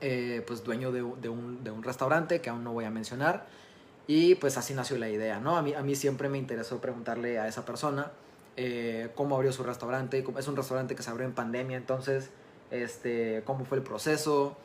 eh, 0.00 0.44
pues 0.46 0.62
dueño 0.62 0.92
de, 0.92 1.02
un, 1.02 1.64
de, 1.64 1.70
un, 1.70 1.82
restaurante 1.82 2.40
que 2.40 2.50
aún 2.50 2.62
no 2.62 2.72
voy 2.72 2.84
a 2.84 2.90
mencionar. 2.90 3.46
Y 4.06 4.36
pues 4.36 4.56
así 4.56 4.72
nació 4.72 4.96
la 4.96 5.08
idea, 5.08 5.40
¿no? 5.40 5.56
A 5.56 5.62
mí, 5.62 5.74
a 5.74 5.82
mí 5.82 5.94
siempre 5.96 6.28
me 6.28 6.38
interesó 6.38 6.80
preguntarle 6.80 7.38
a 7.38 7.46
esa 7.48 7.64
persona 7.64 8.12
eh, 8.56 9.10
cómo 9.14 9.36
abrió 9.36 9.52
su 9.52 9.62
restaurante. 9.64 10.24
Es 10.38 10.48
un 10.48 10.56
restaurante 10.56 10.94
que 10.94 11.02
se 11.02 11.10
abrió 11.10 11.26
en 11.26 11.34
pandemia, 11.34 11.76
entonces, 11.76 12.30
este, 12.70 13.42
cómo 13.44 13.64
fue 13.64 13.78
el 13.78 13.84
proceso, 13.84 14.56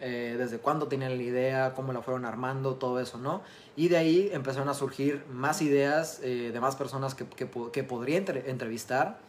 eh, 0.00 0.34
desde 0.36 0.58
cuándo 0.58 0.88
tenían 0.88 1.16
la 1.16 1.22
idea, 1.22 1.74
cómo 1.74 1.92
la 1.92 2.02
fueron 2.02 2.24
armando, 2.24 2.74
todo 2.74 3.00
eso, 3.00 3.18
¿no? 3.18 3.42
Y 3.76 3.88
de 3.88 3.96
ahí 3.96 4.30
empezaron 4.32 4.68
a 4.68 4.74
surgir 4.74 5.24
más 5.30 5.62
ideas 5.62 6.20
de 6.20 6.58
más 6.60 6.76
personas 6.76 7.14
que, 7.14 7.24
que, 7.24 7.48
que 7.72 7.84
podría 7.84 8.18
entrevistar, 8.18 9.20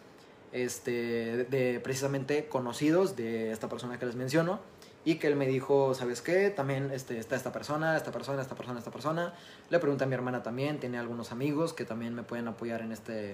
este, 0.51 1.45
de 1.45 1.79
precisamente 1.79 2.47
conocidos 2.47 3.15
de 3.15 3.51
esta 3.51 3.69
persona 3.69 3.97
que 3.97 4.05
les 4.05 4.15
menciono 4.15 4.59
y 5.05 5.15
que 5.15 5.27
él 5.27 5.35
me 5.35 5.47
dijo, 5.47 5.93
¿sabes 5.93 6.21
qué? 6.21 6.49
También 6.49 6.91
este, 6.91 7.17
está 7.19 7.35
esta 7.35 7.51
persona, 7.51 7.97
esta 7.97 8.11
persona, 8.11 8.41
esta 8.41 8.55
persona, 8.55 8.79
esta 8.79 8.91
persona. 8.91 9.33
Le 9.69 9.79
pregunté 9.79 10.05
a 10.05 10.07
mi 10.07 10.15
hermana 10.15 10.43
también, 10.43 10.79
tiene 10.79 10.97
algunos 10.97 11.31
amigos 11.31 11.73
que 11.73 11.83
también 11.83 12.13
me 12.13 12.23
pueden 12.23 12.47
apoyar 12.47 12.81
en, 12.81 12.91
este, 12.93 13.31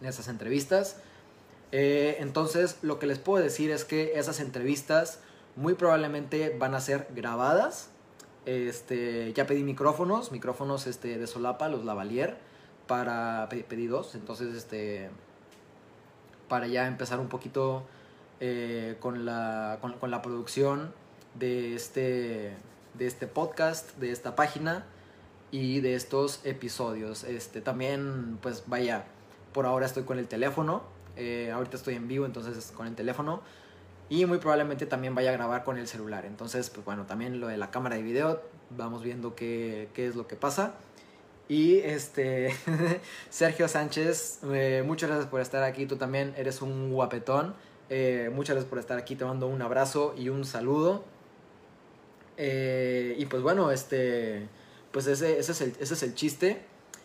en 0.00 0.06
esas 0.06 0.26
entrevistas. 0.28 0.96
Eh, 1.70 2.16
entonces, 2.18 2.78
lo 2.82 2.98
que 2.98 3.06
les 3.06 3.18
puedo 3.18 3.42
decir 3.42 3.70
es 3.70 3.84
que 3.84 4.18
esas 4.18 4.40
entrevistas 4.40 5.20
muy 5.54 5.74
probablemente 5.74 6.56
van 6.58 6.74
a 6.74 6.80
ser 6.80 7.06
grabadas. 7.14 7.90
Este, 8.44 9.32
ya 9.34 9.46
pedí 9.46 9.62
micrófonos, 9.62 10.32
micrófonos 10.32 10.86
este, 10.86 11.18
de 11.18 11.26
solapa, 11.28 11.68
los 11.68 11.84
lavalier, 11.84 12.38
para 12.88 13.48
pedí 13.48 13.86
dos. 13.86 14.16
Entonces, 14.16 14.54
este, 14.54 15.10
para 16.48 16.66
ya 16.66 16.88
empezar 16.88 17.20
un 17.20 17.28
poquito 17.28 17.84
eh, 18.40 18.96
con, 19.00 19.24
la, 19.24 19.78
con, 19.80 20.10
la 20.10 20.22
producción 20.22 20.92
de 21.34 21.74
este, 21.74 22.54
de 22.94 23.06
este 23.06 23.26
podcast, 23.26 23.96
de 23.98 24.10
esta 24.10 24.36
página 24.36 24.84
y 25.50 25.80
de 25.80 25.94
estos 25.94 26.40
episodios. 26.44 27.24
Este, 27.24 27.60
también, 27.60 28.38
pues 28.42 28.64
vaya, 28.66 29.04
por 29.52 29.66
ahora 29.66 29.86
estoy 29.86 30.04
con 30.04 30.18
el 30.18 30.28
teléfono, 30.28 30.82
eh, 31.16 31.50
ahorita 31.52 31.76
estoy 31.76 31.94
en 31.94 32.08
vivo, 32.08 32.26
entonces 32.26 32.72
con 32.76 32.86
el 32.86 32.94
teléfono. 32.94 33.42
Y 34.08 34.24
muy 34.26 34.38
probablemente 34.38 34.86
también 34.86 35.14
vaya 35.14 35.30
a 35.30 35.32
grabar 35.32 35.64
con 35.64 35.78
el 35.78 35.88
celular. 35.88 36.26
Entonces, 36.26 36.70
pues 36.70 36.84
bueno, 36.84 37.06
también 37.06 37.40
lo 37.40 37.48
de 37.48 37.56
la 37.56 37.70
cámara 37.70 37.96
de 37.96 38.02
video, 38.02 38.40
vamos 38.70 39.02
viendo 39.02 39.34
qué, 39.34 39.88
qué 39.94 40.06
es 40.06 40.14
lo 40.14 40.28
que 40.28 40.36
pasa. 40.36 40.74
Y 41.48 41.78
este, 41.78 42.54
Sergio 43.30 43.68
Sánchez, 43.68 44.40
eh, 44.52 44.82
muchas 44.84 45.08
gracias 45.10 45.28
por 45.28 45.40
estar 45.40 45.62
aquí. 45.62 45.86
Tú 45.86 45.96
también 45.96 46.34
eres 46.36 46.62
un 46.62 46.92
guapetón. 46.92 47.54
Eh, 47.88 48.30
muchas 48.34 48.54
gracias 48.54 48.68
por 48.68 48.78
estar 48.78 48.98
aquí, 48.98 49.16
te 49.16 49.24
mando 49.24 49.46
un 49.46 49.62
abrazo 49.62 50.14
y 50.16 50.28
un 50.28 50.44
saludo. 50.44 51.04
Eh, 52.36 53.14
y 53.18 53.26
pues 53.26 53.42
bueno, 53.42 53.70
este, 53.70 54.48
pues 54.92 55.06
ese, 55.06 55.38
ese, 55.38 55.52
es 55.52 55.60
el, 55.60 55.76
ese 55.80 55.94
es 55.94 56.02
el 56.02 56.14
chiste. 56.14 56.62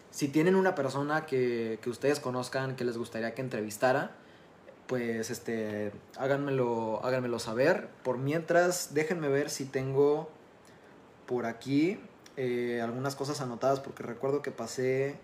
Si 0.09 0.27
tienen 0.27 0.55
una 0.55 0.75
persona 0.75 1.25
que, 1.25 1.79
que 1.82 1.89
ustedes 1.89 2.19
conozcan, 2.19 2.75
que 2.75 2.84
les 2.84 2.97
gustaría 2.97 3.34
que 3.34 3.41
entrevistara, 3.41 4.11
pues 4.88 5.29
este, 5.29 5.93
háganmelo, 6.17 6.99
háganmelo 7.05 7.39
saber. 7.39 7.88
Por 8.03 8.17
mientras, 8.17 8.93
déjenme 8.93 9.29
ver 9.29 9.49
si 9.49 9.65
tengo 9.65 10.29
por 11.27 11.45
aquí 11.45 11.97
eh, 12.36 12.82
algunas 12.84 13.15
cosas 13.15 13.39
anotadas, 13.39 13.79
porque 13.79 14.03
recuerdo 14.03 14.41
que 14.41 14.51
pasé, 14.51 15.15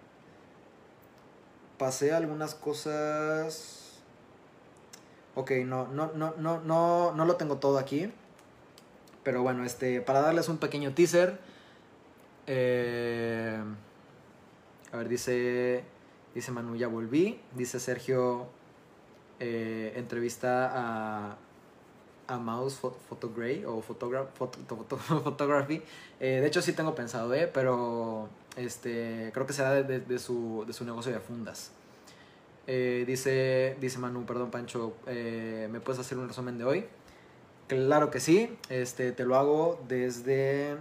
pasé 1.78 2.14
algunas 2.14 2.56
cosas 2.56 3.87
Ok, 5.38 5.52
no, 5.68 5.88
no, 5.90 6.12
no, 6.16 6.34
no, 6.40 6.62
no, 6.62 7.14
no 7.14 7.26
lo 7.26 7.36
tengo 7.36 7.58
todo 7.58 7.78
aquí. 7.78 8.12
Pero 9.22 9.44
bueno, 9.44 9.64
este, 9.64 10.02
para 10.02 10.22
darles 10.22 10.50
un 10.50 10.58
pequeño 10.58 10.96
teaser. 10.96 11.38
Eh, 12.48 13.62
a 14.92 14.98
ver, 14.98 15.08
dice, 15.08 15.84
dice 16.34 16.52
Manu, 16.52 16.76
ya 16.76 16.88
volví. 16.88 17.40
Dice 17.54 17.80
Sergio, 17.80 18.48
eh, 19.40 19.94
entrevista 19.96 20.72
a, 20.74 21.38
a 22.26 22.38
Mouse 22.40 22.80
Photography 23.08 23.64
o 23.64 23.80
Photography. 25.24 25.84
Eh, 26.20 26.40
de 26.42 26.48
hecho, 26.48 26.64
sí 26.64 26.74
tengo 26.74 26.96
pensado, 26.96 27.32
¿eh? 27.36 27.48
Pero 27.54 28.28
este, 28.56 29.30
creo 29.36 29.46
que 29.46 29.54
será 29.54 29.84
de, 29.84 30.18
su, 30.18 30.64
de 30.66 30.74
su 30.74 30.84
negocio 30.84 31.12
de 31.12 31.20
fundas. 31.20 31.74
Eh, 32.70 33.06
dice, 33.08 33.78
dice 33.80 33.98
Manu, 33.98 34.26
perdón 34.26 34.52
Pancho, 34.52 34.94
eh, 35.08 35.70
¿me 35.72 35.80
puedes 35.80 36.02
hacer 36.02 36.18
un 36.18 36.28
resumen 36.28 36.58
de 36.58 36.66
hoy? 36.66 36.86
Claro 37.68 38.12
que 38.12 38.20
sí, 38.20 38.58
este, 38.68 39.14
te 39.14 39.24
lo 39.24 39.38
hago 39.38 39.82
desde 39.88 40.76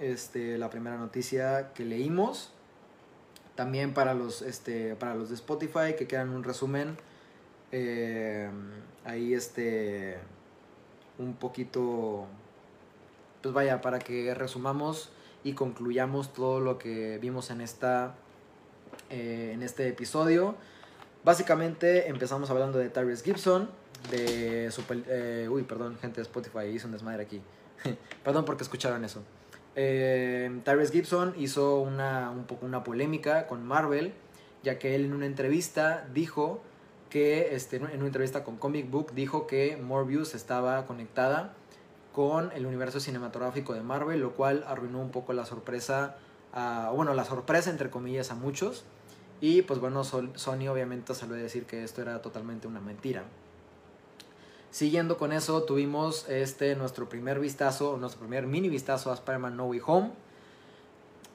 este, 0.00 0.56
la 0.56 0.70
primera 0.70 0.96
noticia 0.96 1.74
que 1.74 1.84
leímos. 1.84 2.52
También 3.54 3.92
para 3.92 4.14
los, 4.14 4.40
este, 4.40 4.96
para 4.96 5.14
los 5.14 5.28
de 5.28 5.34
Spotify 5.34 5.94
que 5.98 6.06
quieran 6.06 6.30
un 6.30 6.42
resumen, 6.42 6.96
eh, 7.70 8.48
ahí 9.04 9.34
este, 9.34 10.16
un 11.18 11.34
poquito, 11.34 12.26
pues 13.42 13.54
vaya, 13.54 13.82
para 13.82 13.98
que 13.98 14.32
resumamos 14.34 15.10
y 15.44 15.52
concluyamos 15.52 16.32
todo 16.32 16.60
lo 16.60 16.78
que 16.78 17.18
vimos 17.18 17.50
en, 17.50 17.60
esta, 17.60 18.14
en 19.10 19.62
este 19.62 19.88
episodio. 19.88 20.56
Básicamente 21.26 22.08
empezamos 22.08 22.50
hablando 22.50 22.78
de 22.78 22.88
Tyrese 22.88 23.24
Gibson, 23.24 23.68
de 24.12 24.70
su... 24.70 24.84
Eh, 25.08 25.48
uy, 25.50 25.64
perdón, 25.64 25.98
gente 26.00 26.18
de 26.18 26.22
Spotify, 26.22 26.66
hizo 26.72 26.86
un 26.86 26.92
desmadre 26.92 27.24
aquí. 27.24 27.42
perdón 28.24 28.44
porque 28.44 28.62
escucharon 28.62 29.04
eso. 29.04 29.24
Eh, 29.74 30.60
Tyrese 30.64 30.92
Gibson 30.92 31.34
hizo 31.36 31.80
una, 31.80 32.30
un 32.30 32.44
poco 32.44 32.64
una 32.64 32.84
polémica 32.84 33.48
con 33.48 33.66
Marvel, 33.66 34.12
ya 34.62 34.78
que 34.78 34.94
él 34.94 35.06
en 35.06 35.14
una 35.14 35.26
entrevista 35.26 36.06
dijo 36.14 36.62
que, 37.10 37.56
este, 37.56 37.78
en 37.78 37.86
una 37.86 38.06
entrevista 38.06 38.44
con 38.44 38.56
Comic 38.56 38.88
Book, 38.88 39.12
dijo 39.12 39.48
que 39.48 39.76
Morbius 39.76 40.32
estaba 40.36 40.86
conectada 40.86 41.54
con 42.12 42.52
el 42.52 42.66
universo 42.66 43.00
cinematográfico 43.00 43.74
de 43.74 43.80
Marvel, 43.80 44.20
lo 44.20 44.34
cual 44.34 44.62
arruinó 44.68 45.00
un 45.00 45.10
poco 45.10 45.32
la 45.32 45.44
sorpresa, 45.44 46.18
bueno, 46.94 47.14
la 47.14 47.24
sorpresa 47.24 47.70
entre 47.70 47.90
comillas 47.90 48.30
a 48.30 48.36
muchos 48.36 48.84
y 49.40 49.62
pues 49.62 49.80
bueno, 49.80 50.04
Sony 50.04 50.68
obviamente 50.68 51.14
salió 51.14 51.34
a 51.34 51.38
decir 51.38 51.66
que 51.66 51.84
esto 51.84 52.02
era 52.02 52.22
totalmente 52.22 52.66
una 52.66 52.80
mentira. 52.80 53.24
Siguiendo 54.70 55.16
con 55.16 55.32
eso, 55.32 55.62
tuvimos 55.62 56.28
este 56.28 56.74
nuestro 56.76 57.08
primer 57.08 57.40
vistazo, 57.40 57.96
nuestro 57.96 58.20
primer 58.20 58.46
mini 58.46 58.68
vistazo 58.68 59.10
a 59.10 59.14
Spider-Man 59.14 59.56
No 59.56 59.66
Way 59.66 59.80
Home. 59.86 60.10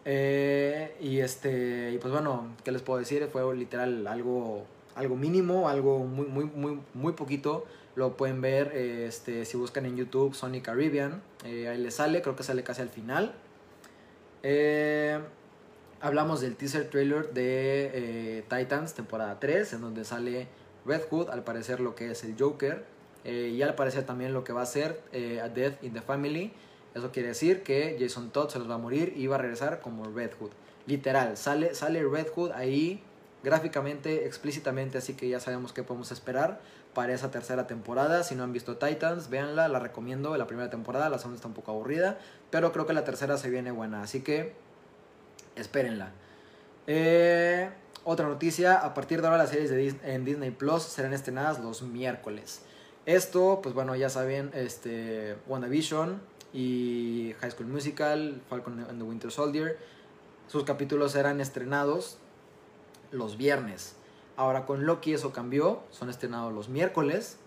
Eh, 0.06 0.96
y 1.00 1.20
este, 1.20 1.92
y 1.92 1.98
pues 1.98 2.12
bueno, 2.12 2.56
¿qué 2.64 2.72
les 2.72 2.82
puedo 2.82 3.00
decir? 3.00 3.28
Fue 3.32 3.56
literal 3.56 4.06
algo, 4.08 4.66
algo 4.96 5.16
mínimo, 5.16 5.70
algo 5.70 6.00
muy, 6.00 6.28
muy, 6.28 6.46
muy, 6.46 6.80
muy 6.94 7.14
poquito. 7.14 7.66
Lo 7.96 8.16
pueden 8.16 8.42
ver 8.42 8.76
este, 8.76 9.46
si 9.46 9.58
buscan 9.58 9.86
en 9.86 9.98
YouTube 9.98 10.34
Sony 10.36 10.62
Caribbean. 10.62 11.22
Eh, 11.44 11.68
ahí 11.68 11.78
les 11.78 11.96
sale, 11.96 12.22
creo 12.22 12.36
que 12.36 12.44
sale 12.44 12.64
casi 12.64 12.82
al 12.82 12.90
final. 12.90 13.34
Eh, 14.44 15.20
hablamos 16.02 16.42
del 16.42 16.56
teaser 16.56 16.90
trailer 16.90 17.32
de 17.32 17.92
eh, 17.94 18.44
Titans 18.50 18.94
temporada 18.94 19.40
3, 19.40 19.74
en 19.74 19.82
donde 19.82 20.04
sale 20.04 20.48
Red 20.86 21.04
Hood, 21.10 21.30
al 21.30 21.44
parecer 21.44 21.80
lo 21.80 21.96
que 21.96 22.12
es 22.12 22.24
el 22.24 22.36
Joker, 22.38 22.84
eh, 23.24 23.52
y 23.54 23.62
al 23.62 23.76
parecer 23.76 24.04
también 24.04 24.34
lo 24.34 24.44
que 24.44 24.52
va 24.52 24.64
a 24.64 24.66
ser 24.66 25.02
eh, 25.14 25.40
A 25.42 25.50
Death 25.50 25.84
in 25.84 25.94
the 25.94 26.02
Family. 26.02 26.52
Eso 26.96 27.12
quiere 27.12 27.30
decir 27.30 27.64
que 27.64 27.96
Jason 28.00 28.32
Todd 28.32 28.50
se 28.50 28.60
los 28.60 28.70
va 28.70 28.76
a 28.76 28.80
morir 28.80 29.14
y 29.16 29.28
va 29.28 29.36
a 29.36 29.40
regresar 29.40 29.80
como 29.80 30.06
Red 30.06 30.32
Hood. 30.40 30.52
Literal, 30.88 31.38
sale, 31.38 31.76
sale 31.76 32.04
Red 32.04 32.28
Hood 32.36 32.52
ahí 32.52 33.04
gráficamente, 33.44 34.26
explícitamente, 34.26 34.98
así 34.98 35.14
que 35.14 35.30
ya 35.30 35.40
sabemos 35.40 35.72
qué 35.74 35.84
podemos 35.84 36.12
esperar 36.12 36.60
para 36.94 37.14
esa 37.14 37.32
tercera 37.32 37.68
temporada. 37.68 38.24
Si 38.24 38.36
no 38.36 38.44
han 38.44 38.52
visto 38.52 38.78
Titans, 38.78 39.30
véanla, 39.30 39.68
la 39.68 39.80
recomiendo. 39.80 40.36
La 40.36 40.48
primera 40.48 40.70
temporada, 40.70 41.10
la 41.10 41.20
segunda 41.20 41.38
está 41.38 41.48
un 41.48 41.54
poco 41.54 41.72
aburrida, 41.72 42.20
pero 42.50 42.72
creo 42.74 42.86
que 42.86 42.94
la 42.94 43.04
tercera 43.04 43.38
se 43.38 43.50
viene 43.50 43.72
buena, 43.72 44.02
así 44.02 44.22
que 44.22 44.54
espérenla. 45.56 46.12
Eh, 46.88 47.70
otra 48.04 48.28
noticia, 48.28 48.78
a 48.78 48.94
partir 48.94 49.22
de 49.22 49.28
ahora 49.28 49.38
las 49.38 49.52
series 49.52 49.96
en 50.04 50.26
Disney 50.26 50.52
Plus 50.52 50.84
serán 50.84 51.14
estrenadas 51.14 51.60
los 51.60 51.82
miércoles. 51.84 52.62
Esto, 53.06 53.60
pues 53.62 53.76
bueno, 53.76 53.96
ya 53.96 54.10
saben, 54.10 54.52
este, 54.54 55.36
WandaVision 55.48 56.22
y 56.54 57.36
High 57.40 57.52
School 57.52 57.68
Musical, 57.68 58.42
Falcon 58.50 58.80
and 58.90 58.98
the 58.98 59.04
Winter 59.04 59.32
Soldier, 59.32 59.78
sus 60.48 60.64
capítulos 60.64 61.14
serán 61.14 61.42
estrenados 61.42 62.18
los 63.12 63.38
viernes. 63.38 63.96
Ahora 64.36 64.66
con 64.66 64.86
Loki 64.86 65.14
eso 65.14 65.32
cambió, 65.32 65.82
son 65.92 66.10
estrenados 66.10 66.54
los 66.54 66.70
miércoles 66.70 67.38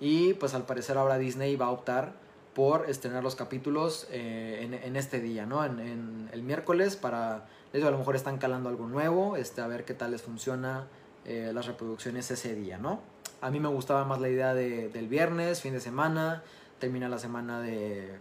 y 0.00 0.34
pues 0.34 0.54
al 0.54 0.66
parecer 0.66 0.98
ahora 0.98 1.18
Disney 1.18 1.56
va 1.56 1.66
a 1.66 1.70
optar 1.70 2.12
por 2.54 2.88
estrenar 2.88 3.22
los 3.22 3.34
capítulos 3.34 4.06
eh, 4.10 4.80
en, 4.84 4.96
este 4.96 5.20
día, 5.20 5.44
¿no? 5.44 5.64
En, 5.64 6.30
el 6.32 6.42
miércoles 6.42 6.96
para, 6.96 7.46
a 7.72 7.78
lo 7.78 7.98
mejor 7.98 8.14
están 8.16 8.38
calando 8.38 8.68
algo 8.68 8.86
nuevo, 8.86 9.36
este, 9.36 9.60
a 9.60 9.66
ver 9.66 9.84
qué 9.84 9.92
tal 9.92 10.12
les 10.12 10.22
funciona 10.22 10.86
eh, 11.24 11.50
las 11.52 11.66
reproducciones 11.66 12.30
ese 12.30 12.54
día, 12.54 12.78
¿no? 12.78 13.00
A 13.40 13.50
mí 13.50 13.58
me 13.58 13.68
gustaba 13.68 14.04
más 14.04 14.20
la 14.20 14.28
idea 14.28 14.54
de, 14.54 14.88
del 14.88 15.08
viernes, 15.08 15.60
fin 15.60 15.74
de 15.74 15.80
semana, 15.80 16.42
termina 16.78 17.08
la 17.08 17.18
semana 17.18 17.60
de, 17.60 18.18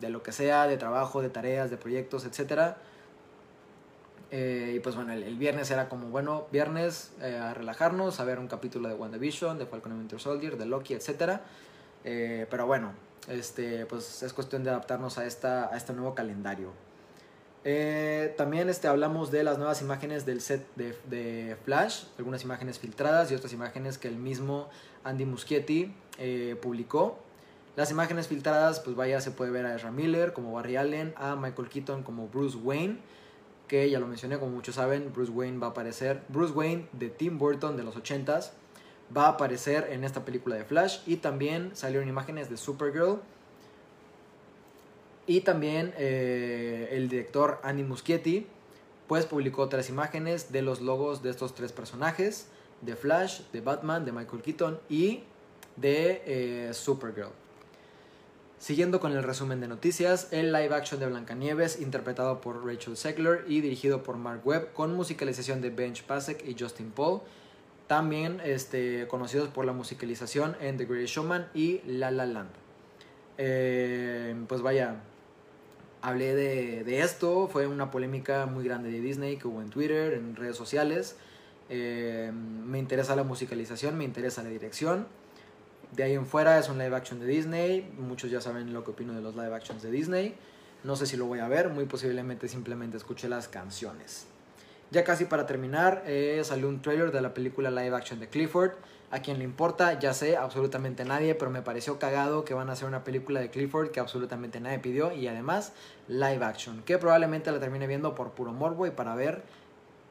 de 0.00 0.08
lo 0.08 0.22
que 0.22 0.32
sea, 0.32 0.66
de 0.66 0.78
trabajo, 0.78 1.20
de 1.20 1.28
tareas, 1.28 1.70
de 1.70 1.76
proyectos, 1.76 2.24
etcétera. 2.24 2.78
Eh, 4.30 4.72
y 4.76 4.80
pues 4.80 4.96
bueno, 4.96 5.12
el, 5.12 5.36
viernes 5.36 5.70
era 5.70 5.90
como, 5.90 6.06
bueno, 6.08 6.46
viernes 6.50 7.12
a 7.20 7.52
relajarnos, 7.52 8.18
a 8.18 8.24
ver 8.24 8.38
un 8.38 8.48
capítulo 8.48 8.88
de 8.88 8.94
WandaVision, 8.94 9.58
de 9.58 9.66
Falcon 9.66 9.92
and 9.92 10.00
Winter 10.00 10.18
Soldier, 10.18 10.56
de 10.56 10.64
Loki, 10.64 10.94
etcétera. 10.94 11.42
pero 12.02 12.66
bueno, 12.66 12.92
este, 13.28 13.86
pues 13.86 14.22
es 14.22 14.32
cuestión 14.32 14.64
de 14.64 14.70
adaptarnos 14.70 15.18
a, 15.18 15.26
esta, 15.26 15.72
a 15.72 15.76
este 15.76 15.92
nuevo 15.92 16.14
calendario. 16.14 16.72
Eh, 17.64 18.34
también 18.36 18.68
este, 18.68 18.88
hablamos 18.88 19.30
de 19.30 19.44
las 19.44 19.56
nuevas 19.56 19.82
imágenes 19.82 20.26
del 20.26 20.40
set 20.40 20.66
de, 20.74 21.56
Flash, 21.64 22.04
algunas 22.18 22.42
imágenes 22.42 22.78
filtradas 22.78 23.30
y 23.30 23.34
otras 23.34 23.52
imágenes 23.52 23.98
que 23.98 24.08
el 24.08 24.16
mismo 24.16 24.68
Andy 25.04 25.24
Muschietti 25.24 25.94
eh, 26.18 26.56
publicó. 26.60 27.18
Las 27.76 27.90
imágenes 27.90 28.28
filtradas, 28.28 28.80
pues 28.80 28.96
vaya, 28.96 29.20
se 29.20 29.30
puede 29.30 29.50
ver 29.50 29.64
a 29.64 29.76
Ezra 29.76 29.90
Miller 29.90 30.32
como 30.32 30.52
Barry 30.52 30.76
Allen, 30.76 31.14
a 31.16 31.36
Michael 31.36 31.68
Keaton 31.68 32.02
como 32.02 32.28
Bruce 32.28 32.58
Wayne, 32.58 32.98
que 33.66 33.88
ya 33.88 33.98
lo 33.98 34.06
mencioné, 34.06 34.38
como 34.38 34.52
muchos 34.52 34.74
saben, 34.74 35.10
Bruce 35.12 35.32
Wayne 35.32 35.58
va 35.58 35.68
a 35.68 35.70
aparecer, 35.70 36.20
Bruce 36.28 36.52
Wayne 36.52 36.88
de 36.92 37.08
Tim 37.08 37.38
Burton 37.38 37.76
de 37.76 37.84
los 37.84 37.96
80s, 37.96 38.50
va 39.14 39.26
a 39.26 39.28
aparecer 39.30 39.88
en 39.90 40.04
esta 40.04 40.24
película 40.24 40.56
de 40.56 40.64
Flash 40.64 41.00
y 41.06 41.16
también 41.16 41.70
salieron 41.74 42.08
imágenes 42.08 42.48
de 42.50 42.56
Supergirl 42.56 43.20
y 45.26 45.40
también 45.40 45.94
eh, 45.96 46.88
el 46.92 47.08
director 47.08 47.60
Andy 47.62 47.84
Muschietti 47.84 48.46
pues 49.06 49.26
publicó 49.26 49.62
otras 49.62 49.88
imágenes 49.88 50.52
de 50.52 50.62
los 50.62 50.80
logos 50.80 51.22
de 51.22 51.30
estos 51.30 51.54
tres 51.54 51.72
personajes 51.72 52.46
de 52.80 52.96
Flash, 52.96 53.42
de 53.52 53.60
Batman, 53.60 54.04
de 54.04 54.12
Michael 54.12 54.42
Keaton 54.42 54.80
y 54.88 55.22
de 55.76 56.22
eh, 56.26 56.74
Supergirl. 56.74 57.30
Siguiendo 58.58 59.00
con 59.00 59.12
el 59.12 59.24
resumen 59.24 59.60
de 59.60 59.66
noticias, 59.66 60.28
el 60.30 60.52
live 60.52 60.74
action 60.74 61.00
de 61.00 61.06
Blancanieves, 61.06 61.80
interpretado 61.80 62.40
por 62.40 62.64
Rachel 62.64 62.96
Zegler 62.96 63.44
y 63.48 63.60
dirigido 63.60 64.04
por 64.04 64.16
Mark 64.16 64.42
Webb, 64.44 64.72
con 64.72 64.94
musicalización 64.94 65.60
de 65.60 65.70
Bench 65.70 66.04
Pasek 66.04 66.46
y 66.46 66.56
Justin 66.56 66.92
Paul, 66.92 67.22
también 67.92 68.40
este, 68.42 69.06
conocidos 69.06 69.50
por 69.50 69.66
la 69.66 69.74
musicalización 69.74 70.56
en 70.62 70.78
The 70.78 70.86
Great 70.86 71.08
Showman 71.08 71.48
y 71.52 71.82
La 71.86 72.10
La 72.10 72.24
Land. 72.24 72.48
Eh, 73.36 74.34
pues 74.48 74.62
vaya, 74.62 75.02
hablé 76.00 76.34
de, 76.34 77.00
esto, 77.00 77.48
fue 77.48 77.66
una 77.66 77.90
polémica 77.90 78.46
muy 78.46 78.64
grande 78.64 78.90
de 78.90 78.98
Disney 78.98 79.36
que 79.36 79.46
hubo 79.46 79.60
en 79.60 79.68
Twitter, 79.68 80.14
en 80.14 80.36
redes 80.36 80.56
sociales. 80.56 81.16
Eh, 81.68 82.32
me 82.32 82.78
interesa 82.78 83.14
la 83.14 83.24
musicalización, 83.24 83.98
me 83.98 84.04
interesa 84.04 84.42
la 84.42 84.48
dirección. 84.48 85.06
De 85.94 86.04
ahí 86.04 86.14
en 86.14 86.24
fuera 86.24 86.58
es 86.58 86.70
un 86.70 86.78
live 86.78 86.96
action 86.96 87.20
de 87.20 87.26
Disney, 87.26 87.92
muchos 87.98 88.30
ya 88.30 88.40
saben 88.40 88.72
lo 88.72 88.84
que 88.84 88.92
opino 88.92 89.12
de 89.12 89.20
los 89.20 89.34
live 89.34 89.54
actions 89.54 89.82
de 89.82 89.90
Disney. 89.90 90.34
No 90.82 90.96
sé 90.96 91.04
si 91.04 91.18
lo 91.18 91.26
voy 91.26 91.40
a 91.40 91.48
ver, 91.48 91.68
muy 91.68 91.84
posiblemente 91.84 92.48
simplemente 92.48 92.96
escuché 92.96 93.28
las 93.28 93.48
canciones. 93.48 94.31
Ya 94.92 95.04
casi 95.04 95.24
para 95.24 95.46
terminar, 95.46 96.02
eh, 96.06 96.42
salió 96.44 96.68
un 96.68 96.82
trailer 96.82 97.12
de 97.12 97.22
la 97.22 97.32
película 97.32 97.70
live 97.70 97.96
action 97.96 98.20
de 98.20 98.28
Clifford. 98.28 98.72
A 99.10 99.20
quien 99.20 99.38
le 99.38 99.44
importa, 99.44 99.98
ya 99.98 100.12
sé, 100.12 100.36
absolutamente 100.36 101.06
nadie, 101.06 101.34
pero 101.34 101.50
me 101.50 101.62
pareció 101.62 101.98
cagado 101.98 102.44
que 102.44 102.52
van 102.52 102.68
a 102.68 102.74
hacer 102.74 102.88
una 102.88 103.02
película 103.02 103.40
de 103.40 103.48
Clifford 103.48 103.90
que 103.90 104.00
absolutamente 104.00 104.60
nadie 104.60 104.80
pidió 104.80 105.12
y 105.12 105.28
además 105.28 105.72
live 106.08 106.44
action, 106.44 106.82
que 106.82 106.98
probablemente 106.98 107.50
la 107.50 107.58
termine 107.58 107.86
viendo 107.86 108.14
por 108.14 108.32
puro 108.32 108.52
morbo 108.52 108.86
y 108.86 108.90
para 108.90 109.14
ver 109.14 109.42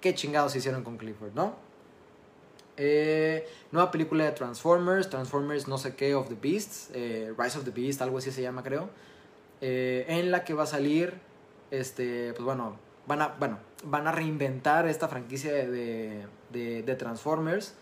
qué 0.02 0.16
chingados 0.16 0.56
hicieron 0.56 0.84
con 0.84 0.98
Clifford, 0.98 1.34
¿no? 1.36 1.56
Eh, 2.78 3.48
nueva 3.72 3.92
película 3.92 4.24
de 4.24 4.32
Transformers, 4.32 5.10
Transformers 5.12 5.68
no 5.68 5.78
sé 5.78 5.96
qué 5.96 6.16
of 6.16 6.28
the 6.28 6.38
Beasts, 6.42 6.90
eh, 6.94 7.34
Rise 7.38 7.60
of 7.60 7.66
the 7.66 7.72
Beast, 7.72 8.02
algo 8.02 8.18
así 8.18 8.32
se 8.32 8.42
llama 8.42 8.64
creo, 8.64 8.90
en 9.62 10.32
la 10.32 10.44
que 10.44 10.56
va 10.56 10.64
a 10.64 10.68
salir, 10.68 11.14
este, 11.70 12.34
pues 12.34 12.44
bueno, 12.44 12.78
van 13.08 13.22
a, 13.22 13.28
bueno, 13.40 13.60
van 13.84 14.08
a 14.08 14.12
reinventar 14.12 14.88
esta 14.88 15.08
franquicia 15.08 15.54
de, 15.54 16.26
de, 16.52 16.96
Transformers. 16.96 17.76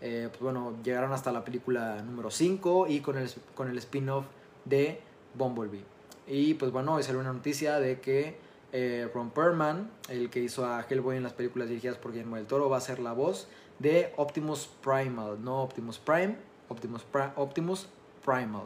Eh, 0.00 0.28
pues 0.30 0.40
bueno, 0.40 0.76
llegaron 0.82 1.12
hasta 1.12 1.32
la 1.32 1.44
película 1.44 2.02
número 2.02 2.30
5 2.30 2.88
y 2.88 3.00
con 3.00 3.16
el, 3.16 3.30
con 3.54 3.68
el 3.70 3.78
spin-off 3.78 4.26
de 4.64 5.00
Bumblebee. 5.34 5.84
Y 6.26 6.54
pues 6.54 6.72
bueno, 6.72 6.94
hoy 6.94 7.02
salió 7.02 7.20
una 7.20 7.32
noticia 7.32 7.78
de 7.78 8.00
que 8.00 8.36
eh, 8.72 9.08
Ron 9.14 9.30
Perlman, 9.30 9.90
el 10.08 10.30
que 10.30 10.40
hizo 10.40 10.66
a 10.66 10.84
Hellboy 10.88 11.16
en 11.16 11.22
las 11.22 11.32
películas 11.32 11.68
dirigidas 11.68 11.96
por 11.96 12.12
Guillermo 12.12 12.36
del 12.36 12.46
Toro, 12.46 12.68
va 12.68 12.78
a 12.78 12.80
ser 12.80 12.98
la 12.98 13.12
voz 13.12 13.46
de 13.78 14.12
Optimus 14.16 14.68
Primal, 14.82 15.42
no 15.42 15.62
Optimus 15.62 15.98
Prime, 15.98 16.36
Optimus, 16.68 17.06
Optimus 17.36 17.88
Primal. 18.24 18.64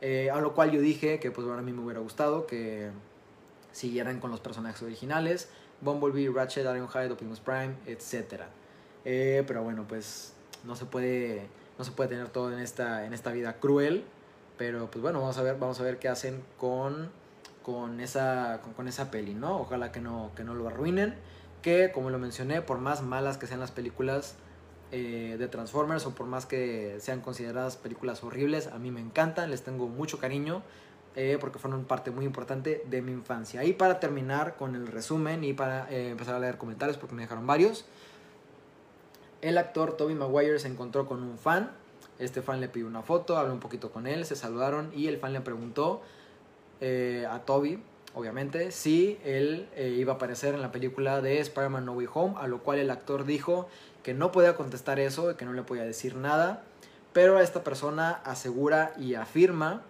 Eh, 0.00 0.30
a 0.30 0.40
lo 0.40 0.54
cual 0.54 0.70
yo 0.70 0.80
dije 0.80 1.18
que 1.18 1.30
pues 1.30 1.46
bueno, 1.46 1.60
a 1.60 1.62
mí 1.62 1.72
me 1.72 1.82
hubiera 1.82 2.00
gustado 2.00 2.46
que 2.46 2.90
siguieran 3.72 4.20
con 4.20 4.30
los 4.30 4.40
personajes 4.40 4.82
originales, 4.82 5.50
Bumblebee, 5.80 6.28
Ratchet, 6.28 6.64
Ironhide, 6.64 7.12
Optimus 7.12 7.40
Prime, 7.40 7.74
etc. 7.86 8.42
Eh, 9.04 9.44
pero 9.46 9.62
bueno, 9.62 9.84
pues 9.88 10.32
no 10.64 10.76
se 10.76 10.84
puede 10.84 11.46
no 11.78 11.84
se 11.84 11.92
puede 11.92 12.10
tener 12.10 12.28
todo 12.28 12.52
en 12.52 12.58
esta 12.58 13.04
en 13.04 13.12
esta 13.12 13.32
vida 13.32 13.54
cruel, 13.60 14.04
pero 14.56 14.90
pues 14.90 15.02
bueno, 15.02 15.20
vamos 15.20 15.38
a 15.38 15.42
ver 15.42 15.56
vamos 15.58 15.78
a 15.80 15.82
ver 15.82 15.98
qué 15.98 16.08
hacen 16.08 16.42
con 16.58 17.10
con 17.62 18.00
esa 18.00 18.60
con, 18.76 18.88
esa 18.88 19.10
peli, 19.10 19.34
¿no? 19.34 19.60
Ojalá 19.60 19.92
que 19.92 20.00
no 20.00 20.30
que 20.36 20.44
no 20.44 20.54
lo 20.54 20.68
arruinen, 20.68 21.14
que 21.62 21.90
como 21.92 22.10
lo 22.10 22.18
mencioné, 22.18 22.62
por 22.62 22.78
más 22.78 23.02
malas 23.02 23.38
que 23.38 23.46
sean 23.46 23.60
las 23.60 23.70
películas 23.72 24.36
eh, 24.92 25.36
de 25.38 25.48
Transformers 25.48 26.06
o 26.06 26.14
por 26.14 26.26
más 26.26 26.46
que 26.46 26.96
sean 27.00 27.20
consideradas 27.20 27.76
películas 27.76 28.22
horribles, 28.22 28.68
a 28.68 28.78
mí 28.78 28.90
me 28.90 29.00
encantan, 29.00 29.50
les 29.50 29.62
tengo 29.62 29.88
mucho 29.88 30.18
cariño 30.18 30.62
eh, 31.18 31.38
porque 31.40 31.58
fueron 31.58 31.84
parte 31.84 32.10
muy 32.10 32.26
importante 32.26 32.84
de 32.90 33.00
mi 33.00 33.10
infancia. 33.10 33.64
Y 33.64 33.72
para 33.72 33.98
terminar 34.00 34.56
con 34.56 34.74
el 34.74 34.86
resumen 34.86 35.44
y 35.44 35.54
para 35.54 35.90
eh, 35.90 36.10
empezar 36.10 36.34
a 36.34 36.38
leer 36.38 36.58
comentarios, 36.58 36.98
porque 36.98 37.14
me 37.14 37.22
dejaron 37.22 37.46
varios, 37.46 37.86
el 39.40 39.56
actor 39.56 39.96
Toby 39.96 40.14
Maguire 40.14 40.58
se 40.58 40.68
encontró 40.68 41.06
con 41.06 41.22
un 41.22 41.38
fan. 41.38 41.70
Este 42.18 42.42
fan 42.42 42.60
le 42.60 42.68
pidió 42.68 42.86
una 42.86 43.00
foto, 43.00 43.38
habló 43.38 43.54
un 43.54 43.60
poquito 43.60 43.90
con 43.90 44.06
él, 44.06 44.26
se 44.26 44.36
saludaron 44.36 44.92
y 44.94 45.06
el 45.06 45.16
fan 45.16 45.32
le 45.32 45.40
preguntó 45.40 46.02
eh, 46.82 47.26
a 47.30 47.38
Toby, 47.40 47.82
obviamente, 48.14 48.70
si 48.70 49.18
él 49.24 49.68
iba 49.76 50.12
a 50.12 50.16
aparecer 50.16 50.54
en 50.54 50.60
la 50.60 50.70
película 50.70 51.22
de 51.22 51.40
Spider-Man 51.40 51.86
No 51.86 51.92
Way 51.92 52.08
Home, 52.12 52.34
a 52.38 52.46
lo 52.46 52.62
cual 52.62 52.78
el 52.78 52.90
actor 52.90 53.24
dijo 53.24 53.68
que 54.02 54.12
no 54.12 54.32
podía 54.32 54.54
contestar 54.54 55.00
eso, 55.00 55.34
que 55.36 55.46
no 55.46 55.54
le 55.54 55.62
podía 55.62 55.84
decir 55.84 56.14
nada, 56.14 56.62
pero 57.14 57.40
esta 57.40 57.64
persona 57.64 58.20
asegura 58.24 58.92
y 58.98 59.14
afirma 59.14 59.82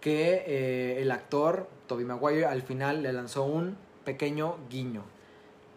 que 0.00 0.44
eh, 0.46 1.02
el 1.02 1.10
actor 1.10 1.68
Toby 1.86 2.04
Maguire 2.04 2.46
al 2.46 2.62
final 2.62 3.02
le 3.02 3.12
lanzó 3.12 3.44
un 3.44 3.76
pequeño 4.04 4.56
guiño. 4.70 5.02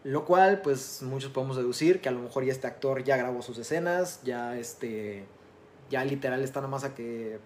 Lo 0.04 0.26
cual, 0.26 0.62
pues 0.62 1.02
muchos 1.02 1.32
podemos 1.32 1.56
deducir 1.56 2.02
que 2.02 2.10
a 2.10 2.12
lo 2.12 2.20
mejor 2.20 2.44
ya 2.44 2.52
este 2.52 2.68
actor 2.68 3.04
ya 3.04 3.16
grabó 3.16 3.42
sus 3.42 3.58
escenas, 3.58 4.22
ya 4.24 4.58
este 4.58 5.26
ya 5.90 6.04
literal 6.04 6.42
está 6.44 6.60
nomás 6.60 6.84
a 6.84 6.96
que 6.96 7.40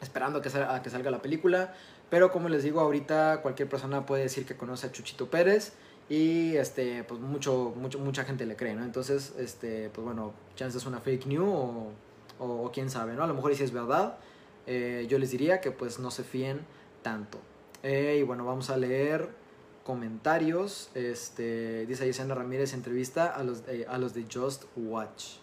esperando 0.00 0.40
a 0.40 0.42
que, 0.42 0.50
salga, 0.90 1.10
la 1.10 1.22
película. 1.22 1.74
Pero 2.10 2.30
como 2.30 2.48
les 2.48 2.62
digo, 2.62 2.80
ahorita 2.80 3.40
cualquier 3.42 3.68
persona 3.68 4.04
puede 4.04 4.24
decir 4.24 4.44
que 4.44 4.56
conoce 4.56 4.86
a 4.86 4.92
Chuchito 4.92 5.30
Pérez 5.30 5.72
y 6.08 6.56
este 6.56 7.04
pues 7.04 7.20
mucho, 7.20 7.72
mucho 7.76 7.98
mucha 7.98 8.24
gente 8.24 8.44
le 8.44 8.54
cree, 8.54 8.74
¿no? 8.74 8.84
Entonces, 8.84 9.32
este 9.38 9.88
pues 9.90 10.04
bueno, 10.04 10.34
chance 10.54 10.76
es 10.76 10.86
una 10.86 11.00
fake 11.00 11.26
news 11.26 11.48
o, 11.48 11.92
o, 12.38 12.70
quién 12.72 12.90
sabe, 12.90 13.14
¿no? 13.14 13.24
A 13.24 13.26
lo 13.26 13.34
mejor 13.34 13.54
si 13.54 13.64
es 13.64 13.72
verdad. 13.72 14.18
Eh, 14.66 15.06
yo 15.08 15.18
les 15.18 15.30
diría 15.30 15.60
que 15.60 15.70
pues 15.70 15.98
no 15.98 16.10
se 16.10 16.24
fíen 16.24 16.60
tanto. 17.02 17.38
Eh, 17.82 18.18
y 18.20 18.22
bueno, 18.22 18.44
vamos 18.44 18.70
a 18.70 18.76
leer 18.76 19.30
comentarios. 19.84 20.90
Este, 20.94 21.86
dice 21.86 22.06
Yesenia 22.06 22.34
Ramírez, 22.34 22.74
entrevista 22.74 23.26
a 23.26 23.42
los, 23.42 23.64
eh, 23.68 23.86
a 23.88 23.98
los 23.98 24.14
de 24.14 24.26
Just 24.32 24.64
Watch. 24.76 25.38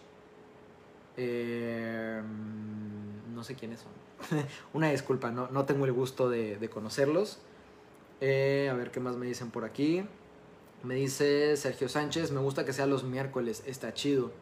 no 3.34 3.44
sé 3.44 3.54
quiénes 3.54 3.80
son. 3.80 3.92
Una 4.72 4.90
disculpa, 4.90 5.30
no, 5.30 5.48
no 5.50 5.64
tengo 5.64 5.84
el 5.84 5.92
gusto 5.92 6.30
de, 6.30 6.56
de 6.56 6.70
conocerlos. 6.70 7.38
a 8.20 8.24
ver 8.74 8.90
qué 8.90 9.00
más 9.00 9.16
me 9.16 9.26
dicen 9.26 9.50
por 9.50 9.64
aquí. 9.64 10.04
Me 10.82 10.94
dice 10.94 11.58
Sergio 11.58 11.90
Sánchez, 11.90 12.32
me 12.32 12.40
gusta 12.40 12.64
que 12.64 12.72
sea 12.72 12.86
los 12.86 13.04
miércoles, 13.04 13.62
está 13.66 13.92
chido. 13.92 14.32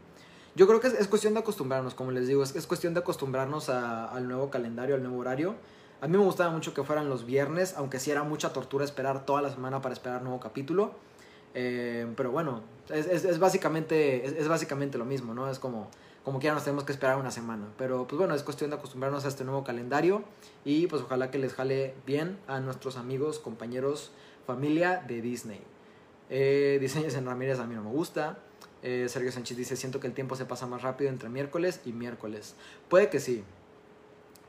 Yo 0.59 0.67
creo 0.67 0.81
que 0.81 0.89
es, 0.89 1.07
cuestión 1.07 1.35
de 1.35 1.41
acostumbrarnos, 1.41 1.95
como 1.95 2.11
les 2.11 2.27
digo, 2.27 2.43
es, 2.43 2.57
es 2.57 2.67
cuestión 2.67 2.93
de 2.93 2.99
acostumbrarnos 2.99 3.69
al 3.69 4.27
nuevo 4.27 4.51
calendario, 4.51 4.97
al 4.97 5.05
nuevo 5.05 5.21
horario. 5.21 5.55
A 6.01 6.09
mí 6.09 6.19
me 6.19 6.25
gustaba 6.25 6.51
mucho 6.51 6.75
que 6.75 6.83
fueran 6.83 7.09
los 7.09 7.25
viernes, 7.25 7.75
aunque 7.77 8.01
sí 8.01 8.11
era 8.11 8.25
mucha 8.25 8.53
tortura 8.53 8.85
esperar 8.85 9.25
toda 9.25 9.41
la 9.41 9.51
semana 9.51 9.81
para 9.81 9.93
esperar 9.93 10.21
nuevo 10.23 10.41
capítulo. 10.41 10.95
Eh, 11.55 12.13
pero 12.17 12.33
bueno, 12.33 12.63
es, 12.89 13.07
es, 13.07 13.39
básicamente, 13.39 14.27
es, 14.27 14.49
básicamente 14.49 14.99
lo 14.99 15.05
mismo, 15.05 15.33
¿no? 15.33 15.49
Es 15.49 15.61
como, 15.61 15.91
como 16.25 16.41
nos 16.41 16.65
tenemos 16.65 16.83
que 16.83 16.91
esperar 16.91 17.19
una 17.19 17.31
semana. 17.31 17.69
Pero 17.79 18.09
pues 18.09 18.19
bueno, 18.19 18.35
es 18.35 18.43
cuestión 18.43 18.71
de 18.71 18.77
acostumbrarnos 18.79 19.27
a 19.27 19.29
este 19.29 19.45
nuevo 19.45 19.63
calendario 19.63 20.25
y 20.65 20.89
pues 20.89 21.03
ojalá 21.03 21.31
que 21.31 21.39
les 21.39 21.55
jale 21.55 21.95
bien 22.05 22.37
a 22.49 22.59
nuestros 22.59 22.97
amigos, 22.97 23.39
compañeros, 23.39 24.11
familia 24.45 25.05
de 25.07 25.23
Disney. 25.23 25.61
Eh, 26.31 26.79
diseños 26.81 27.15
en 27.15 27.27
Ramírez 27.27 27.61
a 27.61 27.67
mí 27.69 27.77
no 27.77 27.85
me 27.85 27.91
gusta. 27.91 28.41
Eh, 28.83 29.07
Sergio 29.09 29.33
Sánchez 29.33 29.57
dice, 29.57 29.77
siento 29.77 30.01
que 30.01 30.07
el 30.07 30.13
tiempo 30.13 30.37
se 30.37 30.45
pasa 30.45 30.67
más 30.67 30.83
rápido 30.83 31.11
entre 31.11 31.29
miércoles 31.29 31.81
y 31.85 31.93
miércoles. 31.93 32.55
Puede 32.89 33.11
que 33.11 33.21
sí. 33.21 33.45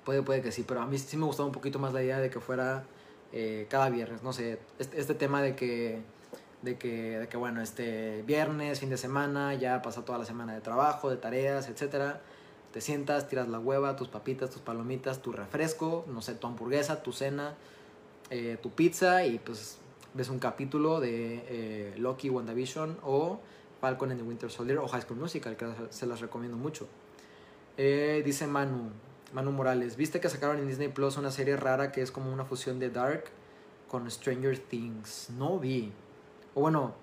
Puede, 0.06 0.22
puede 0.22 0.42
que 0.42 0.52
sí, 0.52 0.64
pero 0.68 0.82
a 0.82 0.86
mí 0.86 0.98
sí 0.98 1.18
me 1.18 1.26
gustaba 1.26 1.48
un 1.48 1.54
poquito 1.54 1.80
más 1.80 1.94
la 1.94 2.04
idea 2.04 2.20
de 2.20 2.30
que 2.30 2.40
fuera 2.40 2.84
eh, 3.32 3.68
cada 3.70 3.90
viernes. 3.90 4.24
No 4.24 4.34
sé, 4.34 4.60
este, 4.80 5.00
este, 5.00 5.14
tema 5.14 5.42
de 5.42 5.56
que, 5.56 6.02
de 6.62 6.78
que, 6.78 7.20
de 7.20 7.28
que, 7.28 7.38
bueno, 7.38 7.62
este 7.62 8.24
viernes, 8.24 8.80
fin 8.80 8.90
de 8.90 8.98
semana, 8.98 9.54
ya 9.56 9.82
pasa 9.82 10.06
toda 10.06 10.18
la 10.18 10.26
semana 10.26 10.54
de 10.54 10.62
trabajo, 10.62 11.10
de 11.10 11.18
tareas, 11.18 11.68
etcétera. 11.68 12.22
Te 12.72 12.82
sientas, 12.82 13.28
tiras 13.28 13.48
la 13.48 13.60
hueva, 13.60 13.96
tus 13.96 14.08
papitas, 14.08 14.52
tus 14.52 14.62
palomitas, 14.62 15.22
tu 15.22 15.32
refresco, 15.32 16.06
no 16.08 16.22
sé, 16.22 16.36
tu 16.36 16.46
hamburguesa, 16.46 17.02
tu 17.02 17.12
cena, 17.12 17.56
eh, 18.30 18.58
tu 18.62 18.70
pizza 18.70 19.26
y 19.26 19.40
pues 19.40 19.80
ves 20.14 20.30
un 20.30 20.40
capítulo 20.40 21.00
de 21.00 21.44
eh, 21.48 21.94
Loki, 21.98 22.30
WandaVision 22.30 22.98
o 23.04 23.40
Falcon 23.80 24.12
and 24.12 24.20
the 24.20 24.28
Winter 24.28 24.50
Soldier 24.50 24.80
o 24.80 24.88
High 24.88 25.02
School 25.02 25.18
Musical, 25.18 25.56
que 25.56 25.68
se 25.90 26.06
las 26.06 26.20
recomiendo 26.20 26.58
mucho. 26.58 26.88
Eh, 27.78 28.22
dice 28.26 28.46
Manu, 28.46 28.92
Manu 29.34 29.52
Morales, 29.52 29.96
¿viste 29.96 30.20
que 30.20 30.30
sacaron 30.30 30.60
en 30.60 30.68
Disney 30.68 30.90
Plus 30.90 31.18
una 31.18 31.32
serie 31.32 31.56
rara 31.56 31.92
que 31.92 32.02
es 32.02 32.12
como 32.12 32.32
una 32.34 32.46
fusión 32.46 32.80
de 32.80 32.90
Dark 32.90 33.26
con 33.88 34.10
Stranger 34.10 34.60
Things? 34.60 35.30
No 35.30 35.60
vi. 35.60 35.92
O 36.56 36.62
bueno, 36.62 36.94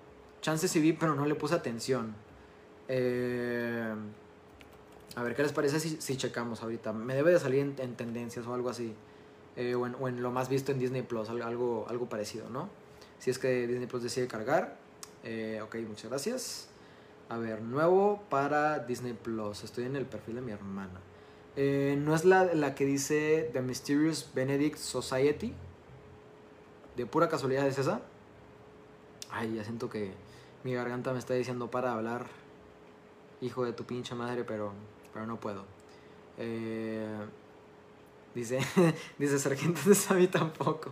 chances 0.41 0.69
sí 0.69 0.79
vi, 0.79 0.93
pero 0.93 1.15
no 1.15 1.25
le 1.25 1.35
puse 1.35 1.55
atención. 1.55 2.13
Eh, 2.87 3.93
a 5.15 5.23
ver, 5.23 5.35
¿qué 5.35 5.41
les 5.41 5.51
parece 5.51 5.79
si, 5.79 6.17
checamos 6.17 6.61
ahorita? 6.61 6.93
Me 6.93 7.15
debe 7.15 7.31
de 7.31 7.39
salir 7.39 7.73
en, 7.79 7.95
tendencias 7.95 8.45
o 8.45 8.53
algo 8.53 8.69
así. 8.69 8.93
Eh, 9.55 9.73
o, 9.73 9.87
en, 10.07 10.21
lo 10.21 10.31
más 10.31 10.47
visto 10.47 10.71
en 10.71 10.77
Disney 10.77 11.01
Plus, 11.01 11.29
algo, 11.29 11.87
algo 11.89 12.07
parecido, 12.07 12.49
¿no? 12.49 12.69
Si 13.17 13.31
es 13.31 13.39
que 13.39 13.65
Disney 13.65 13.87
Plus 13.87 14.03
decide 14.03 14.27
cargar. 14.27 14.77
Eh, 15.29 15.59
ok, 15.61 15.75
muchas 15.85 16.09
gracias. 16.09 16.69
A 17.27 17.37
ver, 17.37 17.61
nuevo 17.61 18.23
para 18.29 18.79
Disney 18.79 19.11
Plus. 19.11 19.65
Estoy 19.65 19.83
en 19.83 19.97
el 19.97 20.05
perfil 20.05 20.35
de 20.35 20.41
mi 20.41 20.53
hermana. 20.53 21.01
Eh, 21.57 21.97
¿No 21.99 22.15
es 22.15 22.23
la, 22.23 22.45
la 22.45 22.75
que 22.75 22.85
dice 22.85 23.49
The 23.51 23.61
Mysterious 23.61 24.31
Benedict 24.33 24.77
Society? 24.77 25.53
¿De 26.95 27.05
pura 27.05 27.27
casualidad 27.27 27.67
es 27.67 27.77
esa? 27.77 27.99
Ay, 29.29 29.55
ya 29.55 29.65
siento 29.65 29.89
que 29.89 30.13
mi 30.63 30.73
garganta 30.73 31.11
me 31.11 31.19
está 31.19 31.33
diciendo 31.33 31.69
para 31.69 31.91
hablar, 31.91 32.27
hijo 33.41 33.65
de 33.65 33.73
tu 33.73 33.83
pinche 33.83 34.15
madre, 34.15 34.45
pero, 34.45 34.71
pero 35.13 35.25
no 35.25 35.41
puedo. 35.41 35.65
Eh, 36.37 37.17
dice, 38.33 38.59
dice 39.17 39.39
Sergio, 39.39 39.67
entonces 39.67 40.09
a 40.09 40.13
mí 40.13 40.27
tampoco. 40.27 40.91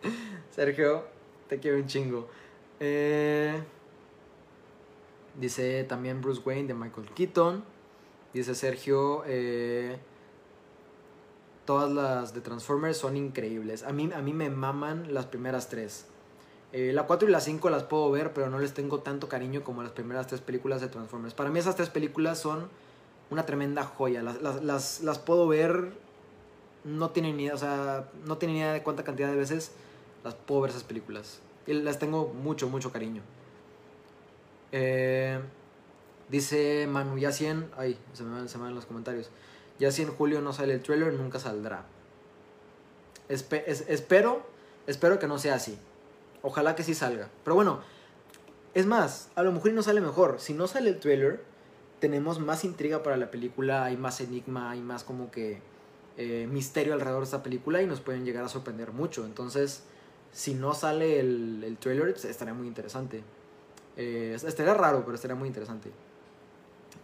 Sergio, 0.54 1.06
te 1.48 1.58
quiero 1.58 1.76
un 1.76 1.88
chingo. 1.88 2.28
Eh, 2.80 3.62
dice 5.38 5.84
también 5.84 6.22
Bruce 6.22 6.40
Wayne 6.44 6.68
de 6.68 6.74
Michael 6.74 7.10
Keaton. 7.14 7.62
Dice 8.32 8.54
Sergio, 8.54 9.22
eh, 9.26 9.98
todas 11.66 11.92
las 11.92 12.32
de 12.32 12.40
Transformers 12.40 12.96
son 12.96 13.16
increíbles. 13.16 13.82
A 13.82 13.92
mí, 13.92 14.10
a 14.14 14.22
mí 14.22 14.32
me 14.32 14.50
maman 14.50 15.12
las 15.12 15.26
primeras 15.26 15.68
tres. 15.68 16.06
Eh, 16.72 16.92
la 16.92 17.04
4 17.04 17.28
y 17.28 17.32
la 17.32 17.40
5 17.40 17.68
las 17.68 17.82
puedo 17.82 18.10
ver, 18.12 18.32
pero 18.32 18.48
no 18.48 18.60
les 18.60 18.72
tengo 18.72 19.00
tanto 19.00 19.28
cariño 19.28 19.64
como 19.64 19.82
las 19.82 19.92
primeras 19.92 20.28
tres 20.28 20.40
películas 20.40 20.80
de 20.80 20.88
Transformers. 20.88 21.34
Para 21.34 21.50
mí 21.50 21.58
esas 21.58 21.74
tres 21.74 21.90
películas 21.90 22.38
son 22.38 22.68
una 23.30 23.44
tremenda 23.44 23.84
joya. 23.84 24.22
Las, 24.22 24.62
las, 24.62 25.00
las, 25.00 25.18
puedo 25.18 25.48
ver, 25.48 25.92
no 26.84 27.10
tienen 27.10 27.36
ni 27.36 27.44
idea, 27.44 27.54
o 27.54 27.58
sea, 27.58 28.08
no 28.24 28.38
tienen 28.38 28.58
idea 28.58 28.72
de 28.72 28.82
cuánta 28.84 29.02
cantidad 29.02 29.28
de 29.28 29.36
veces 29.36 29.72
las 30.22 30.34
puedo 30.34 30.60
ver 30.60 30.70
esas 30.70 30.84
películas. 30.84 31.40
Las 31.72 31.98
tengo 31.98 32.28
mucho, 32.28 32.68
mucho 32.68 32.92
cariño. 32.92 33.22
Eh, 34.72 35.40
dice 36.28 36.86
Manu, 36.88 37.18
ya 37.18 37.32
100, 37.32 37.70
ay, 37.76 37.98
se 38.12 38.22
me, 38.22 38.30
van, 38.30 38.48
se 38.48 38.58
los 38.58 38.86
comentarios. 38.86 39.30
Ya 39.78 39.90
si 39.90 40.02
en 40.02 40.10
julio 40.10 40.40
no 40.40 40.52
sale 40.52 40.74
el 40.74 40.82
trailer, 40.82 41.12
nunca 41.14 41.38
saldrá. 41.38 41.86
espero, 43.28 44.46
espero 44.86 45.18
que 45.18 45.26
no 45.26 45.38
sea 45.38 45.54
así. 45.54 45.78
Ojalá 46.42 46.74
que 46.74 46.82
sí 46.82 46.94
salga. 46.94 47.28
Pero 47.44 47.54
bueno, 47.54 47.80
es 48.74 48.86
más, 48.86 49.30
a 49.34 49.42
lo 49.42 49.52
mejor 49.52 49.72
no 49.72 49.82
sale 49.82 50.00
mejor. 50.00 50.36
Si 50.38 50.54
no 50.54 50.66
sale 50.66 50.90
el 50.90 51.00
trailer, 51.00 51.42
tenemos 51.98 52.40
más 52.40 52.64
intriga 52.64 53.02
para 53.02 53.16
la 53.16 53.30
película, 53.30 53.84
hay 53.84 53.96
más 53.96 54.20
enigma, 54.20 54.70
hay 54.70 54.80
más 54.80 55.04
como 55.04 55.30
que 55.30 55.60
eh, 56.16 56.46
misterio 56.50 56.94
alrededor 56.94 57.20
de 57.20 57.24
esta 57.24 57.42
película 57.42 57.82
y 57.82 57.86
nos 57.86 58.00
pueden 58.00 58.24
llegar 58.24 58.44
a 58.44 58.48
sorprender 58.48 58.92
mucho. 58.92 59.24
Entonces, 59.24 59.84
si 60.32 60.54
no 60.54 60.74
sale 60.74 61.20
el, 61.20 61.62
el 61.64 61.76
trailer, 61.78 62.12
pues, 62.12 62.24
estaría 62.24 62.54
muy 62.54 62.66
interesante. 62.66 63.22
Eh, 63.96 64.34
estaría 64.34 64.72
raro, 64.74 65.02
pero 65.04 65.14
estaría 65.14 65.34
muy 65.34 65.48
interesante. 65.48 65.90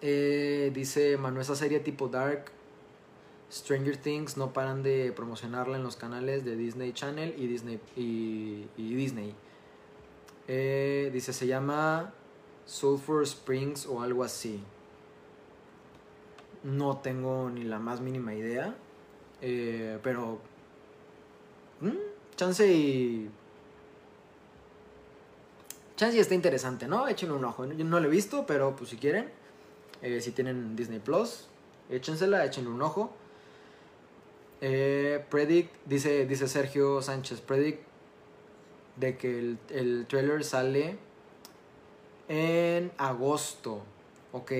Eh, 0.00 0.70
dice 0.74 1.16
Manu, 1.18 1.40
esa 1.40 1.54
serie 1.54 1.80
tipo 1.80 2.08
Dark, 2.08 2.46
Stranger 3.52 3.96
Things, 3.96 4.36
no 4.36 4.54
paran 4.54 4.82
de 4.82 5.12
promocionarla 5.12 5.76
en 5.76 5.82
los 5.82 5.96
canales 5.96 6.44
de 6.44 6.56
Disney 6.56 6.92
Channel 6.92 7.34
y 7.36 7.46
Disney. 7.46 7.80
Y, 7.96 8.66
Disney. 8.76 9.34
Eh, 10.48 11.10
dice, 11.12 11.32
se 11.34 11.46
llama 11.46 12.14
Sulphur 12.64 13.24
Springs 13.24 13.86
o 13.86 14.00
algo 14.00 14.24
así. 14.24 14.62
No 16.62 16.98
tengo 16.98 17.50
ni 17.50 17.64
la 17.64 17.78
más 17.78 18.00
mínima 18.00 18.34
idea. 18.34 18.74
pero... 19.40 20.40
Chance 22.36 22.66
y. 22.66 23.30
Chance 25.96 26.16
y 26.16 26.20
está 26.20 26.34
interesante, 26.34 26.86
¿no? 26.86 27.08
Échenle 27.08 27.34
un 27.34 27.44
ojo. 27.44 27.64
Yo 27.64 27.84
no 27.84 28.00
lo 28.00 28.06
he 28.06 28.10
visto, 28.10 28.44
pero 28.46 28.76
pues 28.76 28.90
si 28.90 28.96
quieren, 28.96 29.30
eh, 30.02 30.20
si 30.20 30.30
tienen 30.30 30.76
Disney 30.76 30.98
Plus, 30.98 31.48
échensela, 31.90 32.44
échenle 32.44 32.70
un 32.70 32.82
ojo. 32.82 33.10
Eh, 34.60 35.24
predict, 35.30 35.74
dice, 35.86 36.26
dice 36.26 36.48
Sergio 36.48 37.00
Sánchez, 37.02 37.40
predict 37.40 37.82
de 38.96 39.16
que 39.16 39.38
el, 39.38 39.58
el 39.70 40.06
trailer 40.06 40.44
sale 40.44 40.96
en 42.28 42.92
agosto. 42.98 43.82
Ok, 44.32 44.52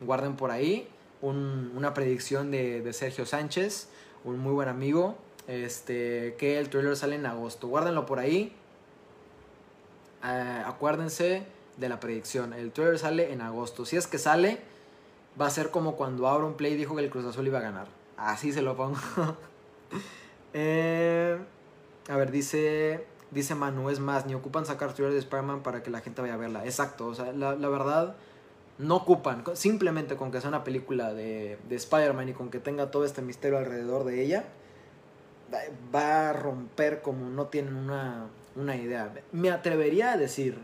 guarden 0.00 0.36
por 0.36 0.50
ahí 0.50 0.88
una 1.20 1.94
predicción 1.94 2.50
de, 2.50 2.82
de 2.82 2.92
Sergio 2.92 3.24
Sánchez, 3.24 3.88
un 4.24 4.38
muy 4.40 4.52
buen 4.52 4.68
amigo. 4.68 5.16
Este, 5.46 6.36
que 6.38 6.58
el 6.58 6.68
trailer 6.70 6.96
sale 6.96 7.16
en 7.16 7.26
agosto. 7.26 7.68
Guárdenlo 7.68 8.06
por 8.06 8.18
ahí. 8.18 8.54
Eh, 10.24 10.62
acuérdense 10.64 11.44
de 11.76 11.88
la 11.88 12.00
predicción. 12.00 12.52
El 12.52 12.72
trailer 12.72 12.98
sale 12.98 13.32
en 13.32 13.40
agosto. 13.40 13.84
Si 13.84 13.96
es 13.96 14.06
que 14.06 14.18
sale, 14.18 14.60
va 15.40 15.46
a 15.46 15.50
ser 15.50 15.70
como 15.70 15.96
cuando 15.96 16.28
Auron 16.28 16.54
Play 16.54 16.76
dijo 16.76 16.94
que 16.94 17.02
el 17.02 17.10
Cruz 17.10 17.24
Azul 17.24 17.46
iba 17.46 17.58
a 17.58 17.62
ganar. 17.62 17.88
Así 18.16 18.52
se 18.52 18.62
lo 18.62 18.76
pongo. 18.76 18.98
Eh, 20.54 21.38
a 22.10 22.16
ver, 22.18 22.30
dice, 22.30 23.06
dice 23.30 23.54
Manu, 23.54 23.88
es 23.88 24.00
más, 24.00 24.26
ni 24.26 24.34
ocupan 24.34 24.66
sacar 24.66 24.92
trailer 24.92 25.14
de 25.14 25.20
Spider-Man 25.20 25.62
para 25.62 25.82
que 25.82 25.88
la 25.88 26.02
gente 26.02 26.20
vaya 26.20 26.34
a 26.34 26.36
verla. 26.36 26.66
Exacto, 26.66 27.06
o 27.06 27.14
sea, 27.14 27.32
la, 27.32 27.54
verdad, 27.54 28.16
no 28.76 28.96
ocupan. 28.96 29.44
Simplemente 29.54 30.14
con 30.14 30.30
que 30.30 30.42
sea 30.42 30.50
una 30.50 30.62
película 30.62 31.14
de, 31.14 31.56
de 31.70 31.74
Spider-Man 31.74 32.28
y 32.28 32.32
con 32.34 32.50
que 32.50 32.58
tenga 32.58 32.90
todo 32.90 33.06
este 33.06 33.22
misterio 33.22 33.56
alrededor 33.56 34.04
de 34.04 34.22
ella 34.22 34.44
va 35.94 36.30
a 36.30 36.32
romper 36.32 37.02
como 37.02 37.28
no 37.28 37.46
tienen 37.46 37.76
una, 37.76 38.76
idea. 38.76 39.12
Me 39.32 39.50
atrevería 39.50 40.12
a 40.12 40.16
decir, 40.16 40.58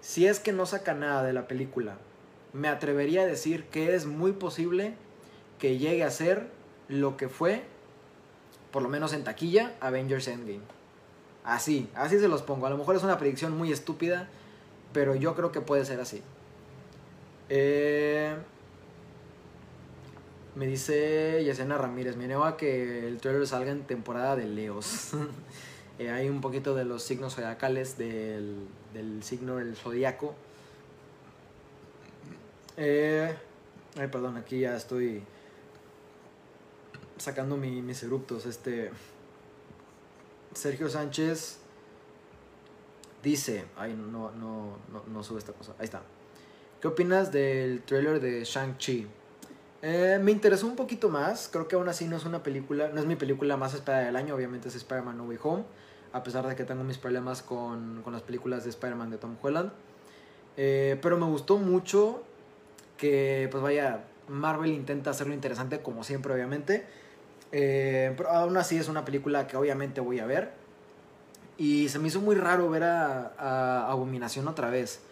si 0.00 0.26
es 0.26 0.40
que 0.40 0.52
no 0.52 0.66
saca 0.66 0.94
nada 0.94 1.22
de 1.22 1.32
la 1.32 1.46
película, 1.48 1.98
me 2.52 2.68
atrevería 2.68 3.22
a 3.22 3.26
decir 3.26 3.64
que 3.66 3.94
es 3.94 4.06
muy 4.06 4.32
posible 4.32 4.94
que 5.58 5.78
llegue 5.78 6.04
a 6.04 6.10
ser 6.10 6.48
lo 6.88 7.16
que 7.16 7.28
fue, 7.28 7.62
por 8.70 8.82
lo 8.82 8.88
menos 8.88 9.12
en 9.12 9.24
taquilla, 9.24 9.74
Avengers 9.80 10.28
Endgame. 10.28 10.60
Así, 11.44 11.90
así 11.94 12.18
se 12.18 12.28
los 12.28 12.42
pongo. 12.42 12.66
A 12.66 12.70
lo 12.70 12.78
mejor 12.78 12.96
es 12.96 13.02
una 13.02 13.18
predicción 13.18 13.56
muy 13.56 13.70
estúpida, 13.70 14.28
pero 14.92 15.14
yo 15.14 15.34
creo 15.34 15.52
que 15.52 15.60
puede 15.60 15.84
ser 15.84 16.00
así. 16.00 16.22
Eh, 17.48 18.34
me 20.54 20.66
dice 20.66 21.42
Yesenia 21.44 21.78
Ramírez, 21.78 22.16
me 22.16 22.32
a 22.32 22.56
que 22.56 23.06
el 23.08 23.18
trailer 23.20 23.46
salga 23.46 23.72
en 23.72 23.84
temporada 23.84 24.36
de 24.36 24.46
Leos. 24.46 25.12
Eh, 25.96 26.10
hay 26.10 26.28
un 26.28 26.40
poquito 26.40 26.74
de 26.74 26.84
los 26.84 27.04
signos 27.04 27.36
zodiacales 27.36 27.96
del, 27.96 28.66
del 28.92 29.22
signo 29.22 29.58
del 29.58 29.76
zodiaco. 29.76 30.34
Eh, 32.76 33.32
ay, 33.96 34.08
perdón, 34.08 34.36
aquí 34.36 34.58
ya 34.58 34.74
estoy 34.76 35.22
sacando 37.16 37.56
mis 37.56 38.02
eruptos. 38.02 38.44
Este. 38.44 38.90
Sergio 40.52 40.88
Sánchez 40.88 41.58
dice. 43.22 43.64
Ay, 43.76 43.94
no, 43.94 44.32
no, 44.32 44.76
no, 44.90 45.04
no 45.06 45.22
sube 45.22 45.38
esta 45.38 45.52
cosa. 45.52 45.76
Ahí 45.78 45.84
está. 45.84 46.02
¿Qué 46.80 46.88
opinas 46.88 47.30
del 47.30 47.82
trailer 47.82 48.20
de 48.20 48.42
Shang-Chi? 48.42 49.06
Eh, 49.86 50.18
me 50.18 50.30
interesó 50.32 50.66
un 50.66 50.76
poquito 50.76 51.10
más. 51.10 51.50
Creo 51.52 51.68
que 51.68 51.76
aún 51.76 51.90
así 51.90 52.06
no 52.06 52.16
es 52.16 52.24
una 52.24 52.42
película, 52.42 52.88
no 52.88 53.00
es 53.00 53.06
mi 53.06 53.16
película 53.16 53.58
más 53.58 53.74
esperada 53.74 54.06
del 54.06 54.16
año. 54.16 54.34
Obviamente 54.34 54.68
es 54.68 54.74
Spider-Man 54.76 55.18
No 55.18 55.24
Way 55.24 55.38
Home. 55.42 55.64
A 56.14 56.22
pesar 56.22 56.46
de 56.48 56.56
que 56.56 56.64
tengo 56.64 56.84
mis 56.84 56.96
problemas 56.96 57.42
con, 57.42 58.00
con 58.02 58.14
las 58.14 58.22
películas 58.22 58.64
de 58.64 58.70
Spider-Man 58.70 59.10
de 59.10 59.18
Tom 59.18 59.36
Holland. 59.42 59.72
Eh, 60.56 60.98
pero 61.02 61.18
me 61.18 61.26
gustó 61.26 61.58
mucho 61.58 62.22
que, 62.96 63.46
pues 63.50 63.62
vaya, 63.62 64.04
Marvel 64.26 64.72
intenta 64.72 65.10
hacerlo 65.10 65.34
interesante 65.34 65.82
como 65.82 66.02
siempre, 66.02 66.32
obviamente. 66.32 66.86
Eh, 67.52 68.14
pero 68.16 68.30
aún 68.30 68.56
así 68.56 68.78
es 68.78 68.88
una 68.88 69.04
película 69.04 69.46
que 69.46 69.58
obviamente 69.58 70.00
voy 70.00 70.18
a 70.18 70.24
ver. 70.24 70.52
Y 71.58 71.90
se 71.90 71.98
me 71.98 72.08
hizo 72.08 72.22
muy 72.22 72.36
raro 72.36 72.70
ver 72.70 72.84
a, 72.84 73.34
a 73.36 73.90
Abominación 73.90 74.48
otra 74.48 74.70
vez. 74.70 75.02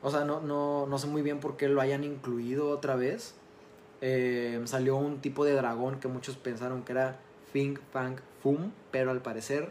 O 0.00 0.12
sea, 0.12 0.24
no, 0.24 0.40
no, 0.40 0.86
no 0.86 0.98
sé 0.98 1.08
muy 1.08 1.22
bien 1.22 1.40
por 1.40 1.56
qué 1.56 1.66
lo 1.66 1.80
hayan 1.80 2.04
incluido 2.04 2.68
otra 2.68 2.94
vez. 2.94 3.34
Eh, 4.04 4.60
salió 4.64 4.96
un 4.96 5.20
tipo 5.20 5.44
de 5.44 5.54
dragón 5.54 6.00
que 6.00 6.08
muchos 6.08 6.36
pensaron 6.36 6.82
que 6.82 6.90
era 6.90 7.20
Fing 7.52 7.78
Fang 7.92 8.16
Fum, 8.42 8.72
pero 8.90 9.12
al 9.12 9.22
parecer 9.22 9.70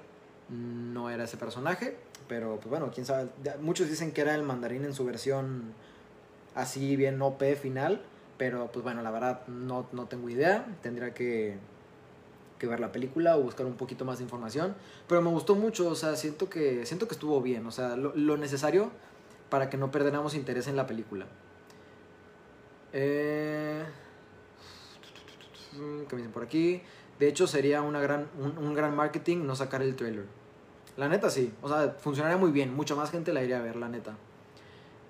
no 0.50 1.10
era 1.10 1.26
ese 1.26 1.38
personaje. 1.38 1.98
Pero 2.30 2.56
pues 2.56 2.70
bueno, 2.70 2.92
quién 2.94 3.06
sabe. 3.06 3.30
Muchos 3.60 3.90
dicen 3.90 4.14
que 4.14 4.22
era 4.22 4.34
el 4.34 4.44
mandarín 4.44 4.86
en 4.86 4.94
su 4.94 5.04
versión 5.06 5.74
así 6.56 6.96
bien 6.96 7.22
OP 7.22 7.44
final. 7.62 8.02
Pero 8.38 8.72
pues 8.72 8.84
bueno, 8.84 9.02
la 9.02 9.12
verdad 9.12 9.46
no, 9.48 9.86
no 9.92 10.06
tengo 10.06 10.30
idea. 10.30 10.66
Tendría 10.82 11.14
que, 11.14 11.58
que, 12.58 12.68
ver 12.68 12.80
la 12.80 12.94
película 12.94 13.38
o 13.38 13.42
buscar 13.42 13.66
un 13.66 13.76
poquito 13.76 14.06
más 14.06 14.20
de 14.20 14.24
información. 14.24 14.76
Pero 15.08 15.22
me 15.22 15.30
gustó 15.30 15.56
mucho, 15.56 15.90
o 15.90 15.96
sea, 15.96 16.16
siento 16.16 16.50
que, 16.50 16.86
siento 16.86 17.10
que 17.10 17.16
estuvo 17.16 17.42
bien. 17.42 17.68
O 17.68 17.72
sea, 17.72 17.98
lo, 17.98 18.16
lo 18.16 18.38
necesario 18.38 18.92
para 19.50 19.70
que 19.70 19.76
no 19.76 19.92
perdiéramos 19.92 20.34
interés 20.34 20.68
en 20.68 20.78
la 20.78 20.88
película. 20.88 21.26
Eh... 22.94 23.84
Mm, 25.74 26.04
que 26.04 26.16
me 26.16 26.22
dicen 26.22 26.32
por 26.32 26.44
aquí. 26.44 26.82
De 27.20 27.28
hecho, 27.28 27.48
sería 27.48 27.82
una 27.82 28.02
gran, 28.02 28.28
un, 28.40 28.74
gran 28.74 28.96
marketing 28.96 29.46
no 29.46 29.56
sacar 29.56 29.82
el 29.82 29.96
trailer. 29.96 30.26
La 30.98 31.08
neta 31.08 31.30
sí. 31.30 31.54
O 31.62 31.70
sea, 31.70 31.96
funcionaría 32.00 32.38
muy 32.38 32.52
bien. 32.52 32.74
Mucha 32.74 32.96
más 32.96 33.12
gente 33.12 33.32
la 33.32 33.44
iría 33.44 33.60
a 33.60 33.62
ver, 33.62 33.76
la 33.76 33.90
neta. 33.90 34.18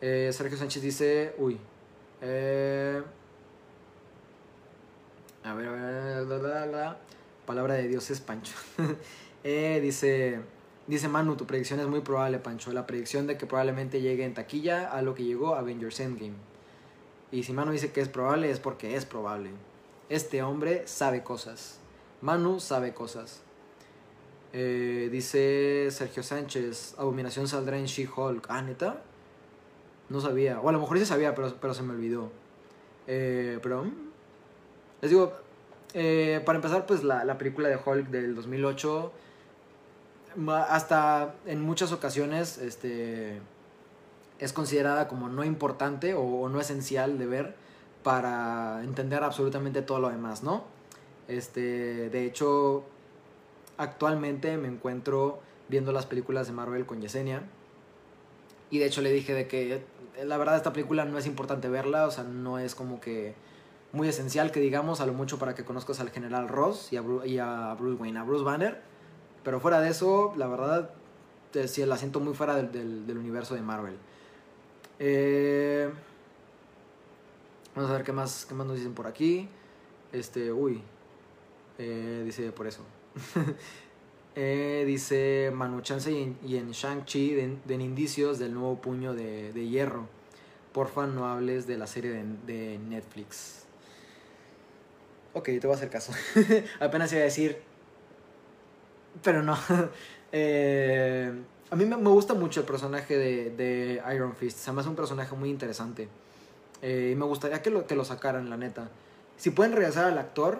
Eh, 0.01 0.29
Sergio 0.33 0.57
Sánchez 0.57 0.83
dice. 0.83 1.35
Uy. 1.37 1.57
Eh, 2.21 3.01
a 5.43 5.53
ver, 5.53 5.67
a 5.67 5.71
ver. 5.71 6.27
La, 6.27 6.37
la, 6.37 6.65
la, 6.65 6.97
Palabra 7.45 7.75
de 7.75 7.87
Dios 7.87 8.09
es 8.11 8.19
Pancho. 8.19 8.53
eh, 9.43 9.79
dice. 9.81 10.39
Dice 10.87 11.07
Manu, 11.07 11.37
tu 11.37 11.45
predicción 11.45 11.79
es 11.79 11.87
muy 11.87 12.01
probable, 12.01 12.39
Pancho. 12.39 12.73
La 12.73 12.85
predicción 12.85 13.25
de 13.25 13.37
que 13.37 13.45
probablemente 13.45 14.01
llegue 14.01 14.25
en 14.25 14.33
taquilla 14.33 14.89
a 14.89 15.01
lo 15.01 15.15
que 15.15 15.23
llegó 15.23 15.55
Avengers 15.55 15.99
Endgame. 15.99 16.33
Y 17.31 17.43
si 17.43 17.53
Manu 17.53 17.71
dice 17.71 17.93
que 17.93 18.01
es 18.01 18.09
probable, 18.09 18.51
es 18.51 18.59
porque 18.59 18.97
es 18.97 19.05
probable. 19.05 19.51
Este 20.11 20.43
hombre 20.43 20.85
sabe 20.87 21.23
cosas. 21.23 21.79
Manu 22.19 22.59
sabe 22.59 22.93
cosas. 22.93 23.43
Eh, 24.51 25.07
dice 25.09 25.87
Sergio 25.89 26.21
Sánchez, 26.21 26.95
Abominación 26.97 27.47
saldrá 27.47 27.77
en 27.77 27.85
She-Hulk. 27.85 28.45
Ah, 28.49 28.61
neta. 28.61 29.01
No 30.09 30.19
sabía. 30.19 30.59
O 30.59 30.67
a 30.67 30.73
lo 30.73 30.81
mejor 30.81 30.99
sí 30.99 31.05
sabía, 31.05 31.33
pero, 31.33 31.55
pero 31.61 31.73
se 31.73 31.83
me 31.83 31.93
olvidó. 31.93 32.29
Eh, 33.07 33.59
pero... 33.63 33.85
Mm, 33.85 34.11
les 35.01 35.11
digo, 35.11 35.31
eh, 35.93 36.41
para 36.45 36.57
empezar, 36.57 36.85
pues 36.85 37.05
la, 37.05 37.23
la, 37.23 37.37
película 37.37 37.69
de 37.69 37.77
Hulk 37.77 38.09
del 38.09 38.35
2008, 38.35 39.13
hasta 40.67 41.35
en 41.45 41.61
muchas 41.61 41.93
ocasiones, 41.93 42.57
este, 42.57 43.39
es 44.39 44.51
considerada 44.51 45.07
como 45.07 45.29
no 45.29 45.45
importante 45.45 46.15
o, 46.15 46.21
o 46.21 46.49
no 46.49 46.59
esencial 46.59 47.17
de 47.17 47.27
ver 47.27 47.60
para 48.03 48.83
entender 48.83 49.23
absolutamente 49.23 49.81
todo 49.81 49.99
lo 49.99 50.09
demás, 50.09 50.43
¿no? 50.43 50.63
Este, 51.27 52.09
de 52.09 52.25
hecho, 52.25 52.83
actualmente 53.77 54.57
me 54.57 54.67
encuentro 54.67 55.39
viendo 55.69 55.91
las 55.91 56.05
películas 56.05 56.47
de 56.47 56.53
Marvel 56.53 56.85
con 56.85 57.01
Yesenia. 57.01 57.43
Y 58.69 58.79
de 58.79 58.85
hecho 58.85 59.01
le 59.01 59.11
dije 59.11 59.33
de 59.33 59.47
que 59.47 59.75
eh, 59.75 60.25
la 60.25 60.37
verdad 60.37 60.57
esta 60.57 60.73
película 60.73 61.05
no 61.05 61.17
es 61.17 61.25
importante 61.25 61.69
verla, 61.69 62.07
o 62.07 62.11
sea, 62.11 62.23
no 62.23 62.59
es 62.59 62.75
como 62.75 62.99
que 62.99 63.35
muy 63.91 64.07
esencial 64.07 64.51
que 64.51 64.59
digamos, 64.59 65.01
a 65.01 65.05
lo 65.05 65.13
mucho 65.13 65.37
para 65.37 65.55
que 65.55 65.65
conozcas 65.65 65.99
al 65.99 66.09
general 66.09 66.47
Ross 66.47 66.91
y 66.91 66.97
a, 66.97 67.01
Bruce, 67.01 67.27
y 67.27 67.39
a 67.39 67.75
Wayne, 67.79 68.19
a 68.19 68.23
Bruce 68.23 68.43
Banner. 68.43 68.81
Pero 69.43 69.59
fuera 69.59 69.81
de 69.81 69.89
eso, 69.89 70.33
la 70.37 70.47
verdad, 70.47 70.91
eh, 71.53 71.67
sí, 71.67 71.85
la 71.85 71.97
siento 71.97 72.19
muy 72.19 72.33
fuera 72.33 72.55
del, 72.55 72.71
del, 72.71 73.07
del 73.07 73.17
universo 73.17 73.55
de 73.55 73.61
Marvel. 73.61 73.97
Eh... 74.99 75.89
Vamos 77.75 77.89
a 77.89 77.93
ver 77.93 78.03
qué 78.03 78.11
más, 78.11 78.45
qué 78.45 78.53
más 78.53 78.67
nos 78.67 78.75
dicen 78.75 78.93
por 78.93 79.07
aquí. 79.07 79.47
Este, 80.11 80.51
uy. 80.51 80.81
Eh, 81.77 82.21
dice 82.25 82.51
por 82.51 82.67
eso. 82.67 82.81
eh, 84.35 84.83
dice 84.85 85.51
Manu 85.53 85.81
Chance 85.81 86.11
y 86.11 86.57
en, 86.57 86.71
Shang-Chi 86.71 87.33
den, 87.33 87.81
indicios 87.81 88.39
del 88.39 88.53
nuevo 88.53 88.81
puño 88.81 89.13
de, 89.13 89.53
de, 89.53 89.67
hierro. 89.67 90.07
Porfa, 90.73 91.07
no 91.07 91.27
hables 91.27 91.65
de 91.65 91.77
la 91.77 91.87
serie 91.87 92.11
de, 92.45 92.77
Netflix. 92.77 93.63
Ok, 95.33 95.45
te 95.45 95.61
voy 95.61 95.71
a 95.71 95.75
hacer 95.75 95.89
caso. 95.89 96.11
Apenas 96.81 97.11
iba 97.13 97.21
a 97.21 97.25
decir. 97.25 97.57
Pero 99.23 99.43
no. 99.43 99.57
eh, 100.33 101.31
a 101.69 101.75
mí 101.77 101.85
me, 101.85 101.95
gusta 101.95 102.33
mucho 102.33 102.59
el 102.59 102.65
personaje 102.65 103.17
de, 103.17 103.49
de 103.51 104.01
Iron 104.13 104.35
Fist. 104.35 104.57
Se 104.57 104.73
me 104.73 104.81
hace 104.81 104.89
un 104.89 104.95
personaje 104.97 105.33
muy 105.35 105.49
interesante. 105.49 106.09
Eh, 106.81 107.11
y 107.13 107.15
me 107.15 107.25
gustaría 107.25 107.61
que 107.61 107.69
lo, 107.69 107.85
que 107.85 107.95
lo 107.95 108.05
sacaran, 108.05 108.49
la 108.49 108.57
neta. 108.57 108.89
Si 109.37 109.51
pueden 109.51 109.73
regresar 109.73 110.05
al 110.05 110.17
actor, 110.17 110.59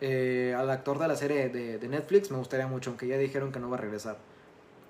eh, 0.00 0.54
al 0.56 0.70
actor 0.70 0.98
de 0.98 1.08
la 1.08 1.16
serie 1.16 1.48
de, 1.48 1.88
Netflix, 1.88 2.30
me 2.30 2.38
gustaría 2.38 2.66
mucho, 2.66 2.90
aunque 2.90 3.06
ya 3.06 3.18
dijeron 3.18 3.52
que 3.52 3.60
no 3.60 3.68
va 3.68 3.76
a 3.76 3.80
regresar. 3.80 4.18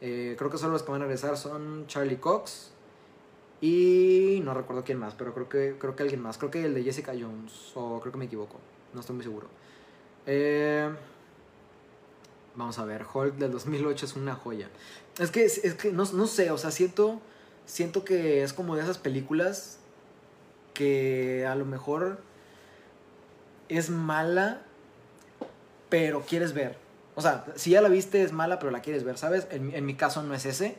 Eh, 0.00 0.34
creo 0.38 0.50
que 0.50 0.58
solo 0.58 0.72
los 0.72 0.82
que 0.82 0.92
van 0.92 1.02
a 1.02 1.04
regresar 1.04 1.36
son 1.36 1.86
Charlie 1.86 2.16
Cox 2.16 2.70
y 3.60 4.40
no 4.44 4.54
recuerdo 4.54 4.82
quién 4.82 4.98
más, 4.98 5.14
pero 5.14 5.34
creo 5.34 5.48
que, 5.48 5.76
creo 5.78 5.96
que 5.96 6.02
alguien 6.02 6.22
más. 6.22 6.38
Creo 6.38 6.50
que 6.50 6.64
el 6.64 6.74
de 6.74 6.82
Jessica 6.82 7.12
Jones, 7.12 7.72
o 7.74 8.00
creo 8.00 8.12
que 8.12 8.18
me 8.18 8.24
equivoco, 8.26 8.58
no 8.94 9.00
estoy 9.00 9.16
muy 9.16 9.24
seguro. 9.24 9.48
vamos 12.54 12.78
a 12.78 12.84
ver, 12.84 13.04
Hulk 13.12 13.34
del 13.34 13.50
2008 13.52 14.06
es 14.06 14.16
una 14.16 14.34
joya. 14.34 14.68
Es 15.18 15.30
que, 15.30 15.44
es 15.44 15.74
que 15.74 15.92
no, 15.92 16.04
no 16.12 16.26
sé, 16.26 16.50
o 16.50 16.58
sea, 16.58 16.70
siento, 16.70 17.20
siento 17.66 18.04
que 18.04 18.42
es 18.42 18.52
como 18.52 18.76
de 18.76 18.82
esas 18.82 18.98
películas 18.98 19.79
que 20.80 21.44
a 21.46 21.54
lo 21.56 21.66
mejor 21.66 22.20
es 23.68 23.90
mala, 23.90 24.62
pero 25.90 26.22
quieres 26.22 26.54
ver. 26.54 26.78
O 27.16 27.20
sea, 27.20 27.44
si 27.54 27.72
ya 27.72 27.82
la 27.82 27.90
viste 27.90 28.22
es 28.22 28.32
mala, 28.32 28.58
pero 28.58 28.70
la 28.70 28.80
quieres 28.80 29.04
ver, 29.04 29.18
¿sabes? 29.18 29.46
En, 29.50 29.74
en 29.74 29.84
mi 29.84 29.94
caso 29.94 30.22
no 30.22 30.32
es 30.32 30.46
ese. 30.46 30.78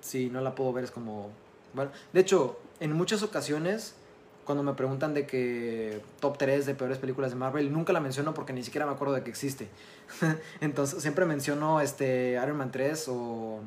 Si 0.00 0.30
no 0.30 0.40
la 0.42 0.54
puedo 0.54 0.72
ver 0.72 0.84
es 0.84 0.92
como... 0.92 1.30
Bueno, 1.74 1.90
de 2.12 2.20
hecho, 2.20 2.56
en 2.78 2.92
muchas 2.92 3.24
ocasiones, 3.24 3.96
cuando 4.44 4.62
me 4.62 4.74
preguntan 4.74 5.12
de 5.12 5.26
que 5.26 6.00
top 6.20 6.38
3 6.38 6.64
de 6.64 6.76
peores 6.76 6.98
películas 6.98 7.32
de 7.32 7.36
Marvel, 7.36 7.72
nunca 7.72 7.92
la 7.92 7.98
menciono 7.98 8.32
porque 8.32 8.52
ni 8.52 8.62
siquiera 8.62 8.86
me 8.86 8.92
acuerdo 8.92 9.14
de 9.14 9.24
que 9.24 9.30
existe. 9.30 9.66
Entonces, 10.60 11.02
siempre 11.02 11.24
menciono 11.26 11.80
este 11.80 12.34
Iron 12.40 12.58
Man 12.58 12.70
3 12.70 13.08
o, 13.08 13.58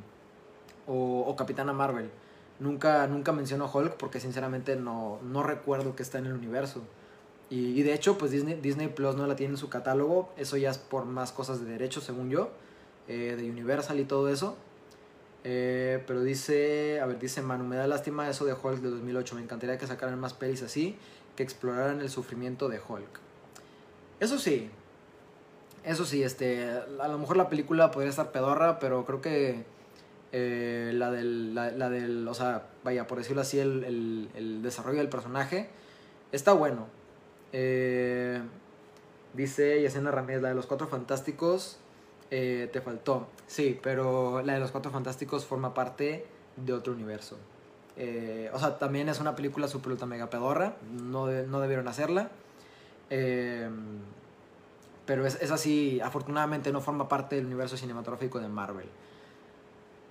o, 0.87 1.19
o 1.27 1.35
Capitana 1.35 1.73
Marvel. 1.73 2.09
Nunca, 2.59 3.07
nunca 3.07 3.31
menciono 3.31 3.69
Hulk 3.73 3.95
porque 3.95 4.19
sinceramente 4.19 4.75
no, 4.75 5.19
no 5.23 5.43
recuerdo 5.43 5.95
que 5.95 6.03
está 6.03 6.19
en 6.19 6.25
el 6.25 6.33
universo. 6.33 6.81
Y, 7.49 7.81
de 7.81 7.93
hecho, 7.93 8.17
pues 8.17 8.31
Disney, 8.31 8.59
Disney 8.61 8.89
Plus 8.89 9.15
no 9.15 9.25
la 9.25 9.35
tiene 9.35 9.53
en 9.53 9.57
su 9.57 9.69
catálogo. 9.69 10.31
Eso 10.37 10.55
ya 10.57 10.69
es 10.69 10.77
por 10.77 11.05
más 11.05 11.31
cosas 11.31 11.59
de 11.61 11.65
derecho, 11.65 11.99
según 11.99 12.29
yo. 12.29 12.51
Eh, 13.07 13.35
de 13.35 13.49
Universal 13.49 13.99
y 13.99 14.05
todo 14.05 14.29
eso. 14.29 14.55
Eh, 15.43 16.03
pero 16.05 16.21
dice, 16.21 16.99
a 16.99 17.07
ver, 17.07 17.17
dice 17.17 17.41
Manu, 17.41 17.63
me 17.63 17.75
da 17.75 17.87
lástima 17.87 18.29
eso 18.29 18.45
de 18.45 18.53
Hulk 18.53 18.81
de 18.81 18.89
2008. 18.89 19.35
Me 19.35 19.41
encantaría 19.41 19.79
que 19.79 19.87
sacaran 19.87 20.19
más 20.19 20.33
pelis 20.33 20.61
así, 20.61 20.95
que 21.35 21.41
exploraran 21.41 22.01
el 22.01 22.09
sufrimiento 22.09 22.69
de 22.69 22.79
Hulk. 22.87 23.19
Eso 24.19 24.37
sí, 24.37 24.69
eso 25.83 26.05
sí, 26.05 26.23
este, 26.23 26.69
a 26.69 27.07
lo 27.07 27.17
mejor 27.17 27.37
la 27.37 27.49
película 27.49 27.89
podría 27.89 28.09
estar 28.09 28.31
pedorra, 28.31 28.79
pero 28.79 29.05
creo 29.05 29.21
que 29.21 29.63
eh, 30.31 30.91
la, 30.93 31.09
del, 31.11 31.55
la, 31.55 31.89
del, 31.89 32.27
o 32.27 32.33
sea, 32.33 32.67
vaya, 32.83 33.07
por 33.07 33.17
decirlo 33.17 33.41
así, 33.41 33.59
el, 33.59 34.29
el, 34.35 34.61
desarrollo 34.61 34.99
del 34.99 35.09
personaje 35.09 35.69
está 36.31 36.53
bueno. 36.53 36.87
Eh, 37.51 38.39
dice 39.33 39.81
Yesenia 39.81 40.11
Ramírez, 40.11 40.41
la 40.41 40.49
de 40.49 40.55
los 40.55 40.67
Cuatro 40.67 40.87
Fantásticos 40.87 41.79
eh, 42.29 42.69
te 42.71 42.81
faltó. 42.81 43.27
Sí, 43.47 43.79
pero 43.81 44.43
la 44.43 44.53
de 44.53 44.59
los 44.59 44.71
Cuatro 44.71 44.91
Fantásticos 44.91 45.45
forma 45.45 45.73
parte 45.73 46.27
de 46.57 46.73
otro 46.73 46.93
universo. 46.93 47.37
Eh, 47.97 48.51
o 48.53 48.59
sea, 48.59 48.77
también 48.77 49.09
es 49.09 49.19
una 49.19 49.35
película 49.35 49.67
super 49.67 49.91
ultra 49.91 50.05
mega 50.05 50.29
pedorra, 50.29 50.75
no, 50.91 51.25
no 51.27 51.59
debieron 51.59 51.87
hacerla. 51.87 52.29
Pero 55.07 55.25
es, 55.25 55.41
es 55.41 55.49
así, 55.49 55.99
afortunadamente 56.01 56.71
no 56.71 56.81
forma 56.81 57.09
parte 57.09 57.35
del 57.35 57.47
universo 57.47 57.77
cinematográfico 57.77 58.39
de 58.39 58.47
Marvel. 58.47 58.85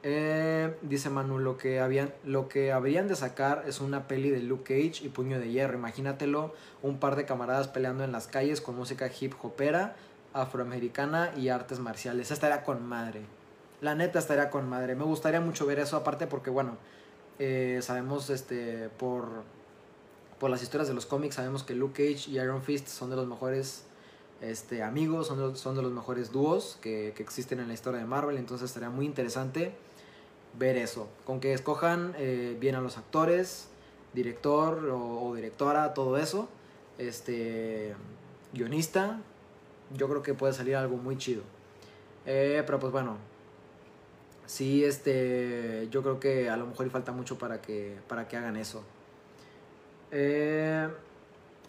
Eh, 0.05 0.77
dice 0.83 1.11
Manu, 1.11 1.39
lo 1.39 1.59
que, 1.59 1.81
habían, 1.81 2.13
lo 2.25 2.49
que 2.49 2.73
habrían 2.73 3.09
de 3.09 3.17
sacar 3.17 3.65
es 3.67 3.81
una 3.81 4.07
peli 4.07 4.31
de 4.31 4.41
Luke 4.41 4.63
Cage 4.63 5.05
y 5.05 5.09
Puño 5.09 5.41
de 5.41 5.51
Hierro. 5.51 5.77
Imagínatelo, 5.77 6.55
un 6.83 6.99
par 6.99 7.17
de 7.17 7.25
camaradas 7.25 7.69
peleando 7.69 8.05
en 8.05 8.13
las 8.13 8.29
calles 8.29 8.61
con 8.61 8.77
música 8.77 9.11
hip 9.21 9.35
hopera, 9.43 9.97
afroamericana 10.35 11.33
y 11.37 11.49
artes 11.49 11.81
marciales. 11.81 12.31
Estaría 12.31 12.63
con 12.63 12.87
madre. 12.87 13.23
La 13.81 13.95
neta 13.95 14.19
estaría 14.19 14.51
con 14.51 14.69
madre. 14.69 14.95
Me 14.95 15.05
gustaría 15.05 15.41
mucho 15.41 15.67
ver 15.67 15.81
eso, 15.81 15.97
aparte 15.97 16.27
porque, 16.27 16.51
bueno, 16.51 16.77
eh, 17.41 17.81
sabemos 17.83 18.31
este 18.31 18.89
por, 18.99 19.29
por 20.39 20.51
las 20.51 20.63
historias 20.63 20.89
de 20.89 20.95
los 20.95 21.07
cómics, 21.07 21.37
sabemos 21.37 21.63
que 21.63 21.75
Luke 21.75 22.13
Cage 22.13 22.31
y 22.31 22.39
Iron 22.39 22.63
Fist 22.63 22.89
son 22.89 23.11
de 23.11 23.17
los 23.17 23.27
mejores 23.27 23.85
este, 24.41 24.83
amigos, 24.83 25.29
son 25.29 25.53
de, 25.53 25.59
son 25.59 25.77
de 25.77 25.83
los 25.83 25.93
mejores 25.93 26.33
dúos 26.33 26.79
que, 26.81 27.13
que 27.17 27.23
existen 27.23 27.61
en 27.61 27.69
la 27.69 27.75
historia 27.75 28.01
de 28.01 28.07
Marvel. 28.07 28.39
Entonces 28.39 28.69
estaría 28.69 28.91
muy 28.91 29.07
interesante 29.07 29.73
ver 30.55 30.77
eso. 30.77 31.09
Con 31.25 31.41
que 31.41 31.53
escojan 31.53 32.15
eh, 32.19 32.57
bien 32.61 32.75
a 32.75 32.81
los 32.81 32.99
actores, 32.99 33.69
director 34.15 34.89
o, 34.93 35.35
directora, 35.35 35.95
todo 35.95 36.19
eso. 36.19 36.49
Este, 36.99 37.95
guionista, 38.53 39.21
yo 39.95 40.09
creo 40.09 40.23
que 40.23 40.35
puede 40.35 40.53
salir 40.53 40.77
algo 40.77 40.97
muy 40.97 41.17
chido. 41.17 41.43
Eh, 42.27 42.63
pero 42.67 42.79
pues 42.79 42.93
bueno, 42.93 43.17
sí, 44.47 44.85
este, 44.85 45.89
yo 45.91 46.03
creo 46.03 46.21
que 46.21 46.51
a 46.51 46.57
lo 46.57 46.67
mejor 46.67 46.91
falta 46.91 47.13
mucho 47.13 47.39
para 47.39 47.61
que, 47.61 47.97
para 48.09 48.29
que 48.29 48.37
hagan 48.37 48.57
eso. 48.57 48.83
Eh, 50.11 50.89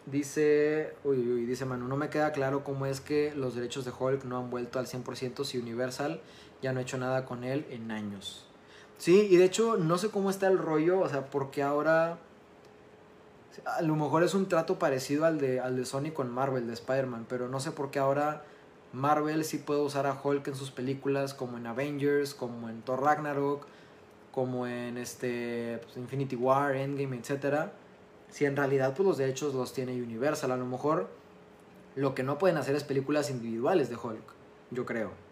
dice, 0.06 0.94
uy, 1.04 1.18
uy, 1.18 1.46
dice 1.46 1.66
Manu, 1.66 1.88
no 1.88 1.98
me 1.98 2.10
queda 2.10 2.32
claro 2.32 2.64
cómo 2.64 2.86
es 2.86 3.02
que 3.02 3.34
los 3.36 3.56
derechos 3.56 3.86
de 3.86 3.92
Hulk 3.98 4.24
no 4.24 4.38
han 4.38 4.50
vuelto 4.50 4.80
al 4.80 4.88
100% 4.88 5.44
si 5.44 5.58
Universal 5.58 6.22
ya 6.62 6.74
no 6.74 6.80
ha 6.80 6.82
hecho 6.82 6.98
nada 6.98 7.26
con 7.26 7.44
él 7.44 7.66
en 7.70 7.92
años. 7.92 8.49
Sí, 9.00 9.28
y 9.32 9.38
de 9.38 9.46
hecho 9.46 9.78
no 9.78 9.98
sé 9.98 10.10
cómo 10.10 10.30
está 10.30 10.48
el 10.48 10.58
rollo, 10.58 11.00
o 11.00 11.10
sea, 11.10 11.30
porque 11.30 11.64
ahora 11.64 12.20
a 13.66 13.82
lo 13.82 13.96
mejor 13.96 14.24
es 14.24 14.34
un 14.34 14.48
trato 14.48 14.78
parecido 14.78 15.26
al 15.26 15.40
de, 15.40 15.60
al 15.60 15.78
de 15.78 15.86
Sony 15.86 16.12
con 16.14 16.32
Marvel, 16.32 16.68
de 16.68 16.74
Spider-Man, 16.74 17.26
pero 17.28 17.48
no 17.48 17.60
sé 17.60 17.72
por 17.72 17.92
qué 17.92 18.00
ahora 18.00 18.44
Marvel 18.92 19.46
sí 19.46 19.58
puede 19.58 19.82
usar 19.82 20.06
a 20.06 20.20
Hulk 20.22 20.48
en 20.50 20.56
sus 20.56 20.72
películas, 20.72 21.34
como 21.34 21.58
en 21.58 21.68
Avengers, 21.68 22.34
como 22.34 22.70
en 22.70 22.82
Thor 22.82 23.02
Ragnarok, 23.02 23.66
como 24.34 24.68
en 24.68 24.98
este 24.98 25.80
pues, 25.84 25.98
Infinity 25.98 26.36
War, 26.36 26.76
Endgame, 26.76 27.18
etc. 27.18 27.70
Si 28.30 28.46
en 28.46 28.56
realidad 28.56 28.94
pues, 28.96 29.08
los 29.08 29.18
derechos 29.18 29.54
los 29.54 29.74
tiene 29.74 29.94
Universal, 30.02 30.52
a 30.52 30.58
lo 30.58 30.66
mejor 30.66 31.08
lo 31.96 32.16
que 32.16 32.24
no 32.24 32.38
pueden 32.38 32.58
hacer 32.58 32.76
es 32.76 32.84
películas 32.84 33.30
individuales 33.30 33.90
de 33.90 33.96
Hulk, 33.96 34.34
yo 34.72 34.86
creo. 34.86 35.29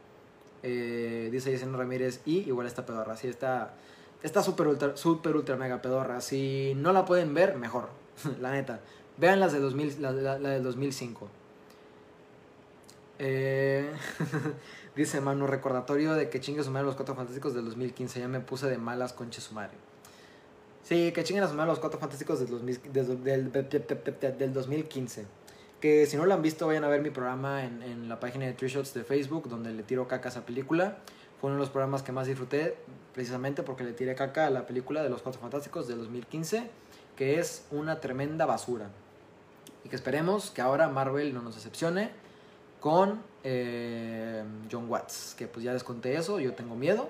Eh, 0.64 1.30
dice 1.32 1.52
Jason 1.52 1.78
Ramírez, 1.78 2.22
y 2.26 2.40
igual 2.40 2.68
esta 2.68 2.86
pedorra. 2.86 3.16
Sí, 3.16 3.28
está 3.28 3.74
está 4.24 4.44
súper 4.44 4.68
ultra, 4.68 4.96
super 4.98 5.36
ultra 5.36 5.56
mega 5.56 5.82
pedorra. 5.82 6.22
Si 6.22 6.74
no 6.76 6.94
la 6.94 7.06
pueden 7.06 7.34
ver, 7.34 7.56
mejor. 7.56 7.90
la 8.42 8.52
neta. 8.52 8.82
Vean 9.18 9.40
las 9.40 9.54
de 9.54 9.60
2000, 9.60 10.02
la, 10.02 10.12
la, 10.12 10.50
del 10.50 10.64
2005. 10.64 11.28
Eh, 13.20 13.92
dice 14.96 15.22
Manu, 15.22 15.48
recordatorio 15.48 16.14
de 16.14 16.30
que 16.30 16.40
chingue 16.40 16.64
su 16.64 16.70
madre 16.70 16.86
los 16.86 16.96
cuatro 16.96 17.16
fantásticos 17.16 17.54
del 17.54 17.66
2015. 17.66 18.20
Ya 18.20 18.28
me 18.28 18.40
puse 18.40 18.68
de 18.68 18.78
malas 18.78 19.14
con 19.14 19.30
madre. 19.54 19.74
Sí, 20.84 21.12
que 21.12 21.24
chinguen 21.24 21.44
a 21.44 21.48
su 21.48 21.56
madre 21.56 21.70
los 21.70 21.80
cuatro 21.80 22.00
fantásticos 22.00 22.40
del, 22.40 22.50
2000, 22.50 22.94
del, 22.94 23.24
del, 23.24 24.38
del 24.38 24.54
2015. 24.54 25.26
Que 25.80 26.06
si 26.08 26.18
no 26.18 26.26
lo 26.26 26.34
han 26.34 26.42
visto, 26.42 26.66
vayan 26.68 26.84
a 26.84 26.88
ver 26.88 27.02
mi 27.02 27.12
programa 27.12 27.64
en, 27.64 27.84
en 27.84 28.10
la 28.10 28.20
página 28.20 28.46
de 28.46 28.54
Tree 28.54 28.70
Shots 28.70 28.94
de 28.94 29.04
Facebook, 29.04 29.48
donde 29.48 29.72
le 29.72 29.84
tiro 29.84 30.08
caca 30.08 30.30
a 30.30 30.32
esa 30.32 30.46
película. 30.46 30.98
Fue 31.40 31.50
uno 31.50 31.58
de 31.58 31.60
los 31.60 31.70
programas 31.70 32.02
que 32.02 32.12
más 32.12 32.26
disfruté, 32.26 32.76
precisamente 33.14 33.62
porque 33.62 33.84
le 33.84 33.94
tiré 33.94 34.16
caca 34.16 34.48
a 34.48 34.50
la 34.50 34.66
película 34.66 35.04
de 35.04 35.10
los 35.10 35.22
Cuatro 35.22 35.40
Fantásticos 35.40 35.88
del 35.88 36.00
2015, 36.00 36.68
que 37.16 37.40
es 37.40 37.66
una 37.70 38.00
tremenda 38.00 38.48
basura. 38.48 38.90
Y 39.84 39.90
que 39.90 39.96
esperemos 39.96 40.50
que 40.50 40.62
ahora 40.62 40.90
Marvel 40.90 41.36
no 41.36 41.44
nos 41.44 41.54
decepcione 41.56 42.10
con 42.80 43.22
eh, 43.44 44.44
John 44.72 44.90
Watts. 44.90 45.36
Que 45.38 45.48
pues 45.48 45.64
ya 45.64 45.74
les 45.74 45.84
conté 45.84 46.16
eso, 46.16 46.40
yo 46.40 46.54
tengo 46.54 46.76
miedo. 46.76 47.10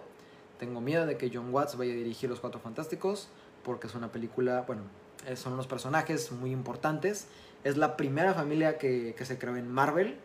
Tengo 0.59 0.81
miedo 0.81 1.05
de 1.05 1.17
que 1.17 1.31
John 1.33 1.53
Watts 1.53 1.77
vaya 1.77 1.93
a 1.93 1.95
dirigir 1.95 2.29
Los 2.29 2.41
Cuatro 2.41 2.59
Fantásticos, 2.59 3.29
porque 3.63 3.87
es 3.87 3.95
una 3.95 4.11
película, 4.11 4.65
bueno, 4.67 4.81
eh, 5.25 5.37
son 5.37 5.53
unos 5.53 5.67
personajes 5.67 6.31
muy 6.33 6.51
importantes 6.51 7.27
es 7.63 7.77
la 7.77 7.97
primera 7.97 8.33
familia 8.33 8.77
que, 8.77 9.15
se 9.21 9.37
creó 9.37 9.55
en 9.55 9.71
Marvel. 9.71 10.17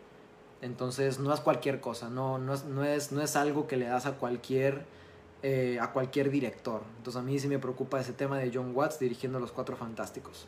Entonces 0.61 1.19
no 1.19 1.33
es 1.33 1.41
cualquier 1.41 1.81
cosa, 1.81 2.09
no, 2.09 2.37
no, 2.37 2.53
es, 2.53 2.63
no, 2.63 2.85
es, 2.85 3.11
no 3.11 3.21
es 3.21 3.35
algo 3.35 3.67
que 3.67 3.75
le 3.75 3.85
das 3.85 4.05
a 4.05 4.13
cualquier, 4.13 4.85
eh, 5.41 5.77
a 5.81 5.91
cualquier 5.91 6.29
director. 6.29 6.81
Entonces 6.97 7.19
a 7.19 7.23
mí 7.23 7.37
sí 7.37 7.49
me 7.49 7.59
preocupa 7.59 7.99
ese 7.99 8.13
tema 8.13 8.37
de 8.37 8.49
John 8.53 8.71
Watts 8.73 8.97
dirigiendo 8.97 9.41
Los 9.41 9.51
Cuatro 9.51 9.75
Fantásticos. 9.75 10.47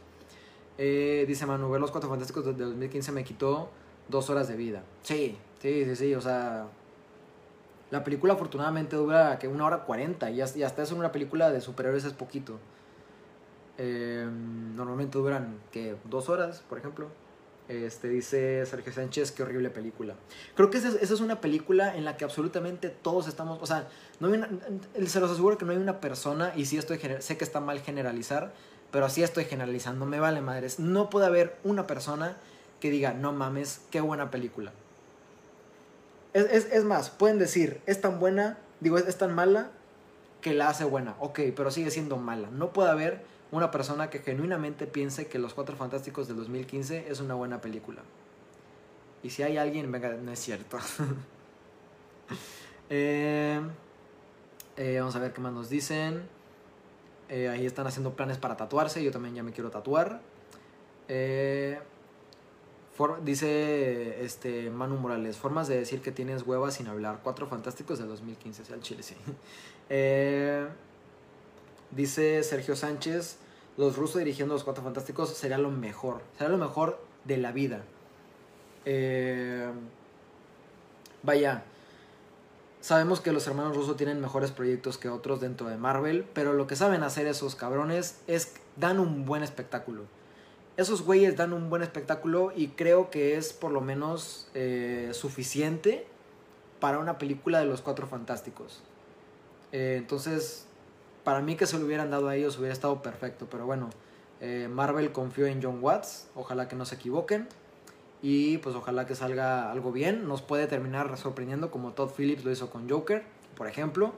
Eh, 0.77 1.25
dice 1.27 1.45
Manu, 1.45 1.69
ver 1.69 1.81
Los 1.81 1.91
Cuatro 1.91 2.09
Fantásticos 2.09 2.45
de 2.45 2.53
2015 2.53 3.11
me 3.11 3.25
quitó 3.25 3.69
dos 4.07 4.29
horas 4.29 4.47
de 4.47 4.55
vida. 4.55 4.83
Sí, 5.03 5.37
sí, 5.61 5.83
sí, 5.85 5.95
sí, 5.95 6.15
o 6.15 6.21
sea... 6.21 6.67
La 7.91 8.03
película 8.03 8.33
afortunadamente 8.33 8.95
dura 8.95 9.37
que 9.37 9.47
una 9.47 9.65
hora 9.65 9.83
cuarenta 9.83 10.31
y 10.31 10.41
hasta 10.41 10.81
eso 10.81 10.93
en 10.93 10.99
una 10.99 11.11
película 11.11 11.51
de 11.51 11.61
superhéroes 11.61 12.03
es 12.03 12.13
poquito. 12.13 12.57
Em, 13.77 14.75
normalmente 14.75 15.17
duran 15.17 15.59
que 15.71 15.95
dos 16.05 16.29
horas, 16.29 16.63
por 16.69 16.77
ejemplo. 16.77 17.09
Este, 17.67 18.09
dice 18.09 18.63
Sergio 18.67 18.93
Sánchez, 18.93 19.31
qué 19.31 19.41
horrible 19.41 19.71
película. 19.71 20.13
Creo 20.53 20.69
que 20.69 20.77
esa 20.77 20.89
es, 20.89 20.95
esa 20.95 21.15
es, 21.15 21.19
una 21.19 21.41
película 21.41 21.97
en 21.97 22.05
la 22.05 22.15
que 22.15 22.23
absolutamente 22.23 22.89
todos 22.89 23.27
estamos, 23.27 23.57
o 23.59 23.65
sea, 23.65 23.87
no 24.19 24.27
hay 24.27 25.07
se 25.07 25.19
los 25.19 25.31
aseguro 25.31 25.57
que 25.57 25.65
no 25.65 25.71
hay 25.71 25.79
una 25.79 25.99
persona, 25.99 26.53
y 26.55 26.65
sí 26.67 26.77
estoy, 26.77 26.99
sé 27.19 27.37
que 27.37 27.43
está 27.43 27.61
mal 27.61 27.79
generalizar, 27.79 28.53
pero 28.91 29.05
así 29.05 29.23
estoy 29.23 29.45
generalizando, 29.45 30.05
me 30.05 30.19
vale 30.19 30.41
madres. 30.41 30.79
No 30.79 31.09
puede 31.09 31.25
haber 31.25 31.57
una 31.63 31.87
persona 31.87 32.37
que 32.79 32.91
diga, 32.91 33.13
no 33.13 33.33
mames, 33.33 33.81
qué 33.89 33.99
buena 33.99 34.29
película. 34.29 34.71
Es, 36.33 36.45
es, 36.51 36.71
es 36.71 36.83
más, 36.83 37.09
pueden 37.09 37.39
decir, 37.39 37.81
es 37.87 37.99
tan 37.99 38.19
buena, 38.19 38.59
digo, 38.79 38.99
es, 38.99 39.07
es 39.07 39.17
tan 39.17 39.33
mala 39.33 39.71
que 40.41 40.53
la 40.53 40.69
hace 40.69 40.83
buena. 40.83 41.15
Ok, 41.19 41.39
pero 41.55 41.71
sigue 41.71 41.89
siendo 41.89 42.17
mala. 42.17 42.51
No 42.51 42.73
puede 42.73 42.91
haber 42.91 43.23
una 43.51 43.71
persona 43.71 44.09
que 44.09 44.19
genuinamente 44.19 44.87
piense 44.87 45.27
que 45.27 45.39
Los 45.39 45.53
Cuatro 45.53 45.75
Fantásticos 45.75 46.27
del 46.27 46.37
2015 46.37 47.05
es 47.09 47.19
una 47.19 47.35
buena 47.35 47.61
película. 47.61 48.01
Y 49.23 49.29
si 49.29 49.43
hay 49.43 49.57
alguien, 49.57 49.91
venga, 49.91 50.09
no 50.09 50.31
es 50.31 50.39
cierto. 50.39 50.77
Eh, 52.87 53.59
eh, 54.77 54.97
vamos 54.99 55.15
a 55.15 55.19
ver 55.19 55.33
qué 55.33 55.41
más 55.41 55.51
nos 55.51 55.69
dicen. 55.69 56.21
Eh, 57.29 57.49
ahí 57.49 57.65
están 57.65 57.87
haciendo 57.87 58.15
planes 58.15 58.37
para 58.37 58.55
tatuarse. 58.55 59.03
Yo 59.03 59.09
también 59.09 59.33
ya 59.33 59.41
me 59.41 59.51
quiero 59.51 59.71
tatuar. 59.71 60.21
dice 63.23 64.23
este 64.23 64.69
Manu 64.69 64.97
Morales, 64.97 65.37
formas 65.37 65.67
de 65.67 65.79
decir 65.79 66.03
que 66.03 66.11
tienes 66.11 66.43
huevas 66.43 66.75
sin 66.75 66.87
hablar. 66.87 67.21
Cuatro 67.23 67.47
fantásticos 67.47 67.97
del 67.97 68.07
2015, 68.09 68.61
o 68.61 68.65
sea, 68.65 68.75
el 68.75 68.83
chile, 68.83 69.01
sí. 69.01 69.15
dice 71.95 72.43
Sergio 72.43 72.75
Sánchez, 72.75 73.37
los 73.77 73.97
rusos 73.97 74.19
dirigiendo 74.19 74.53
los 74.53 74.63
Cuatro 74.63 74.83
Fantásticos 74.83 75.29
sería 75.29 75.57
lo 75.57 75.71
mejor, 75.71 76.21
sería 76.37 76.49
lo 76.49 76.57
mejor 76.57 76.99
de 77.23 77.37
la 77.37 77.51
vida. 77.51 77.83
Eh, 78.85 79.69
vaya, 81.23 81.63
sabemos 82.81 83.19
que 83.19 83.31
los 83.31 83.47
hermanos 83.47 83.75
rusos 83.75 83.97
tienen 83.97 84.21
mejores 84.21 84.51
proyectos 84.51 84.97
que 84.97 85.09
otros 85.09 85.41
dentro 85.41 85.67
de 85.67 85.77
Marvel, 85.77 86.25
pero 86.33 86.53
lo 86.53 86.67
que 86.67 86.75
saben 86.75 87.03
hacer 87.03 87.27
esos 87.27 87.55
cabrones 87.55 88.21
es 88.27 88.53
dan 88.77 88.99
un 88.99 89.25
buen 89.25 89.43
espectáculo. 89.43 90.03
Esos 90.77 91.03
güeyes 91.03 91.37
dan 91.37 91.53
un 91.53 91.69
buen 91.69 91.81
espectáculo 91.81 92.51
y 92.55 92.69
creo 92.69 93.09
que 93.09 93.37
es 93.37 93.53
por 93.53 93.71
lo 93.71 93.79
menos 93.79 94.49
eh, 94.53 95.09
suficiente 95.13 96.05
para 96.79 96.99
una 96.99 97.17
película 97.17 97.59
de 97.59 97.65
los 97.65 97.81
Cuatro 97.81 98.07
Fantásticos. 98.07 98.83
Eh, 99.71 99.95
entonces, 99.97 100.67
para 101.25 101.41
mí 101.41 101.55
que 101.55 101.65
se 101.65 101.77
lo 101.77 101.85
hubieran 101.85 102.11
dado 102.11 102.29
a 102.29 102.35
ellos 102.35 102.57
hubiera 102.57 102.71
estado 102.71 103.01
perfecto, 103.01 103.47
pero 103.49 103.65
bueno, 103.65 103.89
eh, 104.39 104.69
Marvel 104.71 105.11
confió 105.11 105.47
en 105.47 105.61
John 105.61 105.79
Watts, 105.81 106.29
ojalá 106.35 106.67
que 106.67 106.75
no 106.75 106.85
se 106.85 106.95
equivoquen 106.95 107.47
y 108.21 108.59
pues 108.59 108.75
ojalá 108.75 109.07
que 109.07 109.15
salga 109.15 109.71
algo 109.71 109.91
bien, 109.91 110.27
nos 110.27 110.43
puede 110.43 110.67
terminar 110.67 111.17
sorprendiendo 111.17 111.71
como 111.71 111.93
Todd 111.93 112.11
Phillips 112.15 112.45
lo 112.45 112.51
hizo 112.51 112.69
con 112.69 112.87
Joker, 112.87 113.23
por 113.57 113.67
ejemplo, 113.67 114.13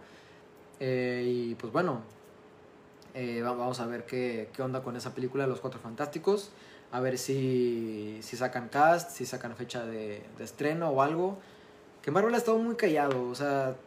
eh, 0.81 1.23
y 1.25 1.55
pues 1.55 1.71
bueno, 1.71 2.01
eh, 3.13 3.41
vamos 3.41 3.79
a 3.79 3.88
ver 3.88 4.05
qué, 4.05 4.49
qué, 4.53 4.61
onda 4.61 4.84
con 4.84 4.97
esa 4.97 5.15
película 5.15 5.45
de 5.45 5.49
Los 5.49 5.61
Cuatro 5.61 5.79
Fantásticos, 5.79 6.51
a 6.91 6.99
ver 6.99 7.17
si, 7.17 8.19
si 8.21 8.35
sacan 8.35 8.67
cast, 8.67 9.11
si 9.11 9.25
sacan 9.25 9.55
fecha 9.55 9.85
de, 9.85 10.23
de 10.38 10.43
estreno 10.43 10.89
o 10.89 11.01
algo, 11.01 11.38
que 12.01 12.11
Marvel 12.11 12.35
ha 12.35 12.38
estado 12.38 12.57
muy 12.57 12.75
callado, 12.75 13.29
o 13.29 13.34
sea 13.34 13.77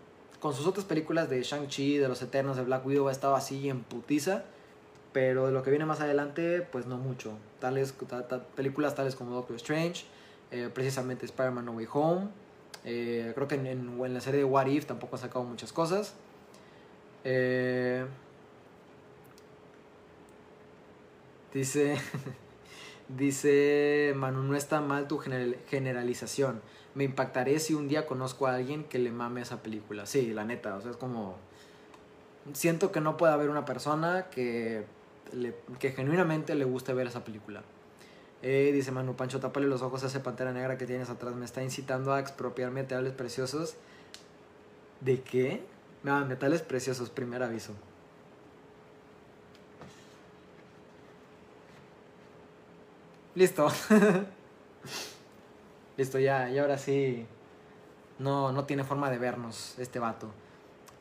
con 0.41 0.55
sus 0.55 0.67
otras 0.67 0.87
películas 0.87 1.29
de 1.29 1.43
Shang-Chi, 1.43 1.99
de 1.99 2.09
los 2.09 2.21
Eternos, 2.23 2.57
de 2.57 2.65
Black 2.65 2.85
Widow, 2.85 3.09
ha 3.09 3.13
estado 3.13 3.37
así 3.37 3.69
en 3.69 3.83
putiza. 3.83 4.45
Pero 5.13 5.47
de 5.47 5.53
lo 5.53 5.63
que 5.63 5.71
viene 5.71 5.85
más 5.85 6.01
adelante, 6.01 6.63
pues 6.63 6.87
no 6.87 6.97
mucho. 6.97 7.33
Tales, 7.59 7.95
películas 8.55 8.95
tales 8.95 9.17
como 9.17 9.35
Doctor 9.35 9.57
Strange, 9.57 10.05
eh, 10.51 10.71
precisamente 10.73 11.27
Spider-Man 11.27 11.65
No 11.65 11.73
Way 11.73 11.89
Home. 11.93 12.29
Eh, 12.85 13.33
creo 13.35 13.49
que 13.49 13.57
en, 13.57 14.15
la 14.15 14.21
serie 14.21 14.39
de 14.39 14.45
What 14.45 14.67
If 14.67 14.87
tampoco 14.87 15.17
ha 15.17 15.19
sacado 15.19 15.45
muchas 15.45 15.73
cosas. 15.73 16.15
Eh, 17.25 18.07
dice, 21.53 21.97
dice 23.09 24.13
Manu, 24.17 24.45
no 24.45 24.57
está 24.57 24.81
mal 24.81 25.09
tu 25.09 25.19
generalización. 25.19 26.63
Me 26.95 27.05
impactaré 27.05 27.59
si 27.61 27.75
un 27.75 27.89
día 27.89 28.07
conozco 28.07 28.47
a 28.47 28.55
alguien 28.55 28.85
que 28.85 28.99
le 28.99 29.11
mame 29.13 29.43
esa 29.43 29.63
película. 29.63 30.07
Sí, 30.07 30.33
la 30.33 30.45
neta, 30.45 30.77
o 30.77 30.81
sea, 30.81 30.91
es 30.91 30.97
como... 30.97 31.37
Siento 32.53 32.91
que 32.91 33.01
no 33.01 33.17
puede 33.17 33.33
haber 33.33 33.51
una 33.51 33.65
persona 33.65 34.27
que, 34.31 34.85
que 35.79 35.93
genuinamente 35.93 36.55
le 36.55 36.65
guste 36.65 36.93
ver 36.95 37.07
esa 37.07 37.25
película. 37.25 37.63
Eh, 38.43 38.71
dice 38.73 38.91
Manu 38.91 39.15
Pancho, 39.17 39.39
tápale 39.39 39.67
los 39.67 39.83
ojos 39.83 40.03
a 40.03 40.07
ese 40.07 40.21
pantera 40.21 40.53
negra 40.53 40.79
que 40.79 40.87
tienes 40.87 41.11
atrás. 41.11 41.35
Me 41.35 41.45
está 41.45 41.63
incitando 41.63 42.13
a 42.13 42.21
expropiar 42.21 42.71
metales 42.71 43.13
preciosos. 43.13 43.77
¿De 45.01 45.21
qué? 45.23 45.63
No, 46.03 46.25
metales 46.27 46.63
preciosos, 46.63 47.11
primer 47.11 47.43
aviso. 47.43 47.75
Listo. 53.35 53.69
Listo, 56.01 56.19
ya, 56.19 56.49
y 56.49 56.57
ahora 56.57 56.79
sí. 56.79 57.27
No, 58.19 58.53
no 58.53 58.65
tiene 58.65 58.85
forma 58.85 59.11
de 59.11 59.19
vernos 59.19 59.79
este 59.79 59.99
vato. 59.99 60.31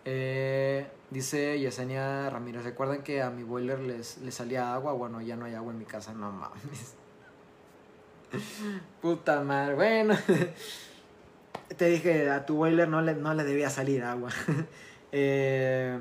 Eh, 0.04 0.88
dice 1.10 1.58
Yesenia 1.58 2.30
Ramírez, 2.30 2.66
¿recuerdan 2.66 3.02
que 3.02 3.22
a 3.22 3.30
mi 3.30 3.44
boiler 3.44 3.80
les, 3.80 4.18
les 4.18 4.36
salía 4.36 4.74
agua? 4.74 4.92
Bueno, 4.92 5.22
ya 5.22 5.38
no 5.38 5.46
hay 5.46 5.54
agua 5.54 5.72
en 5.72 5.80
mi 5.80 5.86
casa, 5.86 6.14
no 6.14 6.34
mames. 6.34 6.96
Puta 9.02 9.42
madre, 9.42 9.76
bueno. 9.76 10.18
Te 11.78 11.86
dije, 11.86 12.30
a 12.30 12.46
tu 12.46 12.58
boiler 12.58 12.90
no 12.90 13.02
le, 13.02 13.14
no 13.14 13.34
le 13.34 13.46
debía 13.46 13.70
salir 13.70 14.04
agua. 14.04 14.32
Eh, 15.12 15.98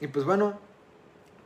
y 0.00 0.08
pues 0.08 0.26
bueno, 0.26 0.58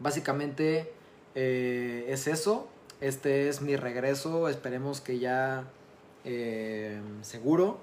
básicamente 0.00 0.92
eh, 1.34 2.06
es 2.08 2.26
eso. 2.26 2.66
Este 3.02 3.50
es 3.50 3.60
mi 3.60 3.76
regreso. 3.76 4.48
Esperemos 4.48 5.00
que 5.00 5.20
ya 5.20 5.64
eh, 6.24 7.00
seguro. 7.22 7.78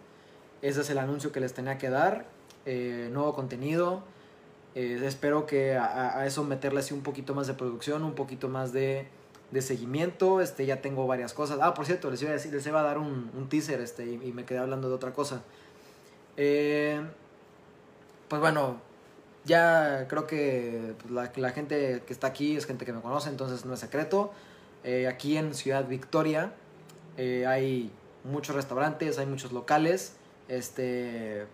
Ese 0.62 0.82
es 0.82 0.90
el 0.90 0.98
anuncio 0.98 1.32
que 1.32 1.40
les 1.40 1.54
tenía 1.54 1.78
que 1.78 1.90
dar. 1.90 2.26
nuevo 2.66 3.34
contenido. 3.34 4.04
espero 4.76 5.46
que 5.46 5.76
a, 5.76 6.26
eso 6.26 6.44
meterle 6.44 6.80
así 6.80 6.94
un 6.94 7.02
poquito 7.02 7.34
más 7.34 7.48
de 7.48 7.54
producción, 7.54 8.04
un 8.04 8.14
poquito 8.16 8.48
más 8.48 8.74
de 8.74 9.08
de 9.52 9.62
seguimiento. 9.62 10.42
Este, 10.42 10.66
ya 10.66 10.82
tengo 10.82 11.06
varias 11.06 11.34
cosas. 11.34 11.60
Ah, 11.62 11.74
por 11.74 11.86
cierto, 11.86 12.10
les 12.10 12.22
iba 12.22 12.32
a 12.32 12.34
decir, 12.34 12.54
les 12.54 12.66
iba 12.66 12.80
a 12.80 12.84
dar 12.84 12.98
un, 12.98 13.30
un 13.38 13.50
teaser 13.50 13.82
este, 13.82 14.06
y, 14.06 14.32
me 14.32 14.46
quedé 14.46 14.60
hablando 14.60 14.90
de 14.90 14.96
otra 14.96 15.14
cosa. 15.14 15.44
Eh, 16.38 17.02
pues 18.28 18.42
bueno, 18.42 18.78
ya 19.46 20.08
creo 20.08 20.26
que 20.26 20.96
pues, 21.02 21.38
la, 21.38 21.50
gente 21.52 22.02
que 22.06 22.14
está 22.14 22.28
aquí 22.28 22.56
es 22.56 22.66
gente 22.66 22.86
que 22.86 22.94
me 22.94 23.02
conoce, 23.02 23.30
entonces 23.30 23.66
no 23.66 23.74
es 23.74 23.80
secreto. 23.80 24.32
Eh, 24.84 25.08
aquí 25.08 25.38
en 25.38 25.54
Ciudad 25.54 25.88
Victoria 25.88 26.54
eh, 27.18 27.46
hay 27.46 27.92
muchos 28.24 28.56
restaurantes, 28.56 29.18
hay 29.18 29.26
muchos 29.26 29.52
locales. 29.52 30.14
Este, 30.48 31.46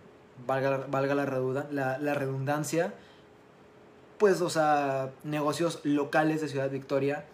valga, 0.46 0.86
valga 0.88 1.14
la, 1.14 1.98
la, 1.98 2.14
redundancia. 2.14 2.94
Pues, 4.18 4.40
o 4.40 4.50
sea, 4.50 5.10
negocios 5.24 5.80
locales 5.84 6.40
de 6.40 6.48
Ciudad 6.48 6.70
Victoria 6.70 7.24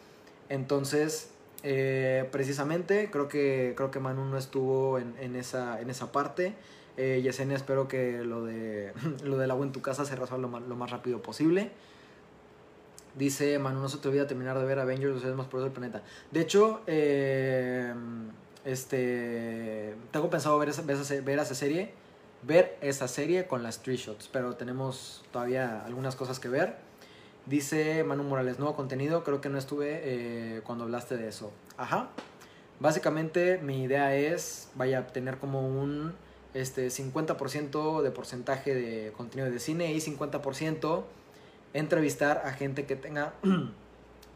entonces, 0.49 1.31
eh, 1.63 2.29
precisamente, 2.31 3.11
creo 3.11 3.29
que, 3.29 3.75
creo 3.77 3.91
que 3.91 4.01
Manu 4.01 4.25
no 4.25 4.37
estuvo 4.37 4.99
en, 4.99 5.37
esa, 5.37 5.81
en 5.81 5.91
esa 5.91 6.13
parte. 6.13 6.55
Eh, 6.97 7.21
Yesenia, 7.23 7.57
espero 7.57 7.89
que 7.89 8.23
lo, 8.23 8.45
de, 8.45 8.93
lo 9.25 9.37
del 9.37 9.51
agua 9.51 9.67
en 9.67 9.73
tu 9.73 9.83
casa 9.83 10.05
se 10.05 10.17
resuelva 10.17 10.61
lo 10.61 10.77
más, 10.77 10.91
rápido 10.91 11.23
posible. 11.23 11.71
Dice 13.17 13.59
Manu, 13.59 13.81
no 13.81 13.89
se 13.89 13.99
te 13.99 14.09
olvida 14.09 14.27
terminar 14.27 14.59
de 14.59 14.65
ver 14.65 14.79
Avengers, 14.79 15.23
los 15.23 15.37
más 15.37 15.47
poderosos 15.47 15.65
del 15.65 15.73
planeta. 15.73 16.03
De 16.31 16.41
hecho, 16.41 16.83
eh, 16.87 17.95
este, 18.65 19.95
tengo 20.11 20.31
pensado 20.31 20.59
ver 20.59 20.69
esa, 20.69 20.83
ver 20.83 21.39
esa 21.39 21.55
serie, 21.55 21.93
ver 22.43 22.77
esa 22.81 23.09
serie 23.09 23.47
con 23.47 23.63
las 23.63 23.83
three 23.83 23.97
shots, 23.97 24.29
pero 24.33 24.55
tenemos 24.55 25.25
todavía 25.33 25.85
algunas 25.85 26.17
cosas 26.17 26.39
que 26.41 26.49
ver. 26.49 26.77
Dice 27.47 28.05
Manu 28.05 28.25
Morales, 28.25 28.59
nuevo 28.59 28.75
contenido, 28.75 29.23
creo 29.23 29.41
que 29.41 29.51
no 29.51 29.59
estuve 29.59 30.01
eh, 30.03 30.63
cuando 30.65 30.85
hablaste 30.85 31.17
de 31.17 31.29
eso. 31.29 31.53
Ajá. 31.77 32.09
Básicamente 32.81 33.59
mi 33.59 33.83
idea 33.85 34.17
es, 34.17 34.71
vaya 34.75 35.01
a 35.01 35.07
tener 35.09 35.39
como 35.39 35.69
un 35.69 36.15
este, 36.55 36.89
50% 36.89 38.01
de 38.01 38.11
porcentaje 38.11 38.75
de 38.75 39.13
contenido 39.13 39.51
de 39.51 39.59
cine 39.59 39.93
y 39.93 39.99
50% 39.99 41.05
entrevistar 41.75 42.43
a 42.45 42.53
gente 42.53 42.87
que 42.87 42.97
tenga, 42.97 43.35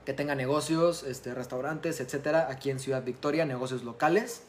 que 0.08 0.14
tenga 0.14 0.34
negocios, 0.34 1.02
este, 1.02 1.34
restaurantes, 1.34 2.00
etcétera, 2.00 2.48
aquí 2.50 2.70
en 2.70 2.80
Ciudad 2.80 3.04
Victoria, 3.04 3.44
negocios 3.44 3.84
locales. 3.84 4.40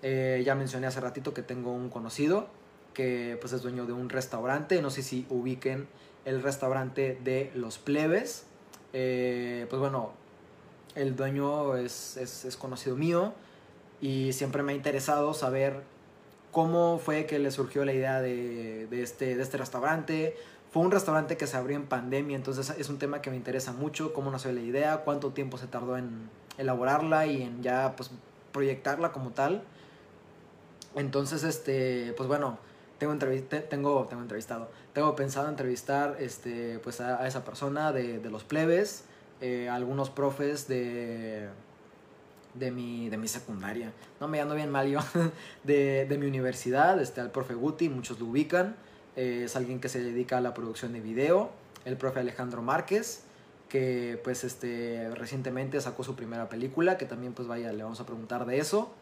Eh, 0.00 0.44
ya 0.46 0.54
mencioné 0.54 0.86
hace 0.86 1.00
ratito 1.00 1.34
que 1.34 1.42
tengo 1.42 1.72
un 1.72 1.88
conocido 1.88 2.46
que 2.94 3.36
pues 3.40 3.52
es 3.52 3.62
dueño 3.62 3.84
de 3.84 3.94
un 3.94 4.10
restaurante, 4.10 4.80
no 4.80 4.90
sé 4.90 5.02
si 5.02 5.26
ubiquen 5.28 5.88
el 6.24 6.40
restaurante 6.40 7.18
de 7.24 7.50
Los 7.56 7.78
Plebes. 7.78 8.44
Eh, 8.92 9.66
pues 9.68 9.80
bueno, 9.80 10.12
el 10.94 11.16
dueño 11.16 11.74
es, 11.74 12.16
es, 12.16 12.56
conocido 12.56 12.94
mío 12.94 13.32
y 14.00 14.32
siempre 14.34 14.62
me 14.62 14.70
ha 14.70 14.76
interesado 14.76 15.34
saber 15.34 15.82
cómo 16.52 17.00
fue 17.04 17.26
que 17.26 17.40
le 17.40 17.50
surgió 17.50 17.84
la 17.84 17.92
idea 17.92 18.20
de, 18.20 18.86
este, 19.02 19.34
de 19.34 19.42
este 19.42 19.58
restaurante. 19.58 20.36
Fue 20.72 20.82
un 20.82 20.90
restaurante 20.90 21.36
que 21.36 21.46
se 21.46 21.58
abrió 21.58 21.76
en 21.76 21.84
pandemia, 21.84 22.34
entonces 22.34 22.70
es 22.78 22.88
un 22.88 22.98
tema 22.98 23.20
que 23.20 23.28
me 23.28 23.36
interesa 23.36 23.72
mucho, 23.72 24.14
cómo 24.14 24.30
nació 24.30 24.52
la 24.52 24.62
idea, 24.62 25.02
cuánto 25.04 25.30
tiempo 25.30 25.58
se 25.58 25.66
tardó 25.66 25.98
en 25.98 26.30
elaborarla 26.56 27.26
y 27.26 27.42
en 27.42 27.62
ya 27.62 27.94
pues 27.94 28.10
proyectarla 28.52 29.12
como 29.12 29.30
tal. 29.32 29.62
Entonces, 30.94 31.44
este, 31.44 32.14
pues 32.16 32.26
bueno, 32.26 32.58
tengo, 32.98 33.14
tengo, 33.18 34.06
tengo 34.08 34.22
entrevistado, 34.22 34.70
tengo 34.94 35.14
pensado 35.14 35.50
entrevistar 35.50 36.16
este, 36.18 36.78
pues 36.78 37.02
a, 37.02 37.26
esa 37.26 37.44
persona 37.44 37.92
de, 37.92 38.18
los 38.30 38.42
plebes, 38.42 39.04
eh, 39.42 39.68
algunos 39.68 40.08
profes 40.08 40.68
de, 40.68 41.48
de, 42.54 42.70
mi, 42.70 43.10
de 43.10 43.18
mi 43.18 43.28
secundaria. 43.28 43.92
No 44.20 44.28
me 44.28 44.40
ando 44.40 44.54
bien 44.54 44.70
mal 44.70 44.88
yo, 44.88 45.00
de, 45.64 46.06
de 46.06 46.18
mi 46.18 46.26
universidad, 46.26 46.98
este, 46.98 47.20
al 47.20 47.30
profe 47.30 47.52
Guti, 47.52 47.90
muchos 47.90 48.18
lo 48.20 48.26
ubican, 48.26 48.76
es 49.16 49.56
alguien 49.56 49.80
que 49.80 49.88
se 49.88 50.02
dedica 50.02 50.38
a 50.38 50.40
la 50.40 50.54
producción 50.54 50.92
de 50.92 51.00
video, 51.00 51.50
el 51.84 51.96
profe 51.96 52.20
Alejandro 52.20 52.62
Márquez, 52.62 53.22
que 53.68 54.20
pues 54.22 54.44
este, 54.44 55.10
recientemente 55.14 55.80
sacó 55.80 56.04
su 56.04 56.14
primera 56.14 56.48
película, 56.48 56.98
que 56.98 57.06
también 57.06 57.32
pues 57.32 57.48
vaya, 57.48 57.72
le 57.72 57.82
vamos 57.82 58.00
a 58.00 58.06
preguntar 58.06 58.46
de 58.46 58.58
eso 58.58 58.92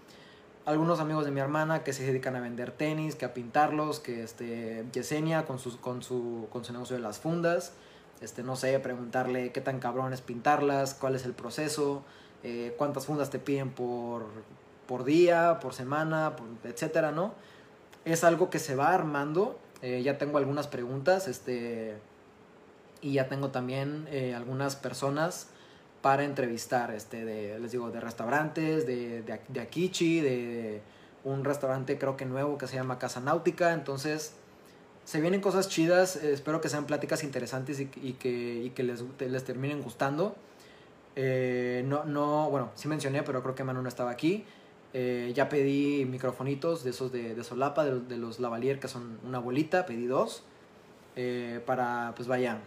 algunos 0.66 1.00
amigos 1.00 1.24
de 1.24 1.30
mi 1.30 1.40
hermana 1.40 1.82
que 1.82 1.92
se 1.92 2.04
dedican 2.04 2.36
a 2.36 2.40
vender 2.40 2.70
tenis, 2.70 3.14
que 3.14 3.24
a 3.24 3.34
pintarlos, 3.34 4.00
que 4.00 4.22
este, 4.22 4.84
Yesenia 4.92 5.44
con, 5.44 5.58
sus, 5.58 5.76
con, 5.76 6.02
su, 6.02 6.48
con 6.52 6.64
su 6.64 6.72
negocio 6.72 6.96
de 6.96 7.02
las 7.02 7.18
fundas, 7.18 7.72
este, 8.20 8.42
no 8.42 8.56
sé, 8.56 8.78
preguntarle 8.78 9.52
qué 9.52 9.60
tan 9.60 9.80
cabrón 9.80 10.12
es 10.12 10.20
pintarlas, 10.20 10.94
cuál 10.94 11.14
es 11.14 11.24
el 11.24 11.32
proceso, 11.32 12.04
eh, 12.42 12.74
cuántas 12.76 13.06
fundas 13.06 13.30
te 13.30 13.38
piden 13.38 13.70
por, 13.70 14.26
por 14.86 15.04
día, 15.04 15.58
por 15.60 15.74
semana, 15.74 16.34
etcétera, 16.64 17.10
¿no? 17.10 17.34
Es 18.04 18.24
algo 18.24 18.50
que 18.50 18.58
se 18.58 18.74
va 18.74 18.92
armando, 18.92 19.58
eh, 19.82 20.02
ya 20.02 20.18
tengo 20.18 20.38
algunas 20.38 20.68
preguntas, 20.68 21.28
este, 21.28 21.96
y 23.00 23.14
ya 23.14 23.28
tengo 23.28 23.50
también 23.50 24.06
eh, 24.10 24.34
algunas 24.34 24.76
personas 24.76 25.48
para 26.02 26.24
entrevistar, 26.24 26.90
este, 26.92 27.24
de, 27.24 27.58
les 27.58 27.72
digo, 27.72 27.90
de 27.90 28.00
restaurantes, 28.00 28.86
de, 28.86 29.22
de, 29.22 29.40
de 29.48 29.60
Akichi, 29.60 30.20
de 30.20 30.80
un 31.24 31.44
restaurante 31.44 31.98
creo 31.98 32.16
que 32.16 32.24
nuevo 32.24 32.56
que 32.56 32.66
se 32.66 32.76
llama 32.76 32.98
Casa 32.98 33.20
Náutica, 33.20 33.74
entonces 33.74 34.32
se 35.04 35.20
vienen 35.20 35.40
cosas 35.40 35.68
chidas, 35.68 36.16
espero 36.16 36.60
que 36.60 36.68
sean 36.68 36.86
pláticas 36.86 37.24
interesantes 37.24 37.80
y, 37.80 37.86
que, 37.86 38.62
y 38.64 38.70
que 38.70 38.82
les, 38.82 39.02
les 39.18 39.44
terminen 39.44 39.82
gustando. 39.82 40.36
Eh, 41.16 41.82
no, 41.86 42.04
no, 42.04 42.48
bueno, 42.48 42.70
sí 42.76 42.86
mencioné, 42.86 43.22
pero 43.22 43.42
creo 43.42 43.54
que 43.54 43.64
Manu 43.64 43.82
no 43.82 43.88
estaba 43.88 44.10
aquí. 44.10 44.44
Eh, 44.92 45.32
ya 45.34 45.48
pedí 45.48 46.04
microfonitos 46.04 46.82
de 46.82 46.90
esos 46.90 47.12
de, 47.12 47.42
solapa, 47.44 47.84
de, 47.84 48.00
de, 48.00 48.16
los 48.16 48.40
lavalier, 48.40 48.80
que 48.80 48.88
son 48.88 49.18
una 49.24 49.38
bolita, 49.38 49.86
pedí 49.86 50.06
dos. 50.06 50.42
Eh, 51.16 51.60
para, 51.66 52.12
pues 52.16 52.28
vaya, 52.28 52.60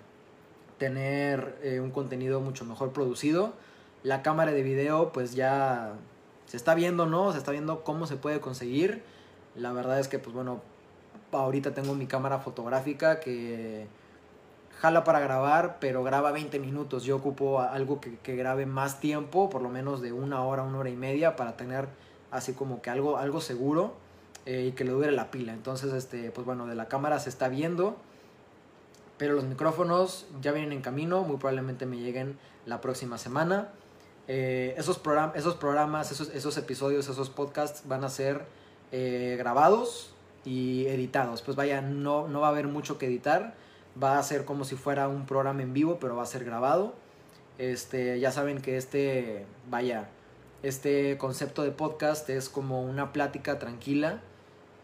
tener 0.77 1.57
eh, 1.63 1.79
un 1.79 1.91
contenido 1.91 2.41
mucho 2.41 2.65
mejor 2.65 2.91
producido. 2.91 3.53
La 4.03 4.21
cámara 4.21 4.51
de 4.51 4.63
video 4.63 5.11
pues 5.13 5.33
ya 5.33 5.93
se 6.45 6.57
está 6.57 6.75
viendo, 6.75 7.05
¿no? 7.05 7.31
Se 7.31 7.37
está 7.37 7.51
viendo 7.51 7.83
cómo 7.83 8.05
se 8.05 8.17
puede 8.17 8.39
conseguir. 8.41 9.03
La 9.55 9.71
verdad 9.71 9.99
es 9.99 10.07
que 10.07 10.19
pues 10.19 10.35
bueno, 10.35 10.61
ahorita 11.31 11.73
tengo 11.73 11.95
mi 11.95 12.05
cámara 12.05 12.39
fotográfica 12.39 13.19
que 13.19 13.87
jala 14.79 15.03
para 15.05 15.19
grabar, 15.19 15.77
pero 15.79 16.03
graba 16.03 16.31
20 16.31 16.59
minutos. 16.59 17.05
Yo 17.05 17.15
ocupo 17.15 17.61
algo 17.61 18.01
que, 18.01 18.17
que, 18.17 18.35
grabe 18.35 18.65
más 18.65 18.99
tiempo, 18.99 19.49
por 19.49 19.61
lo 19.61 19.69
menos 19.69 20.01
de 20.01 20.11
una 20.11 20.43
hora, 20.43 20.63
una 20.63 20.79
hora 20.79 20.89
y 20.89 20.95
media, 20.97 21.37
para 21.37 21.55
tener 21.55 21.87
así 22.33 22.53
como 22.53 22.81
que 22.81 22.89
algo, 22.89 23.17
algo 23.17 23.39
seguro 23.39 23.93
eh, 24.45 24.65
y 24.69 24.71
que 24.73 24.83
le 24.83 24.91
dure 24.91 25.11
la 25.11 25.31
pila. 25.31 25.53
Entonces, 25.53 25.93
este, 25.93 26.31
pues 26.31 26.45
bueno, 26.45 26.65
de 26.67 26.75
la 26.75 26.87
cámara 26.87 27.19
se 27.19 27.29
está 27.29 27.47
viendo 27.47 27.95
Pero 29.17 29.35
los 29.35 29.45
micrófonos 29.45 30.25
ya 30.41 30.51
vienen 30.51 30.73
en 30.73 30.81
camino, 30.81 31.21
muy 31.21 31.37
probablemente 31.37 31.85
me 31.85 31.97
lleguen 31.97 32.37
la 32.65 32.81
próxima 32.81 33.17
semana. 33.17 33.69
Eh, 34.27 34.73
esos, 34.77 35.01
esos 35.35 35.55
programas, 35.55 36.11
esos, 36.11 36.57
episodios, 36.57 37.07
esos 37.07 37.29
podcasts 37.29 37.83
van 37.87 38.03
a 38.03 38.09
ser 38.09 38.45
eh, 38.91 39.35
grabados 39.37 40.13
y 40.43 40.87
editados. 40.87 41.41
Pues 41.41 41.55
vaya, 41.55 41.81
no, 41.81 42.27
no 42.27 42.41
va 42.41 42.47
a 42.47 42.49
haber 42.49 42.67
mucho 42.67 42.97
que 42.97 43.05
editar. 43.05 43.53
Va 44.01 44.17
a 44.17 44.23
ser 44.23 44.43
como 44.43 44.65
si 44.65 44.75
fuera 44.75 45.07
un 45.07 45.27
programa 45.27 45.61
en 45.61 45.73
vivo, 45.73 45.99
pero 45.99 46.15
va 46.15 46.23
a 46.23 46.25
ser 46.25 46.43
grabado. 46.43 46.95
Este, 47.59 48.19
ya 48.19 48.31
saben 48.31 48.59
que 48.59 48.77
este, 48.77 49.45
vaya, 49.69 50.09
este 50.63 51.17
concepto 51.17 51.61
de 51.63 51.71
podcast 51.71 52.29
es 52.29 52.49
como 52.49 52.81
una 52.81 53.11
plática 53.11 53.59
tranquila 53.59 54.21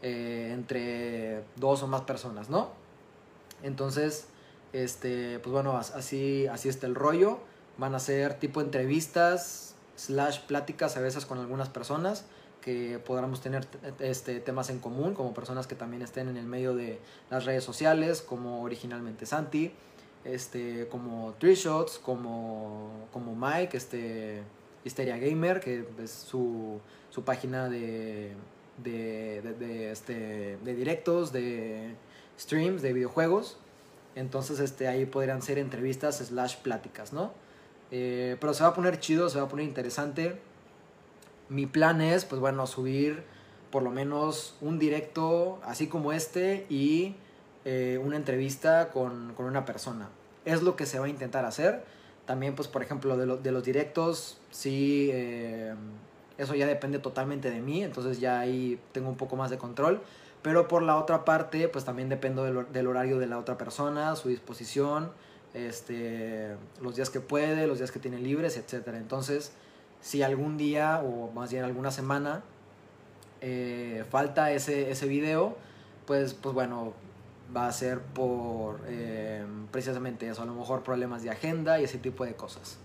eh, 0.02 0.52
entre 0.54 1.44
dos 1.56 1.82
o 1.84 1.88
más 1.88 2.02
personas, 2.02 2.50
¿no? 2.50 2.70
Entonces, 3.64 4.28
este, 4.74 5.40
pues 5.40 5.52
bueno, 5.52 5.78
así, 5.78 6.48
así 6.48 6.70
está 6.70 6.86
el 6.86 6.96
rollo. 6.96 7.40
Van 7.78 7.96
a 7.96 8.00
ser 8.00 8.36
tipo 8.36 8.62
entrevistas 8.62 9.74
slash 9.96 10.42
pláticas 10.42 10.98
a 10.98 11.00
veces 11.00 11.26
con 11.26 11.40
algunas 11.40 11.70
personas 11.70 12.26
que 12.62 13.00
podamos 13.00 13.40
tener 13.40 13.66
este, 14.00 14.42
temas 14.42 14.70
en 14.70 14.80
común, 14.80 15.14
como 15.14 15.34
personas 15.34 15.66
que 15.66 15.76
también 15.76 16.02
estén 16.02 16.28
en 16.28 16.36
el 16.36 16.46
medio 16.46 16.76
de 16.76 17.00
las 17.30 17.46
redes 17.46 17.64
sociales, 17.64 18.22
como 18.22 18.64
originalmente 18.64 19.26
Santi, 19.26 19.72
este, 20.26 20.90
como 20.90 21.36
Three 21.40 21.56
Shots, 21.56 22.00
como, 22.00 23.08
como 23.14 23.34
Mike, 23.34 23.78
este, 23.78 24.44
Hysteria 24.84 25.18
Gamer, 25.18 25.60
que 25.60 25.86
es 26.02 26.12
su, 26.12 26.80
su 27.10 27.24
página 27.24 27.70
de, 27.70 28.34
de, 28.84 29.42
de, 29.60 29.92
este, 29.92 30.58
de 30.58 30.76
directos, 30.76 31.32
de 31.32 31.96
streams, 32.40 32.82
de 32.82 32.94
videojuegos. 32.94 33.58
Entonces 34.16 34.60
este, 34.60 34.88
ahí 34.88 35.06
podrían 35.06 35.42
ser 35.42 35.58
entrevistas 35.60 36.18
slash 36.18 36.58
pláticas, 36.58 37.14
¿no? 37.14 37.32
Eh, 37.92 38.38
pero 38.40 38.54
se 38.54 38.64
va 38.64 38.70
a 38.70 38.74
poner 38.74 39.00
chido, 39.00 39.30
se 39.30 39.40
va 39.40 39.46
a 39.46 39.48
poner 39.48 39.66
interesante. 39.66 40.40
Mi 41.50 41.66
plan 41.66 42.02
es, 42.02 42.26
pues 42.26 42.40
bueno, 42.40 42.68
subir 42.68 43.24
por 43.72 43.84
lo 43.84 43.92
menos 43.92 44.56
un 44.62 44.80
directo 44.80 45.60
así 45.64 45.88
como 45.88 46.12
este 46.12 46.66
y 46.70 47.16
eh, 47.66 48.00
una 48.04 48.16
entrevista 48.16 48.90
con, 48.90 49.34
con, 49.36 49.46
una 49.46 49.66
persona. 49.66 50.10
Es 50.46 50.62
lo 50.64 50.76
que 50.76 50.86
se 50.86 51.00
va 51.00 51.06
a 51.06 51.10
intentar 51.10 51.46
hacer. 51.46 51.84
También, 52.30 52.54
pues, 52.54 52.68
por 52.68 52.84
ejemplo, 52.84 53.18
de, 53.18 53.52
los 53.52 53.64
directos, 53.64 54.38
sí, 54.52 55.10
eh, 55.12 55.74
eso 56.38 56.54
ya 56.54 56.68
depende 56.68 57.00
totalmente 57.00 57.50
de 57.50 57.60
mí, 57.60 57.84
entonces 57.84 58.20
ya 58.20 58.40
ahí 58.40 58.80
tengo 58.92 59.10
un 59.10 59.18
poco 59.18 59.36
más 59.36 59.50
de 59.50 59.58
control. 59.58 60.00
Pero 60.44 60.68
por 60.68 60.84
la 60.84 60.98
otra 60.98 61.26
parte, 61.26 61.68
pues 61.70 61.86
también 61.86 62.08
dependo 62.08 62.44
del, 62.44 62.72
del 62.72 62.86
horario 62.86 63.18
de 63.18 63.26
la 63.26 63.40
otra 63.40 63.58
persona, 63.58 64.16
su 64.16 64.30
disposición, 64.30 65.10
este, 65.56 66.56
los 66.80 66.96
días 66.96 67.10
que 67.10 67.20
puede, 67.20 67.66
los 67.66 67.80
días 67.80 67.92
que 67.92 67.98
tiene 67.98 68.20
libres, 68.20 68.58
etc. 68.58 68.90
Entonces, 68.90 69.52
si 70.00 70.22
algún 70.22 70.56
día 70.56 71.02
o 71.04 71.32
más 71.32 71.50
bien 71.52 71.64
alguna 71.64 71.90
semana 71.90 72.44
eh, 73.42 74.06
falta 74.12 74.52
ese, 74.52 74.92
ese 74.92 75.08
video, 75.08 75.58
pues, 76.06 76.36
pues 76.36 76.54
bueno, 76.54 76.94
va 77.56 77.68
a 77.68 77.72
ser 77.72 78.00
por 78.00 78.82
eh, 78.88 79.44
precisamente 79.72 80.30
eso, 80.30 80.42
a 80.42 80.46
lo 80.46 80.54
mejor 80.54 80.84
problemas 80.84 81.24
de 81.24 81.30
agenda 81.30 81.80
y 81.80 81.84
ese 81.86 81.98
tipo 81.98 82.26
de 82.26 82.34
cosas. 82.36 82.78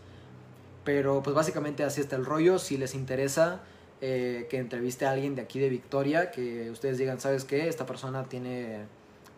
Pero 0.85 1.23
pues 1.23 1.35
básicamente 1.35 1.85
así 1.85 2.01
está 2.01 2.17
el 2.17 2.25
rollo, 2.25 2.59
si 2.59 2.77
les 2.77 2.95
interesa 2.95 3.61
eh, 4.01 4.47
que 4.51 4.59
entreviste 4.59 5.07
a 5.07 5.11
alguien 5.13 5.35
de 5.35 5.43
aquí 5.43 5.59
de 5.59 5.69
Victoria, 5.69 6.31
que 6.31 6.71
ustedes 6.71 6.99
digan, 6.99 7.21
¿sabes 7.21 7.45
qué? 7.45 7.69
Esta 7.69 7.87
persona 7.87 8.25
tiene 8.25 8.85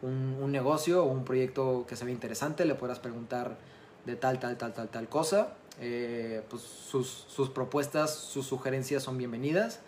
un, 0.02 0.50
negocio 0.50 1.04
o 1.04 1.06
un 1.06 1.24
proyecto 1.24 1.86
que 1.88 1.96
se 1.96 2.04
ve 2.04 2.12
interesante, 2.12 2.64
le 2.64 2.74
podrás 2.74 2.98
preguntar 2.98 3.56
de 4.04 4.16
tal, 4.16 4.38
tal, 4.38 4.56
tal, 4.56 4.72
tal, 4.72 4.88
tal 4.88 5.08
cosa. 5.08 5.54
Eh, 5.80 6.42
pues 6.48 6.62
sus, 6.62 7.26
sus 7.28 7.50
propuestas, 7.50 8.14
sus 8.14 8.46
sugerencias 8.46 9.02
son 9.02 9.18
bienvenidas. 9.18 9.80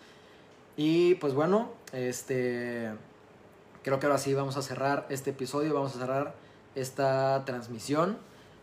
Y 0.77 1.15
pues 1.15 1.33
bueno, 1.33 1.69
este 1.91 2.91
creo 3.83 3.99
que 3.99 4.05
ahora 4.05 4.17
sí 4.17 4.33
vamos 4.33 4.57
a 4.57 4.61
cerrar 4.61 5.05
este 5.09 5.31
episodio, 5.31 5.73
vamos 5.73 5.95
a 5.95 5.99
cerrar 5.99 6.35
esta 6.75 7.43
transmisión 7.45 8.17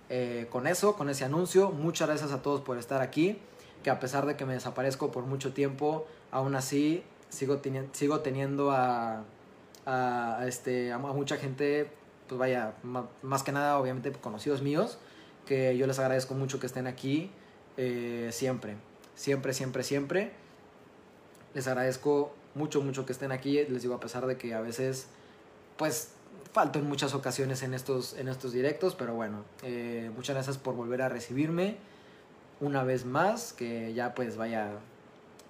eh, 0.09 0.47
con 0.51 0.67
eso, 0.67 0.97
con 0.97 1.09
ese 1.09 1.25
anuncio. 1.25 1.71
Muchas 1.71 2.09
gracias 2.09 2.33
a 2.33 2.43
todos 2.43 2.61
por 2.61 2.79
estar 2.79 3.03
aquí, 3.03 3.39
que 3.83 3.91
a 3.91 4.01
pesar 4.01 4.27
de 4.27 4.37
que 4.37 4.45
me 4.45 4.55
desaparezco 4.55 5.11
por 5.11 5.25
mucho 5.25 5.53
tiempo, 5.53 6.07
aún 6.31 6.55
así 6.55 7.03
sigo, 7.29 7.61
sigo 7.93 8.21
teniendo 8.21 8.71
a, 8.71 9.25
a, 9.85 10.45
este, 10.47 10.93
a 10.93 10.99
mucha 10.99 11.37
gente, 11.37 11.91
pues 12.29 12.39
vaya, 12.39 12.75
más 13.23 13.43
que 13.43 13.53
nada 13.53 13.79
obviamente 13.79 14.13
conocidos 14.13 14.63
míos, 14.63 14.99
que 15.47 15.77
yo 15.77 15.87
les 15.87 15.99
agradezco 15.99 16.35
mucho 16.35 16.59
que 16.59 16.67
estén 16.67 16.87
aquí 16.87 17.31
eh, 17.77 18.31
siempre, 18.33 18.77
siempre, 19.15 19.53
siempre, 19.55 19.83
siempre. 19.83 20.33
Les 21.55 21.67
agradezco 21.69 22.35
mucho, 22.57 22.81
mucho 22.81 23.07
que 23.07 23.13
estén 23.13 23.31
aquí. 23.31 23.53
Les 23.69 23.83
digo, 23.83 23.95
a 23.95 24.01
pesar 24.01 24.27
de 24.27 24.37
que 24.37 24.55
a 24.55 24.61
veces, 24.61 25.07
pues, 25.77 26.11
falto 26.53 26.79
en 26.79 26.89
muchas 26.89 27.15
ocasiones 27.15 27.63
en 27.63 27.75
estos, 27.75 28.15
en 28.15 28.29
estos 28.29 28.53
directos, 28.53 28.95
pero 28.95 29.15
bueno, 29.15 29.45
eh, 29.63 30.11
muchas 30.17 30.35
gracias 30.35 30.59
por 30.59 30.75
volver 30.75 31.03
a 31.03 31.09
recibirme 31.09 31.77
una 32.61 32.83
vez 32.83 33.05
más, 33.05 33.53
que 33.53 33.93
ya 33.93 34.15
pues 34.15 34.39
vaya, 34.39 34.71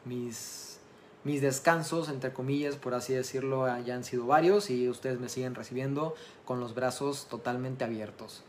mis, 0.04 0.80
mis 1.22 1.40
descansos, 1.40 2.08
entre 2.08 2.32
comillas, 2.32 2.76
por 2.76 2.94
así 2.94 3.14
decirlo, 3.14 3.66
ya 3.84 3.94
han 3.94 4.02
sido 4.02 4.26
varios 4.26 4.68
y 4.70 4.88
ustedes 4.88 5.20
me 5.20 5.28
siguen 5.28 5.54
recibiendo 5.54 6.14
con 6.44 6.58
los 6.58 6.74
brazos 6.74 7.26
totalmente 7.28 7.84
abiertos. 7.84 8.42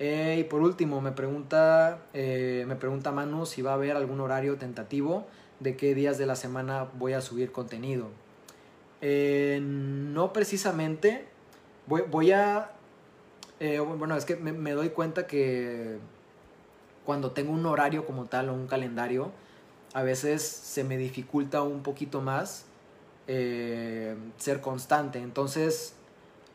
Eh, 0.00 0.38
y 0.40 0.44
por 0.44 0.62
último, 0.62 1.00
me 1.00 1.12
pregunta, 1.12 2.02
eh, 2.12 2.64
me 2.66 2.74
pregunta 2.74 3.12
Manu 3.12 3.46
si 3.46 3.62
va 3.62 3.70
a 3.70 3.74
haber 3.74 3.96
algún 3.96 4.18
horario 4.20 4.56
tentativo 4.56 5.28
de 5.62 5.76
qué 5.76 5.94
días 5.94 6.18
de 6.18 6.26
la 6.26 6.36
semana 6.36 6.88
voy 6.98 7.12
a 7.12 7.20
subir 7.20 7.52
contenido. 7.52 8.08
Eh, 9.00 9.60
no 9.62 10.32
precisamente. 10.32 11.26
Voy, 11.86 12.30
a... 12.32 12.72
Eh, 13.60 13.78
bueno, 13.80 14.16
es 14.16 14.24
que 14.24 14.36
me, 14.36 14.72
doy 14.72 14.90
cuenta 14.90 15.26
que 15.26 15.98
cuando 17.04 17.32
tengo 17.32 17.52
un 17.52 17.66
horario 17.66 18.06
como 18.06 18.26
tal 18.26 18.48
o 18.48 18.54
un 18.54 18.66
calendario, 18.66 19.32
a 19.92 20.02
veces 20.02 20.42
se 20.42 20.84
me 20.84 20.96
dificulta 20.96 21.62
un 21.62 21.82
poquito 21.82 22.20
más 22.20 22.64
eh, 23.26 24.16
ser 24.38 24.60
constante. 24.60 25.18
Entonces, 25.18 25.94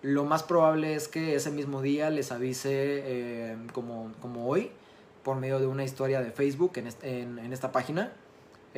lo 0.02 0.24
más 0.24 0.44
probable 0.44 0.96
es 0.96 1.08
que 1.08 1.36
ese 1.36 1.52
mismo 1.52 1.82
día 1.82 2.10
les 2.10 2.32
avise 2.32 3.58
como, 3.74 4.12
como 4.22 4.48
hoy 4.48 4.72
por 5.24 5.38
medio 5.38 5.60
de 5.60 5.68
una 5.68 5.84
historia 5.84 6.22
de 6.22 6.32
Facebook 6.32 6.74
en 6.78 7.54
esta 7.54 7.72
página 7.72 8.14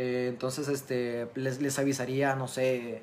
eh, 0.01 0.27
entonces, 0.29 0.69
este, 0.69 1.27
les, 1.35 1.61
les 1.61 1.77
avisaría, 1.77 2.33
no 2.33 2.47
sé, 2.47 3.01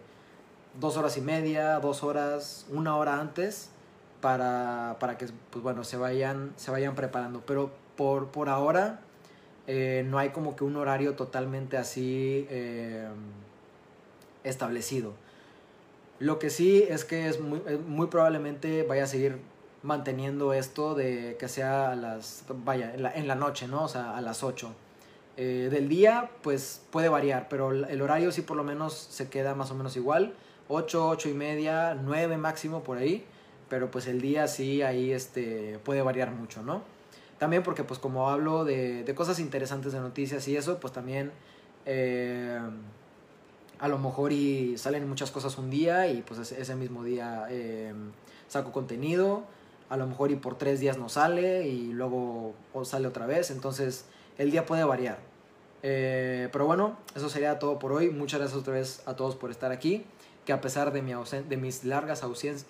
dos 0.81 0.97
horas 0.97 1.18
y 1.18 1.20
media, 1.20 1.78
dos 1.78 2.02
horas, 2.02 2.64
una 2.70 2.97
hora 2.97 3.20
antes 3.20 3.68
para, 4.23 4.97
para 4.98 5.18
que, 5.18 5.27
pues 5.51 5.62
bueno, 5.62 5.85
se 5.85 5.98
vayan, 5.98 6.55
se 6.56 6.70
vayan 6.70 6.94
preparando. 6.94 7.43
Pero 7.44 7.70
por, 7.98 8.28
por 8.28 8.48
ahora 8.48 9.01
eh, 9.66 10.06
no 10.09 10.16
hay 10.18 10.31
como 10.31 10.56
que 10.56 10.64
un 10.64 10.74
horario 10.77 11.16
totalmente 11.16 11.77
así 11.77 12.47
eh, 12.48 13.06
establecido. 14.43 15.12
Lo 16.18 16.39
que 16.39 16.48
sí 16.48 16.82
es 16.89 17.05
que 17.05 17.28
es 17.28 17.40
muy, 17.40 18.06
probablemente 18.06 18.85
vaya 18.85 19.05
a 19.05 19.06
seguir 19.06 19.39
manteniendo 19.82 20.55
esto 20.55 20.94
de 20.94 21.36
que 21.39 21.48
sea 21.48 21.90
a 21.90 21.94
las, 21.94 22.44
vaya, 22.64 22.94
en 22.94 23.02
la, 23.02 23.12
en 23.12 23.28
la 23.28 23.35
noche, 23.35 23.68
¿no? 23.68 23.85
O 23.85 23.89
sea, 23.89 24.16
a 24.16 24.23
las 24.23 24.43
8 24.43 24.74
eh, 25.36 25.68
del 25.70 25.88
día, 25.88 26.30
pues 26.42 26.82
puede 26.90 27.08
variar, 27.08 27.48
pero 27.48 27.70
el 27.70 28.02
horario 28.02 28.32
sí 28.32 28.42
por 28.42 28.56
lo 28.56 28.64
menos 28.64 28.94
se 28.94 29.28
queda 29.28 29.54
más 29.54 29.70
o 29.70 29.74
menos 29.74 29.96
igual. 29.96 30.34
8, 30.68 31.08
8 31.08 31.28
y 31.28 31.34
media, 31.34 31.94
9 31.94 32.36
máximo 32.38 32.82
por 32.82 32.98
ahí. 32.98 33.24
Pero 33.68 33.90
pues 33.90 34.06
el 34.06 34.20
día 34.20 34.46
sí 34.46 34.82
ahí 34.82 35.12
este, 35.12 35.80
puede 35.84 36.00
variar 36.02 36.30
mucho, 36.30 36.62
¿no? 36.62 36.82
También 37.38 37.62
porque 37.62 37.84
pues 37.84 37.98
como 37.98 38.30
hablo 38.30 38.64
de, 38.64 39.02
de 39.04 39.14
cosas 39.14 39.40
interesantes 39.40 39.92
de 39.92 40.00
noticias 40.00 40.46
y 40.48 40.56
eso, 40.56 40.78
pues 40.78 40.92
también 40.92 41.32
eh, 41.86 42.58
a 43.78 43.88
lo 43.88 43.98
mejor 43.98 44.32
y 44.32 44.76
salen 44.76 45.08
muchas 45.08 45.30
cosas 45.30 45.56
un 45.58 45.70
día 45.70 46.08
y 46.08 46.22
pues 46.22 46.52
ese, 46.52 46.74
mismo 46.74 47.04
día 47.04 47.46
eh, 47.50 47.94
saco 48.48 48.72
contenido. 48.72 49.44
A 49.88 49.96
lo 49.96 50.06
mejor 50.08 50.32
y 50.32 50.36
por 50.36 50.58
tres 50.58 50.80
días 50.80 50.98
no 50.98 51.08
sale 51.08 51.68
y 51.68 51.92
luego 51.92 52.54
sale 52.82 53.06
otra 53.06 53.26
vez. 53.26 53.50
Entonces 53.50 54.06
el 54.38 54.50
día 54.50 54.66
puede 54.66 54.84
variar. 54.84 55.18
Eh, 55.82 56.48
pero 56.52 56.66
bueno, 56.66 56.98
eso 57.14 57.28
sería 57.28 57.58
todo 57.58 57.78
por 57.78 57.92
hoy. 57.92 58.10
Muchas 58.10 58.40
gracias 58.40 58.58
otra 58.58 58.74
vez 58.74 59.02
a 59.06 59.14
todos 59.14 59.36
por 59.36 59.50
estar 59.50 59.72
aquí. 59.72 60.04
Que 60.44 60.52
a 60.52 60.60
pesar 60.60 60.92
de, 60.92 61.02
mi 61.02 61.12
de 61.12 61.56
mis 61.56 61.84
largas 61.84 62.22
ausencias, 62.22 62.66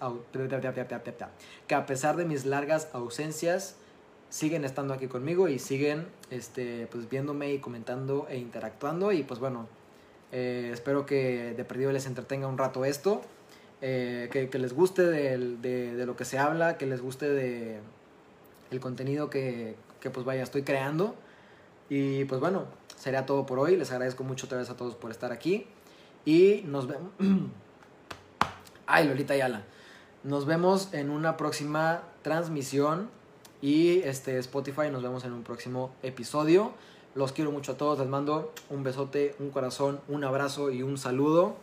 que 1.66 1.74
a 1.74 1.86
pesar 1.86 2.16
de 2.16 2.24
mis 2.24 2.46
largas 2.46 2.88
ausencias, 2.94 3.76
siguen 4.30 4.64
estando 4.64 4.94
aquí 4.94 5.06
conmigo 5.08 5.48
y 5.48 5.58
siguen 5.58 6.06
este, 6.30 6.88
pues, 6.90 7.08
viéndome 7.08 7.52
y 7.52 7.58
comentando 7.58 8.26
e 8.30 8.38
interactuando. 8.38 9.12
Y 9.12 9.22
pues 9.22 9.40
bueno, 9.40 9.68
eh, 10.32 10.70
espero 10.72 11.06
que 11.06 11.54
de 11.54 11.64
perdido 11.64 11.92
les 11.92 12.06
entretenga 12.06 12.46
un 12.46 12.58
rato 12.58 12.84
esto. 12.84 13.22
eh, 13.82 14.48
que, 14.50 14.58
les 14.58 14.72
guste 14.72 15.02
de, 15.02 16.04
lo 16.06 16.16
que 16.16 16.24
se 16.24 16.38
habla, 16.38 16.78
que 16.78 16.86
les 16.86 17.02
guste 17.02 17.28
de 17.28 17.80
el 18.70 18.80
contenido 18.80 19.28
que, 19.30 19.76
que 20.00 20.10
pues 20.10 20.24
vaya, 20.24 20.42
estoy 20.42 20.62
creando. 20.62 21.14
Y 21.88 22.24
pues 22.24 22.40
bueno, 22.40 22.64
sería 22.96 23.26
todo 23.26 23.46
por 23.46 23.58
hoy. 23.58 23.76
Les 23.76 23.90
agradezco 23.90 24.24
mucho 24.24 24.46
otra 24.46 24.58
vez 24.58 24.70
a 24.70 24.76
todos 24.76 24.94
por 24.94 25.10
estar 25.10 25.32
aquí. 25.32 25.66
Y 26.24 26.62
nos 26.66 26.86
vemos. 26.86 27.10
Ay, 28.86 29.06
Lolita 29.06 29.34
Ayala. 29.34 29.64
Nos 30.22 30.46
vemos 30.46 30.92
en 30.92 31.10
una 31.10 31.36
próxima 31.36 32.02
transmisión. 32.22 33.08
Y 33.62 34.00
este 34.00 34.38
Spotify, 34.38 34.90
nos 34.90 35.02
vemos 35.02 35.24
en 35.24 35.32
un 35.32 35.42
próximo 35.42 35.90
episodio. 36.02 36.72
Los 37.14 37.32
quiero 37.32 37.52
mucho 37.52 37.72
a 37.72 37.76
todos. 37.76 37.98
Les 37.98 38.08
mando 38.08 38.52
un 38.68 38.82
besote, 38.82 39.34
un 39.38 39.50
corazón, 39.50 40.00
un 40.08 40.24
abrazo 40.24 40.70
y 40.70 40.82
un 40.82 40.98
saludo. 40.98 41.56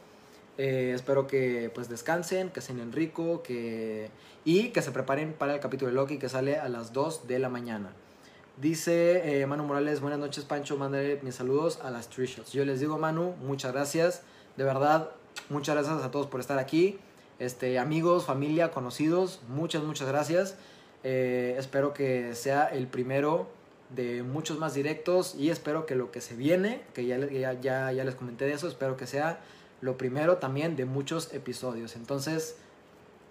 Eh, 0.58 0.92
espero 0.94 1.26
que 1.28 1.72
pues 1.74 1.90
descansen, 1.90 2.50
que 2.52 2.62
sean 2.62 2.92
rico 2.92 3.42
que... 3.42 4.12
y 4.46 4.70
que 4.70 4.84
se 4.84 4.92
preparen 4.92 5.34
para 5.34 5.56
el 5.56 5.60
capítulo 5.60 5.90
de 5.90 5.96
Loki 5.96 6.20
que 6.20 6.30
sale 6.30 6.58
a 6.58 6.70
las 6.70 6.94
2 6.94 7.28
de 7.28 7.40
la 7.40 7.50
mañana. 7.50 7.92
Dice 8.58 9.42
eh, 9.42 9.48
Manu 9.48 9.64
Morales, 9.64 10.00
buenas 10.00 10.20
noches 10.20 10.46
Pancho, 10.46 10.78
mándale 10.78 11.20
mis 11.24 11.34
saludos 11.34 11.80
a 11.84 11.90
las 11.90 12.08
Trishos. 12.08 12.52
Yo 12.52 12.64
les 12.66 12.80
digo 12.80 13.00
Manu, 13.00 13.34
muchas 13.42 13.74
gracias. 13.74 14.22
De 14.58 14.64
verdad, 14.64 15.10
muchas 15.50 15.74
gracias 15.74 16.04
a 16.04 16.12
todos 16.12 16.28
por 16.28 16.40
estar 16.40 16.60
aquí. 16.60 17.00
Este, 17.40 17.80
amigos, 17.80 18.26
familia, 18.26 18.70
conocidos, 18.70 19.42
muchas, 19.48 19.82
muchas 19.84 20.08
gracias. 20.08 20.56
Eh, 21.04 21.56
espero 21.58 21.96
que 21.96 22.36
sea 22.36 22.68
el 22.68 22.86
primero 22.86 23.48
de 23.90 24.22
muchos 24.22 24.60
más 24.60 24.76
directos 24.76 25.34
y 25.34 25.50
espero 25.50 25.88
que 25.88 25.96
lo 25.96 26.12
que 26.12 26.22
se 26.22 26.36
viene, 26.36 26.84
que 26.94 27.08
ya, 27.08 27.18
ya, 27.18 27.54
ya, 27.60 27.92
ya 27.92 28.04
les 28.04 28.14
comenté 28.14 28.46
de 28.46 28.54
eso, 28.54 28.68
espero 28.68 28.98
que 28.98 29.08
sea 29.08 29.40
lo 29.82 29.98
primero 29.98 30.38
también 30.38 30.76
de 30.76 30.86
muchos 30.86 31.34
episodios. 31.34 31.96
Entonces, 31.96 32.58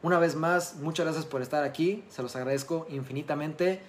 una 0.03 0.19
vez 0.19 0.35
más, 0.35 0.79
muchas 0.81 1.07
gracias 1.07 1.27
por 1.27 1.43
estar 1.43 1.63
aquí, 1.63 2.03
se 2.09 2.23
los 2.23 2.35
agradezco 2.35 2.89
infinitamente. 2.91 3.81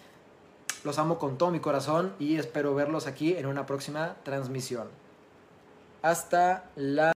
Los 0.83 0.99
amo 0.99 1.17
con 1.17 1.37
todo 1.37 1.51
mi 1.51 1.59
corazón 1.59 2.13
y 2.19 2.37
espero 2.37 2.75
verlos 2.75 3.07
aquí 3.07 3.35
en 3.35 3.45
una 3.45 3.65
próxima 3.65 4.15
transmisión. 4.23 4.87
Hasta 6.01 6.69
la 6.75 7.11